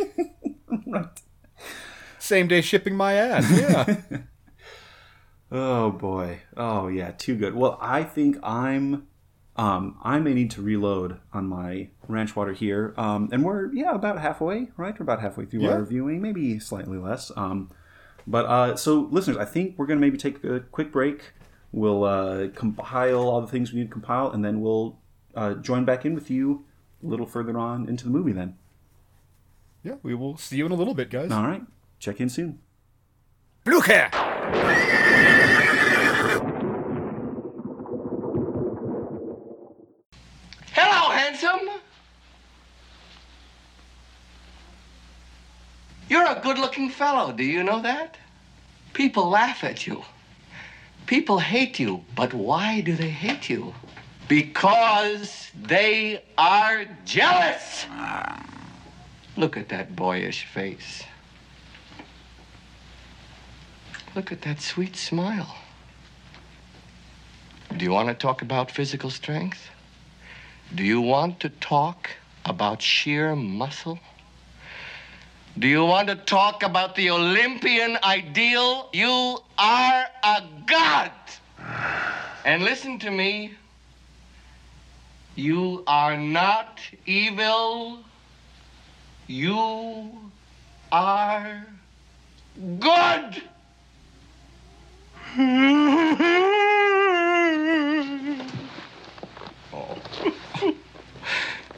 same 2.20 2.48
day 2.48 2.62
shipping 2.62 2.96
my 2.96 3.14
ass. 3.14 3.50
Yeah. 4.12 4.20
Oh 5.54 5.92
boy. 5.92 6.40
Oh 6.56 6.88
yeah, 6.88 7.12
too 7.12 7.36
good. 7.36 7.54
Well, 7.54 7.78
I 7.82 8.04
think 8.04 8.38
I'm 8.42 9.08
um 9.58 9.98
I 10.02 10.20
may 10.20 10.34
need 10.34 10.52
to 10.52 10.62
reload 10.62 11.20
on 11.34 11.46
my 11.48 11.90
ranch 12.08 12.36
water 12.36 12.54
here. 12.54 12.94
Um 12.98 13.30
and 13.32 13.44
we're 13.44 13.72
yeah, 13.74 13.94
about 13.94 14.20
halfway, 14.20 14.70
right? 14.78 14.98
We're 14.98 15.04
about 15.04 15.22
halfway 15.22 15.46
through 15.46 15.62
Yeah. 15.64 15.72
our 15.72 15.80
reviewing, 15.80 16.22
maybe 16.22 16.60
slightly 16.60 16.98
less. 16.98 17.32
Um 17.36 17.70
but 18.26 18.46
uh 18.46 18.76
so 18.78 19.08
listeners, 19.12 19.38
I 19.38 19.46
think 19.46 19.78
we're 19.78 19.88
going 19.88 20.00
to 20.00 20.06
maybe 20.06 20.18
take 20.18 20.44
a 20.44 20.60
quick 20.62 20.92
break. 20.92 21.34
We'll 21.72 22.04
uh 22.04 22.48
compile 22.56 23.20
all 23.28 23.42
the 23.42 23.48
things 23.48 23.72
we 23.74 23.80
need 23.80 23.88
to 23.88 23.92
compile 23.94 24.32
and 24.32 24.44
then 24.44 24.62
we'll 24.62 25.00
uh 25.36 25.56
join 25.56 25.86
back 25.86 26.06
in 26.06 26.14
with 26.16 26.30
you 26.32 26.66
a 27.04 27.08
little 27.08 27.26
further 27.26 27.58
on 27.58 27.90
into 27.90 28.04
the 28.06 28.10
movie 28.12 28.32
then. 28.34 28.58
Yeah, 29.84 29.96
we 30.04 30.14
will 30.14 30.38
see 30.38 30.58
you 30.58 30.66
in 30.68 30.72
a 30.72 30.76
little 30.76 30.94
bit, 30.94 31.10
guys. 31.10 31.32
All 31.32 31.42
right. 31.44 31.64
Check 31.98 32.22
in 32.22 32.30
soon. 32.30 32.60
Blucher! 33.64 34.10
Hello, 40.74 41.10
handsome. 41.12 41.70
You're 46.12 46.30
a 46.30 46.42
good 46.42 46.60
looking 46.60 46.90
fellow, 46.90 47.32
do 47.32 47.46
you 47.46 47.64
know 47.64 47.82
that? 47.84 48.18
People 48.92 49.30
laugh 49.30 49.64
at 49.64 49.88
you. 49.88 50.04
People 51.06 51.40
hate 51.40 51.80
you, 51.80 52.04
but 52.18 52.34
why 52.34 52.82
do 52.82 52.98
they 52.98 53.08
hate 53.08 53.50
you? 53.50 53.74
Because 54.28 55.50
they 55.56 56.22
are 56.38 56.84
jealous. 57.06 57.86
Look 59.38 59.56
at 59.56 59.70
that 59.70 59.96
boyish 59.96 60.44
face. 60.44 61.04
Look 64.14 64.34
at 64.34 64.42
that 64.42 64.60
sweet 64.60 64.98
smile. 64.98 65.56
Do 67.78 67.86
you 67.86 67.92
want 67.92 68.10
to 68.10 68.16
talk 68.16 68.42
about 68.42 68.70
physical 68.70 69.12
strength? 69.12 69.70
Do 70.76 70.84
you 70.84 71.00
want 71.00 71.40
to 71.40 71.48
talk 71.48 72.10
about 72.44 72.82
sheer 72.82 73.34
muscle? 73.34 74.00
Do 75.60 75.68
you 75.68 75.86
want 75.86 76.08
to 76.08 76.16
talk 76.16 76.64
about 76.64 76.96
the 76.96 77.10
Olympian 77.10 77.98
ideal? 78.04 78.90
You 78.94 79.38
are 79.58 80.06
a 80.24 80.44
god. 80.66 81.12
And 82.46 82.64
listen 82.64 82.98
to 83.00 83.12
me. 83.12 83.52
You 85.36 85.84
are 85.88 86.18
not 86.18 86.80
evil. 87.06 88.00
You 89.28 90.32
are 90.92 91.68
good. 92.80 93.44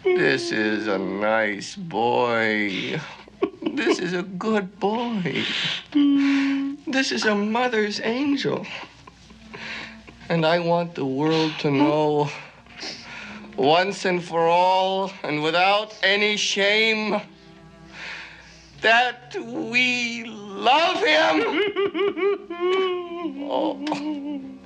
This 0.04 0.52
is 0.52 0.88
a 0.88 0.98
nice 0.98 1.78
boy. 1.78 3.00
This 3.74 3.98
is 3.98 4.14
a 4.14 4.22
good 4.22 4.80
boy. 4.80 5.44
This 6.86 7.12
is 7.12 7.26
a 7.26 7.34
mother's 7.34 8.00
angel. 8.02 8.68
And 10.30 10.46
I 10.46 10.60
want 10.60 10.94
the 10.94 11.06
world 11.06 11.54
to 11.62 11.72
know 11.72 12.30
once 13.58 14.06
and 14.06 14.24
for 14.24 14.48
all 14.48 15.12
and 15.24 15.42
without 15.42 15.98
any 16.04 16.38
shame 16.38 17.20
that 18.82 19.36
we 19.42 20.26
love 20.26 20.98
him. 21.04 21.62
Oh. 23.56 24.63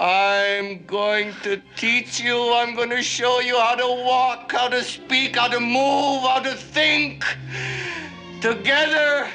I'm 0.00 0.84
going 0.86 1.34
to 1.42 1.60
teach 1.76 2.20
you. 2.20 2.52
I'm 2.54 2.74
going 2.74 2.90
to 2.90 3.02
show 3.02 3.40
you 3.40 3.58
how 3.58 3.74
to 3.74 4.04
walk, 4.04 4.52
how 4.52 4.68
to 4.68 4.82
speak, 4.82 5.36
how 5.36 5.48
to 5.48 5.60
move, 5.60 6.22
how 6.22 6.40
to 6.40 6.54
think. 6.54 7.24
Together, 8.40 9.28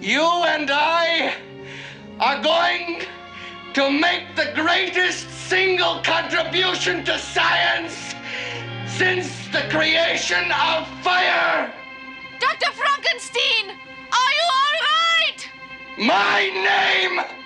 you 0.00 0.22
and 0.22 0.70
I 0.70 1.34
are 2.20 2.40
going 2.42 3.02
to 3.74 3.90
make 3.90 4.36
the 4.36 4.52
greatest 4.54 5.28
single 5.48 6.00
contribution 6.02 7.04
to 7.04 7.18
science 7.18 8.14
since 8.86 9.48
the 9.48 9.62
creation 9.70 10.44
of 10.52 10.86
fire. 11.02 11.72
Dr. 12.38 12.70
Frankenstein, 12.72 13.70
are 13.70 14.32
you 14.38 14.46
all 14.60 14.76
right? 14.92 15.48
My 15.98 16.40
name 16.54 17.42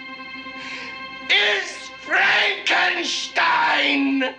is 1.31 1.86
Frankenstein. 2.07 4.35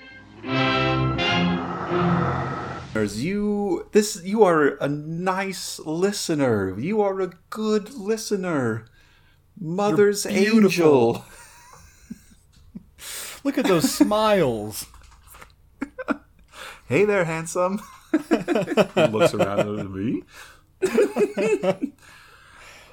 You 2.95 3.87
this 3.91 4.23
you 4.23 4.43
are 4.43 4.77
a 4.77 4.87
nice 4.87 5.77
listener. 5.79 6.79
You 6.79 7.01
are 7.01 7.21
a 7.21 7.31
good 7.51 7.93
listener. 7.93 8.85
Mother's 9.59 10.25
angel. 10.25 11.23
Look 13.43 13.59
at 13.59 13.65
those 13.65 13.93
smiles. 13.93 14.87
Hey 16.87 17.03
there, 17.03 17.25
handsome. 17.25 17.81
Looks 18.95 19.33
around 19.33 19.79
at 19.79 19.91
me. 19.91 20.23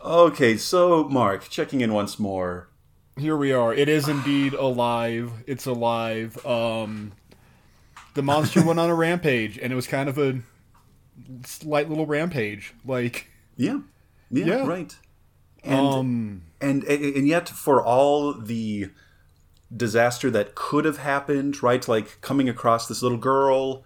okay, 0.05 0.56
so 0.56 1.09
Mark, 1.09 1.48
checking 1.48 1.80
in 1.80 1.92
once 1.92 2.18
more. 2.18 2.68
Here 3.16 3.36
we 3.36 3.52
are. 3.52 3.72
It 3.72 3.88
is 3.88 4.08
indeed 4.08 4.54
alive. 4.54 5.32
It's 5.46 5.66
alive. 5.66 6.44
Um, 6.44 7.12
the 8.14 8.22
monster 8.22 8.64
went 8.64 8.80
on 8.80 8.90
a 8.90 8.94
rampage, 8.94 9.56
and 9.58 9.72
it 9.72 9.76
was 9.76 9.86
kind 9.86 10.08
of 10.08 10.18
a 10.18 10.40
slight 11.44 11.88
little 11.88 12.06
rampage. 12.06 12.74
Like, 12.84 13.28
Yeah. 13.56 13.80
Yeah, 14.30 14.46
Yeah. 14.46 14.66
right. 14.66 14.96
And, 15.62 15.86
um, 15.86 16.42
and 16.60 16.84
and 16.84 17.26
yet 17.26 17.48
for 17.48 17.82
all 17.82 18.34
the 18.34 18.90
disaster 19.74 20.30
that 20.30 20.54
could 20.54 20.84
have 20.84 20.98
happened, 20.98 21.62
right? 21.62 21.86
Like 21.88 22.20
coming 22.20 22.48
across 22.48 22.86
this 22.86 23.00
little 23.02 23.16
girl 23.18 23.84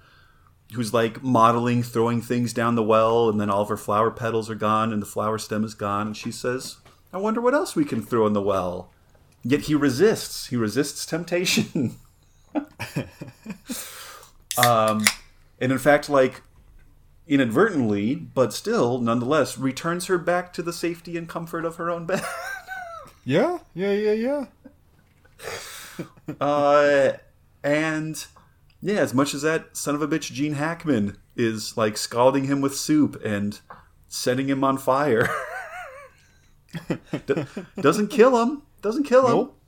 who's 0.75 0.93
like 0.93 1.23
modeling 1.23 1.83
throwing 1.83 2.21
things 2.21 2.53
down 2.53 2.75
the 2.75 2.83
well 2.83 3.29
and 3.29 3.41
then 3.41 3.49
all 3.49 3.63
of 3.63 3.69
her 3.69 3.77
flower 3.77 4.11
petals 4.11 4.51
are 4.51 4.55
gone 4.57 4.93
and 4.93 5.01
the 5.01 5.07
flower 5.07 5.39
stem 5.39 5.65
is 5.65 5.75
gone 5.75 6.09
and 6.09 6.17
she 6.17 6.33
says, 6.33 6.79
"I 7.13 7.19
wonder 7.19 7.41
what 7.41 7.55
else 7.55 7.77
we 7.77 7.85
can 7.85 8.03
throw 8.03 8.27
in 8.27 8.33
the 8.33 8.43
well." 8.43 8.91
Yet 9.43 9.63
he 9.63 9.75
resists. 9.75 10.47
He 10.47 10.57
resists 10.57 11.07
temptation. 11.07 11.97
um 14.57 15.05
and 15.61 15.73
in 15.73 15.79
fact 15.79 16.09
like 16.09 16.43
inadvertently, 17.29 18.15
but 18.15 18.53
still 18.53 18.99
nonetheless 18.99 19.59
returns 19.59 20.07
her 20.07 20.19
back 20.19 20.53
to 20.55 20.63
the 20.63 20.73
safety 20.73 21.17
and 21.17 21.29
comfort 21.29 21.65
of 21.65 21.77
her 21.77 21.91
own 21.91 22.07
bed. 22.07 22.23
yeah, 23.25 23.59
yeah, 23.75 23.93
yeah, 23.93 24.13
yeah. 24.13 24.45
Uh, 26.41 27.13
and 27.63 28.27
yeah, 28.81 29.01
as 29.01 29.13
much 29.13 29.35
as 29.35 29.43
that 29.43 29.77
son 29.77 29.95
of 29.95 30.03
a 30.03 30.09
bitch 30.09 30.33
Gene 30.33 30.55
Hackman 30.55 31.17
is 31.37 31.77
like 31.77 31.97
scalding 31.97 32.45
him 32.45 32.61
with 32.61 32.77
soup 32.77 33.21
and 33.25 33.61
setting 34.09 34.49
him 34.49 34.65
on 34.65 34.79
fire, 34.79 35.29
doesn't 37.81 38.09
kill 38.09 38.41
him. 38.43 38.63
Doesn't 38.83 39.05
kill 39.05 39.27
him. 39.27 39.33
Nope. 39.37 39.61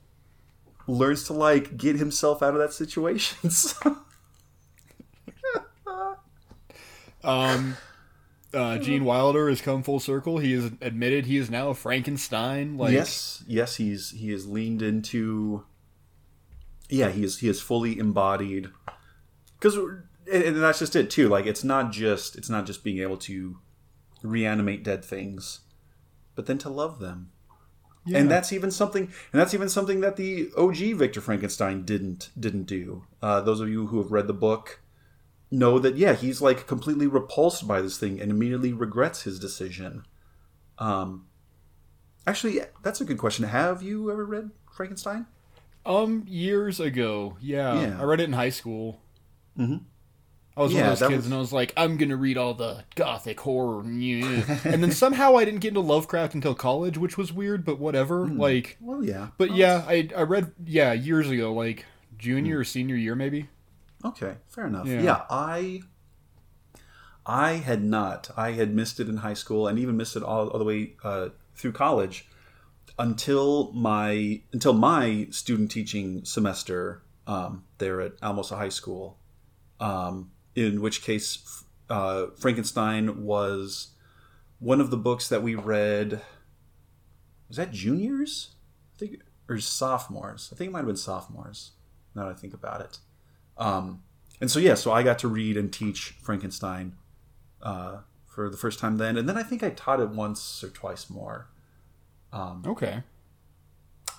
Learns 0.87 1.23
to 1.25 1.33
like 1.33 1.77
get 1.77 1.97
himself 1.97 2.41
out 2.41 2.53
of 2.53 2.59
that 2.59 2.73
situation. 2.73 3.49
So- 3.51 3.97
Um, 7.23 7.77
uh, 8.53 8.77
Gene 8.79 9.05
Wilder 9.05 9.47
has 9.49 9.61
come 9.61 9.83
full 9.83 9.99
circle. 9.99 10.39
He 10.39 10.53
has 10.53 10.71
admitted 10.81 11.25
he 11.25 11.37
is 11.37 11.49
now 11.49 11.69
a 11.69 11.73
Frankenstein. 11.75 12.77
Like, 12.77 12.93
yes, 12.93 13.43
yes, 13.47 13.75
he's 13.75 14.11
he 14.11 14.31
has 14.31 14.47
leaned 14.47 14.81
into. 14.81 15.63
Yeah, 16.89 17.09
he 17.09 17.23
is 17.23 17.39
he 17.39 17.47
is 17.47 17.61
fully 17.61 17.97
embodied. 17.99 18.69
Because 19.59 19.77
and 20.31 20.55
that's 20.57 20.79
just 20.79 20.95
it 20.95 21.09
too. 21.09 21.29
Like 21.29 21.45
it's 21.45 21.63
not 21.63 21.91
just 21.91 22.35
it's 22.35 22.49
not 22.49 22.65
just 22.65 22.83
being 22.83 22.99
able 22.99 23.17
to 23.17 23.59
reanimate 24.23 24.83
dead 24.83 25.05
things, 25.05 25.61
but 26.35 26.47
then 26.47 26.57
to 26.59 26.69
love 26.69 26.99
them. 26.99 27.31
Yeah. 28.05 28.17
And 28.17 28.31
that's 28.31 28.51
even 28.51 28.71
something, 28.71 29.03
and 29.03 29.41
that's 29.41 29.53
even 29.53 29.69
something 29.69 30.01
that 30.01 30.15
the 30.15 30.49
OG 30.57 30.95
Victor 30.95 31.21
Frankenstein 31.21 31.83
didn't 31.83 32.29
didn't 32.39 32.63
do. 32.63 33.03
Uh, 33.21 33.41
those 33.41 33.59
of 33.59 33.69
you 33.69 33.87
who 33.87 34.01
have 34.01 34.11
read 34.11 34.27
the 34.27 34.33
book 34.33 34.81
know 35.51 35.77
that 35.77 35.97
yeah, 35.97 36.13
he's 36.13 36.41
like 36.41 36.65
completely 36.65 37.05
repulsed 37.07 37.67
by 37.67 37.81
this 37.81 37.97
thing 37.97 38.19
and 38.19 38.31
immediately 38.31 38.73
regrets 38.73 39.23
his 39.23 39.39
decision. 39.39 40.05
Um, 40.79 41.27
actually, 42.25 42.57
yeah, 42.57 42.65
that's 42.81 43.01
a 43.01 43.05
good 43.05 43.17
question. 43.19 43.45
Have 43.45 43.83
you 43.83 44.11
ever 44.11 44.25
read 44.25 44.49
Frankenstein? 44.71 45.27
Um, 45.85 46.23
years 46.27 46.79
ago, 46.79 47.37
yeah, 47.41 47.81
Yeah. 47.81 48.01
I 48.01 48.03
read 48.03 48.19
it 48.19 48.25
in 48.25 48.33
high 48.33 48.49
school. 48.49 49.01
Mm-hmm. 49.57 49.83
I 50.57 50.61
was 50.63 50.73
Yeah, 50.73 50.81
one 50.81 50.91
of 50.91 50.99
those 50.99 51.07
kids, 51.07 51.17
was- 51.17 51.25
and 51.27 51.35
I 51.35 51.37
was 51.39 51.53
like, 51.53 51.73
I'm 51.77 51.95
gonna 51.97 52.17
read 52.17 52.37
all 52.37 52.53
the 52.53 52.83
gothic 52.95 53.39
horror, 53.39 53.83
yeah. 53.89 54.59
and 54.65 54.83
then 54.83 54.91
somehow 54.91 55.37
I 55.37 55.45
didn't 55.45 55.61
get 55.61 55.69
into 55.69 55.79
Lovecraft 55.79 56.33
until 56.35 56.53
college, 56.53 56.97
which 56.97 57.17
was 57.17 57.31
weird, 57.31 57.63
but 57.63 57.79
whatever. 57.79 58.27
Hmm. 58.27 58.37
Like, 58.39 58.77
Well, 58.81 59.03
yeah. 59.03 59.27
but 59.37 59.55
yeah, 59.55 59.85
I 59.87 60.09
I 60.15 60.23
read 60.23 60.51
yeah 60.65 60.91
years 60.93 61.29
ago, 61.29 61.53
like 61.53 61.85
junior 62.17 62.55
Hmm. 62.55 62.61
or 62.61 62.63
senior 62.65 62.95
year 62.95 63.15
maybe. 63.15 63.49
Okay, 64.03 64.35
fair 64.49 64.67
enough. 64.67 64.87
Yeah. 64.87 65.01
Yeah. 65.01 65.21
I 65.29 65.81
I 67.25 67.53
had 67.53 67.83
not. 67.83 68.29
I 68.35 68.51
had 68.51 68.73
missed 68.73 68.99
it 68.99 69.07
in 69.07 69.17
high 69.17 69.35
school 69.35 69.67
and 69.67 69.77
even 69.79 69.95
missed 69.95 70.15
it 70.15 70.23
all, 70.23 70.47
all 70.49 70.59
the 70.59 70.65
way 70.65 70.95
uh, 71.03 71.29
through 71.55 71.73
college 71.73 72.27
until 72.97 73.71
my 73.73 74.41
until 74.51 74.73
my 74.73 75.27
student 75.29 75.71
teaching 75.71 76.25
semester 76.25 77.03
um, 77.27 77.63
there 77.77 78.01
at 78.01 78.13
Alamosa 78.21 78.57
High 78.57 78.69
School. 78.69 79.17
Um, 79.79 80.31
in 80.55 80.81
which 80.81 81.01
case, 81.01 81.63
uh, 81.89 82.27
Frankenstein 82.37 83.23
was 83.23 83.89
one 84.59 84.79
of 84.81 84.91
the 84.91 84.97
books 84.97 85.27
that 85.29 85.43
we 85.43 85.55
read. 85.55 86.21
Was 87.47 87.57
that 87.57 87.71
juniors? 87.71 88.55
I 88.95 88.99
think 88.99 89.21
or 89.49 89.59
sophomores. 89.59 90.49
I 90.53 90.55
think 90.55 90.69
it 90.69 90.71
might 90.71 90.79
have 90.79 90.87
been 90.87 90.95
sophomores. 90.95 91.71
Now 92.15 92.25
that 92.25 92.31
I 92.31 92.33
think 92.33 92.53
about 92.53 92.81
it. 92.81 92.99
Um, 93.57 94.03
and 94.39 94.49
so 94.49 94.59
yeah, 94.59 94.75
so 94.75 94.91
I 94.91 95.03
got 95.03 95.19
to 95.19 95.27
read 95.27 95.57
and 95.57 95.71
teach 95.71 96.15
Frankenstein 96.21 96.95
uh, 97.61 97.97
for 98.25 98.49
the 98.49 98.57
first 98.57 98.79
time 98.79 98.97
then, 98.97 99.17
and 99.17 99.27
then 99.27 99.37
I 99.37 99.43
think 99.43 99.61
I 99.63 99.69
taught 99.69 99.99
it 99.99 100.09
once 100.09 100.63
or 100.63 100.69
twice 100.69 101.09
more. 101.09 101.49
Okay. 102.65 103.03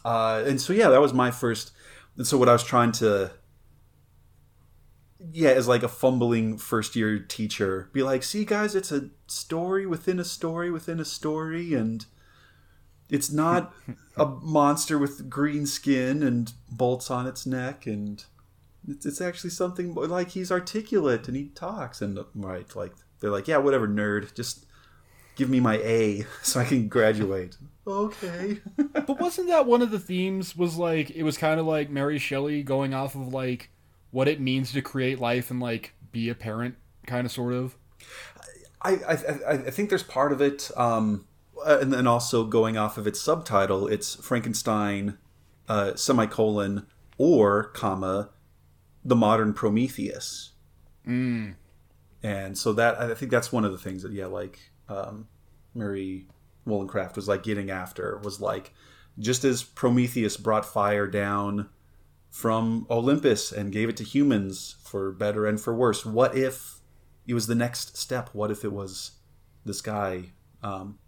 Uh, 0.05 0.45
and 0.47 0.61
so 0.61 0.73
yeah, 0.73 0.89
that 0.89 1.01
was 1.01 1.13
my 1.13 1.31
first. 1.31 1.73
And 2.17 2.27
so 2.27 2.37
what 2.37 2.49
I 2.49 2.53
was 2.53 2.63
trying 2.63 2.93
to, 2.93 3.33
yeah, 5.31 5.51
as 5.51 5.69
like 5.69 5.83
a 5.83 5.89
fumbling 5.89 6.59
first 6.59 6.97
year 6.97 7.19
teacher, 7.19 7.91
be 7.93 8.03
like, 8.03 8.23
see 8.23 8.45
guys, 8.45 8.75
it's 8.75 8.93
a 8.93 9.11
story 9.27 9.87
within 9.87 10.19
a 10.19 10.25
story 10.25 10.71
within 10.71 10.99
a 11.01 11.05
story, 11.05 11.75
and 11.75 12.07
it's 13.09 13.31
not 13.31 13.73
a 14.17 14.27
monster 14.27 14.99
with 14.99 15.31
green 15.31 15.67
skin 15.67 16.23
and 16.23 16.53
bolts 16.71 17.11
on 17.11 17.27
its 17.27 17.47
neck, 17.47 17.87
and 17.87 18.25
it's, 18.89 19.07
it's 19.07 19.21
actually 19.21 19.51
something 19.51 19.95
like 19.95 20.31
he's 20.31 20.51
articulate 20.51 21.29
and 21.29 21.37
he 21.37 21.49
talks, 21.49 22.03
and 22.03 22.19
right, 22.35 22.75
like 22.75 22.93
they're 23.21 23.31
like, 23.31 23.49
yeah, 23.49 23.59
whatever, 23.59 23.87
nerd, 23.87 24.35
just 24.35 24.67
give 25.37 25.49
me 25.49 25.61
my 25.61 25.77
A 25.79 26.27
so 26.43 26.61
I 26.61 26.65
can 26.65 26.89
graduate. 26.89 27.57
okay. 27.87 28.61
But 28.93 29.21
wasn't 29.21 29.49
that 29.49 29.67
one 29.67 29.83
of 29.83 29.91
the 29.91 29.99
themes? 29.99 30.57
Was 30.57 30.77
like 30.77 31.11
it 31.11 31.23
was 31.23 31.37
kind 31.37 31.59
of 31.59 31.67
like 31.67 31.91
Mary 31.91 32.19
Shelley 32.19 32.63
going 32.63 32.95
off 32.95 33.15
of 33.15 33.33
like 33.33 33.71
what 34.13 34.29
it 34.29 34.41
means 34.41 34.73
to 34.73 34.81
create 34.81 35.19
life 35.19 35.51
and 35.51 35.59
like 35.59 35.95
be 36.13 36.29
a 36.29 36.35
parent, 36.35 36.77
kind 37.07 37.27
of 37.27 37.33
sort 37.33 37.55
of. 37.55 37.77
I, 38.81 38.93
I, 39.09 39.15
I 39.49 39.57
think 39.71 39.89
there's 39.89 40.03
part 40.03 40.33
of 40.33 40.41
it, 40.41 40.71
um, 40.77 41.27
uh, 41.65 41.79
and 41.81 41.93
then 41.93 42.07
also 42.07 42.45
going 42.45 42.77
off 42.77 42.99
of 42.99 43.07
its 43.07 43.21
subtitle, 43.21 43.87
it's 43.89 44.17
Frankenstein, 44.17 45.19
uh, 45.69 45.95
semicolon 45.95 46.87
or 47.17 47.65
comma, 47.65 48.31
the 49.05 49.17
modern 49.17 49.53
Prometheus. 49.53 50.53
Mm. 51.07 51.55
And 52.23 52.57
so 52.57 52.73
that 52.75 53.01
I 53.01 53.15
think 53.15 53.31
that's 53.31 53.53
one 53.53 53.65
of 53.65 53.73
the 53.73 53.79
things 53.79 54.03
that 54.03 54.13
yeah, 54.13 54.27
like 54.27 54.59
um, 54.89 55.29
Mary 55.75 56.27
Wollstonecraft 56.67 57.17
was 57.17 57.29
like 57.29 57.43
getting 57.43 57.71
after 57.71 58.19
was 58.23 58.41
like 58.41 58.73
just 59.19 59.45
as 59.45 59.63
Prometheus 59.63 60.37
brought 60.37 60.65
fire 60.65 61.07
down 61.07 61.69
from 62.33 62.87
Olympus 62.91 63.53
and 63.53 63.71
gave 63.71 63.91
it 63.91 63.97
to 63.99 64.05
humans 64.05 64.77
for 64.83 65.13
better 65.13 65.47
and 65.47 65.61
for 65.61 65.75
worse. 65.75 66.07
What 66.07 66.35
if 66.35 66.81
it 67.27 67.35
was 67.35 67.47
the 67.47 67.55
next 67.55 67.99
step? 67.99 68.31
What 68.33 68.51
if 68.51 68.65
it 68.65 68.73
was 68.73 69.13
this 69.67 69.83
guy 69.83 70.33
um, 70.63 70.99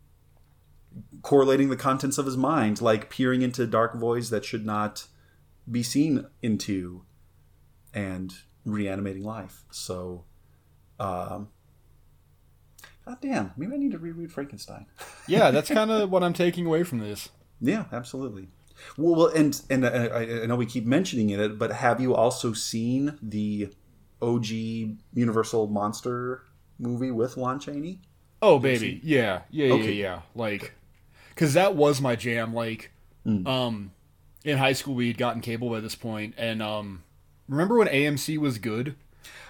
correlating 1.22 1.70
the 1.70 1.76
contents 1.76 2.18
of 2.18 2.26
his 2.26 2.36
mind, 2.36 2.82
like 2.82 3.08
peering 3.08 3.40
into 3.40 3.66
dark 3.66 3.96
voids 3.96 4.28
that 4.28 4.44
should 4.44 4.66
not 4.66 5.06
be 5.68 5.82
seen 5.82 6.26
into, 6.42 7.04
and 7.94 8.34
reanimating 8.66 9.24
life? 9.24 9.64
So, 9.70 10.26
um, 11.00 11.48
God 13.06 13.16
damn, 13.22 13.52
maybe 13.56 13.72
I 13.72 13.78
need 13.78 13.92
to 13.92 13.98
reread 13.98 14.30
Frankenstein. 14.30 14.84
Yeah, 15.26 15.50
that's 15.50 15.70
kind 15.70 15.90
of 15.90 16.10
what 16.10 16.22
I'm 16.22 16.34
taking 16.34 16.66
away 16.66 16.82
from 16.82 16.98
this. 16.98 17.30
Yeah, 17.62 17.86
absolutely. 17.92 18.48
Well, 18.96 19.14
well 19.14 19.26
and 19.28 19.60
and 19.70 19.86
I, 19.86 20.42
I 20.42 20.46
know 20.46 20.56
we 20.56 20.66
keep 20.66 20.84
mentioning 20.86 21.30
it, 21.30 21.58
but 21.58 21.72
have 21.72 22.00
you 22.00 22.14
also 22.14 22.52
seen 22.52 23.18
the 23.22 23.68
OG 24.22 24.46
Universal 25.14 25.68
Monster 25.68 26.42
movie 26.78 27.10
with 27.10 27.36
Lon 27.36 27.58
Chaney? 27.60 28.00
Oh, 28.42 28.58
baby. 28.58 29.00
Yeah. 29.02 29.42
Yeah, 29.50 29.66
yeah, 29.66 29.72
Okay. 29.74 29.92
yeah. 29.92 30.20
Like, 30.34 30.74
because 31.30 31.54
that 31.54 31.74
was 31.76 32.00
my 32.00 32.16
jam. 32.16 32.52
Like, 32.54 32.90
Mm. 33.26 33.46
um, 33.48 33.92
in 34.44 34.58
high 34.58 34.74
school, 34.74 34.94
we 34.94 35.06
had 35.08 35.16
gotten 35.16 35.40
cable 35.40 35.70
by 35.70 35.80
this 35.80 35.94
point, 35.94 36.34
and, 36.36 36.60
um, 36.62 37.02
remember 37.48 37.78
when 37.78 37.88
AMC 37.88 38.36
was 38.36 38.58
good? 38.58 38.96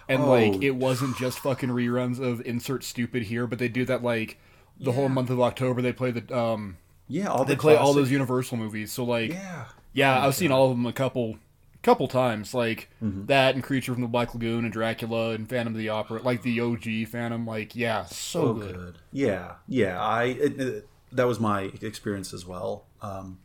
And, 0.09 0.23
Oh. 0.23 0.29
like, 0.31 0.63
it 0.63 0.77
wasn't 0.77 1.17
just 1.17 1.41
fucking 1.41 1.71
reruns 1.71 2.21
of 2.21 2.41
Insert 2.47 2.85
Stupid 2.85 3.25
here, 3.25 3.47
but 3.49 3.59
they 3.59 3.69
do 3.69 3.85
that, 3.87 4.03
like, 4.05 4.39
the 4.79 4.93
whole 4.93 5.09
month 5.09 5.31
of 5.31 5.41
October. 5.41 5.83
They 5.83 5.93
play 5.93 6.11
the, 6.13 6.37
um, 6.37 6.77
Yeah, 7.09 7.29
all 7.29 7.45
they 7.45 7.55
the 7.55 7.61
play 7.61 7.77
all 7.77 7.93
those 7.93 8.11
Universal 8.11 8.57
movies. 8.57 8.93
So, 8.93 9.05
like, 9.05 9.31
Yeah, 9.33 9.65
yeah, 9.93 10.25
I've 10.27 10.35
seen 10.35 10.51
all 10.53 10.71
of 10.71 10.77
them 10.77 10.87
a 10.87 10.93
couple 10.93 11.39
couple 11.83 12.09
times, 12.09 12.55
like 12.55 12.89
Mm-hmm. 13.03 13.27
that 13.27 13.55
and 13.55 13.63
Creature 13.63 13.93
from 13.93 14.03
the 14.03 14.09
Black 14.09 14.33
Lagoon 14.35 14.65
and 14.65 14.73
Dracula 14.73 15.31
and 15.33 15.47
Phantom 15.49 15.75
of 15.75 15.79
the 15.79 15.91
Opera, 15.91 16.23
like 16.23 16.41
the 16.43 16.59
OG 16.61 17.09
Phantom. 17.09 17.47
Like, 17.47 17.77
yeah, 17.77 18.05
so 18.07 18.15
so 18.15 18.55
good. 18.55 18.75
good. 18.75 18.99
Yeah, 19.13 19.57
yeah. 19.69 20.01
I 20.03 20.25
it, 20.25 20.61
it- 20.61 20.89
that 21.13 21.29
was 21.29 21.39
my 21.39 21.71
experience 21.81 22.33
as 22.35 22.45
well. 22.45 22.87
Um, 23.01 23.39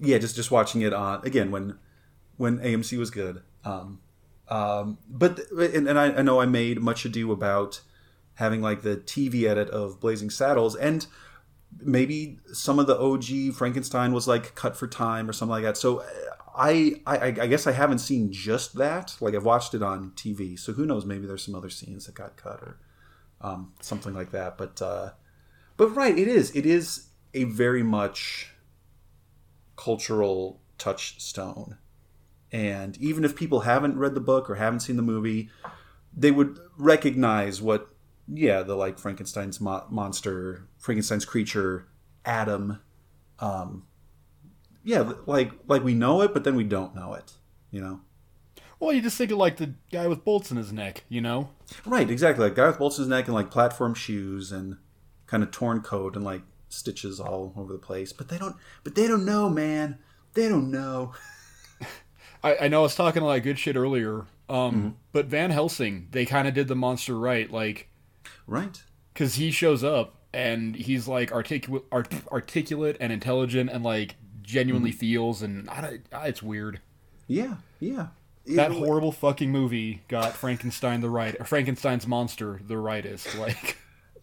yeah, 0.00 0.16
just 0.18 0.36
just 0.36 0.50
watching 0.50 0.80
it 0.80 0.92
on 0.94 1.26
again 1.26 1.50
when 1.50 1.78
when 2.38 2.58
AMC 2.60 2.96
was 2.98 3.10
good. 3.10 3.42
Um, 3.64 4.00
um, 4.48 4.98
but 5.08 5.40
and, 5.50 5.86
and 5.88 5.98
I, 5.98 6.06
I 6.14 6.22
know 6.22 6.40
I 6.40 6.46
made 6.46 6.80
much 6.80 7.04
ado 7.04 7.30
about 7.32 7.80
having 8.36 8.62
like 8.62 8.82
the 8.82 8.96
TV 8.96 9.44
edit 9.44 9.68
of 9.70 10.00
Blazing 10.00 10.30
Saddles 10.30 10.74
and 10.76 11.06
maybe 11.80 12.38
some 12.52 12.78
of 12.78 12.86
the 12.86 12.98
OG 12.98 13.54
Frankenstein 13.54 14.12
was 14.12 14.28
like 14.28 14.54
cut 14.54 14.76
for 14.76 14.86
time 14.86 15.28
or 15.28 15.32
something 15.32 15.52
like 15.52 15.64
that. 15.64 15.76
So 15.76 16.04
I, 16.56 17.00
I 17.06 17.26
I 17.26 17.46
guess 17.46 17.66
I 17.66 17.72
haven't 17.72 17.98
seen 17.98 18.32
just 18.32 18.74
that. 18.76 19.16
Like 19.20 19.34
I've 19.34 19.44
watched 19.44 19.74
it 19.74 19.82
on 19.82 20.12
TV. 20.12 20.58
So 20.58 20.72
who 20.72 20.86
knows? 20.86 21.04
Maybe 21.04 21.26
there's 21.26 21.44
some 21.44 21.54
other 21.54 21.70
scenes 21.70 22.06
that 22.06 22.14
got 22.14 22.36
cut 22.36 22.60
or 22.60 22.78
um, 23.40 23.72
something 23.80 24.14
like 24.14 24.30
that. 24.30 24.56
But 24.56 24.80
uh, 24.80 25.10
but 25.76 25.88
right, 25.88 26.16
it 26.16 26.28
is. 26.28 26.54
It 26.54 26.66
is 26.66 27.08
a 27.32 27.44
very 27.44 27.82
much 27.82 28.50
cultural 29.76 30.60
touchstone. 30.78 31.78
And 32.52 32.96
even 32.98 33.24
if 33.24 33.34
people 33.34 33.60
haven't 33.60 33.98
read 33.98 34.14
the 34.14 34.20
book 34.20 34.48
or 34.48 34.54
haven't 34.54 34.80
seen 34.80 34.96
the 34.96 35.02
movie, 35.02 35.50
they 36.16 36.30
would 36.30 36.58
recognize 36.78 37.60
what, 37.60 37.88
yeah, 38.32 38.62
the 38.62 38.74
like 38.74 38.98
Frankenstein's 38.98 39.60
mo- 39.60 39.86
monster, 39.90 40.68
Frankenstein's 40.78 41.24
creature, 41.24 41.86
Adam. 42.24 42.80
Um, 43.40 43.84
yeah, 44.84 45.12
like 45.26 45.52
like 45.66 45.82
we 45.84 45.94
know 45.94 46.22
it, 46.22 46.32
but 46.32 46.44
then 46.44 46.56
we 46.56 46.64
don't 46.64 46.94
know 46.94 47.14
it. 47.14 47.32
You 47.70 47.80
know. 47.80 48.00
Well, 48.80 48.92
you 48.92 49.00
just 49.00 49.16
think 49.16 49.30
of 49.30 49.38
like 49.38 49.56
the 49.56 49.74
guy 49.90 50.06
with 50.08 50.24
bolts 50.24 50.50
in 50.50 50.56
his 50.56 50.72
neck, 50.72 51.04
you 51.08 51.20
know? 51.20 51.48
Right, 51.86 52.10
exactly. 52.10 52.44
Like 52.44 52.54
guy 52.56 52.66
with 52.66 52.78
bolts 52.78 52.98
in 52.98 53.02
his 53.02 53.08
neck 53.08 53.26
and 53.26 53.34
like 53.34 53.50
platform 53.50 53.94
shoes 53.94 54.52
and 54.52 54.76
kind 55.26 55.42
of 55.42 55.50
torn 55.50 55.80
coat 55.80 56.16
and 56.16 56.24
like 56.24 56.42
stitches 56.68 57.18
all 57.18 57.54
over 57.56 57.72
the 57.72 57.78
place. 57.78 58.12
But 58.12 58.28
they 58.28 58.36
don't. 58.36 58.56
But 58.82 58.94
they 58.94 59.06
don't 59.06 59.24
know, 59.24 59.48
man. 59.48 59.98
They 60.34 60.48
don't 60.48 60.70
know. 60.70 61.12
I, 62.42 62.56
I 62.62 62.68
know 62.68 62.80
I 62.80 62.82
was 62.82 62.94
talking 62.94 63.22
a 63.22 63.26
lot 63.26 63.38
of 63.38 63.42
good 63.44 63.58
shit 63.58 63.76
earlier, 63.76 64.26
um, 64.50 64.74
Mm-hmm. 64.74 64.88
but 65.12 65.26
Van 65.26 65.50
Helsing, 65.50 66.08
they 66.10 66.26
kind 66.26 66.46
of 66.46 66.52
did 66.52 66.68
the 66.68 66.76
monster 66.76 67.18
right, 67.18 67.50
like 67.50 67.88
Right. 68.46 68.82
because 69.12 69.34
he 69.36 69.50
shows 69.50 69.82
up 69.84 70.16
and 70.32 70.74
he's 70.76 71.06
like 71.08 71.32
articulate, 71.32 71.84
art, 71.92 72.12
articulate 72.30 72.96
and 73.00 73.12
intelligent 73.12 73.70
and 73.70 73.84
like 73.84 74.16
genuinely 74.42 74.90
Mm-hmm. 74.90 74.98
feels, 74.98 75.42
and 75.42 75.68
I 75.70 75.80
don't, 75.80 76.00
I- 76.12 76.26
it's 76.28 76.42
weird. 76.42 76.80
Yeah. 77.26 77.54
Yeah. 77.80 78.08
That 78.46 78.72
It- 78.72 78.76
horrible 78.76 79.12
fucking 79.12 79.50
movie 79.50 80.02
got 80.08 80.34
Frankenstein 80.34 81.00
the 81.00 81.08
right, 81.10 81.34
or 81.40 81.44
Frankenstein's 81.46 82.06
monster 82.06 82.60
the 82.66 82.76
rightest. 82.76 83.34
Like, 83.38 83.78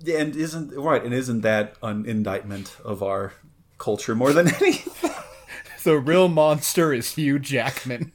and 0.07 0.35
isn't 0.35 0.75
right 0.75 1.03
and 1.03 1.13
isn't 1.13 1.41
that 1.41 1.75
an 1.83 2.05
indictment 2.07 2.75
of 2.83 3.03
our 3.03 3.33
culture 3.77 4.15
more 4.15 4.33
than 4.33 4.47
anything? 4.61 5.11
the 5.83 5.97
real 5.97 6.27
monster 6.27 6.91
is 6.93 7.13
Hugh 7.15 7.37
Jackman. 7.39 8.11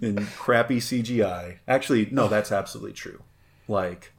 In 0.00 0.26
crappy 0.38 0.78
CGI. 0.78 1.58
Actually, 1.66 2.08
no, 2.10 2.28
that's 2.28 2.52
absolutely 2.52 2.92
true. 2.92 3.22
Like, 3.68 4.12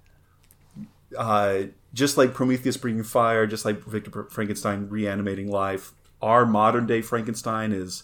uh, 1.18 1.64
just 1.94 2.18
like 2.18 2.34
Prometheus 2.34 2.78
bringing 2.78 3.04
fire, 3.04 3.48
just 3.48 3.66
like 3.66 3.84
Victor 3.84 4.28
Frankenstein 4.30 4.90
reanimating 4.90 5.50
life, 5.50 5.94
our 6.22 6.46
modern 6.46 6.88
day 6.88 7.02
Frankenstein 7.02 7.72
is, 7.72 8.04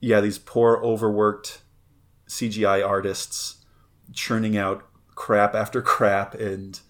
yeah, 0.00 0.20
these 0.20 0.38
poor 0.38 0.80
overworked 0.82 1.62
CGI 2.28 2.86
artists 2.86 3.64
churning 4.12 4.56
out 4.56 4.86
crap 5.14 5.54
after 5.54 5.82
crap 5.82 6.34
and 6.34 6.80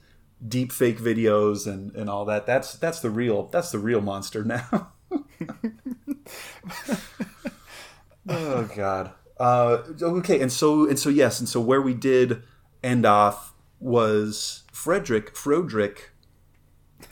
deep 0.47 0.73
fake 0.73 0.99
videos 0.99 1.67
and, 1.67 1.95
and 1.95 2.09
all 2.09 2.25
that. 2.25 2.47
That's 2.47 2.75
that's 2.75 3.01
the 3.01 3.11
real 3.11 3.49
that's 3.49 3.71
the 3.71 3.79
real 3.79 4.01
monster 4.01 4.45
now. 4.45 4.93
oh 8.29 8.69
God. 8.75 9.13
Uh, 9.41 9.83
okay, 10.03 10.39
and 10.43 10.53
so 10.53 10.87
and 10.87 10.99
so 10.99 11.09
yes, 11.09 11.41
and 11.41 11.49
so 11.49 11.61
where 11.63 11.81
we 11.81 11.95
did 11.95 12.43
end 12.85 13.07
off 13.07 13.55
was 13.81 14.65
Frederick 14.71 15.35
Frodrick 15.35 16.11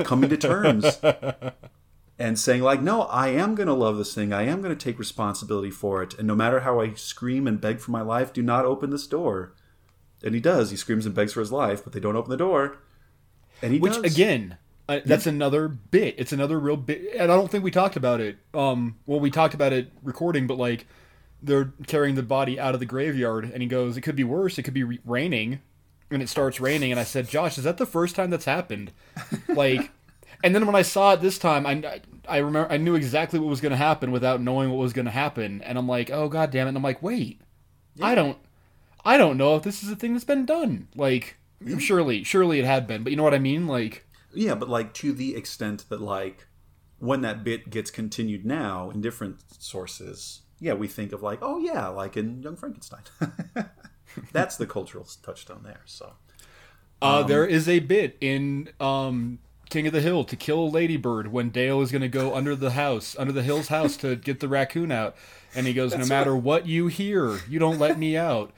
coming 0.05 0.29
to 0.29 0.37
terms 0.37 1.01
and 2.19 2.39
saying 2.39 2.61
like, 2.61 2.83
no, 2.83 3.03
I 3.05 3.29
am 3.29 3.55
going 3.55 3.67
to 3.67 3.73
love 3.73 3.97
this 3.97 4.15
thing. 4.15 4.35
I 4.35 4.43
am 4.43 4.61
going 4.61 4.77
to 4.77 4.85
take 4.85 4.99
responsibility 4.99 5.71
for 5.71 6.03
it, 6.03 6.19
and 6.19 6.29
no 6.29 6.37
matter 6.37 6.61
how 6.61 6.81
I 6.81 6.93
scream 6.93 7.47
and 7.47 7.59
beg 7.59 7.81
for 7.81 7.93
my 7.93 8.03
life, 8.03 8.35
do 8.35 8.43
not 8.43 8.67
open 8.67 8.91
this 8.91 9.07
door. 9.07 9.55
And 10.23 10.35
he 10.35 10.41
does. 10.41 10.71
He 10.71 10.77
screams 10.77 11.07
and 11.07 11.15
begs 11.15 11.33
for 11.33 11.41
his 11.41 11.53
life, 11.53 11.83
but 11.83 11.95
they 11.95 12.01
don't 12.01 12.17
open 12.17 12.31
the 12.31 12.37
door. 12.37 12.77
And 13.63 13.73
he 13.73 13.79
Which 13.79 13.95
does. 13.95 14.13
again, 14.13 14.59
uh, 14.87 15.01
that's 15.03 15.27
another 15.27 15.67
bit. 15.69 16.17
It's 16.19 16.33
another 16.33 16.61
real 16.61 16.77
bit, 16.77 17.15
and 17.15 17.33
I 17.33 17.37
don't 17.37 17.51
think 17.51 17.65
we 17.65 17.71
talked 17.71 17.97
about 17.97 18.21
it. 18.21 18.37
Um, 18.53 18.97
well, 19.07 19.19
we 19.19 19.31
talked 19.31 19.55
about 19.55 19.73
it 19.73 19.91
recording, 20.03 20.47
but 20.47 20.59
like 20.59 20.87
they're 21.43 21.73
carrying 21.87 22.15
the 22.15 22.23
body 22.23 22.59
out 22.59 22.75
of 22.75 22.81
the 22.81 22.87
graveyard, 22.87 23.51
and 23.53 23.63
he 23.63 23.69
goes, 23.69 23.97
"It 23.97 24.03
could 24.03 24.17
be 24.17 24.25
worse. 24.25 24.59
It 24.59 24.63
could 24.63 24.75
be 24.75 24.85
re- 24.85 25.01
raining," 25.05 25.61
and 26.11 26.23
it 26.23 26.29
starts 26.29 26.61
raining. 26.61 26.91
And 26.91 27.01
I 27.01 27.05
said, 27.05 27.29
"Josh, 27.29 27.59
is 27.59 27.65
that 27.65 27.77
the 27.79 27.87
first 27.87 28.17
time 28.17 28.31
that's 28.31 28.45
happened?" 28.45 28.93
Like, 29.49 29.91
and 30.45 30.55
then 30.55 30.67
when 30.67 30.75
I 30.75 30.83
saw 30.83 31.13
it 31.13 31.21
this 31.21 31.39
time, 31.39 31.67
I 31.67 32.01
I 32.29 32.39
remember 32.39 32.73
I 32.73 32.77
knew 32.77 32.95
exactly 32.95 33.39
what 33.39 33.49
was 33.49 33.61
going 33.61 33.71
to 33.71 33.77
happen 33.77 34.11
without 34.11 34.41
knowing 34.41 34.71
what 34.71 34.79
was 34.79 34.93
going 34.93 35.07
to 35.07 35.11
happen, 35.13 35.63
and 35.63 35.79
I'm 35.79 35.89
like, 35.89 36.11
"Oh 36.11 36.29
god 36.29 36.51
damn 36.51 36.67
it!" 36.67 36.71
And 36.71 36.77
I'm 36.77 36.83
like, 36.83 37.03
"Wait, 37.03 37.41
I 38.01 38.15
don't." 38.15 38.39
I 39.05 39.17
don't 39.17 39.39
know 39.39 39.57
if 39.57 39.63
this 39.63 39.83
is 39.83 39.91
a 39.91 39.97
thing 39.97 40.13
that's 40.13 40.25
been 40.25 40.45
done. 40.45 40.89
Like, 40.95 41.39
surely, 41.79 42.25
surely 42.25 42.59
it 42.59 42.67
had 42.67 42.87
been, 42.87 43.05
but 43.05 43.11
you 43.11 43.17
know 43.17 43.23
what 43.23 43.33
I 43.33 43.39
mean? 43.39 43.67
Like, 43.67 44.05
Yeah, 44.35 44.55
but 44.55 44.69
like 44.69 44.93
to 44.95 45.13
the 45.13 45.35
extent 45.35 45.89
that 45.89 46.01
like 46.03 46.47
when 46.99 47.23
that 47.23 47.45
bit 47.45 47.71
gets 47.71 47.91
continued 47.91 48.45
now 48.45 48.91
in 48.91 49.01
different 49.01 49.39
sources, 49.59 50.43
yeah, 50.61 50.75
we 50.75 50.89
think 50.89 51.13
of 51.13 51.23
like, 51.23 51.39
oh 51.43 51.59
yeah, 51.59 51.89
like 51.89 52.17
in 52.17 52.43
Young 52.43 52.57
Frankenstein. 52.57 53.03
That's 54.33 54.57
the 54.57 54.67
cultural 54.67 55.07
touchstone 55.23 55.61
there. 55.65 55.83
So 55.85 56.15
Uh, 57.01 57.23
there 57.23 57.47
is 57.47 57.69
a 57.69 57.79
bit 57.81 58.17
in 58.21 58.71
um, 58.81 59.39
King 59.71 59.87
of 59.87 59.93
the 59.93 60.01
Hill 60.01 60.25
to 60.25 60.35
kill 60.37 60.61
a 60.61 60.69
ladybird 60.69 61.31
when 61.31 61.51
Dale 61.51 61.81
is 61.83 61.93
going 61.93 62.03
to 62.03 62.09
go 62.09 62.35
under 62.35 62.57
the 62.57 62.71
house, 62.73 63.15
under 63.19 63.33
the 63.33 63.43
hill's 63.43 63.69
house 63.69 63.97
to 63.99 64.17
get 64.17 64.41
the 64.41 64.49
raccoon 64.49 64.91
out. 64.91 65.15
And 65.55 65.67
he 65.67 65.73
goes, 65.75 65.97
No 65.97 66.07
matter 66.07 66.35
what 66.35 66.67
you 66.67 66.89
hear, 66.89 67.39
you 67.49 67.59
don't 67.59 67.79
let 67.79 67.99
me 67.99 68.17
out. 68.17 68.53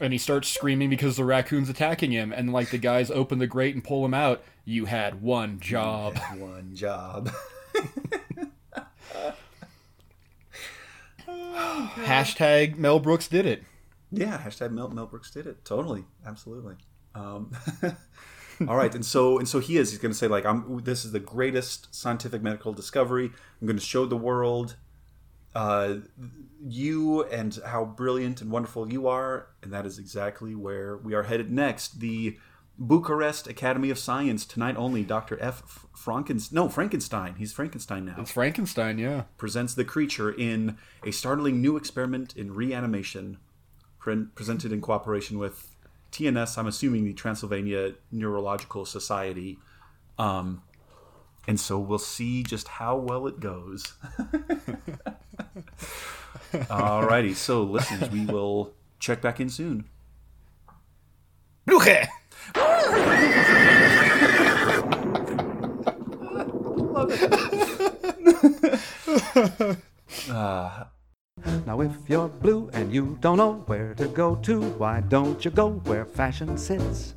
And 0.00 0.12
he 0.12 0.18
starts 0.18 0.48
screaming 0.48 0.88
because 0.90 1.16
the 1.16 1.24
raccoon's 1.24 1.68
attacking 1.68 2.10
him. 2.12 2.32
And 2.32 2.52
like 2.52 2.70
the 2.70 2.78
guys 2.78 3.10
open 3.10 3.38
the 3.38 3.46
grate 3.46 3.74
and 3.74 3.84
pull 3.84 4.04
him 4.04 4.14
out. 4.14 4.42
You 4.64 4.86
had 4.86 5.20
one 5.20 5.60
job. 5.60 6.16
one 6.36 6.74
job. 6.74 7.30
Hashtag 12.04 12.76
Mel 12.76 12.98
Brooks 12.98 13.28
did 13.28 13.46
it. 13.46 13.62
Yeah, 14.10 14.38
hashtag 14.38 14.72
Mel, 14.72 14.88
Mel 14.88 15.06
Brooks 15.06 15.30
did 15.30 15.46
it. 15.46 15.64
Totally, 15.64 16.04
absolutely. 16.26 16.76
Um, 17.14 17.52
all 18.68 18.76
right, 18.76 18.94
and 18.94 19.04
so 19.04 19.38
and 19.38 19.48
so 19.48 19.58
he 19.58 19.78
is. 19.78 19.90
He's 19.90 19.98
going 19.98 20.12
to 20.12 20.18
say 20.18 20.28
like, 20.28 20.44
"I'm. 20.44 20.82
This 20.84 21.04
is 21.04 21.12
the 21.12 21.20
greatest 21.20 21.94
scientific 21.94 22.42
medical 22.42 22.72
discovery. 22.72 23.30
I'm 23.60 23.66
going 23.66 23.78
to 23.78 23.84
show 23.84 24.04
the 24.04 24.16
world 24.16 24.76
uh, 25.54 25.96
you 26.62 27.24
and 27.24 27.58
how 27.66 27.86
brilliant 27.86 28.42
and 28.42 28.50
wonderful 28.50 28.92
you 28.92 29.08
are." 29.08 29.48
And 29.62 29.72
that 29.72 29.86
is 29.86 29.98
exactly 29.98 30.54
where 30.54 30.98
we 30.98 31.14
are 31.14 31.22
headed 31.22 31.50
next. 31.50 32.00
The 32.00 32.38
Bucharest 32.78 33.46
Academy 33.46 33.90
of 33.90 33.98
Science 33.98 34.44
tonight 34.46 34.76
only. 34.76 35.04
Dr. 35.04 35.38
F. 35.40 35.86
Frankenstein. 35.94 36.54
No, 36.56 36.68
Frankenstein. 36.68 37.34
He's 37.36 37.52
Frankenstein 37.52 38.06
now 38.06 38.16
It's 38.18 38.32
Frankenstein, 38.32 38.98
yeah. 38.98 39.24
presents 39.36 39.74
the 39.74 39.84
creature 39.84 40.32
in 40.32 40.76
a 41.04 41.10
startling 41.12 41.60
new 41.60 41.76
experiment 41.76 42.36
in 42.36 42.54
reanimation, 42.54 43.38
pre- 43.98 44.26
presented 44.34 44.72
in 44.72 44.80
cooperation 44.80 45.38
with 45.38 45.76
TNS. 46.10 46.58
I'm 46.58 46.66
assuming 46.66 47.04
the 47.04 47.12
Transylvania 47.12 47.94
Neurological 48.10 48.84
Society. 48.84 49.58
Um, 50.18 50.62
and 51.46 51.60
so 51.60 51.78
we'll 51.78 51.98
see 51.98 52.42
just 52.42 52.68
how 52.68 52.96
well 52.96 53.26
it 53.26 53.40
goes. 53.40 53.94
Alrighty, 56.52 57.34
so 57.34 57.62
listeners, 57.62 58.10
we 58.10 58.26
will 58.26 58.74
check 58.98 59.22
back 59.22 59.40
in 59.40 59.48
soon. 59.48 59.84
Blucher! 61.66 62.06
Now, 71.66 71.80
if 71.80 71.92
you're 72.08 72.28
blue 72.28 72.70
and 72.72 72.92
you 72.92 73.18
don't 73.20 73.38
know 73.38 73.64
where 73.66 73.94
to 73.94 74.06
go 74.08 74.36
to, 74.36 74.60
why 74.78 75.00
don't 75.00 75.44
you 75.44 75.50
go 75.50 75.70
where 75.84 76.04
fashion 76.04 76.56
sits? 76.58 77.14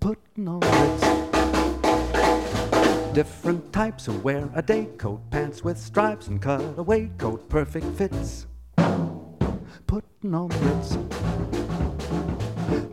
Putting 0.00 0.48
on 0.48 0.60
Ritz. 0.60 1.02
Different 3.12 3.72
types 3.72 4.06
who 4.06 4.12
wear 4.20 4.48
a 4.54 4.62
day 4.62 4.86
coat, 4.98 5.20
pants 5.30 5.64
with 5.64 5.78
stripes, 5.78 6.28
and 6.28 6.40
cutaway 6.40 7.10
coat, 7.18 7.48
perfect 7.48 7.86
fits. 7.96 8.46
Putting 9.86 10.34
on 10.34 10.48
Ritz. 10.48 10.96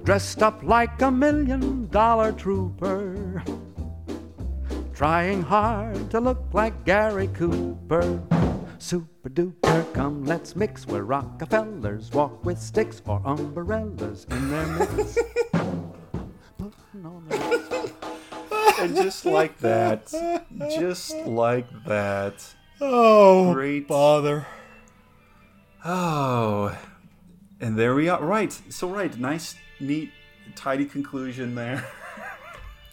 Dressed 0.03 0.43
up 0.43 0.63
like 0.63 1.01
a 1.01 1.11
million 1.11 1.87
dollar 1.87 2.31
trooper. 2.31 3.43
Trying 4.93 5.41
hard 5.41 6.09
to 6.11 6.19
look 6.19 6.43
like 6.53 6.85
Gary 6.85 7.27
Cooper. 7.27 8.21
Super 8.77 9.29
duper, 9.29 9.93
come 9.93 10.23
let's 10.25 10.55
mix 10.55 10.85
where 10.87 11.03
Rockefellers 11.03 12.11
walk 12.11 12.45
with 12.45 12.59
sticks 12.59 13.01
or 13.05 13.21
umbrellas 13.25 14.25
in 14.29 14.49
their 14.51 14.67
midst. 14.67 15.19
Putting 15.51 17.05
on 17.05 17.25
the 17.27 17.37
Ritz. 17.37 17.91
And 18.79 18.95
just 18.95 19.25
like 19.25 19.57
that, 19.59 20.13
just 20.77 21.15
like 21.25 21.67
that. 21.85 22.53
Oh, 22.81 23.53
Great. 23.53 23.87
bother. 23.87 24.45
Oh, 25.83 26.77
and 27.59 27.77
there 27.77 27.95
we 27.95 28.09
are. 28.09 28.21
Right. 28.21 28.51
So, 28.69 28.89
right. 28.89 29.17
Nice, 29.17 29.55
neat, 29.79 30.11
tidy 30.55 30.85
conclusion 30.85 31.55
there. 31.55 31.85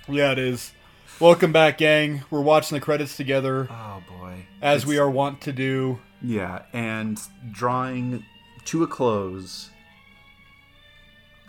Yeah, 0.08 0.32
it 0.32 0.38
is. 0.38 0.72
Welcome 1.20 1.52
back, 1.52 1.78
gang. 1.78 2.22
We're 2.28 2.40
watching 2.40 2.74
the 2.76 2.80
credits 2.84 3.16
together, 3.16 3.68
Oh, 3.70 4.02
boy. 4.08 4.46
as 4.60 4.84
we 4.84 4.98
are 4.98 5.08
wont 5.08 5.40
to 5.42 5.52
do. 5.52 6.00
Yeah, 6.20 6.62
and 6.72 7.20
drawing 7.52 8.24
to 8.64 8.82
a 8.82 8.88
close. 8.88 9.70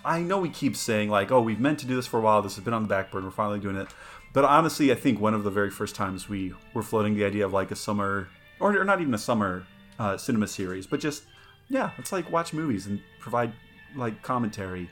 I 0.06 0.20
know 0.22 0.38
we 0.38 0.50
keep 0.50 0.76
saying, 0.76 1.10
like, 1.10 1.32
oh, 1.32 1.42
we've 1.42 1.60
meant 1.60 1.80
to 1.80 1.88
do 1.88 1.96
this 1.96 2.06
for 2.06 2.20
a 2.20 2.22
while. 2.22 2.44
This 2.44 2.56
has 2.56 2.64
been 2.64 2.76
on 2.76 2.84
the 2.84 2.88
back 2.88 3.10
burner. 3.10 3.26
We're 3.26 3.32
finally 3.32 3.60
doing 3.60 3.76
it. 3.76 3.88
But 4.34 4.46
honestly, 4.46 4.92
I 4.92 4.96
think 4.96 5.20
one 5.20 5.34
of 5.34 5.44
the 5.44 5.52
very 5.52 5.72
first 5.72 5.96
times 5.96 6.30
we 6.30 6.54
were 6.76 6.84
floating 6.84 7.16
the 7.16 7.26
idea 7.26 7.46
of 7.48 7.54
like 7.54 7.72
a 7.72 7.76
summer, 7.76 8.28
or, 8.60 8.78
or 8.80 8.84
not 8.86 9.02
even 9.02 9.16
a 9.16 9.18
summer 9.20 9.66
uh, 9.98 10.16
cinema 10.16 10.48
series, 10.48 10.86
but 10.86 11.00
just, 11.00 11.24
yeah, 11.70 11.90
let's 11.98 12.12
like 12.12 12.32
watch 12.32 12.54
movies 12.54 12.86
and 12.86 13.02
provide 13.20 13.52
like 13.96 14.22
commentary. 14.22 14.92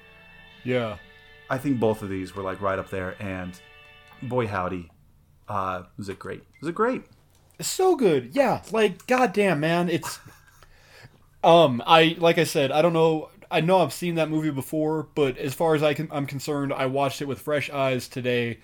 Yeah. 0.64 0.98
I 1.50 1.58
think 1.58 1.80
both 1.80 2.02
of 2.02 2.10
these 2.10 2.36
were 2.36 2.44
like 2.44 2.62
right 2.62 2.80
up 2.80 2.90
there, 2.90 3.16
and 3.20 3.60
boy 4.22 4.48
howdy, 4.48 4.90
uh, 5.50 5.84
was 5.98 6.08
it 6.10 6.18
great? 6.20 6.44
Was 6.62 6.70
it 6.70 6.76
great? 6.76 7.04
so 7.60 7.96
good. 7.96 8.32
Yeah, 8.34 8.62
like 8.72 9.06
goddamn, 9.08 9.60
man, 9.60 9.90
it's. 9.90 10.20
Um, 11.44 11.82
I 11.88 12.16
like 12.20 12.38
I 12.38 12.44
said, 12.44 12.72
I 12.72 12.82
don't 12.82 12.94
know. 12.94 13.30
I 13.50 13.62
know 13.62 13.80
I've 13.80 13.92
seen 13.94 14.16
that 14.16 14.30
movie 14.30 14.52
before, 14.52 15.10
but 15.16 15.38
as 15.38 15.54
far 15.54 15.74
as 15.76 15.82
I 15.84 15.94
can, 15.94 16.08
I'm 16.12 16.26
concerned, 16.26 16.72
I 16.72 16.86
watched 16.86 17.22
it 17.22 17.26
with 17.26 17.42
fresh 17.42 17.70
eyes 17.70 18.08
today, 18.08 18.60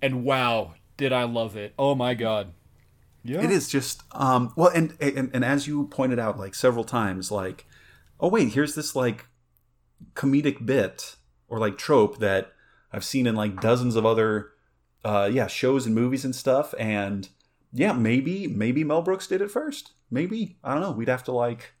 and 0.00 0.24
wow, 0.24 0.72
did 0.96 1.12
I 1.12 1.24
love 1.24 1.56
it! 1.56 1.74
Oh 1.78 1.94
my 1.94 2.14
god. 2.14 2.54
Yeah. 3.24 3.42
It 3.42 3.50
is 3.50 3.68
just 3.68 4.02
um 4.12 4.52
well 4.56 4.70
and, 4.74 4.96
and 5.00 5.30
and 5.32 5.44
as 5.44 5.68
you 5.68 5.86
pointed 5.88 6.18
out 6.18 6.38
like 6.38 6.54
several 6.56 6.82
times 6.82 7.30
like 7.30 7.66
oh 8.18 8.28
wait 8.28 8.52
here's 8.52 8.74
this 8.74 8.96
like 8.96 9.26
comedic 10.14 10.66
bit 10.66 11.14
or 11.52 11.58
like 11.58 11.76
trope 11.76 12.18
that 12.18 12.50
I've 12.90 13.04
seen 13.04 13.26
in 13.26 13.36
like 13.36 13.60
dozens 13.60 13.94
of 13.94 14.06
other 14.06 14.52
uh 15.04 15.28
yeah 15.30 15.46
shows 15.46 15.84
and 15.84 15.94
movies 15.94 16.24
and 16.24 16.34
stuff 16.34 16.74
and 16.78 17.28
yeah 17.72 17.92
maybe 17.92 18.46
maybe 18.46 18.82
Mel 18.82 19.02
Brooks 19.02 19.26
did 19.26 19.42
it 19.42 19.50
first. 19.50 19.92
Maybe. 20.10 20.56
I 20.64 20.72
don't 20.72 20.82
know. 20.82 20.92
We'd 20.92 21.08
have 21.08 21.24
to 21.24 21.32
like 21.32 21.74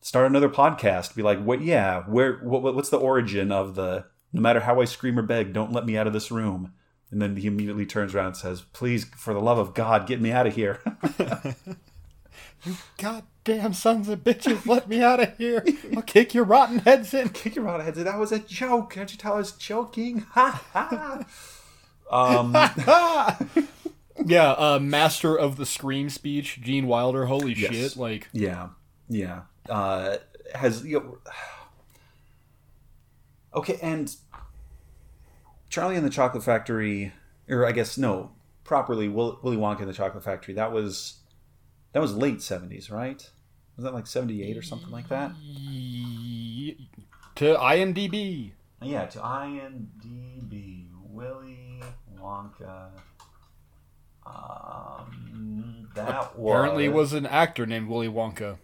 start 0.00 0.26
another 0.26 0.48
podcast 0.48 1.14
be 1.14 1.22
like 1.22 1.42
what 1.42 1.62
yeah 1.62 2.02
where 2.02 2.38
what, 2.38 2.74
what's 2.74 2.90
the 2.90 2.98
origin 2.98 3.52
of 3.52 3.76
the 3.76 4.04
no 4.32 4.40
matter 4.40 4.60
how 4.60 4.80
I 4.80 4.84
scream 4.86 5.18
or 5.18 5.22
beg 5.22 5.52
don't 5.52 5.72
let 5.72 5.86
me 5.86 5.96
out 5.96 6.08
of 6.08 6.12
this 6.12 6.32
room? 6.32 6.72
And 7.12 7.22
then 7.22 7.36
he 7.36 7.46
immediately 7.46 7.86
turns 7.86 8.12
around 8.12 8.26
and 8.26 8.36
says, 8.36 8.62
"Please, 8.72 9.04
for 9.16 9.32
the 9.32 9.40
love 9.40 9.58
of 9.58 9.74
God, 9.74 10.08
get 10.08 10.20
me 10.20 10.32
out 10.32 10.48
of 10.48 10.56
here." 10.56 10.80
You 12.66 12.76
goddamn 12.98 13.72
sons 13.74 14.08
of 14.08 14.24
bitches, 14.24 14.66
let 14.66 14.88
me 14.88 15.00
out 15.02 15.20
of 15.22 15.36
here. 15.38 15.64
I'll 15.94 16.02
kick 16.02 16.34
your 16.34 16.44
rotten 16.44 16.80
heads 16.80 17.14
in. 17.14 17.28
Kick 17.28 17.54
your 17.54 17.64
rotten 17.64 17.84
heads. 17.84 17.96
In. 17.98 18.04
That 18.04 18.18
was 18.18 18.32
a 18.32 18.40
joke. 18.40 18.92
Can't 18.94 19.10
you 19.12 19.16
tell 19.18 19.34
I 19.34 19.36
was 19.38 19.52
joking? 19.52 20.20
Ha 20.32 20.62
ha. 20.72 21.24
Um, 22.10 22.52
Yeah, 24.24 24.52
uh, 24.52 24.78
master 24.80 25.36
of 25.36 25.56
the 25.56 25.66
scream 25.66 26.08
speech, 26.08 26.60
Gene 26.62 26.86
Wilder. 26.86 27.26
Holy 27.26 27.52
Yes. 27.52 27.70
shit! 27.72 27.96
Like, 27.98 28.28
yeah, 28.32 28.68
yeah. 29.08 29.42
Uh, 29.68 30.16
has 30.54 30.84
you 30.84 30.98
know, 31.00 31.18
okay, 33.54 33.78
and 33.82 34.14
Charlie 35.68 35.96
and 35.96 36.04
the 36.06 36.10
Chocolate 36.10 36.42
Factory, 36.42 37.12
or 37.48 37.66
I 37.66 37.72
guess 37.72 37.98
no, 37.98 38.30
properly 38.64 39.06
Willy 39.08 39.56
Wonka 39.58 39.80
and 39.80 39.88
the 39.88 39.92
Chocolate 39.92 40.24
Factory. 40.24 40.54
That 40.54 40.72
was 40.72 41.16
that 41.92 42.00
was 42.00 42.14
late 42.14 42.42
seventies, 42.42 42.90
right? 42.90 43.28
Was 43.76 43.84
that 43.84 43.94
like 43.94 44.06
seventy 44.06 44.42
eight 44.42 44.56
or 44.56 44.62
something 44.62 44.90
like 44.90 45.08
that? 45.08 45.32
to 47.36 47.54
IMDb. 47.54 48.52
Yeah, 48.82 49.06
to 49.06 49.18
IMDb, 49.18 50.88
Willy 51.08 51.80
Wonka. 52.18 52.90
Um, 54.26 55.88
that 55.94 56.36
was 56.36 56.52
Apparently, 56.52 56.88
was 56.88 57.12
an 57.12 57.26
actor 57.26 57.66
named 57.66 57.88
Willy 57.88 58.08
Wonka. 58.08 58.58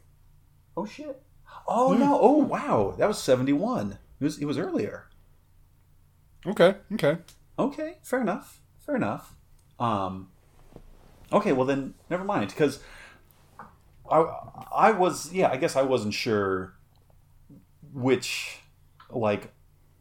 Oh 0.76 0.86
shit! 0.86 1.22
Oh 1.68 1.92
no! 1.94 2.18
Oh 2.20 2.38
wow! 2.38 2.94
That 2.98 3.08
was 3.08 3.22
seventy 3.22 3.52
one. 3.52 3.98
It 4.20 4.24
was 4.24 4.38
it 4.38 4.44
was 4.44 4.58
earlier. 4.58 5.08
Okay, 6.46 6.76
okay. 6.94 7.18
Okay, 7.58 7.98
fair 8.02 8.20
enough. 8.20 8.60
Fair 8.84 8.96
enough. 8.96 9.36
Um. 9.78 10.30
Okay, 11.32 11.52
well 11.52 11.66
then, 11.66 11.94
never 12.10 12.24
mind. 12.24 12.48
Because 12.48 12.80
I 14.12 14.88
I 14.88 14.90
was 14.92 15.32
yeah 15.32 15.48
I 15.50 15.56
guess 15.56 15.74
I 15.76 15.82
wasn't 15.82 16.14
sure 16.14 16.74
which 17.92 18.58
like 19.10 19.52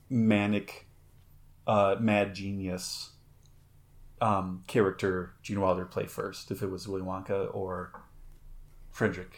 manic 0.10 0.88
uh 1.68 1.96
mad 2.00 2.34
genius 2.36 3.12
um 4.22 4.64
character 4.68 5.34
Gene 5.42 5.60
Wilder 5.62 5.86
play 5.86 6.06
first 6.06 6.52
if 6.52 6.62
it 6.62 6.68
was 6.70 6.88
Willy 6.88 7.04
Wonka 7.04 7.54
or 7.56 7.92
Frederick 8.92 9.34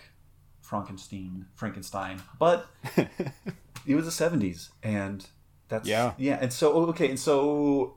Frankenstein 0.62 1.46
Frankenstein 1.56 2.22
but 2.40 2.68
it 2.98 3.96
was 3.96 4.06
the 4.06 4.24
70s 4.26 4.70
and 4.82 5.26
that's 5.68 5.88
Yeah. 5.88 6.14
yeah 6.18 6.38
and 6.42 6.52
so 6.52 6.74
okay 6.90 7.10
and 7.10 7.20
so 7.20 7.96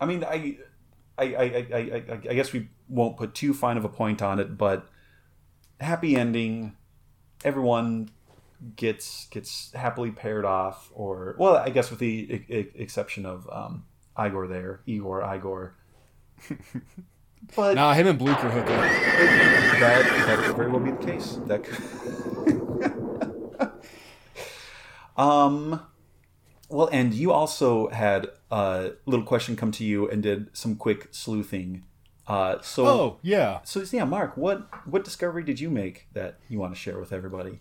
I 0.00 0.06
mean 0.06 0.24
I 0.24 0.58
I, 1.16 1.24
I, 1.24 1.42
I, 1.72 1.78
I, 1.78 2.04
I 2.30 2.34
guess 2.34 2.52
we 2.52 2.68
won't 2.88 3.16
put 3.16 3.34
too 3.34 3.52
fine 3.52 3.76
of 3.76 3.84
a 3.84 3.88
point 3.88 4.22
on 4.22 4.38
it 4.38 4.56
but 4.58 4.88
happy 5.80 6.16
ending 6.16 6.76
everyone 7.44 8.08
gets 8.76 9.26
gets 9.26 9.72
happily 9.72 10.10
paired 10.10 10.44
off 10.44 10.90
or 10.92 11.36
well 11.38 11.56
I 11.56 11.70
guess 11.70 11.90
with 11.90 12.00
the 12.00 12.06
e- 12.06 12.44
e- 12.48 12.70
exception 12.74 13.24
of 13.24 13.48
um, 13.52 13.84
Igor 14.18 14.48
there 14.48 14.80
Igor 14.86 15.22
Igor 15.34 15.76
but 17.56 17.74
Nah, 17.74 17.94
him 17.94 18.06
and 18.06 18.18
Blucher 18.18 18.50
hook 18.50 18.64
up. 18.64 18.68
that 19.80 20.04
that 20.26 20.38
could 20.44 20.56
very 20.56 20.70
well 20.70 20.80
be 20.80 20.90
the 20.90 20.96
case. 21.04 21.38
That 21.46 21.64
could... 21.64 21.82
um, 25.22 25.80
well, 26.68 26.88
and 26.92 27.14
you 27.14 27.32
also 27.32 27.88
had 27.88 28.28
a 28.50 28.92
little 29.06 29.24
question 29.24 29.56
come 29.56 29.72
to 29.72 29.84
you 29.84 30.08
and 30.08 30.22
did 30.22 30.56
some 30.56 30.76
quick 30.76 31.08
sleuthing. 31.12 31.84
Uh, 32.28 32.60
so 32.60 32.86
Oh, 32.86 33.18
yeah. 33.22 33.60
so 33.64 33.82
yeah, 33.90 34.04
Mark, 34.04 34.36
what 34.36 34.68
what 34.86 35.02
discovery 35.02 35.42
did 35.42 35.58
you 35.60 35.70
make 35.70 36.08
that 36.12 36.38
you 36.48 36.58
want 36.58 36.74
to 36.74 36.78
share 36.78 36.98
with 36.98 37.12
everybody? 37.12 37.60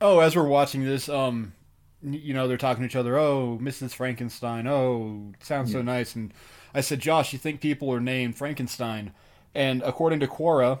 Oh, 0.00 0.20
as 0.20 0.36
we're 0.36 0.46
watching 0.46 0.84
this, 0.84 1.08
um, 1.08 1.54
you 2.02 2.32
know, 2.32 2.46
they're 2.46 2.56
talking 2.56 2.82
to 2.82 2.86
each 2.86 2.94
other. 2.96 3.16
Oh, 3.18 3.58
Mrs. 3.60 3.94
Frankenstein. 3.94 4.66
Oh, 4.68 5.32
sounds 5.40 5.72
so 5.72 5.82
nice. 5.82 6.14
And 6.14 6.32
I 6.74 6.82
said, 6.82 7.00
Josh, 7.00 7.32
you 7.32 7.38
think 7.38 7.60
people 7.60 7.92
are 7.92 8.00
named 8.00 8.36
Frankenstein? 8.36 9.12
And 9.54 9.82
according 9.82 10.20
to 10.20 10.26
Quora, 10.26 10.80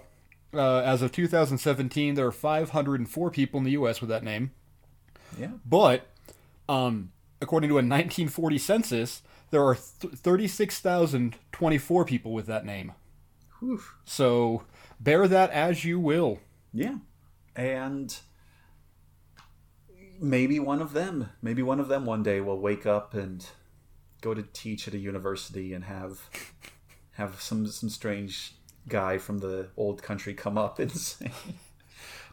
uh, 0.54 0.80
as 0.80 1.00
of 1.02 1.10
2017, 1.12 2.14
there 2.14 2.26
are 2.26 2.32
504 2.32 3.30
people 3.30 3.58
in 3.58 3.64
the 3.64 3.70
U.S. 3.72 4.00
with 4.02 4.10
that 4.10 4.22
name. 4.22 4.52
Yeah. 5.38 5.52
But, 5.64 6.06
um, 6.68 7.10
according 7.40 7.68
to 7.70 7.74
a 7.76 7.82
1940 7.82 8.58
census, 8.58 9.22
there 9.50 9.64
are 9.64 9.74
th- 10.00 10.12
36,024 10.14 12.04
people 12.04 12.32
with 12.32 12.46
that 12.46 12.64
name. 12.64 12.92
Whew. 13.60 13.82
So 14.04 14.62
bear 15.00 15.26
that 15.28 15.50
as 15.50 15.84
you 15.84 15.98
will. 16.00 16.38
Yeah, 16.72 16.96
and 17.54 18.16
maybe 20.20 20.58
one 20.58 20.80
of 20.80 20.92
them, 20.92 21.30
maybe 21.42 21.62
one 21.62 21.80
of 21.80 21.88
them 21.88 22.06
one 22.06 22.22
day 22.22 22.40
will 22.40 22.60
wake 22.60 22.86
up 22.86 23.14
and 23.14 23.46
go 24.20 24.34
to 24.34 24.42
teach 24.42 24.88
at 24.88 24.94
a 24.94 24.98
university 24.98 25.72
and 25.72 25.84
have 25.84 26.28
have 27.12 27.40
some 27.40 27.66
some 27.66 27.88
strange 27.88 28.54
guy 28.88 29.18
from 29.18 29.38
the 29.38 29.68
old 29.76 30.02
country 30.02 30.34
come 30.34 30.58
up 30.58 30.78
and 30.78 30.92
say, 30.96 31.30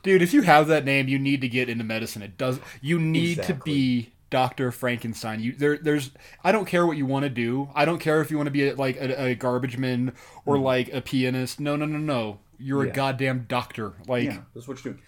Dude, 0.03 0.21
if 0.21 0.33
you 0.33 0.41
have 0.41 0.67
that 0.67 0.85
name, 0.85 1.07
you 1.07 1.17
need 1.17 1.41
to 1.41 1.47
get 1.47 1.69
into 1.69 1.83
medicine. 1.83 2.21
It 2.21 2.37
does. 2.37 2.59
You 2.81 2.99
need 2.99 3.43
to 3.43 3.53
be 3.53 4.12
Doctor 4.33 4.71
Frankenstein. 4.71 5.39
You 5.39 5.51
there. 5.53 5.77
There's. 5.77 6.09
I 6.43 6.51
don't 6.51 6.65
care 6.65 6.87
what 6.87 6.97
you 6.97 7.05
want 7.05 7.21
to 7.23 7.29
do. 7.29 7.69
I 7.75 7.85
don't 7.85 7.99
care 7.99 8.19
if 8.19 8.31
you 8.31 8.37
want 8.37 8.47
to 8.47 8.51
be 8.51 8.67
a, 8.67 8.75
like 8.75 8.95
a, 8.97 9.25
a 9.27 9.35
garbage 9.35 9.77
man 9.77 10.11
or 10.43 10.57
like 10.57 10.91
a 10.91 11.01
pianist. 11.01 11.59
No, 11.59 11.75
no, 11.75 11.85
no, 11.85 11.99
no. 11.99 12.39
You're 12.57 12.81
Mm. 12.81 12.85
Yeah. 12.87 12.91
a 12.91 12.95
goddamn 12.95 13.45
doctor. 13.47 13.93
Like, 14.07 14.23
"Yeah, 14.25 14.39
that's 14.55 14.67
what 14.67 14.83
you're 14.83 14.93
doing." 14.93 15.03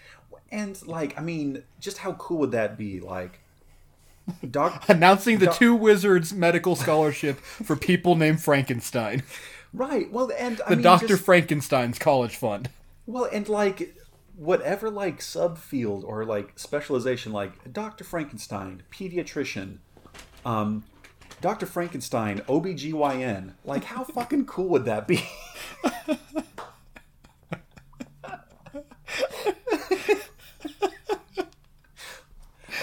And 0.51 0.79
like, 0.87 1.17
I 1.17 1.23
mean, 1.23 1.63
just 1.79 1.97
how 1.97 2.13
cool 2.13 2.37
would 2.37 2.51
that 2.51 2.77
be? 2.77 2.99
Like, 2.99 3.39
doc, 4.49 4.85
announcing 4.89 5.39
the 5.39 5.47
Doc- 5.47 5.55
two 5.57 5.73
wizards 5.75 6.31
medical 6.33 6.75
scholarship 6.75 7.39
for 7.39 7.75
people 7.75 8.15
named 8.15 8.41
Frankenstein. 8.43 9.23
right? 9.73 10.11
Well, 10.11 10.31
and 10.37 10.61
I 10.65 10.69
The 10.69 10.75
mean, 10.75 10.83
Doctor 10.83 11.07
just- 11.07 11.23
Frankenstein's 11.23 11.97
college 11.97 12.35
fund. 12.35 12.69
Well, 13.07 13.27
and 13.31 13.49
like 13.49 13.95
whatever 14.37 14.89
like 14.89 15.19
subfield 15.19 16.03
or 16.03 16.25
like 16.25 16.57
specialization, 16.57 17.31
like 17.31 17.71
Dr. 17.71 18.03
Frankenstein, 18.03 18.83
pediatrician, 18.91 19.77
um, 20.45 20.83
Dr. 21.41 21.65
Frankenstein, 21.65 22.39
OBGYN. 22.41 23.53
Like, 23.63 23.83
how 23.85 24.03
fucking 24.03 24.45
cool 24.45 24.69
would 24.69 24.85
that 24.85 25.07
be? 25.07 25.23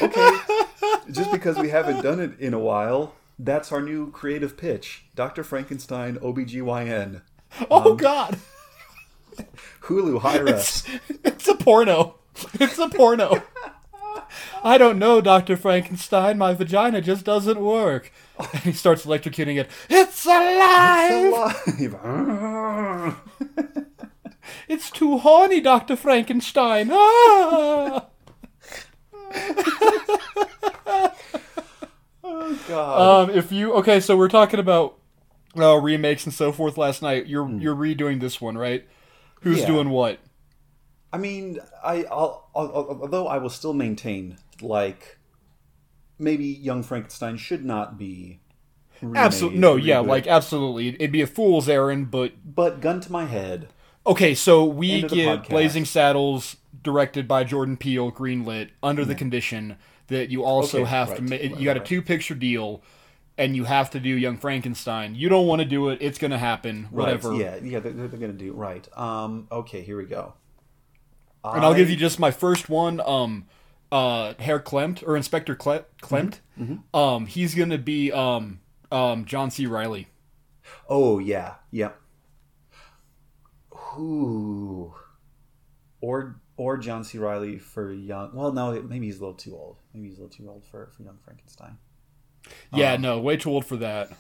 okay, 0.03 0.31
just 1.11 1.33
because 1.33 1.59
we 1.59 1.70
haven't 1.70 2.03
done 2.03 2.20
it 2.20 2.39
in 2.39 2.55
a 2.55 2.59
while, 2.59 3.15
that's 3.39 3.73
our 3.73 3.81
new 3.81 4.11
creative 4.11 4.57
pitch. 4.57 5.07
Dr. 5.15 5.43
Frankenstein, 5.43 6.16
OBGYN. 6.16 7.23
Oh 7.70 7.95
God, 7.95 8.39
Hulu, 9.82 10.20
hire 10.20 10.48
us. 10.48 10.84
it's 11.24 11.48
a 11.48 11.54
porno. 11.54 12.16
It's 12.54 12.78
a 12.78 12.88
porno. 12.88 13.42
I 14.64 14.78
don't 14.78 14.98
know, 14.98 15.20
Doctor 15.20 15.56
Frankenstein. 15.56 16.38
My 16.38 16.54
vagina 16.54 17.00
just 17.00 17.24
doesn't 17.24 17.60
work. 17.60 18.12
And 18.38 18.62
he 18.62 18.72
starts 18.72 19.04
electrocuting 19.04 19.60
it. 19.60 19.68
It's 19.90 20.24
alive. 20.24 21.56
It's 21.66 21.94
alive. 21.94 23.16
It's 24.68 24.90
too 24.90 25.18
horny, 25.18 25.60
Doctor 25.60 25.96
Frankenstein. 25.96 26.90
Ah! 26.92 28.06
God. 32.68 33.28
Um, 33.28 33.36
if 33.36 33.52
you 33.52 33.72
okay, 33.74 34.00
so 34.00 34.16
we're 34.16 34.28
talking 34.28 34.60
about 34.60 34.98
uh, 35.59 35.76
remakes 35.76 36.24
and 36.24 36.34
so 36.34 36.52
forth. 36.52 36.78
Last 36.78 37.02
night, 37.02 37.26
you're 37.26 37.48
you're 37.50 37.74
redoing 37.76 38.20
this 38.20 38.40
one, 38.40 38.56
right? 38.56 38.86
Who's 39.43 39.60
Yeah. 39.60 39.66
doing 39.66 39.90
what? 39.90 40.19
I 41.12 41.19
mean, 41.19 41.59
I, 41.85 42.05
I'll, 42.05 42.48
I'll, 42.55 42.98
although 43.02 43.27
I 43.28 43.39
will 43.39 43.51
still 43.51 43.74
maintain, 43.74 44.39
like, 44.62 45.19
maybe 46.19 46.47
Young 46.47 46.82
Frankenstein 46.82 47.36
should 47.36 47.64
not 47.64 47.98
be. 47.98 48.40
Absolutely, 49.14 49.59
no, 49.59 49.74
yeah, 49.77 49.98
like 49.98 50.27
absolutely. 50.28 50.89
It'd 50.90 51.10
be 51.12 51.23
a 51.23 51.27
fool's 51.27 51.69
errand, 51.69 52.10
but 52.10 52.32
But 52.44 52.81
gun 52.81 53.01
to 53.01 53.10
my 53.12 53.24
head. 53.27 53.69
okay. 54.06 54.35
So 54.35 54.64
we 54.64 54.93
End 54.93 55.05
of 55.05 55.10
the 55.10 55.16
get 55.16 55.43
podcast. 55.43 55.48
Blazing 55.48 55.85
Saddles, 55.85 56.56
directed 56.82 57.27
by 57.27 57.43
Jordan 57.44 57.77
Peele, 57.77 58.12
greenlit 58.12 58.70
under 58.82 59.05
the 59.05 59.14
condition 59.16 59.77
that 60.06 60.31
you 60.31 60.44
also 60.44 60.82
Okay, 60.82 60.90
have 60.90 61.09
right, 61.10 61.16
to. 61.19 61.24
Right, 61.24 61.56
you 61.59 61.64
got 61.64 61.77
a 61.77 61.81
two 61.81 62.01
picture 62.01 62.35
deal, 62.36 62.82
and 63.38 63.56
you 63.56 63.64
have 63.64 63.90
to 63.90 64.00
do 64.00 64.10
Young 64.10 64.36
Frankenstein. 64.36 65.14
You 65.14 65.28
don't 65.28 65.46
want 65.46 65.60
to 65.60 65.64
do 65.64 65.88
it. 65.88 65.98
It's 66.00 66.18
gonna 66.18 66.38
happen. 66.38 66.88
Whatever. 66.90 67.30
Right. 67.30 67.40
Yeah, 67.40 67.56
yeah, 67.62 67.80
they're, 67.80 67.92
they're 67.92 68.09
going 68.09 68.32
to 68.32 68.44
do 68.44 68.52
right. 68.52 68.86
Um. 68.96 69.48
Okay, 69.50 69.82
here 69.82 69.96
we 69.96 70.04
go. 70.04 70.34
And 71.44 71.64
I'll 71.64 71.74
give 71.74 71.90
you 71.90 71.96
just 71.96 72.20
my 72.20 72.30
first 72.30 72.68
one. 72.68 73.00
Um, 73.00 73.46
uh, 73.90 74.34
Herr 74.38 74.60
Klemt 74.60 75.02
or 75.06 75.16
Inspector 75.16 75.54
Cle- 75.56 75.84
Klemt. 76.00 76.38
Mm-hmm. 76.59 76.96
Um, 76.98 77.26
he's 77.26 77.54
gonna 77.54 77.78
be 77.78 78.12
um 78.12 78.60
um 78.90 79.24
John 79.24 79.50
C. 79.50 79.66
Reilly. 79.66 80.09
Oh 80.88 81.18
yeah, 81.18 81.54
yep. 81.70 82.00
Who? 83.70 84.94
Or 86.00 86.40
or 86.56 86.78
John 86.78 87.04
C. 87.04 87.18
Reilly 87.18 87.59
for 87.59 87.92
young. 87.92 88.34
Well, 88.34 88.52
no, 88.52 88.80
maybe 88.82 89.06
he's 89.06 89.18
a 89.18 89.20
little 89.20 89.34
too 89.34 89.54
old. 89.54 89.78
Maybe 89.92 90.09
he's 90.09 90.18
a 90.18 90.22
little 90.22 90.36
too 90.36 90.48
old 90.48 90.64
for 90.64 90.90
for 90.96 91.02
young 91.02 91.18
Frankenstein. 91.24 91.78
Yeah, 92.74 92.94
Um, 92.94 93.02
no, 93.02 93.20
way 93.20 93.36
too 93.36 93.51
old 93.51 93.64
for 93.66 93.77
that. 93.77 94.10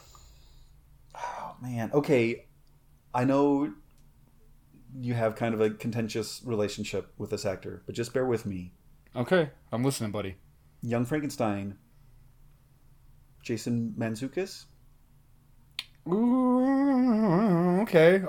Oh 1.14 1.56
man. 1.60 1.90
Okay, 1.92 2.46
I 3.14 3.24
know 3.24 3.72
you 4.98 5.14
have 5.14 5.36
kind 5.36 5.54
of 5.54 5.60
a 5.60 5.70
contentious 5.70 6.42
relationship 6.44 7.12
with 7.18 7.30
this 7.30 7.44
actor, 7.46 7.82
but 7.86 7.94
just 7.94 8.12
bear 8.12 8.24
with 8.26 8.44
me. 8.46 8.72
Okay, 9.16 9.50
I'm 9.72 9.82
listening, 9.84 10.10
buddy. 10.10 10.36
Young 10.82 11.04
Frankenstein. 11.04 11.76
Jason 13.42 13.94
Mantzoukas. 13.98 14.66
Ooh, 16.08 17.80
okay, 17.82 18.22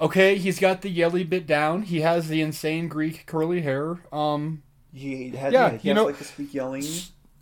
okay. 0.00 0.36
He's 0.38 0.58
got 0.58 0.82
the 0.82 0.88
yelly 0.90 1.24
bit 1.24 1.46
down. 1.46 1.82
He 1.82 2.00
has 2.00 2.28
the 2.28 2.40
insane 2.40 2.88
Greek 2.88 3.26
curly 3.26 3.60
hair. 3.62 3.98
Um, 4.12 4.62
He 4.92 5.30
had 5.30 5.52
Yeah, 5.52 5.72
yeah, 5.72 5.78
he 5.78 5.88
you 5.88 5.94
has 5.94 5.96
know- 6.02 6.06
like 6.06 6.16
the 6.18 6.24
squeak 6.24 6.54
yelling. 6.54 6.84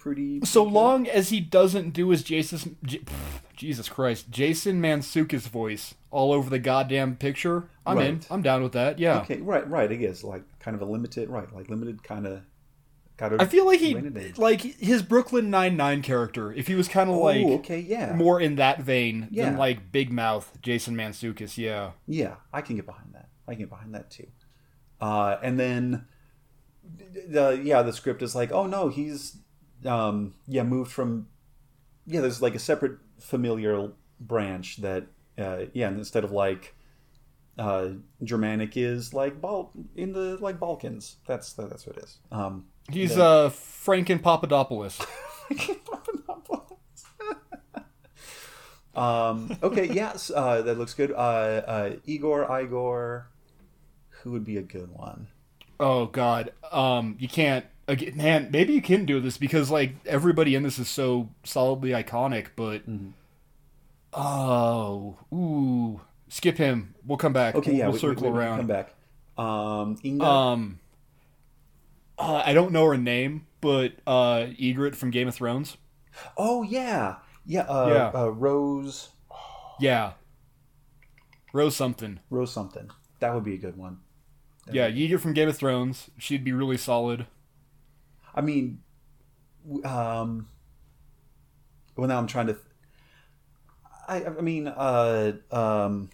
Pretty. 0.07 0.41
so 0.45 0.65
good. 0.65 0.73
long 0.73 1.09
as 1.09 1.31
he 1.31 1.41
doesn't 1.41 1.91
do 1.91 2.11
his 2.11 2.23
Jason, 2.23 2.77
J- 2.85 3.03
Jesus 3.57 3.89
Christ, 3.89 4.31
Jason 4.31 4.81
Mantzoukas 4.81 5.49
voice 5.49 5.95
all 6.13 6.33
over 6.33 6.49
the 6.49 6.59
goddamn 6.61 7.17
picture, 7.17 7.69
I'm 7.85 7.99
in. 7.99 8.21
I'm 8.31 8.41
down 8.43 8.63
with 8.63 8.73
that. 8.73 8.99
Yeah. 9.01 9.21
Okay, 9.23 9.41
right, 9.41 9.69
right. 9.69 9.91
It 9.91 10.01
is 10.03 10.23
like 10.23 10.43
kind 10.61 10.75
of 10.77 10.83
a 10.83 10.85
limited, 10.85 11.29
right? 11.29 11.53
Like 11.53 11.69
limited 11.69 12.03
kind 12.05 12.27
of. 12.27 12.43
I 13.19 13.47
feel 13.47 13.65
like 13.65 13.81
he, 13.81 13.95
rein 13.95 14.07
it 14.07 14.17
in. 14.17 14.35
like 14.37 14.61
his 14.61 15.03
Brooklyn 15.03 15.49
Nine 15.49 15.75
Nine 15.77 16.03
character. 16.03 16.53
If 16.53 16.67
he 16.67 16.75
was 16.75 16.87
kind 16.87 17.09
of 17.09 17.17
Oh, 17.17 17.21
like 17.21 17.45
okay, 17.61 17.81
yeah. 17.81 18.13
more 18.15 18.39
in 18.41 18.57
that 18.57 18.83
vein 18.83 19.29
than 19.33 19.57
like 19.57 19.91
Big 19.91 20.13
Mouth 20.13 20.53
Jason 20.61 20.95
Mantzoukas. 20.95 21.57
Yeah. 21.57 21.93
Yeah, 22.07 22.35
I 22.53 22.61
can 22.61 22.77
get 22.77 22.85
behind 22.85 23.15
that. 23.15 23.29
I 23.49 23.53
can 23.53 23.61
get 23.61 23.71
behind 23.71 23.95
that 23.95 24.11
too. 24.11 24.27
Uh, 25.01 25.39
and 25.43 25.59
then, 25.59 26.05
the 27.27 27.59
yeah, 27.65 27.81
the 27.83 27.93
script 27.95 28.21
is 28.23 28.35
like, 28.35 28.53
oh 28.53 28.67
no, 28.67 28.89
he's 28.89 29.39
um, 29.87 30.35
yeah 30.47 30.63
moved 30.63 30.91
from 30.93 31.29
yeah. 32.07 32.21
There's 32.21 32.43
like 32.43 32.55
a 32.55 32.59
separate 32.59 32.99
familial 33.21 33.95
branch 34.21 34.77
that 34.79 35.07
uh, 35.39 35.65
yeah, 35.73 35.89
and 35.89 35.99
instead 35.99 36.25
of 36.25 36.33
like 36.33 36.75
uh, 37.59 37.89
Germanic 38.23 38.77
is 38.77 39.15
like 39.15 39.41
Bal- 39.41 39.73
in 39.95 40.13
the 40.13 40.37
like 40.41 40.59
Balkans. 40.61 41.17
That's 41.27 41.53
that's 41.55 41.87
what 41.87 41.97
it 41.97 42.05
is. 42.05 42.19
Um, 42.31 42.67
He's 42.91 43.17
the- 43.17 43.25
uh 43.25 43.51
Franken 43.51 44.23
Papadopoulos. 44.23 45.01
Um, 48.95 49.57
okay, 49.63 49.93
yes, 49.93 50.31
uh, 50.35 50.63
that 50.63 50.79
looks 50.79 50.95
good. 50.95 51.13
Uh, 51.13 51.15
uh, 51.67 51.97
Igor, 52.07 52.45
Igor, 52.61 53.29
who 54.23 54.33
would 54.33 54.45
be 54.45 54.57
a 54.57 54.63
good 54.63 54.91
one? 54.91 55.29
Oh 55.79 56.07
God, 56.07 56.53
um, 56.73 57.17
you 57.19 57.29
can't. 57.29 57.67
Again, 57.89 58.17
man, 58.17 58.49
maybe 58.51 58.73
you 58.73 58.83
can 58.83 59.05
do 59.05 59.21
this 59.21 59.39
because 59.39 59.71
like 59.71 59.95
everybody 60.07 60.55
in 60.55 60.63
this 60.63 60.79
is 60.79 60.89
so 60.89 61.29
solidly 61.45 61.91
iconic. 61.91 62.49
But 62.57 62.89
Mm-hmm. 62.89 63.11
oh, 64.13 65.17
ooh, 65.33 66.01
skip 66.29 66.59
him. 66.59 66.95
We'll 67.05 67.19
come 67.19 67.33
back. 67.33 67.55
Okay, 67.55 67.71
we'll, 67.71 67.79
yeah, 67.79 67.85
we'll 67.87 67.93
we, 67.95 67.99
circle 67.99 68.25
we, 68.25 68.31
we, 68.31 68.39
around. 68.39 68.59
Come 68.59 68.67
back. 68.67 68.93
Um, 69.39 69.97
Inga. 70.05 70.25
Um, 70.25 70.81
uh, 72.19 72.43
I 72.45 72.55
don't 72.55 72.73
know 72.73 72.87
her 72.87 72.97
name, 72.97 73.47
but 73.61 73.93
uh, 74.07 74.47
Ygritte 74.59 74.97
from 74.97 75.11
Game 75.11 75.29
of 75.29 75.35
Thrones. 75.35 75.77
oh 76.37 76.63
yeah, 76.63 77.17
yeah. 77.45 77.63
Uh, 77.63 77.89
Yeah. 78.15 78.21
Uh, 78.21 78.29
Rose, 78.31 79.11
Yeah, 79.79 80.13
Rose 81.53 81.77
something. 81.77 82.21
Rose 82.31 82.53
something. 82.53 82.91
That 83.21 83.35
would 83.35 83.45
be 83.45 83.55
a 83.55 83.59
good 83.59 83.77
one. 83.77 83.99
Yeah, 84.73 84.91
Ygritte 84.91 85.21
from 85.21 85.35
Game 85.35 85.49
of 85.49 85.57
Thrones. 85.57 86.11
She'd 86.19 86.43
be 86.43 86.53
really 86.53 86.77
solid. 86.79 87.27
I 88.37 88.43
mean, 88.43 88.81
um, 89.85 90.49
well 91.97 92.09
now 92.09 92.19
I'm 92.19 92.27
trying 92.27 92.49
to. 92.49 92.53
Th- 92.53 92.65
I 94.09 94.25
I 94.25 94.41
mean, 94.41 94.69
uh, 94.69 95.33
um, 95.51 96.11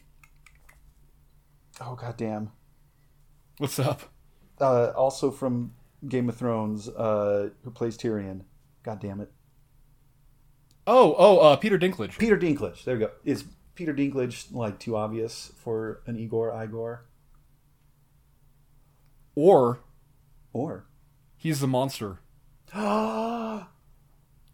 oh 1.81 1.95
goddamn. 1.95 2.53
What's 3.59 3.79
up? 3.79 4.03
Uh, 4.61 4.93
also 4.97 5.31
from 5.31 5.75
Game 6.09 6.29
of 6.29 6.37
Thrones, 6.37 6.89
uh, 6.89 7.51
who 7.65 7.71
plays 7.71 7.97
Tyrion. 7.99 8.43
God 8.83 9.01
damn 9.01 9.21
it. 9.21 9.31
Oh, 10.87 11.15
oh, 11.17 11.39
uh, 11.39 11.57
Peter 11.57 11.79
Dinklage. 11.79 12.19
Peter 12.19 12.37
Dinklage. 12.37 12.85
There 12.85 12.95
we 12.97 13.01
go. 13.01 13.11
Is 13.25 13.45
Peter 13.75 13.95
Dinklage 13.95 14.53
like 14.53 14.79
too 14.81 14.97
obvious 14.97 15.53
for 15.57 16.03
an 16.07 16.19
Igor 16.19 16.53
Igor? 16.63 17.07
Or 19.35 19.81
Or 20.53 20.87
he's 21.43 21.59
the 21.61 21.67
monster. 21.67 22.21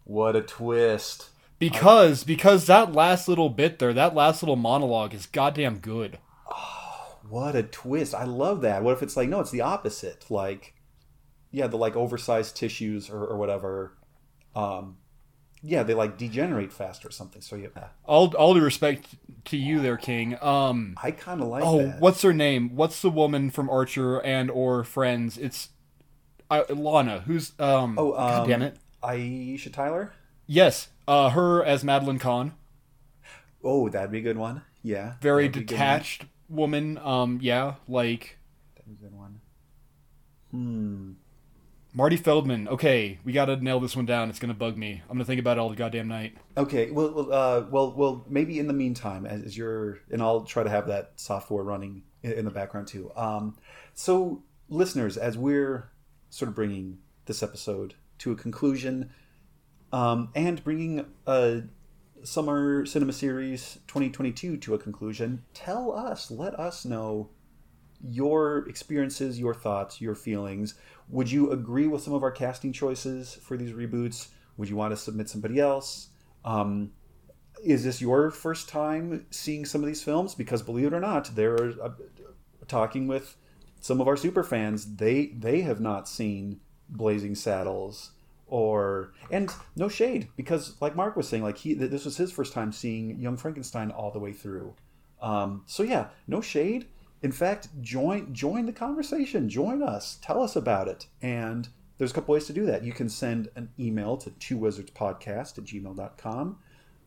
what 0.03 0.35
a 0.35 0.41
twist! 0.41 1.29
Because 1.59 2.23
because 2.23 2.65
that 2.65 2.93
last 2.93 3.27
little 3.27 3.49
bit 3.49 3.79
there, 3.79 3.93
that 3.93 4.15
last 4.15 4.41
little 4.41 4.55
monologue 4.55 5.13
is 5.13 5.25
goddamn 5.25 5.77
good. 5.79 6.17
What 7.29 7.55
a 7.55 7.61
twist! 7.61 8.15
I 8.15 8.23
love 8.23 8.61
that. 8.61 8.81
What 8.81 8.93
if 8.93 9.03
it's 9.03 9.15
like 9.15 9.29
no, 9.29 9.39
it's 9.39 9.51
the 9.51 9.61
opposite. 9.61 10.25
Like, 10.31 10.73
yeah, 11.51 11.67
the 11.67 11.77
like 11.77 11.95
oversized 11.95 12.55
tissues 12.55 13.07
or, 13.07 13.23
or 13.23 13.37
whatever. 13.37 13.93
Um, 14.55 14.97
yeah, 15.61 15.83
they 15.83 15.93
like 15.93 16.17
degenerate 16.17 16.73
fast 16.73 17.05
or 17.05 17.11
something. 17.11 17.43
So 17.43 17.55
yeah, 17.55 17.67
All 18.03 18.33
all 18.35 18.55
due 18.55 18.61
respect 18.63 19.09
to 19.45 19.57
you 19.57 19.79
there, 19.79 19.97
King. 19.97 20.41
Um 20.41 20.95
I 21.03 21.11
kind 21.11 21.39
of 21.41 21.49
like 21.49 21.63
Oh, 21.63 21.83
that. 21.83 21.99
what's 21.99 22.23
her 22.23 22.33
name? 22.33 22.75
What's 22.75 22.99
the 23.03 23.11
woman 23.11 23.51
from 23.51 23.69
Archer 23.69 24.17
and 24.25 24.49
or 24.49 24.83
Friends? 24.83 25.37
It's 25.37 25.69
uh, 26.49 26.63
Lana. 26.69 27.21
Who's 27.21 27.53
um 27.59 27.95
Oh, 27.97 28.13
um, 28.17 28.47
damn 28.47 28.61
it. 28.61 28.77
Aisha 29.03 29.71
Tyler. 29.71 30.13
Yes, 30.47 30.89
uh 31.07 31.29
her 31.29 31.63
as 31.63 31.83
Madeline 31.83 32.19
Kahn. 32.19 32.53
Oh, 33.63 33.89
that'd 33.89 34.11
be 34.11 34.19
a 34.19 34.21
good 34.21 34.37
one. 34.37 34.61
Yeah, 34.81 35.13
Very 35.21 35.47
that'd 35.47 35.53
be 35.53 35.59
a 35.59 35.63
good 35.67 35.73
one. 35.73 35.79
detached 35.79 36.25
woman. 36.47 36.97
Um 36.97 37.39
yeah, 37.41 37.75
like 37.87 38.37
That'd 38.75 38.99
be 38.99 39.05
a 39.05 39.09
good 39.09 39.17
one. 39.17 39.41
Hmm. 40.51 41.11
Marty 41.93 42.17
Feldman. 42.17 42.67
Okay, 42.67 43.19
we 43.23 43.33
got 43.33 43.45
to 43.45 43.55
nail 43.57 43.79
this 43.79 43.95
one 43.95 44.05
down. 44.05 44.29
It's 44.29 44.37
going 44.39 44.53
to 44.53 44.57
bug 44.57 44.77
me. 44.77 45.01
I'm 45.09 45.15
going 45.17 45.19
to 45.19 45.25
think 45.25 45.39
about 45.39 45.57
it 45.57 45.59
all 45.59 45.69
the 45.69 45.75
goddamn 45.75 46.07
night. 46.07 46.37
Okay. 46.55 46.91
Well, 46.91 47.11
well, 47.11 47.33
uh, 47.33 47.65
well, 47.71 47.91
well. 47.95 48.25
Maybe 48.29 48.59
in 48.59 48.67
the 48.67 48.73
meantime, 48.73 49.25
as, 49.25 49.41
as 49.43 49.57
you're, 49.57 49.97
and 50.11 50.21
I'll 50.21 50.41
try 50.41 50.61
to 50.63 50.69
have 50.69 50.85
that 50.87 51.13
software 51.15 51.63
running 51.63 52.03
in, 52.21 52.31
in 52.33 52.45
the 52.45 52.51
background 52.51 52.87
too. 52.87 53.11
Um, 53.15 53.57
so, 53.95 54.43
listeners, 54.69 55.17
as 55.17 55.35
we're 55.35 55.89
sort 56.29 56.49
of 56.49 56.55
bringing 56.55 56.99
this 57.25 57.43
episode 57.43 57.95
to 58.19 58.31
a 58.31 58.35
conclusion, 58.35 59.11
um, 59.91 60.29
and 60.35 60.63
bringing 60.63 61.05
a 61.25 61.63
summer 62.23 62.85
cinema 62.85 63.13
series 63.13 63.79
2022 63.87 64.57
to 64.57 64.73
a 64.73 64.77
conclusion, 64.77 65.43
tell 65.53 65.95
us, 65.95 66.29
let 66.29 66.59
us 66.59 66.85
know 66.85 67.29
your 68.01 68.67
experiences, 68.69 69.39
your 69.39 69.53
thoughts, 69.53 69.99
your 69.99 70.15
feelings. 70.15 70.75
Would 71.09 71.31
you 71.31 71.51
agree 71.51 71.87
with 71.87 72.01
some 72.01 72.13
of 72.13 72.23
our 72.23 72.31
casting 72.31 72.71
choices 72.71 73.35
for 73.41 73.57
these 73.57 73.71
reboots? 73.71 74.29
Would 74.57 74.69
you 74.69 74.75
want 74.75 74.91
to 74.91 74.97
submit 74.97 75.29
somebody 75.29 75.59
else? 75.59 76.09
Um, 76.45 76.91
is 77.63 77.83
this 77.83 78.01
your 78.01 78.31
first 78.31 78.69
time 78.69 79.25
seeing 79.31 79.65
some 79.65 79.81
of 79.81 79.87
these 79.87 80.03
films? 80.03 80.35
Because 80.35 80.61
believe 80.61 80.87
it 80.87 80.93
or 80.93 80.99
not, 80.99 81.35
they're 81.35 81.73
uh, 81.81 81.91
talking 82.67 83.07
with 83.07 83.35
some 83.79 84.01
of 84.01 84.07
our 84.07 84.17
super 84.17 84.43
fans. 84.43 84.95
They 84.95 85.27
they 85.27 85.61
have 85.61 85.79
not 85.79 86.07
seen 86.07 86.59
Blazing 86.89 87.35
Saddles 87.35 88.11
or 88.47 89.13
and 89.31 89.51
no 89.75 89.87
shade 89.87 90.27
because 90.35 90.75
like 90.81 90.95
Mark 90.95 91.15
was 91.15 91.27
saying, 91.27 91.43
like 91.43 91.57
he 91.57 91.73
this 91.73 92.05
was 92.05 92.17
his 92.17 92.31
first 92.31 92.53
time 92.53 92.71
seeing 92.71 93.19
Young 93.19 93.37
Frankenstein 93.37 93.91
all 93.91 94.11
the 94.11 94.19
way 94.19 94.33
through. 94.33 94.73
Um, 95.21 95.63
so 95.65 95.83
yeah, 95.83 96.07
no 96.27 96.41
shade. 96.41 96.87
In 97.21 97.31
fact, 97.31 97.69
join 97.81 98.33
join 98.33 98.65
the 98.65 98.73
conversation. 98.73 99.49
Join 99.49 99.83
us. 99.83 100.17
Tell 100.21 100.41
us 100.41 100.55
about 100.55 100.87
it. 100.87 101.07
And 101.21 101.67
there's 101.97 102.11
a 102.11 102.13
couple 102.13 102.33
ways 102.33 102.45
to 102.45 102.53
do 102.53 102.65
that. 102.65 102.83
You 102.83 102.93
can 102.93 103.09
send 103.09 103.49
an 103.55 103.69
email 103.77 104.15
to 104.17 104.31
two 104.31 104.57
wizards 104.57 104.91
podcast 104.91 105.57
at 105.57 105.65
gmail.com. 105.65 106.57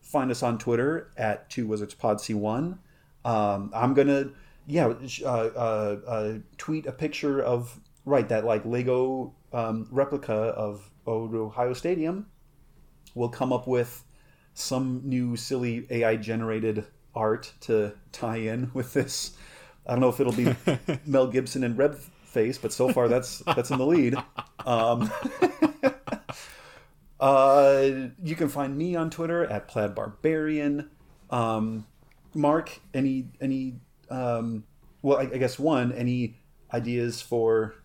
Find 0.01 0.31
us 0.31 0.43
on 0.43 0.59
Twitter 0.59 1.11
at 1.17 1.49
two 1.49 1.65
wizards 1.65 1.95
pod 1.95 2.17
c1. 2.17 2.77
Um, 3.25 3.71
I'm 3.73 3.93
gonna 3.93 4.31
yeah 4.67 4.93
uh, 5.23 5.27
uh, 5.27 5.97
uh, 6.07 6.33
tweet 6.57 6.85
a 6.85 6.91
picture 6.91 7.41
of 7.41 7.79
right 8.05 8.27
that 8.29 8.45
like 8.45 8.65
Lego 8.65 9.33
um, 9.51 9.87
replica 9.91 10.33
of 10.33 10.89
Old 11.05 11.33
Ohio 11.35 11.73
Stadium. 11.73 12.27
We'll 13.15 13.29
come 13.29 13.53
up 13.53 13.67
with 13.67 14.03
some 14.53 15.01
new 15.03 15.35
silly 15.35 15.85
AI 15.89 16.15
generated 16.15 16.85
art 17.15 17.53
to 17.61 17.93
tie 18.11 18.37
in 18.37 18.71
with 18.73 18.93
this. 18.93 19.35
I 19.85 19.91
don't 19.91 20.01
know 20.01 20.09
if 20.09 20.19
it'll 20.19 20.33
be 20.33 20.55
Mel 21.05 21.27
Gibson 21.27 21.63
and 21.63 21.77
Red 21.77 21.95
Face, 21.97 22.57
but 22.57 22.73
so 22.73 22.91
far 22.91 23.07
that's 23.07 23.39
that's 23.39 23.69
in 23.69 23.77
the 23.77 23.85
lead. 23.85 24.15
Um, 24.65 25.11
uh, 27.19 27.89
you 28.23 28.35
can 28.35 28.49
find 28.49 28.75
me 28.77 28.95
on 28.95 29.09
Twitter 29.09 29.45
at 29.45 29.67
Plaid 29.67 29.93
Barbarian. 29.93 30.89
Um, 31.29 31.85
Mark, 32.33 32.79
any 32.93 33.27
any 33.39 33.75
um, 34.13 34.63
well, 35.01 35.17
I, 35.17 35.23
I 35.23 35.37
guess 35.37 35.57
one, 35.57 35.91
any 35.91 36.37
ideas 36.73 37.21
for 37.21 37.75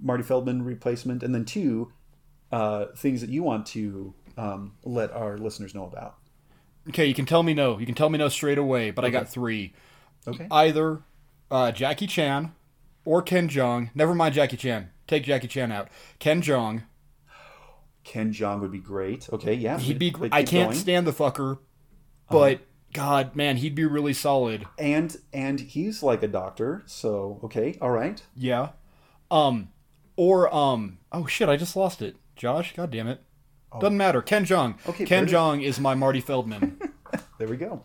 Marty 0.00 0.22
Feldman 0.22 0.64
replacement, 0.64 1.22
and 1.22 1.34
then 1.34 1.44
two, 1.44 1.92
uh, 2.50 2.86
things 2.96 3.20
that 3.20 3.30
you 3.30 3.42
want 3.42 3.66
to 3.66 4.14
um, 4.36 4.72
let 4.84 5.12
our 5.12 5.38
listeners 5.38 5.74
know 5.74 5.84
about. 5.84 6.16
Okay, 6.88 7.06
you 7.06 7.14
can 7.14 7.26
tell 7.26 7.42
me 7.42 7.54
no. 7.54 7.78
You 7.78 7.86
can 7.86 7.94
tell 7.94 8.10
me 8.10 8.18
no 8.18 8.28
straight 8.28 8.58
away, 8.58 8.90
but 8.90 9.04
I 9.04 9.10
got 9.10 9.28
three. 9.28 9.72
Okay. 10.26 10.46
Either 10.50 11.02
uh, 11.50 11.70
Jackie 11.72 12.06
Chan 12.06 12.52
or 13.04 13.22
Ken 13.22 13.48
Jeong. 13.48 13.90
Never 13.94 14.14
mind 14.14 14.34
Jackie 14.34 14.56
Chan. 14.56 14.90
Take 15.06 15.24
Jackie 15.24 15.48
Chan 15.48 15.70
out. 15.70 15.88
Ken 16.18 16.42
Jeong. 16.42 16.84
Ken 18.02 18.32
Jeong 18.32 18.60
would 18.60 18.72
be 18.72 18.78
great. 18.78 19.28
Okay, 19.32 19.54
yeah, 19.54 19.78
He'd 19.78 19.98
be. 19.98 20.12
I 20.32 20.42
can't 20.42 20.70
going. 20.70 20.76
Stand 20.76 21.06
the 21.06 21.12
fucker, 21.12 21.58
but 22.30 22.60
God, 22.92 23.36
man, 23.36 23.56
he'd 23.58 23.74
be 23.74 23.84
really 23.84 24.12
solid. 24.12 24.66
and 24.78 25.16
and 25.32 25.60
he's 25.60 26.02
like 26.02 26.22
a 26.22 26.28
doctor, 26.28 26.82
so 26.86 27.40
okay, 27.44 27.78
all 27.80 27.90
right. 27.90 28.20
Yeah. 28.34 28.70
Um, 29.30 29.68
or 30.16 30.52
um. 30.54 30.98
Oh 31.12 31.26
shit! 31.26 31.48
I 31.48 31.56
just 31.56 31.76
lost 31.76 32.02
it. 32.02 32.16
Josh. 32.36 32.74
God 32.74 32.90
damn 32.90 33.06
it. 33.08 33.22
Doesn't 33.80 33.96
matter. 33.96 34.20
Ken 34.22 34.44
Jeong. 34.44 34.76
Oh. 34.86 34.90
Okay, 34.90 35.04
Ken. 35.04 35.26
Jeong 35.26 35.62
is 35.62 35.78
my 35.78 35.94
Marty 35.94 36.20
Feldman. 36.20 36.80
There 37.38 37.48
we 37.48 37.56
go. 37.56 37.82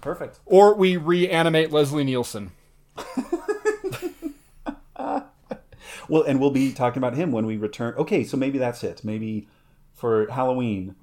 Perfect. 0.00 0.38
or 0.46 0.74
we 0.74 0.96
reanimate 0.96 1.72
Leslie 1.72 2.04
Nielsen. 2.04 2.52
Well, 6.08 6.22
and 6.24 6.40
we'll 6.40 6.50
be 6.50 6.72
talking 6.72 6.98
about 6.98 7.14
him 7.14 7.32
when 7.32 7.46
we 7.46 7.56
return. 7.56 7.94
Okay, 7.96 8.24
so 8.24 8.36
maybe 8.36 8.58
that's 8.58 8.82
it. 8.84 9.02
Maybe 9.04 9.48
for 9.94 10.28
Halloween, 10.30 10.96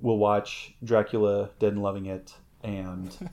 we'll 0.00 0.18
watch 0.18 0.74
Dracula 0.84 1.50
Dead 1.58 1.72
and 1.72 1.82
Loving 1.82 2.06
It 2.06 2.34
and 2.62 3.30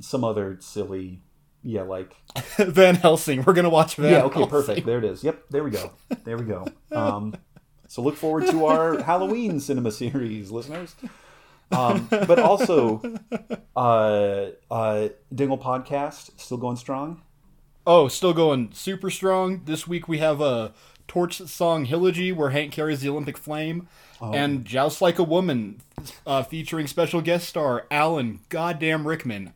some 0.00 0.24
other 0.24 0.56
silly, 0.60 1.20
yeah, 1.62 1.82
like 1.82 2.14
Van 2.58 2.94
Helsing. 2.96 3.42
We're 3.44 3.52
gonna 3.52 3.70
watch 3.70 3.96
Van. 3.96 4.10
yeah. 4.12 4.22
Okay, 4.24 4.40
Helsing. 4.40 4.50
perfect. 4.50 4.86
There 4.86 4.98
it 4.98 5.04
is. 5.04 5.22
Yep, 5.24 5.44
there 5.50 5.64
we 5.64 5.70
go. 5.70 5.92
There 6.24 6.36
we 6.36 6.44
go. 6.44 6.66
Um, 6.92 7.34
so 7.88 8.00
look 8.02 8.16
forward 8.16 8.46
to 8.48 8.66
our 8.66 9.02
Halloween 9.02 9.58
cinema 9.60 9.90
series, 9.90 10.50
listeners. 10.50 10.94
Um, 11.72 12.06
but 12.10 12.38
also, 12.38 13.00
uh, 13.74 14.46
uh, 14.70 15.08
Dingle 15.34 15.58
podcast 15.58 16.38
still 16.40 16.58
going 16.58 16.76
strong. 16.76 17.22
Oh, 17.86 18.08
still 18.08 18.32
going 18.34 18.70
super 18.72 19.10
strong. 19.10 19.62
This 19.64 19.88
week 19.88 20.06
we 20.06 20.18
have 20.18 20.40
a 20.40 20.72
torch 21.12 21.42
song 21.42 21.84
Hillogy 21.84 22.34
where 22.34 22.48
Hank 22.50 22.72
carries 22.72 23.02
the 23.02 23.08
Olympic 23.10 23.36
flame, 23.36 23.86
Oh. 24.18 24.32
and 24.32 24.64
Joust 24.64 25.02
Like 25.02 25.18
a 25.18 25.22
Woman, 25.22 25.82
uh, 26.26 26.42
featuring 26.42 26.86
special 26.86 27.20
guest 27.20 27.46
star 27.46 27.86
Alan 27.90 28.40
Goddamn 28.48 29.06
Rickman. 29.06 29.52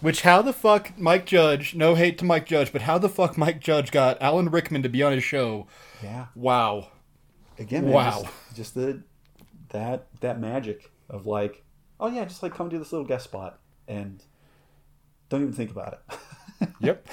Which 0.00 0.22
how 0.22 0.42
the 0.42 0.52
fuck 0.52 0.98
Mike 0.98 1.24
Judge? 1.24 1.74
No 1.76 1.94
hate 1.94 2.18
to 2.18 2.24
Mike 2.24 2.46
Judge, 2.46 2.72
but 2.72 2.82
how 2.82 2.98
the 2.98 3.08
fuck 3.08 3.38
Mike 3.38 3.60
Judge 3.60 3.90
got 3.92 4.20
Alan 4.20 4.50
Rickman 4.50 4.82
to 4.82 4.88
be 4.88 5.02
on 5.04 5.12
his 5.12 5.22
show? 5.24 5.66
Yeah. 6.02 6.26
Wow. 6.34 6.88
again, 7.60 7.84
man, 7.84 7.92
Wow. 7.92 8.22
just, 8.22 8.56
just 8.56 8.74
the 8.74 9.02
that 9.70 10.08
that 10.20 10.40
magic 10.40 10.90
of 11.08 11.26
like, 11.26 11.62
oh 12.00 12.08
yeah, 12.08 12.24
just 12.24 12.42
like 12.42 12.52
come 12.54 12.68
do 12.68 12.78
this 12.78 12.90
little 12.92 13.06
guest 13.06 13.24
spot 13.24 13.60
and 13.86 14.22
don't 15.28 15.42
even 15.42 15.54
think 15.54 15.70
about 15.70 15.92
it. 15.92 16.18
Yep. 16.80 17.06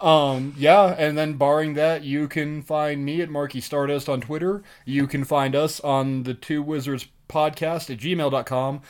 um, 0.00 0.54
yeah, 0.56 0.94
and 0.98 1.16
then 1.18 1.34
barring 1.34 1.74
that, 1.74 2.02
you 2.04 2.26
can 2.28 2.62
find 2.62 3.04
me 3.04 3.20
at 3.20 3.28
Marky 3.28 3.60
Stardust 3.60 4.08
on 4.08 4.20
Twitter. 4.22 4.62
You 4.86 5.06
can 5.06 5.24
find 5.24 5.54
us 5.54 5.78
on 5.80 6.22
the 6.22 6.32
Two 6.34 6.62
Wizards 6.62 7.06
podcast 7.28 7.90
at 7.90 7.98
gmail.com. 7.98 8.80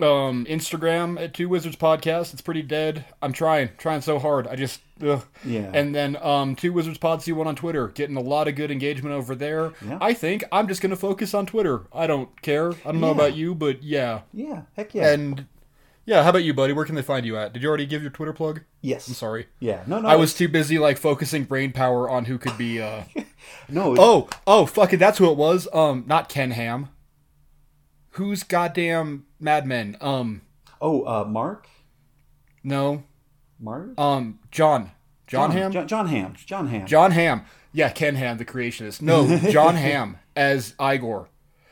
Um, 0.00 0.44
Instagram 0.46 1.20
at 1.22 1.34
Two 1.34 1.48
Wizards 1.48 1.76
Podcast. 1.76 2.32
It's 2.32 2.42
pretty 2.42 2.62
dead. 2.62 3.04
I'm 3.22 3.32
trying, 3.32 3.70
trying 3.78 4.00
so 4.00 4.18
hard. 4.18 4.48
I 4.48 4.56
just, 4.56 4.80
ugh. 5.00 5.24
Yeah. 5.44 5.70
And 5.72 5.94
then 5.94 6.16
um, 6.16 6.56
Two 6.56 6.72
Wizards 6.72 6.98
Pod 6.98 7.20
C1 7.20 7.46
on 7.46 7.54
Twitter. 7.54 7.86
Getting 7.88 8.16
a 8.16 8.20
lot 8.20 8.48
of 8.48 8.56
good 8.56 8.72
engagement 8.72 9.14
over 9.14 9.36
there. 9.36 9.72
Yeah. 9.86 9.98
I 10.00 10.12
think 10.12 10.42
I'm 10.50 10.66
just 10.66 10.82
going 10.82 10.90
to 10.90 10.96
focus 10.96 11.32
on 11.32 11.46
Twitter. 11.46 11.82
I 11.92 12.08
don't 12.08 12.42
care. 12.42 12.72
I 12.72 12.90
don't 12.90 13.00
know 13.00 13.08
Yeah. 13.08 13.12
about 13.14 13.36
you, 13.36 13.54
but 13.54 13.84
yeah. 13.84 14.22
yeah, 14.32 14.62
heck 14.76 14.96
yeah. 14.96 15.12
And 15.12 15.46
yeah, 16.06 16.22
how 16.22 16.30
about 16.30 16.44
you, 16.44 16.52
buddy? 16.54 16.72
Where 16.72 16.84
can 16.84 16.94
they 16.94 17.02
find 17.02 17.24
you 17.24 17.36
at? 17.36 17.52
Did 17.52 17.62
you 17.62 17.68
already 17.68 17.86
give 17.86 18.02
your 18.02 18.10
Twitter 18.10 18.32
plug? 18.32 18.60
yes, 18.82 19.08
I'm 19.08 19.14
sorry. 19.14 19.46
Yeah, 19.60 19.82
no, 19.86 20.00
no. 20.00 20.08
I 20.08 20.16
was 20.16 20.34
too 20.34 20.48
busy 20.48 20.78
like 20.78 20.98
focusing 20.98 21.44
brain 21.44 21.72
power 21.72 22.08
on 22.10 22.26
who 22.26 22.38
could 22.38 22.56
be 22.58 22.80
uh 22.80 23.04
no. 23.68 23.94
Oh, 23.98 24.28
oh 24.46 24.66
fuck 24.66 24.92
it, 24.92 24.98
that's 24.98 25.18
who 25.18 25.30
it 25.30 25.36
was. 25.36 25.66
Um 25.72 26.04
not 26.06 26.28
Ken 26.28 26.50
Ham. 26.52 26.88
Who's 28.10 28.42
goddamn 28.42 29.26
Mad 29.40 29.66
Men? 29.66 29.96
Um 30.00 30.42
oh, 30.80 31.02
uh, 31.04 31.24
Mark, 31.24 31.68
no. 32.62 33.04
Mark, 33.58 33.98
Um 33.98 34.38
John. 34.50 34.90
John, 35.26 35.52
Hamm? 35.52 35.72
John, 35.72 35.88
Jon 35.88 36.06
Hamm, 36.08 36.34
Jon 36.36 36.68
Hamm. 36.68 36.86
Jon 36.86 37.10
Hamm. 37.12 37.44
Yeah, 37.72 37.88
Ken 37.88 38.14
Ham, 38.16 38.36
the 38.36 38.44
creationist. 38.44 39.00
No, 39.00 39.38
Jon 39.50 39.74
Hamm 39.74 40.18
as 40.36 40.74
Igor. 40.80 41.28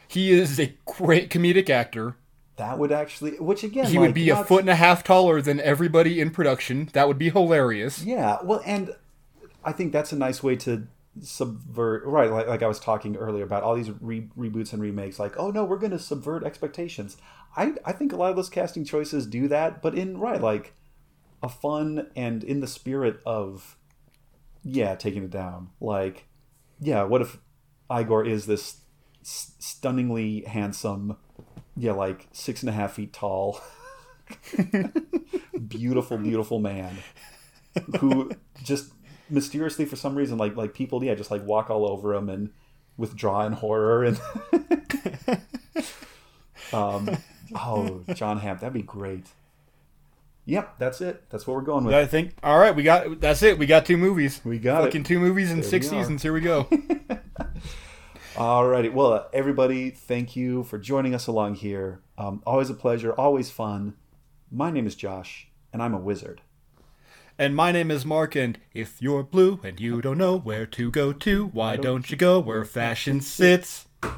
He 0.09 0.33
is 0.33 0.59
a 0.59 0.75
great 0.85 1.29
comedic 1.31 1.69
actor. 1.71 2.17
That 2.63 2.79
would 2.79 2.93
actually, 2.93 3.33
which 3.39 3.65
again, 3.65 3.87
He 3.87 3.99
like, 3.99 4.09
would 4.09 4.15
be 4.15 4.31
a 4.31 4.45
foot 4.45 4.61
and 4.61 4.71
a 4.71 4.75
half 4.75 5.03
taller 5.05 5.43
than 5.43 5.61
everybody 5.61 6.21
in 6.21 6.31
production. 6.31 6.89
That 6.93 7.09
would 7.09 7.19
be 7.19 7.31
hilarious. 7.31 8.05
Yeah, 8.05 8.39
well, 8.43 8.63
and 8.65 8.95
I 9.65 9.73
think 9.73 9.93
that's 9.93 10.13
a 10.13 10.17
nice 10.17 10.43
way 10.43 10.57
to 10.57 10.87
subvert. 11.21 12.05
Right, 12.07 12.31
like, 12.31 12.47
like 12.47 12.63
I 12.63 12.69
was 12.69 12.81
talking 12.81 13.17
earlier 13.17 13.45
about 13.45 13.63
all 13.63 13.75
these 13.75 13.91
re- 14.01 14.29
reboots 14.39 14.73
and 14.73 14.81
remakes. 14.81 15.19
Like, 15.19 15.37
oh 15.39 15.51
no, 15.51 15.65
we're 15.65 15.79
going 15.79 15.93
to 15.93 15.99
subvert 15.99 16.45
expectations. 16.45 17.17
I 17.57 17.75
I 17.85 17.93
think 17.93 18.13
a 18.13 18.17
lot 18.17 18.31
of 18.31 18.37
those 18.37 18.49
casting 18.49 18.85
choices 18.85 19.27
do 19.27 19.49
that, 19.49 19.83
but 19.83 19.95
in 19.95 20.19
right 20.19 20.41
like 20.41 20.75
a 21.43 21.49
fun 21.49 22.07
and 22.15 22.45
in 22.45 22.61
the 22.61 22.69
spirit 22.69 23.21
of 23.27 23.77
yeah, 24.65 24.95
taking 24.95 25.25
it 25.25 25.31
down. 25.31 25.71
Like, 25.81 26.27
yeah, 26.81 27.03
what 27.03 27.21
if 27.21 27.39
Igor 27.93 28.25
is 28.25 28.47
this 28.47 28.83
s- 29.23 29.55
stunningly 29.59 30.43
handsome, 30.43 31.17
yeah, 31.77 31.93
like 31.93 32.29
six 32.33 32.63
and 32.63 32.71
a 32.71 32.73
half 32.73 32.95
feet 32.95 33.13
tall, 33.13 33.61
beautiful, 35.69 36.19
beautiful 36.19 36.59
man 36.59 36.99
who 38.01 38.31
just 38.63 38.93
mysteriously 39.31 39.85
for 39.85 39.97
some 39.97 40.15
reason 40.15 40.37
like 40.37 40.57
like 40.57 40.75
people 40.75 41.03
yeah 41.03 41.15
just 41.15 41.31
like 41.31 41.45
walk 41.45 41.71
all 41.71 41.87
over 41.89 42.15
him 42.15 42.29
and 42.29 42.51
withdraw 42.97 43.47
in 43.47 43.53
horror 43.53 44.05
and 44.05 44.21
um 46.73 47.09
oh 47.55 48.03
john 48.15 48.39
hamm 48.39 48.59
that'd 48.59 48.73
be 48.75 48.83
great 48.83 49.27
yep 50.45 50.75
that's 50.79 51.01
it 51.01 51.25
that's 51.31 51.47
what 51.47 51.55
we're 51.55 51.63
going 51.63 51.85
with 51.85 51.95
I 51.95 52.07
think. 52.07 52.35
All 52.43 52.59
right, 52.59 52.75
we 52.75 52.83
got. 52.83 53.21
That's 53.21 53.43
it. 53.43 53.59
We 53.59 53.67
got 53.67 53.87
two 53.87 53.97
movies. 53.97 54.41
We 54.45 54.59
got 54.59 54.83
it. 54.83 54.87
Fucking 54.87 55.05
two 55.05 55.21
movies 55.21 55.51
in 55.51 55.63
six 55.63 55.89
seasons. 55.89 56.23
Here 56.23 56.33
we 56.33 56.41
go. 56.41 56.69
Alrighty, 58.35 58.93
well, 58.93 59.13
uh, 59.13 59.25
everybody, 59.33 59.91
thank 59.91 60.35
you 60.37 60.63
for 60.65 60.79
joining 60.79 61.15
us 61.15 61.27
along 61.27 61.57
here. 61.57 62.01
Um, 62.17 62.43
always 62.47 62.71
a 62.71 62.75
pleasure, 62.75 63.13
always 63.13 63.51
fun. 63.51 63.95
My 64.51 64.71
name 64.71 64.87
is 64.87 64.95
Josh, 64.95 65.49
and 65.73 65.83
I'm 65.83 65.95
a 65.95 65.99
wizard. 65.99 66.41
and 67.39 67.55
my 67.57 67.73
name 67.73 67.91
is 67.91 68.05
Mark. 68.07 68.35
And 68.35 68.59
if 68.73 69.01
you're 69.03 69.23
blue 69.23 69.61
and 69.63 69.79
you 69.81 70.01
don't 70.03 70.19
know 70.19 70.39
where 70.39 70.67
to 70.67 70.91
go 70.91 71.13
to, 71.13 71.47
why 71.49 71.77
don't 71.77 72.11
you 72.11 72.17
go 72.17 72.41
where 72.41 72.65
fashion 72.65 73.21
sits? 73.21 73.87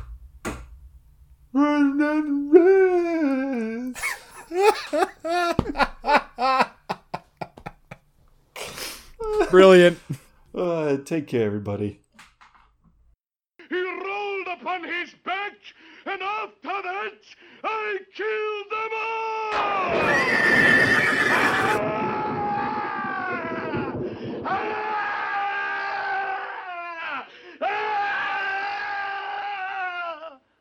Brilliant. 9.50 9.98
Uh, 10.56 10.98
take 10.98 11.26
care, 11.26 11.46
everybody. 11.46 11.98
Upon 14.64 14.82
his 14.82 15.12
back, 15.26 15.52
and 16.06 16.22
after 16.22 16.62
that, 16.62 17.20
I 17.62 17.98
killed 18.14 18.70
them 18.70 18.92
all! 22.00 22.03